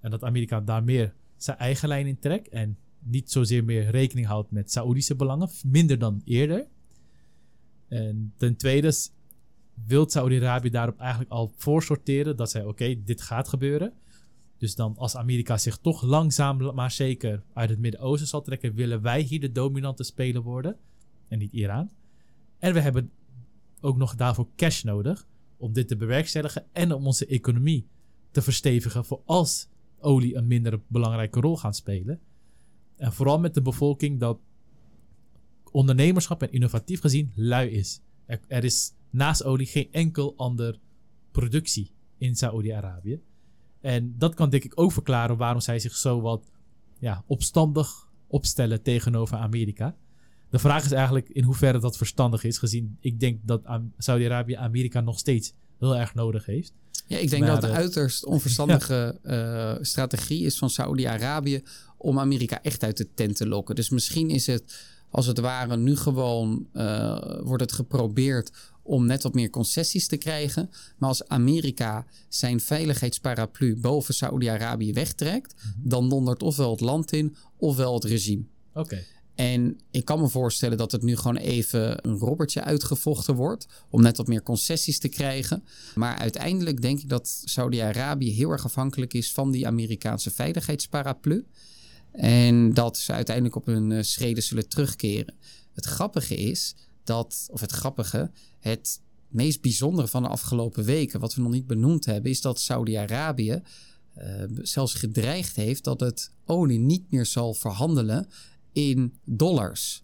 En 0.00 0.10
dat 0.10 0.24
Amerika 0.24 0.60
daar 0.60 0.84
meer 0.84 1.14
zijn 1.36 1.58
eigen 1.58 1.88
lijn 1.88 2.06
in 2.06 2.18
trekt 2.18 2.48
en 2.48 2.78
niet 2.98 3.30
zozeer 3.30 3.64
meer 3.64 3.90
rekening 3.90 4.26
houdt 4.26 4.50
met 4.50 4.72
Saoedische 4.72 5.16
belangen, 5.16 5.50
minder 5.66 5.98
dan 5.98 6.22
eerder. 6.24 6.66
En 7.88 8.32
ten 8.36 8.56
tweede 8.56 8.92
wil 9.86 10.10
Saudi-Arabië 10.10 10.70
daarop 10.70 10.98
eigenlijk 10.98 11.30
al 11.30 11.52
voorsorteren 11.56 12.36
dat 12.36 12.50
zij, 12.50 12.64
oké, 12.64 13.02
dit 13.04 13.22
gaat 13.22 13.48
gebeuren. 13.48 13.92
Dus 14.58 14.74
dan 14.74 14.96
als 14.96 15.16
Amerika 15.16 15.58
zich 15.58 15.78
toch 15.78 16.02
langzaam 16.02 16.74
maar 16.74 16.90
zeker 16.90 17.42
uit 17.52 17.70
het 17.70 17.78
Midden-Oosten 17.78 18.28
zal 18.28 18.42
trekken, 18.42 18.74
willen 18.74 19.02
wij 19.02 19.20
hier 19.20 19.40
de 19.40 19.52
dominante 19.52 20.04
speler 20.04 20.42
worden 20.42 20.76
en 21.28 21.38
niet 21.38 21.52
Iran. 21.52 21.90
En 22.58 22.72
we 22.72 22.80
hebben 22.80 23.10
ook 23.80 23.96
nog 23.96 24.14
daarvoor 24.14 24.48
cash 24.56 24.82
nodig 24.82 25.26
om 25.56 25.72
dit 25.72 25.88
te 25.88 25.96
bewerkstelligen 25.96 26.66
en 26.72 26.92
om 26.92 27.06
onze 27.06 27.26
economie 27.26 27.86
te 28.30 28.42
verstevigen 28.42 29.04
voor 29.04 29.22
als 29.24 29.68
olie 29.98 30.34
een 30.34 30.46
minder 30.46 30.80
belangrijke 30.86 31.40
rol 31.40 31.56
gaat 31.56 31.76
spelen. 31.76 32.20
En 32.96 33.12
vooral 33.12 33.38
met 33.38 33.54
de 33.54 33.62
bevolking 33.62 34.20
dat 34.20 34.38
ondernemerschap 35.70 36.42
en 36.42 36.52
innovatief 36.52 37.00
gezien 37.00 37.32
lui 37.34 37.70
is. 37.70 38.00
Er, 38.26 38.40
er 38.46 38.64
is 38.64 38.92
naast 39.10 39.44
olie 39.44 39.66
geen 39.66 39.88
enkel 39.90 40.34
ander 40.36 40.78
productie 41.30 41.90
in 42.18 42.36
Saoedi-Arabië. 42.36 43.20
En 43.80 44.14
dat 44.18 44.34
kan 44.34 44.50
denk 44.50 44.64
ik 44.64 44.80
ook 44.80 44.92
verklaren 44.92 45.36
waarom 45.36 45.60
zij 45.60 45.78
zich 45.78 45.96
zo 45.96 46.20
wat 46.20 46.50
ja, 46.98 47.24
opstandig 47.26 48.08
opstellen 48.26 48.82
tegenover 48.82 49.36
Amerika. 49.36 49.96
De 50.50 50.58
vraag 50.58 50.84
is 50.84 50.92
eigenlijk 50.92 51.28
in 51.28 51.44
hoeverre 51.44 51.80
dat 51.80 51.96
verstandig 51.96 52.44
is, 52.44 52.58
gezien 52.58 52.96
ik 53.00 53.20
denk 53.20 53.40
dat 53.42 53.62
Saudi-Arabië 53.98 54.54
Amerika 54.54 55.00
nog 55.00 55.18
steeds 55.18 55.52
heel 55.78 55.96
erg 55.96 56.14
nodig 56.14 56.46
heeft. 56.46 56.72
Ja, 57.06 57.18
ik 57.18 57.30
denk 57.30 57.42
Maar, 57.42 57.52
dat 57.52 57.62
het 57.62 57.70
een 57.70 57.76
uiterst 57.76 58.24
onverstandige 58.36 59.18
eh, 59.22 59.74
strategie 59.80 60.44
is 60.44 60.58
van 60.58 60.70
Saudi-Arabië 60.70 61.62
om 61.96 62.18
Amerika 62.18 62.62
echt 62.62 62.82
uit 62.82 62.96
de 62.96 63.08
tent 63.14 63.36
te 63.36 63.48
lokken. 63.48 63.74
Dus 63.74 63.88
misschien 63.88 64.30
is 64.30 64.46
het 64.46 64.92
als 65.10 65.26
het 65.26 65.38
ware 65.38 65.76
nu 65.76 65.96
gewoon 65.96 66.66
eh, 66.72 67.40
wordt 67.42 67.62
het 67.62 67.72
geprobeerd 67.72 68.50
om 68.82 69.06
net 69.06 69.22
wat 69.22 69.34
meer 69.34 69.50
concessies 69.50 70.06
te 70.06 70.16
krijgen. 70.16 70.70
Maar 70.98 71.08
als 71.08 71.28
Amerika 71.28 72.06
zijn 72.28 72.60
veiligheidsparaplu 72.60 73.76
boven 73.76 74.14
Saudi-Arabië 74.14 74.92
wegtrekt, 74.92 75.54
dan 75.78 76.08
dondert 76.08 76.42
ofwel 76.42 76.70
het 76.70 76.80
land 76.80 77.12
in 77.12 77.36
ofwel 77.56 77.94
het 77.94 78.04
regime. 78.04 78.42
Oké. 78.72 79.04
En 79.34 79.80
ik 79.90 80.04
kan 80.04 80.20
me 80.20 80.28
voorstellen 80.28 80.78
dat 80.78 80.92
het 80.92 81.02
nu 81.02 81.16
gewoon 81.16 81.36
even 81.36 82.06
een 82.06 82.18
robbertje 82.18 82.64
uitgevochten 82.64 83.34
wordt. 83.34 83.66
Om 83.90 84.02
net 84.02 84.16
wat 84.16 84.26
meer 84.26 84.42
concessies 84.42 84.98
te 84.98 85.08
krijgen. 85.08 85.64
Maar 85.94 86.18
uiteindelijk 86.18 86.82
denk 86.82 87.00
ik 87.00 87.08
dat 87.08 87.42
Saudi-Arabië 87.44 88.30
heel 88.32 88.50
erg 88.50 88.64
afhankelijk 88.64 89.14
is 89.14 89.32
van 89.32 89.50
die 89.50 89.66
Amerikaanse 89.66 90.30
veiligheidsparaplu. 90.30 91.46
En 92.12 92.74
dat 92.74 92.98
ze 92.98 93.12
uiteindelijk 93.12 93.56
op 93.56 93.66
hun 93.66 93.92
eh, 93.92 94.02
schreden 94.02 94.42
zullen 94.42 94.68
terugkeren. 94.68 95.34
Het 95.72 95.84
grappige 95.84 96.34
is 96.34 96.74
dat, 97.04 97.46
of 97.50 97.60
het 97.60 97.72
grappige, 97.72 98.30
het 98.60 99.00
meest 99.28 99.60
bijzondere 99.60 100.08
van 100.08 100.22
de 100.22 100.28
afgelopen 100.28 100.84
weken, 100.84 101.20
wat 101.20 101.34
we 101.34 101.42
nog 101.42 101.52
niet 101.52 101.66
benoemd 101.66 102.04
hebben, 102.04 102.30
is 102.30 102.40
dat 102.40 102.60
Saudi-Arabië 102.60 103.62
eh, 104.14 104.44
zelfs 104.62 104.94
gedreigd 104.94 105.56
heeft 105.56 105.84
dat 105.84 106.00
het 106.00 106.30
olie 106.44 106.78
niet 106.78 107.10
meer 107.10 107.26
zal 107.26 107.54
verhandelen 107.54 108.28
in 108.74 109.12
dollars. 109.24 110.02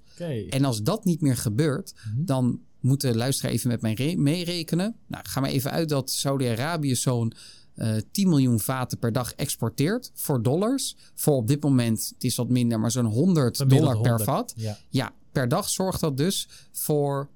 En 0.51 0.65
als 0.65 0.83
dat 0.83 1.05
niet 1.05 1.21
meer 1.21 1.37
gebeurt, 1.37 1.93
Mhm. 1.95 2.25
dan 2.25 2.61
moet 2.81 3.01
de 3.01 3.17
luisteraar 3.17 3.53
even 3.53 3.69
met 3.71 3.81
mij 3.81 3.93
re- 3.95 4.15
meerekenen. 4.17 4.97
Nou, 5.07 5.25
ga 5.29 5.41
maar 5.41 5.51
even 5.51 5.71
uit 5.71 5.89
dat 5.89 6.11
Saudi-Arabië 6.11 6.95
zo'n 6.97 7.33
eh 7.75 7.97
10 8.13 8.29
miljoen 8.29 8.61
vaten 8.61 8.99
per 8.99 9.13
dag 9.13 9.33
exporteert 9.35 10.11
voor 10.15 10.43
dollars. 10.43 10.97
Voor 11.15 11.35
op 11.35 11.47
dit 11.49 11.63
moment, 11.63 12.11
het 12.15 12.25
is 12.25 12.37
wat 12.37 12.49
minder, 12.49 12.81
maar 12.81 12.91
zo'n 12.91 13.05
100 13.05 13.57
Gemiddeld 13.57 13.81
dollar 13.83 14.01
per 14.03 14.11
100. 14.11 14.31
vat. 14.31 14.53
Ja. 14.57 14.79
Ja, 14.89 15.13
per 15.33 15.49
dag 15.49 15.69
zorgt 15.69 16.01
dat 16.01 16.17
dus 16.17 16.49
voor 16.73 17.29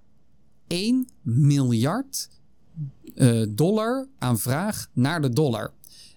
1 0.66 1.08
miljard 1.22 2.28
eh, 3.14 3.42
dollar 3.48 4.08
aan 4.18 4.38
vraag 4.38 4.88
naar 4.92 5.22
de 5.22 5.28
dollar. 5.30 5.72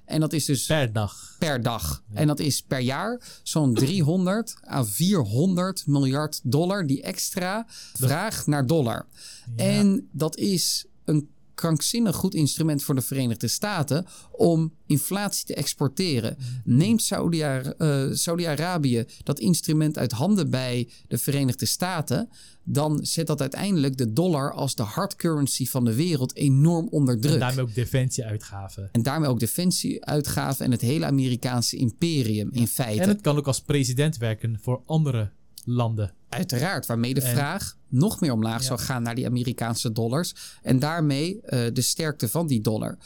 En 0.08 0.20
dat 0.20 0.34
is 0.34 0.46
dus 0.46 0.66
Per 0.66 0.94
dag. 0.94 1.36
per 1.40 1.62
dag. 1.62 2.04
En 2.14 2.28
dat 2.28 2.40
is 2.40 2.62
per 2.62 2.80
jaar 2.80 3.22
zo'n 3.44 3.74
300 3.74 4.56
à 4.70 4.84
400 4.84 5.88
miljard 5.88 6.40
dollar 6.44 6.86
die 6.88 7.02
extra 7.02 7.66
vraagt 7.94 8.48
naar 8.48 8.66
dollar. 8.66 9.06
En 9.56 10.08
dat 10.12 10.38
is 10.38 10.86
een 11.06 11.30
krankzinnig 11.58 12.16
goed 12.16 12.34
instrument 12.34 12.84
voor 12.84 12.96
de 12.96 13.02
Verenigde 13.02 13.48
Staten 13.48 14.06
om 14.32 14.74
inflatie 14.86 15.46
te 15.46 15.56
exporteren. 15.56 16.38
Neemt 16.64 17.12
eh, 17.12 18.06
Saudi-Arabië 18.12 19.06
dat 19.24 19.40
instrument 19.40 19.98
uit 19.98 20.12
handen 20.12 20.50
bij 20.50 20.90
de 21.08 21.18
Verenigde 21.18 21.66
Staten, 21.66 22.30
dan 22.64 23.06
zet 23.06 23.28
dat 23.28 23.42
uiteindelijk 23.42 23.98
de 23.98 24.14
dollar 24.14 24.54
als 24.54 24.76
de 24.76 24.84
hard 24.84 25.16
currency 25.16 25.66
van 25.66 25.86
de 25.86 25.96
wereld 25.96 26.36
enorm 26.36 26.88
onder 26.88 27.20
druk. 27.20 27.34
En 27.34 27.40
daarmee 27.40 27.62
ook 27.62 27.76
defensieuitgaven. 27.76 28.90
En 28.92 29.04
daarmee 29.04 29.30
ook 29.30 29.40
defensieuitgaven 29.40 30.66
en 30.66 30.72
het 30.72 30.82
hele 30.82 31.06
Amerikaanse 31.06 31.78
imperium 31.78 32.50
in 32.52 32.68
feite. 32.68 33.02
En 33.02 33.10
het 33.10 33.22
kan 33.22 33.38
ook 33.38 33.48
als 33.48 33.62
president 33.62 34.18
werken 34.18 34.60
voor 34.62 34.82
andere 34.86 35.32
landen. 35.66 36.14
Uiteraard, 36.30 36.86
waarmee 36.86 37.14
de 37.14 37.22
En- 37.22 37.36
vraag 37.36 37.77
nog 37.90 38.22
meer 38.22 38.32
omlaag 38.32 38.60
Ja. 38.62 38.68
zal 38.68 38.78
gaan 38.78 39.04
naar 39.04 39.16
die 39.16 39.26
Amerikaanse 39.26 39.92
dollars. 39.92 40.34
En 40.62 40.80
daarmee 40.80 41.42
eh, 41.42 41.74
de 41.74 41.82
sterkte 41.82 42.30
van 42.30 42.48
die 42.48 42.62
dollar. 42.62 42.98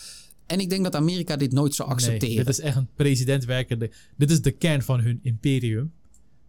En 0.46 0.60
ik 0.60 0.70
denk 0.70 0.84
dat 0.84 0.96
Amerika 0.96 1.36
dit 1.36 1.52
nooit 1.52 1.76
zal 1.76 1.86
accepteren. 1.86 2.36
Nee, 2.36 2.46
dit 2.46 2.48
is 2.48 2.60
echt 2.60 2.76
een 2.76 2.88
president 2.96 3.46
werkende. 3.46 3.92
Dit 4.18 4.32
is 4.32 4.42
de 4.42 4.52
kern 4.52 4.82
van 4.82 5.00
hun 5.00 5.20
imperium. 5.22 5.80
Wat 5.84 5.92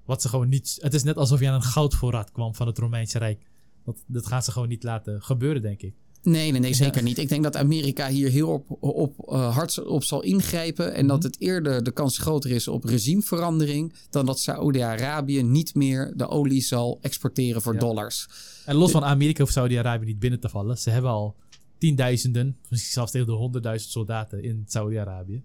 Wat 0.05 0.23
ze 0.23 0.29
gewoon 0.29 0.49
niet. 0.49 0.79
Het 0.81 0.95
is 0.95 1.03
net 1.03 1.17
alsof 1.17 1.41
je 1.41 1.49
aan 1.49 1.55
een 1.55 1.63
goudvoorraad 1.63 2.33
kwam 2.33 2.55
van 2.55 2.67
het 2.67 2.79
Romeinse 2.79 3.19
Rijk. 3.19 3.43
Dat, 3.85 4.05
dat 4.07 4.27
gaan 4.27 4.43
ze 4.43 4.53
gewoon 4.53 4.69
niet 4.69 4.83
laten 4.83 5.23
gebeuren, 5.23 5.63
denk 5.63 5.83
ik. 5.83 5.95
Nee, 6.23 6.51
nee, 6.51 6.61
nee, 6.61 6.75
zeker 6.75 7.03
niet. 7.03 7.19
Ik 7.19 7.29
denk 7.29 7.43
dat 7.43 7.57
Amerika 7.57 8.09
hier 8.09 8.29
heel 8.31 8.49
op, 8.49 8.77
op, 8.81 9.29
uh, 9.33 9.55
hard 9.57 9.85
op 9.87 10.05
zal 10.05 10.23
ingrijpen. 10.23 10.95
En 10.95 11.07
dat 11.07 11.17
Mhm. 11.19 11.27
het 11.27 11.41
eerder 11.41 11.83
de 11.83 11.91
kans 11.91 12.19
groter 12.19 12.51
is 12.51 12.69
op 12.69 12.85
regimeverandering. 12.85 13.93
dan 14.11 14.27
dat 14.27 14.41
Saoedi-Arabië 14.41 15.43
niet 15.43 15.75
meer 15.75 16.13
de 16.17 16.29
olie 16.29 16.61
zal 16.63 16.99
exporteren 17.01 17.63
voor 17.63 17.73
Ja. 17.75 17.79
dollars. 17.81 18.29
En 18.65 18.75
los 18.77 18.91
van 18.91 19.05
Amerika 19.05 19.41
hoeft 19.43 19.53
Saudi-Arabië 19.55 20.07
niet 20.07 20.19
binnen 20.19 20.41
te 20.41 20.49
vallen. 20.49 20.79
Ze 20.79 20.91
hebben 20.91 21.11
al 21.11 21.37
tienduizenden, 21.79 22.57
misschien 22.69 22.93
zelfs 22.93 23.11
tegen 23.13 23.27
de 23.27 23.33
honderdduizend 23.33 23.93
soldaten 23.93 24.43
in 24.43 24.65
Saudi-Arabië. 24.67 25.43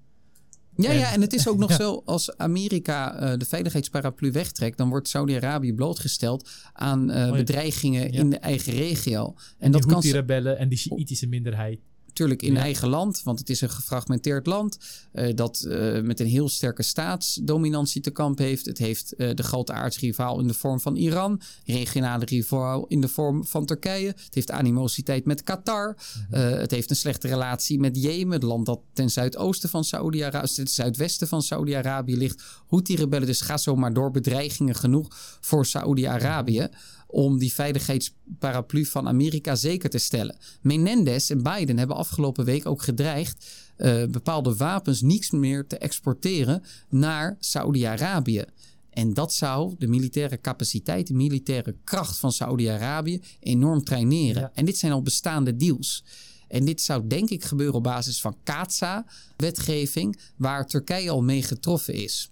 Ja, 0.77 0.89
En- 0.89 0.97
ja, 0.97 1.11
en 1.13 1.21
het 1.21 1.33
is 1.33 1.47
ook 1.47 1.57
nog 1.65 1.69
Ja. 1.69 1.75
zo, 1.75 2.01
als 2.05 2.37
Amerika 2.37 3.19
eh, 3.19 3.37
de 3.37 3.45
veiligheidsparaplu 3.45 4.31
wegtrekt, 4.31 4.77
dan 4.77 4.89
wordt 4.89 5.07
Saudi-Arabië 5.07 5.73
blootgesteld 5.73 6.49
aan 6.73 7.11
eh, 7.11 7.31
bedreigingen 7.31 8.11
Ja. 8.13 8.19
in 8.19 8.29
de 8.29 8.37
eigen 8.37 8.73
regio. 8.73 9.25
En, 9.25 9.35
En 9.59 9.71
dat 9.71 9.81
die 9.81 9.91
kan 9.91 9.99
Houthi-rebellen 10.01 10.57
en 10.57 10.69
die 10.69 10.77
Shiïtische 10.77 11.27
minderheid. 11.27 11.79
Natuurlijk 12.18 12.41
in 12.49 12.53
Ja. 12.53 12.60
eigen 12.61 12.88
land, 12.89 13.22
want 13.23 13.39
het 13.39 13.49
is 13.49 13.61
een 13.61 13.69
gefragmenteerd 13.69 14.45
land 14.45 14.77
eh, 15.11 15.35
dat 15.35 15.61
eh, 15.61 16.02
met 16.02 16.19
een 16.19 16.27
heel 16.27 16.49
sterke 16.49 16.84
staatsdominantie 16.84 18.02
te 18.02 18.10
kamp 18.11 18.38
heeft. 18.38 18.65
Het 18.65 18.77
heeft 18.77 19.15
eh, 19.15 19.30
de 19.35 19.44
grote 19.44 19.73
aardsrivaal 19.73 20.39
in 20.39 20.48
de 20.48 20.53
vorm 20.53 20.80
van 20.80 20.95
Iran, 20.95 21.41
regionale 21.65 22.26
rivaal 22.26 22.85
in 22.88 23.02
de 23.02 23.07
vorm 23.07 23.45
van 23.45 23.65
Turkije. 23.65 24.07
Het 24.07 24.34
heeft 24.35 24.52
animositeit 24.52 25.26
met 25.26 25.44
Qatar. 25.44 25.98
Eh, 26.31 26.49
het 26.49 26.72
heeft 26.72 26.89
een 26.89 26.95
slechte 26.95 27.27
relatie 27.27 27.80
met 27.80 28.02
Jemen, 28.02 28.34
het 28.34 28.44
land 28.44 28.65
dat 28.65 28.80
ten 28.94 29.10
zuidoosten 29.10 29.69
van 29.69 29.84
Saudi-Arabië, 29.84 30.53
ten 30.53 30.68
zuidwesten 30.68 31.27
van 31.27 31.41
Saudi-Arabië 31.41 32.18
ligt. 32.18 32.44
Houthi-rebellen, 32.68 33.27
dus 33.27 33.41
ga 33.41 33.57
zo 33.57 33.76
maar 33.76 33.94
door 33.94 34.11
bedreigingen 34.11 34.76
genoeg 34.76 35.07
voor 35.41 35.65
Saudi-Arabië 35.65 36.68
om 37.07 37.38
die 37.38 37.53
veiligheidsparaplu 37.53 38.85
van 38.85 39.07
Amerika 39.07 39.55
zeker 39.55 39.89
te 39.89 39.97
stellen. 39.97 40.38
Menendez 40.61 41.29
en 41.29 41.43
Biden 41.43 41.77
hebben 41.77 41.95
afgelopen 41.95 42.45
week 42.45 42.65
ook 42.65 42.81
gedreigd 42.81 43.45
eh, 43.75 44.05
bepaalde 44.05 44.55
wapens 44.55 45.01
niets 45.01 45.31
meer 45.31 45.67
te 45.67 45.77
exporteren 45.77 46.63
naar 46.89 47.38
Saudi-Arabië. 47.39 48.45
En 48.89 49.13
dat 49.13 49.34
zou 49.34 49.75
de 49.77 49.88
militaire 49.88 50.41
capaciteit, 50.41 51.07
de 51.07 51.13
militaire 51.13 51.75
kracht 51.84 52.17
van 52.17 52.31
Saudi-Arabië 52.31 53.21
enorm 53.39 53.84
traineren. 53.84 54.41
Ja. 54.41 54.51
En 54.53 54.65
dit 54.65 54.77
zijn 54.77 54.91
al 54.91 55.01
bestaande 55.01 55.55
deals. 55.55 56.03
En 56.47 56.65
dit 56.65 56.81
zou 56.81 57.07
denk 57.07 57.29
ik 57.29 57.43
gebeuren 57.43 57.75
op 57.75 57.83
basis 57.83 58.21
van 58.21 58.37
CATSA-wetgeving, 58.43 60.19
waar 60.35 60.67
Turkije 60.67 61.09
al 61.09 61.23
mee 61.23 61.43
getroffen 61.43 61.93
is. 61.93 62.31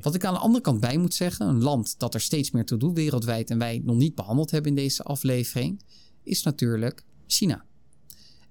Wat 0.00 0.14
ik 0.14 0.24
aan 0.24 0.34
de 0.34 0.40
andere 0.40 0.62
kant 0.62 0.80
bij 0.80 0.96
moet 0.96 1.14
zeggen, 1.14 1.48
een 1.48 1.62
land 1.62 1.98
dat 1.98 2.14
er 2.14 2.20
steeds 2.20 2.50
meer 2.50 2.64
toe 2.64 2.78
doet 2.78 2.96
wereldwijd 2.96 3.50
en 3.50 3.58
wij 3.58 3.80
nog 3.84 3.96
niet 3.96 4.14
behandeld 4.14 4.50
hebben 4.50 4.70
in 4.70 4.76
deze 4.76 5.02
aflevering, 5.02 5.82
is 6.22 6.42
natuurlijk 6.42 7.04
China. 7.26 7.64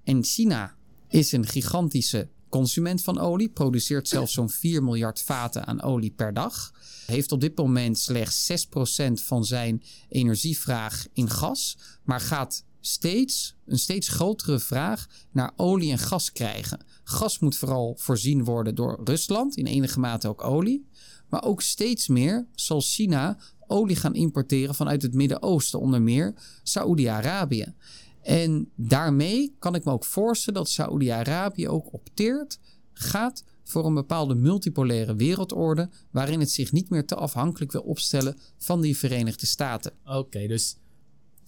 En 0.04 0.24
China 0.24 0.76
is 1.08 1.32
een 1.32 1.46
gigantische 1.46 2.28
consument 2.48 3.02
van 3.02 3.18
olie, 3.18 3.48
produceert 3.48 4.08
zelfs 4.08 4.32
zo'n 4.32 4.50
4 4.50 4.82
miljard 4.82 5.20
vaten 5.20 5.66
aan 5.66 5.82
olie 5.82 6.10
per 6.10 6.34
dag. 6.34 6.72
Heeft 7.06 7.32
op 7.32 7.40
dit 7.40 7.56
moment 7.56 7.98
slechts 7.98 8.66
6% 8.68 9.12
van 9.12 9.44
zijn 9.44 9.82
energievraag 10.08 11.06
in 11.12 11.30
gas, 11.30 11.78
maar 12.04 12.20
gaat 12.20 12.64
steeds 12.84 13.56
een 13.66 13.78
steeds 13.78 14.08
grotere 14.08 14.58
vraag 14.58 15.06
naar 15.30 15.52
olie 15.56 15.90
en 15.90 15.98
gas 15.98 16.32
krijgen. 16.32 16.84
Gas 17.04 17.38
moet 17.38 17.56
vooral 17.56 17.96
voorzien 17.98 18.44
worden 18.44 18.74
door 18.74 19.00
Rusland, 19.04 19.56
in 19.56 19.66
enige 19.66 20.00
mate 20.00 20.28
ook 20.28 20.44
olie. 20.44 20.86
Maar 21.28 21.44
ook 21.44 21.62
steeds 21.62 22.08
meer 22.08 22.46
zal 22.54 22.80
China 22.80 23.38
olie 23.66 23.96
gaan 23.96 24.14
importeren 24.14 24.74
vanuit 24.74 25.02
het 25.02 25.14
Midden-Oosten, 25.14 25.80
onder 25.80 26.02
meer 26.02 26.34
Saoedi-Arabië. 26.62 27.74
En 28.22 28.70
daarmee 28.76 29.54
kan 29.58 29.74
ik 29.74 29.84
me 29.84 29.92
ook 29.92 30.04
voorstellen 30.04 30.60
dat 30.60 30.70
Saoedi-Arabië 30.70 31.68
ook 31.68 31.92
opteert, 31.92 32.58
gaat 32.92 33.44
voor 33.64 33.86
een 33.86 33.94
bepaalde 33.94 34.34
multipolaire 34.34 35.14
wereldorde, 35.14 35.90
waarin 36.10 36.40
het 36.40 36.50
zich 36.50 36.72
niet 36.72 36.90
meer 36.90 37.06
te 37.06 37.14
afhankelijk 37.14 37.72
wil 37.72 37.80
opstellen 37.80 38.38
van 38.58 38.80
die 38.80 38.96
Verenigde 38.96 39.46
Staten. 39.46 39.92
Oké, 40.04 40.46
dus 40.46 40.76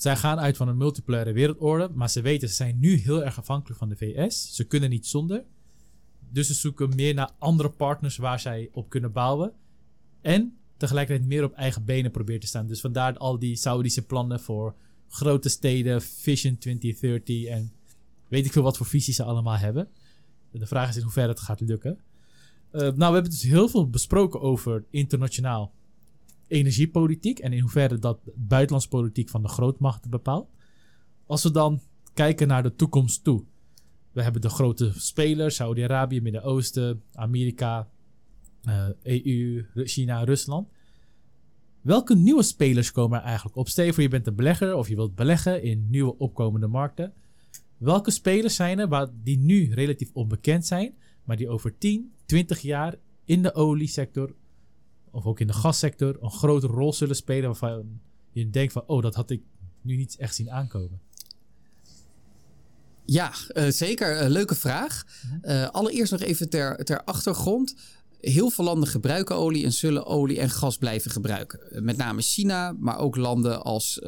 zij 0.05 0.17
gaan 0.17 0.41
uit 0.41 0.57
van 0.57 0.69
een 0.69 0.77
multipolaire 0.77 1.33
wereldorde, 1.33 1.91
maar 1.95 2.11
ze 2.11 2.21
weten 2.21 2.49
ze 2.49 2.55
zijn 2.55 2.79
nu 2.79 2.95
heel 2.95 3.25
erg 3.25 3.39
afhankelijk 3.39 3.79
van 3.79 3.89
de 3.89 3.97
VS. 3.97 4.55
Ze 4.55 4.65
kunnen 4.65 4.91
niet 4.91 5.07
zonder. 5.07 5.45
Dus 6.31 6.47
ze 6.47 6.55
zoeken 6.55 6.95
meer 6.95 7.15
naar 7.15 7.31
andere 7.39 7.71
partners 7.71 8.17
waar 8.17 8.41
zij 8.41 8.69
op 8.73 8.89
kunnen 8.89 9.13
bouwen. 9.13 9.53
En 10.21 10.57
tegelijkertijd 10.77 11.29
meer 11.29 11.45
op 11.45 11.53
eigen 11.53 11.85
benen 11.85 12.11
proberen 12.11 12.41
te 12.41 12.47
staan. 12.47 12.67
Dus 12.67 12.81
vandaar 12.81 13.17
al 13.17 13.39
die 13.39 13.57
Saudische 13.57 14.03
plannen 14.03 14.41
voor 14.41 14.75
grote 15.09 15.49
steden, 15.49 16.03
Vision 16.03 16.59
2030 16.59 17.45
en 17.45 17.73
weet 18.29 18.47
ik 18.47 18.53
veel 18.53 18.63
wat 18.63 18.77
voor 18.77 18.87
visies 18.87 19.17
ze 19.17 19.23
allemaal 19.23 19.57
hebben. 19.57 19.89
De 20.51 20.67
vraag 20.67 20.89
is 20.89 20.97
in 20.97 21.03
hoeverre 21.03 21.29
het 21.29 21.41
gaat 21.41 21.61
lukken. 21.61 21.99
Eh, 22.71 22.81
nou, 22.81 22.95
we 22.97 23.05
hebben 23.05 23.31
dus 23.31 23.43
heel 23.43 23.69
veel 23.69 23.91
besproken 23.91 24.41
over 24.41 24.85
internationaal 24.91 25.73
energiepolitiek 26.55 27.39
en 27.39 27.53
in 27.53 27.61
hoeverre 27.61 27.99
dat 27.99 28.19
buitenlandspolitiek 28.35 29.29
van 29.29 29.43
de 29.43 29.49
grootmachten 29.49 30.11
bepaalt. 30.11 30.49
Als 31.27 31.43
we 31.43 31.51
dan 31.51 31.81
kijken 32.15 32.49
naar 32.49 32.63
de 32.63 32.75
toekomst 32.75 33.25
toe. 33.25 33.45
We 34.13 34.23
hebben 34.23 34.41
de 34.41 34.49
grote 34.49 34.93
spelers, 34.97 35.55
Saudi-Arabië, 35.55 36.21
Midden-Oosten, 36.21 37.03
Amerika, 37.13 37.89
eh, 38.63 38.89
EU, 39.03 39.67
Ru- 39.75 39.87
China, 39.87 40.25
Rusland. 40.25 40.69
Welke 41.81 42.15
nieuwe 42.17 42.43
spelers 42.43 42.93
komen 42.93 43.19
er 43.19 43.25
eigenlijk 43.25 43.57
op? 43.57 43.69
Stel 43.69 43.93
voor 43.93 44.03
je 44.03 44.09
bent 44.09 44.27
een 44.27 44.35
belegger 44.35 44.75
of 44.75 44.89
je 44.89 44.95
wilt 44.95 45.15
beleggen 45.15 45.63
in 45.63 45.87
nieuwe 45.91 46.19
opkomende 46.19 46.67
markten. 46.67 47.13
Welke 47.77 48.11
spelers 48.11 48.55
zijn 48.55 48.79
er 48.79 48.89
waar 48.89 49.09
die 49.23 49.39
nu 49.39 49.73
relatief 49.75 50.11
onbekend 50.13 50.67
zijn, 50.67 50.95
maar 51.25 51.37
die 51.37 51.49
over 51.49 51.79
10, 51.79 52.13
20 52.27 52.61
jaar 52.61 52.95
in 53.25 53.43
de 53.43 53.55
oliesector 53.55 54.35
of 55.15 55.27
ook 55.27 55.41
in 55.41 55.47
de 55.47 55.53
gassector 55.53 56.17
een 56.21 56.31
grote 56.31 56.67
rol 56.67 56.93
zullen 56.93 57.17
spelen 57.17 57.45
waarvan 57.45 58.01
je 58.33 58.51
denkt 58.51 58.73
van, 58.73 58.83
oh, 58.87 59.03
dat 59.03 59.15
had 59.15 59.31
ik 59.31 59.43
nu 59.81 59.97
niet 59.97 60.17
echt 60.17 60.35
zien 60.35 60.51
aankomen. 60.51 61.01
Ja, 63.05 63.33
eh, 63.49 63.69
zeker. 63.69 64.17
Eh, 64.17 64.29
leuke 64.29 64.55
vraag. 64.55 65.05
Eh, 65.43 65.69
allereerst 65.69 66.13
nog 66.13 66.21
even 66.21 66.49
ter, 66.49 66.85
ter 66.85 67.05
achtergrond. 67.05 67.75
Heel 68.21 68.51
veel 68.51 68.65
landen 68.65 68.89
gebruiken 68.89 69.37
olie 69.37 69.65
en 69.65 69.73
zullen 69.73 70.07
olie 70.07 70.41
en 70.41 70.51
gas 70.51 70.79
blijven 70.79 71.11
gebruiken. 71.11 71.85
Met 71.85 71.97
name 71.97 72.23
China, 72.23 72.75
maar 72.79 72.99
ook 72.99 73.17
landen 73.17 73.63
als 73.63 74.01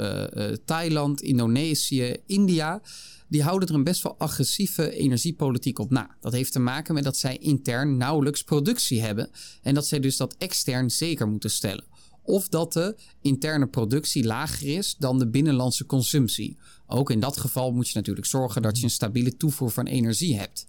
Thailand, 0.64 1.20
Indonesië, 1.20 2.16
India. 2.26 2.80
Die 3.28 3.42
houden 3.42 3.68
er 3.68 3.74
een 3.74 3.84
best 3.84 4.02
wel 4.02 4.18
agressieve 4.18 4.90
energiepolitiek 4.90 5.78
op 5.78 5.90
na. 5.90 6.16
Dat 6.20 6.32
heeft 6.32 6.52
te 6.52 6.58
maken 6.58 6.94
met 6.94 7.04
dat 7.04 7.16
zij 7.16 7.36
intern 7.36 7.96
nauwelijks 7.96 8.42
productie 8.42 9.00
hebben. 9.00 9.30
En 9.62 9.74
dat 9.74 9.86
zij 9.86 10.00
dus 10.00 10.16
dat 10.16 10.34
extern 10.38 10.90
zeker 10.90 11.28
moeten 11.28 11.50
stellen. 11.50 11.84
Of 12.22 12.48
dat 12.48 12.72
de 12.72 12.96
interne 13.20 13.66
productie 13.66 14.24
lager 14.24 14.76
is 14.76 14.96
dan 14.98 15.18
de 15.18 15.28
binnenlandse 15.28 15.86
consumptie. 15.86 16.58
Ook 16.86 17.10
in 17.10 17.20
dat 17.20 17.36
geval 17.36 17.72
moet 17.72 17.88
je 17.88 17.94
natuurlijk 17.94 18.26
zorgen 18.26 18.62
dat 18.62 18.78
je 18.78 18.84
een 18.84 18.90
stabiele 18.90 19.36
toevoer 19.36 19.70
van 19.70 19.86
energie 19.86 20.38
hebt. 20.38 20.66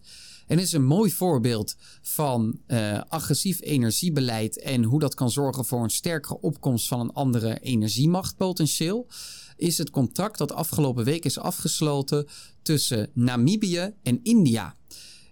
En 0.47 0.59
is 0.59 0.71
een 0.71 0.85
mooi 0.85 1.11
voorbeeld 1.11 1.75
van 2.01 2.59
eh, 2.65 3.01
agressief 3.07 3.61
energiebeleid 3.61 4.61
en 4.61 4.83
hoe 4.83 4.99
dat 4.99 5.13
kan 5.13 5.31
zorgen 5.31 5.65
voor 5.65 5.83
een 5.83 5.89
sterkere 5.89 6.39
opkomst 6.41 6.87
van 6.87 6.99
een 6.99 7.13
andere 7.13 7.59
energiemacht 7.59 8.35
potentieel. 8.35 9.07
Is 9.57 9.77
het 9.77 9.89
contract 9.89 10.37
dat 10.37 10.51
afgelopen 10.51 11.03
week 11.05 11.25
is 11.25 11.37
afgesloten 11.39 12.27
tussen 12.61 13.09
Namibië 13.13 13.93
en 14.03 14.19
India. 14.23 14.75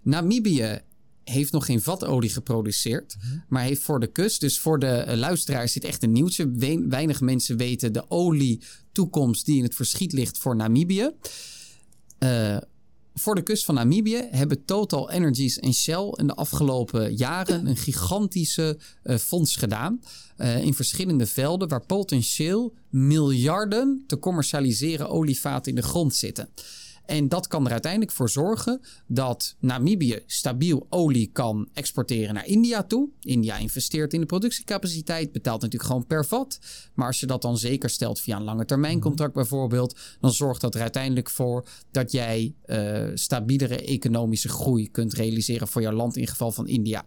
Namibië 0.02 0.78
heeft 1.24 1.52
nog 1.52 1.66
geen 1.66 1.82
vatolie 1.82 2.30
geproduceerd, 2.30 3.16
maar 3.48 3.62
heeft 3.62 3.82
voor 3.82 4.00
de 4.00 4.06
kust, 4.06 4.40
dus 4.40 4.58
voor 4.58 4.78
de 4.78 4.86
eh, 4.86 5.16
luisteraars, 5.16 5.72
zit 5.72 5.84
echt 5.84 6.02
een 6.02 6.12
nieuwtje. 6.12 6.50
We- 6.50 6.86
weinig 6.88 7.20
mensen 7.20 7.56
weten 7.56 7.92
de 7.92 8.10
olietoekomst 8.10 9.46
die 9.46 9.56
in 9.56 9.62
het 9.62 9.74
verschiet 9.74 10.12
ligt 10.12 10.38
voor 10.38 10.56
Namibië. 10.56 11.10
Eh, 12.18 12.56
voor 13.18 13.34
de 13.34 13.42
kust 13.42 13.64
van 13.64 13.74
Namibië 13.74 14.28
hebben 14.30 14.64
Total 14.64 15.10
Energies 15.10 15.58
en 15.58 15.74
Shell 15.74 16.12
in 16.14 16.26
de 16.26 16.34
afgelopen 16.34 17.14
jaren 17.14 17.66
een 17.66 17.76
gigantische 17.76 18.78
eh, 19.02 19.16
fonds 19.16 19.56
gedaan. 19.56 20.00
eh, 20.36 20.62
in 20.62 20.74
verschillende 20.74 21.26
velden 21.26 21.68
waar 21.68 21.86
potentieel 21.86 22.74
miljarden 22.90 24.04
te 24.06 24.18
commercialiseren 24.18 25.08
olievaten 25.08 25.70
in 25.72 25.80
de 25.80 25.86
grond 25.86 26.14
zitten. 26.14 26.48
En 27.06 27.28
dat 27.28 27.46
kan 27.46 27.66
er 27.66 27.72
uiteindelijk 27.72 28.12
voor 28.12 28.30
zorgen 28.30 28.80
dat 29.06 29.56
Namibië 29.58 30.22
stabiel 30.26 30.86
olie 30.90 31.30
kan 31.32 31.68
exporteren 31.72 32.34
naar 32.34 32.46
India 32.46 32.82
toe. 32.82 33.08
India 33.20 33.56
investeert 33.56 34.12
in 34.12 34.20
de 34.20 34.26
productiecapaciteit, 34.26 35.32
betaalt 35.32 35.60
natuurlijk 35.60 35.90
gewoon 35.90 36.06
per 36.06 36.26
vat. 36.26 36.58
Maar 36.94 37.06
als 37.06 37.20
je 37.20 37.26
dat 37.26 37.42
dan 37.42 37.58
zeker 37.58 37.90
stelt 37.90 38.20
via 38.20 38.36
een 38.36 38.42
lange 38.42 38.64
termijn 38.64 39.00
contract 39.00 39.34
bijvoorbeeld, 39.34 39.98
dan 40.20 40.32
zorgt 40.32 40.60
dat 40.60 40.74
er 40.74 40.80
uiteindelijk 40.80 41.30
voor 41.30 41.68
dat 41.90 42.12
jij 42.12 42.54
eh, 42.64 43.04
stabielere 43.14 43.84
economische 43.84 44.48
groei 44.48 44.90
kunt 44.90 45.14
realiseren 45.14 45.68
voor 45.68 45.82
jouw 45.82 45.92
land 45.92 46.16
in 46.16 46.26
geval 46.26 46.52
van 46.52 46.68
India. 46.68 47.06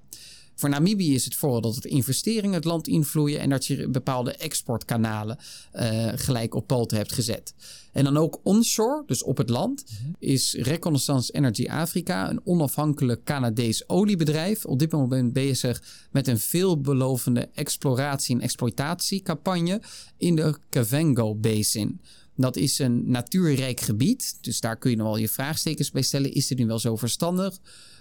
Voor 0.59 0.69
Namibië 0.69 1.13
is 1.13 1.25
het 1.25 1.35
vooral 1.35 1.61
dat 1.61 1.75
het 1.75 1.85
investeringen 1.85 2.53
het 2.53 2.63
land 2.63 2.87
invloeien 2.87 3.39
en 3.39 3.49
dat 3.49 3.65
je 3.65 3.89
bepaalde 3.89 4.31
exportkanalen 4.35 5.37
uh, 5.75 6.11
gelijk 6.15 6.55
op 6.55 6.67
poten 6.67 6.97
hebt 6.97 7.11
gezet. 7.11 7.53
En 7.91 8.03
dan 8.03 8.17
ook 8.17 8.39
onshore, 8.43 9.03
dus 9.05 9.23
op 9.23 9.37
het 9.37 9.49
land, 9.49 9.83
mhm. 9.85 10.11
is 10.19 10.53
Reconnaissance 10.53 11.31
Energy 11.31 11.67
Afrika, 11.67 12.29
een 12.29 12.41
onafhankelijk 12.43 13.23
Canadees 13.23 13.89
oliebedrijf, 13.89 14.65
op 14.65 14.79
dit 14.79 14.91
moment 14.91 15.33
bezig 15.33 15.81
met 16.11 16.27
een 16.27 16.39
veelbelovende 16.39 17.49
exploratie- 17.53 18.35
en 18.35 18.41
exploitatiecampagne 18.41 19.81
in 20.17 20.35
de 20.35 20.55
Kavango 20.69 21.35
Basin. 21.35 22.01
Dat 22.35 22.55
is 22.55 22.79
een 22.79 23.09
natuurrijk 23.09 23.79
gebied, 23.79 24.37
dus 24.41 24.59
daar 24.59 24.77
kun 24.77 24.91
je 24.91 24.97
nog 24.97 25.07
wel 25.07 25.17
je 25.17 25.29
vraagtekens 25.29 25.91
bij 25.91 26.01
stellen. 26.01 26.33
Is 26.33 26.47
dit 26.47 26.57
nu 26.57 26.65
wel 26.65 26.79
zo 26.79 26.95
verstandig? 26.95 27.59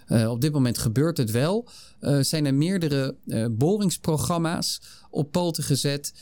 Uh, 0.09 0.29
op 0.29 0.41
dit 0.41 0.51
moment 0.51 0.77
gebeurt 0.77 1.17
het 1.17 1.31
wel. 1.31 1.67
Uh, 2.01 2.19
zijn 2.21 2.45
er 2.45 2.53
meerdere 2.53 3.15
uh, 3.25 3.45
boringsprogramma's 3.51 4.81
op 5.09 5.31
poten 5.31 5.63
gezet. 5.63 6.13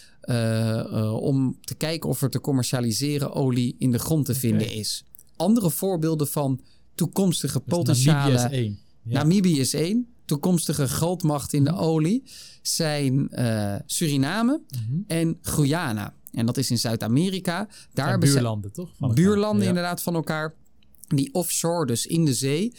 om 1.20 1.58
te 1.62 1.76
kijken 1.76 2.10
of 2.10 2.22
er 2.22 2.30
te 2.30 2.42
commercialiseren 2.42 3.34
olie 3.34 3.76
in 3.78 3.92
de 3.92 4.00
grond 4.00 4.26
te 4.26 4.36
vinden 4.36 4.72
is. 4.72 5.04
Andere 5.36 5.70
voorbeelden 5.72 6.28
van 6.28 6.62
toekomstige 6.96 7.62
dus 7.66 7.78
potentiële. 7.78 8.14
Namibië 8.14 8.36
is 8.36 8.52
één. 8.52 8.80
Ja. 9.04 9.22
Namibië 9.22 9.60
is 9.60 9.74
één. 9.74 10.08
Toekomstige 10.26 10.88
grootmacht 10.88 11.54
in 11.54 11.64
de 11.64 11.72
mhm. 11.72 11.80
olie 11.80 12.24
zijn 12.62 13.30
Suriname 13.86 14.62
mhm. 14.70 15.00
en 15.08 15.38
Guyana. 15.42 16.14
En 16.32 16.46
dat 16.46 16.58
is 16.58 16.72
in 16.72 16.78
Zuid-Amerika. 16.78 17.68
Daar 17.94 18.18
buurlanden, 18.18 18.72
toch? 18.72 18.90
Van 18.98 19.14
buurlanden 19.14 19.68
inderdaad 19.68 20.02
van 20.02 20.16
elkaar. 20.16 20.54
Die 21.08 21.34
offshore, 21.34 21.86
dus 21.86 22.06
in 22.06 22.26
de 22.26 22.34
zee, 22.34 22.74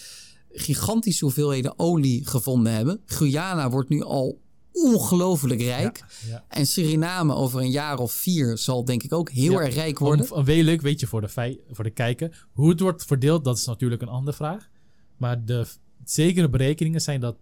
gigantische 0.50 1.24
hoeveelheden 1.24 1.78
olie 1.78 2.26
gevonden 2.26 2.72
hebben. 2.72 3.00
Guyana 3.04 3.70
wordt 3.70 3.88
nu 3.88 4.02
al 4.02 4.40
ongelooflijk 4.72 5.60
rijk. 5.60 6.04
En 6.48 6.66
Suriname 6.66 7.34
over 7.34 7.60
een 7.60 7.70
jaar 7.70 7.98
of 7.98 8.12
vier 8.12 8.58
zal 8.58 8.84
denk 8.84 9.02
ik 9.02 9.12
ook 9.12 9.30
heel 9.30 9.60
erg 9.60 9.74
rijk 9.74 9.98
worden. 9.98 10.30
Om, 10.32 10.44
leuk, 10.44 10.80
weet 10.80 11.00
je, 11.00 11.06
voor 11.06 11.20
de, 11.20 11.58
voor 11.70 11.84
de 11.84 11.90
kijker. 11.90 12.48
Hoe 12.52 12.68
het 12.68 12.80
wordt 12.80 13.04
verdeeld, 13.04 13.44
dat 13.44 13.56
is 13.56 13.66
natuurlijk 13.66 14.02
een 14.02 14.08
andere 14.08 14.36
vraag. 14.36 14.68
Maar 15.16 15.44
de 15.44 15.66
zekere 16.04 16.48
berekeningen 16.48 17.00
zijn 17.00 17.20
dat 17.20 17.36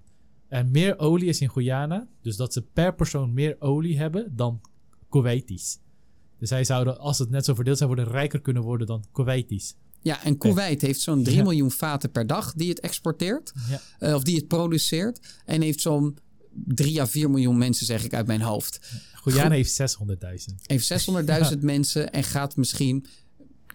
er 0.49 0.67
meer 0.67 0.99
olie 0.99 1.29
is 1.29 1.41
in 1.41 1.51
Guyana. 1.51 2.09
Dus 2.23 2.37
dat 2.37 2.53
ze 2.53 2.63
per 2.63 2.95
persoon 2.95 3.33
meer 3.33 3.57
olie 3.59 3.99
hebben 3.99 4.37
dan 4.37 4.61
Kuwaitis. 5.09 5.79
Dus 6.39 6.49
zij 6.49 6.65
zouden, 6.65 6.99
als 6.99 7.19
het 7.19 7.31
net 7.31 7.45
zo 7.45 7.55
verdeeld 7.55 7.79
zou 7.79 7.95
worden, 7.95 8.13
rijker 8.13 8.41
kunnen 8.41 8.63
worden 8.63 8.87
dan 8.87 9.05
Kuwaitis. 9.13 9.77
Ja, 10.07 10.25
en 10.25 10.39
Kuwait 10.39 10.81
heeft 10.81 11.01
zo'n 11.01 11.23
3 11.23 11.43
miljoen 11.43 11.71
vaten 11.71 12.11
per 12.11 12.27
dag 12.27 12.53
die 12.55 12.69
het 12.69 12.81
exporteert. 12.81 13.53
Ja. 13.69 13.81
Uh, 14.01 14.15
of 14.15 14.23
die 14.23 14.37
het 14.37 14.49
produceert. 14.49 15.21
En 15.45 15.63
heeft 15.63 15.81
zo'n 15.81 16.19
3 16.65 17.01
à 17.01 17.07
4 17.07 17.31
miljoen 17.31 17.59
mensen, 17.59 17.87
zeg 17.87 18.05
ik 18.05 18.15
uit 18.15 18.27
mijn 18.27 18.41
hoofd. 18.41 18.81
Guyana 19.13 19.55
heeft 19.55 19.81
600.000. 19.81 20.55
Heeft 20.63 21.11
600.000 21.53 21.59
mensen 21.61 22.13
en 22.13 22.25
gaat 22.25 22.57
misschien 22.57 23.07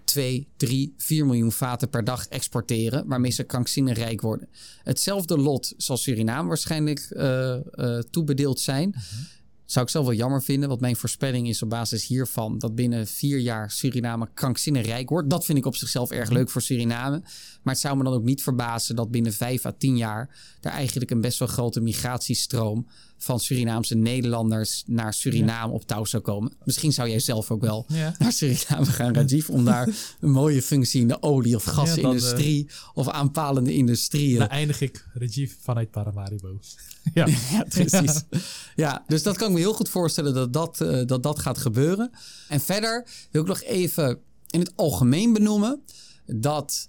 2, 0.03 0.47
3, 0.57 0.93
4 0.97 1.25
miljoen 1.25 1.51
vaten 1.51 1.89
per 1.89 2.03
dag 2.03 2.27
exporteren. 2.27 3.07
Waarmee 3.07 3.31
ze 3.31 3.43
krankzinnig 3.43 3.97
rijk 3.97 4.21
worden. 4.21 4.49
Hetzelfde 4.83 5.37
lot 5.37 5.73
zal 5.77 5.97
Suriname 5.97 6.47
waarschijnlijk 6.47 7.07
uh, 7.09 7.55
uh, 7.73 7.99
toebedeeld 7.99 8.59
zijn. 8.59 8.89
Uh 8.89 8.95
mhm. 8.95 9.05
-huh. 9.15 9.40
Zou 9.72 9.85
ik 9.85 9.91
zelf 9.91 10.06
wel 10.06 10.15
jammer 10.15 10.43
vinden, 10.43 10.69
want 10.69 10.81
mijn 10.81 10.95
voorspelling 10.95 11.48
is 11.48 11.61
op 11.61 11.69
basis 11.69 12.07
hiervan 12.07 12.57
dat 12.57 12.76
binnen 12.76 13.07
vier 13.07 13.39
jaar 13.39 13.72
Suriname 13.72 14.30
krankzinnig 14.34 14.85
rijk 14.85 15.10
wordt. 15.10 15.30
Dat 15.30 15.45
vind 15.45 15.57
ik 15.57 15.65
op 15.65 15.76
zichzelf 15.76 16.11
erg 16.11 16.30
leuk 16.30 16.49
voor 16.49 16.61
Suriname. 16.61 17.19
Maar 17.61 17.73
het 17.73 17.80
zou 17.80 17.98
me 17.98 18.03
dan 18.03 18.14
ook 18.14 18.23
niet 18.23 18.43
verbazen 18.43 18.95
dat 18.95 19.11
binnen 19.11 19.34
vijf 19.34 19.65
à 19.65 19.72
tien 19.77 19.98
jaar 19.98 20.30
er 20.61 20.72
eigenlijk 20.72 21.11
een 21.11 21.22
best 21.22 21.39
wel 21.39 21.48
grote 21.48 21.81
migratiestroom 21.81 22.88
van 23.23 23.39
Surinaamse 23.39 23.95
Nederlanders 23.95 24.84
naar 24.85 25.14
Suriname 25.14 25.73
op 25.73 25.88
touw 25.88 26.06
zou 26.06 26.23
komen. 26.23 26.53
Misschien 26.64 26.93
zou 26.93 27.10
jij 27.10 27.19
zelf 27.19 27.52
ook 27.52 27.61
wel 27.61 27.85
naar 28.19 28.31
Suriname 28.31 28.85
gaan, 28.85 29.14
Rajiv, 29.14 29.49
om 29.49 29.65
daar 29.65 29.89
een 30.19 30.31
mooie 30.31 30.61
functie 30.61 31.02
in 31.02 31.07
de 31.07 31.22
olie- 31.22 31.56
of 31.56 31.64
gasindustrie 31.64 32.65
uh, 32.65 32.72
of 32.93 33.07
aanpalende 33.07 33.73
industrieën. 33.73 34.39
Dan 34.39 34.48
eindig 34.48 34.81
ik 34.81 35.06
Rajiv 35.14 35.53
vanuit 35.60 35.91
Paramaribo. 35.91 36.60
ja. 37.14 37.27
ja, 37.52 37.64
precies. 37.69 38.22
Ja, 38.76 39.03
dus 39.07 39.23
dat 39.23 39.38
kan 39.38 39.48
ik 39.48 39.53
me 39.53 39.60
heel 39.60 39.73
goed 39.73 39.89
voorstellen 39.89 40.34
dat 40.34 40.53
dat, 40.53 40.80
uh, 40.81 41.06
dat 41.06 41.23
dat 41.23 41.39
gaat 41.39 41.57
gebeuren. 41.57 42.11
En 42.48 42.60
verder 42.60 43.07
wil 43.31 43.41
ik 43.41 43.48
nog 43.48 43.61
even 43.61 44.19
in 44.49 44.60
het 44.60 44.72
algemeen 44.76 45.34
benoemen 45.34 45.81
dat 46.26 46.88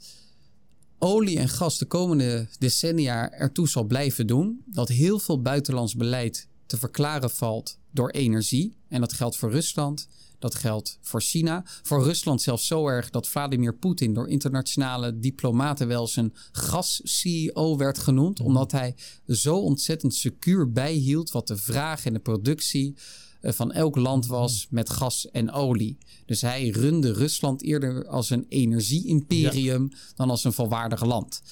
olie 1.04 1.38
en 1.38 1.48
gas 1.48 1.78
de 1.78 1.84
komende 1.84 2.46
decennia 2.58 3.30
ertoe 3.30 3.68
zal 3.68 3.84
blijven 3.84 4.26
doen 4.26 4.62
dat 4.66 4.88
heel 4.88 5.18
veel 5.18 5.42
buitenlands 5.42 5.94
beleid 5.94 6.48
te 6.66 6.76
verklaren 6.76 7.30
valt 7.30 7.78
door 7.90 8.10
energie. 8.10 8.76
En 8.88 9.00
dat 9.00 9.12
geldt 9.12 9.36
voor 9.36 9.50
Rusland, 9.50 10.08
dat 10.38 10.54
geldt 10.54 10.98
voor 11.00 11.20
China. 11.20 11.62
Voor 11.82 12.04
Rusland 12.04 12.42
zelfs 12.42 12.66
zo 12.66 12.86
erg 12.88 13.10
dat 13.10 13.28
Vladimir 13.28 13.74
Poetin 13.74 14.14
door 14.14 14.28
internationale 14.28 15.18
diplomaten 15.18 15.88
wel 15.88 16.06
zijn 16.06 16.34
gas-CEO 16.52 17.76
werd 17.76 17.98
genoemd. 17.98 18.38
Mhm. 18.38 18.48
Omdat 18.48 18.72
hij 18.72 18.94
zo 19.26 19.56
ontzettend 19.56 20.14
secuur 20.14 20.72
bijhield 20.72 21.30
wat 21.30 21.46
de 21.46 21.56
vraag 21.56 22.04
en 22.04 22.12
de 22.12 22.18
productie 22.18 22.94
van 23.42 23.72
elk 23.72 23.96
land 23.96 24.26
was 24.26 24.66
met 24.70 24.90
gas 24.90 25.30
en 25.30 25.52
olie. 25.52 25.98
Dus 26.26 26.40
hij 26.40 26.68
runde 26.68 27.12
Rusland 27.12 27.62
eerder 27.62 28.06
als 28.06 28.30
een 28.30 28.46
energie-imperium 28.48 29.90
dan 30.14 30.30
als 30.30 30.44
een 30.44 30.52
volwaardig 30.52 31.04
land. 31.04 31.42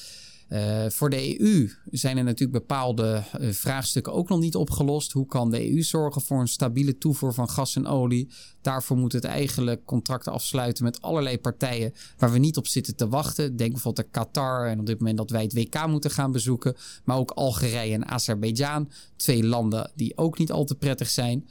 Uh, 0.50 0.84
voor 0.88 1.10
de 1.10 1.40
EU 1.40 1.70
zijn 1.90 2.16
er 2.16 2.24
natuurlijk 2.24 2.58
bepaalde 2.58 3.22
uh, 3.40 3.50
vraagstukken 3.50 4.12
ook 4.12 4.28
nog 4.28 4.40
niet 4.40 4.54
opgelost. 4.54 5.12
Hoe 5.12 5.26
kan 5.26 5.50
de 5.50 5.72
EU 5.72 5.82
zorgen 5.82 6.22
voor 6.22 6.40
een 6.40 6.48
stabiele 6.48 6.98
toevoer 6.98 7.34
van 7.34 7.48
gas 7.48 7.76
en 7.76 7.86
olie? 7.86 8.28
Daarvoor 8.60 8.96
moet 8.96 9.12
het 9.12 9.24
eigenlijk 9.24 9.84
contracten 9.84 10.32
afsluiten 10.32 10.84
met 10.84 11.02
allerlei 11.02 11.38
partijen 11.38 11.92
waar 12.18 12.32
we 12.32 12.38
niet 12.38 12.56
op 12.56 12.66
zitten 12.66 12.96
te 12.96 13.08
wachten. 13.08 13.56
Denk 13.56 13.72
bijvoorbeeld 13.72 14.06
aan 14.06 14.12
Qatar 14.12 14.66
en 14.66 14.80
op 14.80 14.86
dit 14.86 14.98
moment 14.98 15.16
dat 15.16 15.30
wij 15.30 15.42
het 15.42 15.54
WK 15.54 15.86
moeten 15.86 16.10
gaan 16.10 16.32
bezoeken. 16.32 16.76
Maar 17.04 17.16
ook 17.16 17.30
Algerije 17.30 17.94
en 17.94 18.08
Azerbeidzjan. 18.08 18.90
Twee 19.16 19.44
landen 19.44 19.90
die 19.94 20.16
ook 20.16 20.38
niet 20.38 20.52
al 20.52 20.64
te 20.64 20.74
prettig 20.74 21.10
zijn. 21.10 21.46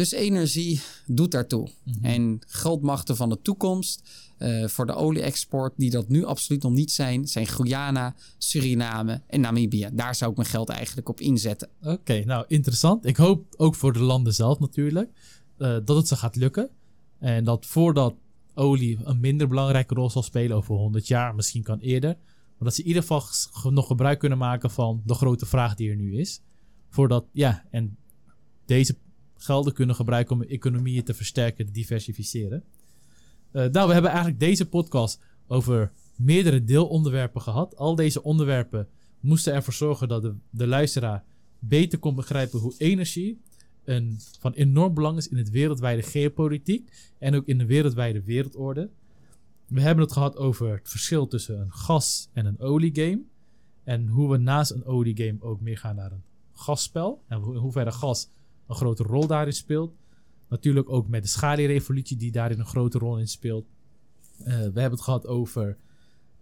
Dus 0.00 0.12
energie 0.12 0.80
doet 1.06 1.30
daartoe. 1.30 1.68
Mhm. 1.84 2.04
En 2.04 2.38
grootmachten 2.46 3.16
van 3.16 3.28
de 3.28 3.42
toekomst 3.42 4.10
uh, 4.38 4.66
voor 4.66 4.86
de 4.86 4.94
olie-export, 4.94 5.72
die 5.76 5.90
dat 5.90 6.08
nu 6.08 6.24
absoluut 6.24 6.62
nog 6.62 6.72
niet 6.72 6.92
zijn, 6.92 7.28
zijn 7.28 7.46
Guyana, 7.46 8.14
Suriname 8.38 9.22
en 9.26 9.40
Namibië. 9.40 9.88
Daar 9.92 10.14
zou 10.14 10.30
ik 10.30 10.36
mijn 10.36 10.48
geld 10.48 10.68
eigenlijk 10.68 11.08
op 11.08 11.20
inzetten. 11.20 11.68
Oké, 11.82 12.24
nou 12.24 12.44
interessant. 12.48 13.06
Ik 13.06 13.16
hoop 13.16 13.54
ook 13.56 13.74
voor 13.74 13.92
de 13.92 14.02
landen 14.02 14.34
zelf 14.34 14.58
natuurlijk 14.58 15.10
uh, 15.58 15.76
dat 15.84 15.96
het 15.96 16.08
ze 16.08 16.16
gaat 16.16 16.36
lukken. 16.36 16.70
En 17.18 17.44
dat 17.44 17.66
voordat 17.66 18.14
olie 18.54 18.98
een 19.04 19.20
minder 19.20 19.48
belangrijke 19.48 19.94
rol 19.94 20.10
zal 20.10 20.22
spelen 20.22 20.56
over 20.56 20.74
100 20.74 21.08
jaar, 21.08 21.34
misschien 21.34 21.62
kan 21.62 21.78
eerder. 21.78 22.16
Maar 22.28 22.68
dat 22.68 22.74
ze 22.74 22.80
in 22.80 22.86
ieder 22.86 23.02
geval 23.02 23.22
nog 23.72 23.86
gebruik 23.86 24.18
kunnen 24.18 24.38
maken 24.38 24.70
van 24.70 25.02
de 25.04 25.14
grote 25.14 25.46
vraag 25.46 25.74
die 25.74 25.90
er 25.90 25.96
nu 25.96 26.18
is. 26.18 26.40
Voordat, 26.88 27.24
ja, 27.32 27.64
en 27.70 27.96
deze 28.64 28.96
gelden 29.42 29.72
kunnen 29.72 29.94
gebruiken 29.94 30.36
om 30.36 30.42
economieën 30.42 31.04
te 31.04 31.14
versterken, 31.14 31.66
te 31.66 31.72
diversificeren. 31.72 32.64
Uh, 33.52 33.66
nou, 33.66 33.86
we 33.86 33.92
hebben 33.92 34.10
eigenlijk 34.10 34.40
deze 34.40 34.68
podcast 34.68 35.20
over 35.46 35.92
meerdere 36.16 36.64
deelonderwerpen 36.64 37.40
gehad. 37.40 37.76
Al 37.76 37.94
deze 37.94 38.22
onderwerpen 38.22 38.88
moesten 39.20 39.52
ervoor 39.52 39.72
zorgen 39.72 40.08
dat 40.08 40.22
de, 40.22 40.34
de 40.50 40.66
luisteraar 40.66 41.24
beter 41.58 41.98
kon 41.98 42.14
begrijpen 42.14 42.58
hoe 42.58 42.74
energie 42.78 43.40
een, 43.84 44.18
van 44.38 44.52
enorm 44.52 44.94
belang 44.94 45.16
is 45.16 45.28
in 45.28 45.36
het 45.36 45.50
wereldwijde 45.50 46.02
geopolitiek 46.02 46.92
en 47.18 47.34
ook 47.34 47.46
in 47.46 47.58
de 47.58 47.66
wereldwijde 47.66 48.22
wereldorde. 48.22 48.90
We 49.66 49.80
hebben 49.80 50.04
het 50.04 50.12
gehad 50.12 50.36
over 50.36 50.72
het 50.72 50.88
verschil 50.88 51.26
tussen 51.26 51.60
een 51.60 51.72
gas- 51.72 52.28
en 52.32 52.46
een 52.46 52.60
oliegame. 52.60 53.22
En 53.84 54.08
hoe 54.08 54.30
we 54.30 54.36
naast 54.36 54.70
een 54.70 54.84
oliegame 54.84 55.42
ook 55.42 55.60
meer 55.60 55.78
gaan 55.78 55.96
naar 55.96 56.12
een 56.12 56.22
gasspel. 56.52 57.22
En 57.28 57.36
in 57.36 57.42
hoeverre 57.42 57.92
gas 57.92 58.28
een 58.70 58.76
grote 58.76 59.02
rol 59.02 59.26
daarin 59.26 59.52
speelt. 59.52 59.94
Natuurlijk 60.48 60.90
ook 60.90 61.08
met 61.08 61.22
de 61.22 61.28
schalierevolutie 61.28 62.16
die 62.16 62.32
daarin 62.32 62.58
een 62.58 62.66
grote 62.66 62.98
rol 62.98 63.18
in 63.18 63.28
speelt. 63.28 63.66
Uh, 64.40 64.46
we 64.46 64.52
hebben 64.52 64.90
het 64.90 65.00
gehad 65.00 65.26
over 65.26 65.76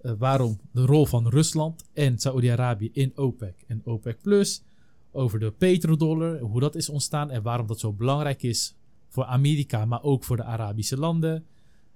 uh, 0.02 0.12
waarom 0.18 0.60
de 0.72 0.86
rol 0.86 1.06
van 1.06 1.28
Rusland 1.28 1.84
en 1.92 2.18
Saoedi-Arabië 2.18 2.90
in 2.92 3.12
OPEC 3.16 3.64
en 3.66 3.80
OPEC 3.84 4.20
Plus. 4.22 4.62
Over 5.10 5.38
de 5.38 5.50
petrodollar, 5.50 6.38
hoe 6.38 6.60
dat 6.60 6.74
is 6.74 6.88
ontstaan 6.88 7.30
en 7.30 7.42
waarom 7.42 7.66
dat 7.66 7.80
zo 7.80 7.92
belangrijk 7.92 8.42
is 8.42 8.74
voor 9.08 9.24
Amerika, 9.24 9.84
maar 9.84 10.02
ook 10.02 10.24
voor 10.24 10.36
de 10.36 10.44
Arabische 10.44 10.96
landen. 10.96 11.44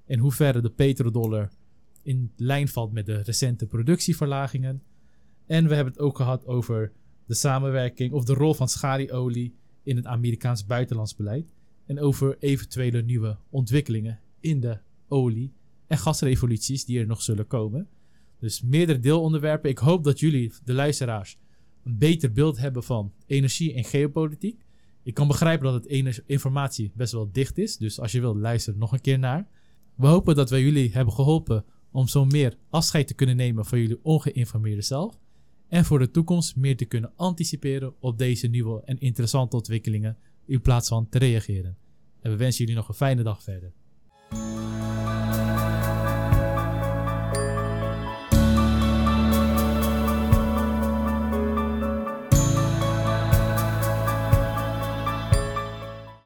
En 0.06 0.18
hoe 0.18 0.32
ver 0.32 0.62
de 0.62 0.70
petrodollar 0.70 1.50
in 2.02 2.32
lijn 2.36 2.68
valt 2.68 2.92
met 2.92 3.06
de 3.06 3.22
recente 3.22 3.66
productieverlagingen. 3.66 4.82
En 5.46 5.68
we 5.68 5.74
hebben 5.74 5.92
het 5.92 6.02
ook 6.02 6.16
gehad 6.16 6.46
over 6.46 6.92
de 7.26 7.34
samenwerking 7.34 8.12
of 8.12 8.24
de 8.24 8.34
rol 8.34 8.54
van 8.54 8.68
schalieolie 8.68 9.54
in 9.82 9.96
het 9.96 10.06
Amerikaans 10.06 10.66
buitenlands 10.66 11.16
beleid 11.16 11.46
en 11.86 12.00
over 12.00 12.36
eventuele 12.38 13.02
nieuwe 13.02 13.38
ontwikkelingen 13.50 14.20
in 14.40 14.60
de 14.60 14.78
olie- 15.08 15.52
en 15.86 15.98
gasrevoluties 15.98 16.84
die 16.84 16.98
er 16.98 17.06
nog 17.06 17.22
zullen 17.22 17.46
komen. 17.46 17.88
Dus 18.38 18.62
meerdere 18.62 18.98
deelonderwerpen. 18.98 19.70
Ik 19.70 19.78
hoop 19.78 20.04
dat 20.04 20.20
jullie, 20.20 20.52
de 20.64 20.72
luisteraars, 20.72 21.38
een 21.84 21.98
beter 21.98 22.32
beeld 22.32 22.58
hebben 22.58 22.82
van 22.82 23.12
energie 23.26 23.74
en 23.74 23.84
geopolitiek. 23.84 24.64
Ik 25.02 25.14
kan 25.14 25.26
begrijpen 25.26 25.72
dat 25.72 25.84
het 25.84 26.22
informatie 26.26 26.92
best 26.94 27.12
wel 27.12 27.32
dicht 27.32 27.58
is. 27.58 27.76
Dus 27.76 28.00
als 28.00 28.12
je 28.12 28.20
wilt, 28.20 28.36
luister 28.36 28.76
nog 28.76 28.92
een 28.92 29.00
keer 29.00 29.18
naar. 29.18 29.48
We 29.94 30.06
hopen 30.06 30.34
dat 30.34 30.50
wij 30.50 30.62
jullie 30.62 30.92
hebben 30.92 31.14
geholpen 31.14 31.64
om 31.90 32.08
zo 32.08 32.24
meer 32.24 32.56
afscheid 32.70 33.06
te 33.06 33.14
kunnen 33.14 33.36
nemen 33.36 33.64
van 33.64 33.78
jullie 33.78 33.98
ongeïnformeerde 34.02 34.82
zelf. 34.82 35.18
En 35.72 35.84
voor 35.84 35.98
de 35.98 36.10
toekomst 36.10 36.56
meer 36.56 36.76
te 36.76 36.84
kunnen 36.84 37.12
anticiperen 37.16 37.94
op 38.00 38.18
deze 38.18 38.46
nieuwe 38.46 38.82
en 38.84 38.98
interessante 38.98 39.56
ontwikkelingen 39.56 40.16
in 40.46 40.60
plaats 40.60 40.88
van 40.88 41.08
te 41.08 41.18
reageren. 41.18 41.76
En 42.20 42.30
we 42.30 42.36
wensen 42.36 42.60
jullie 42.60 42.74
nog 42.74 42.88
een 42.88 42.94
fijne 42.94 43.22
dag 43.22 43.42
verder. 43.42 43.72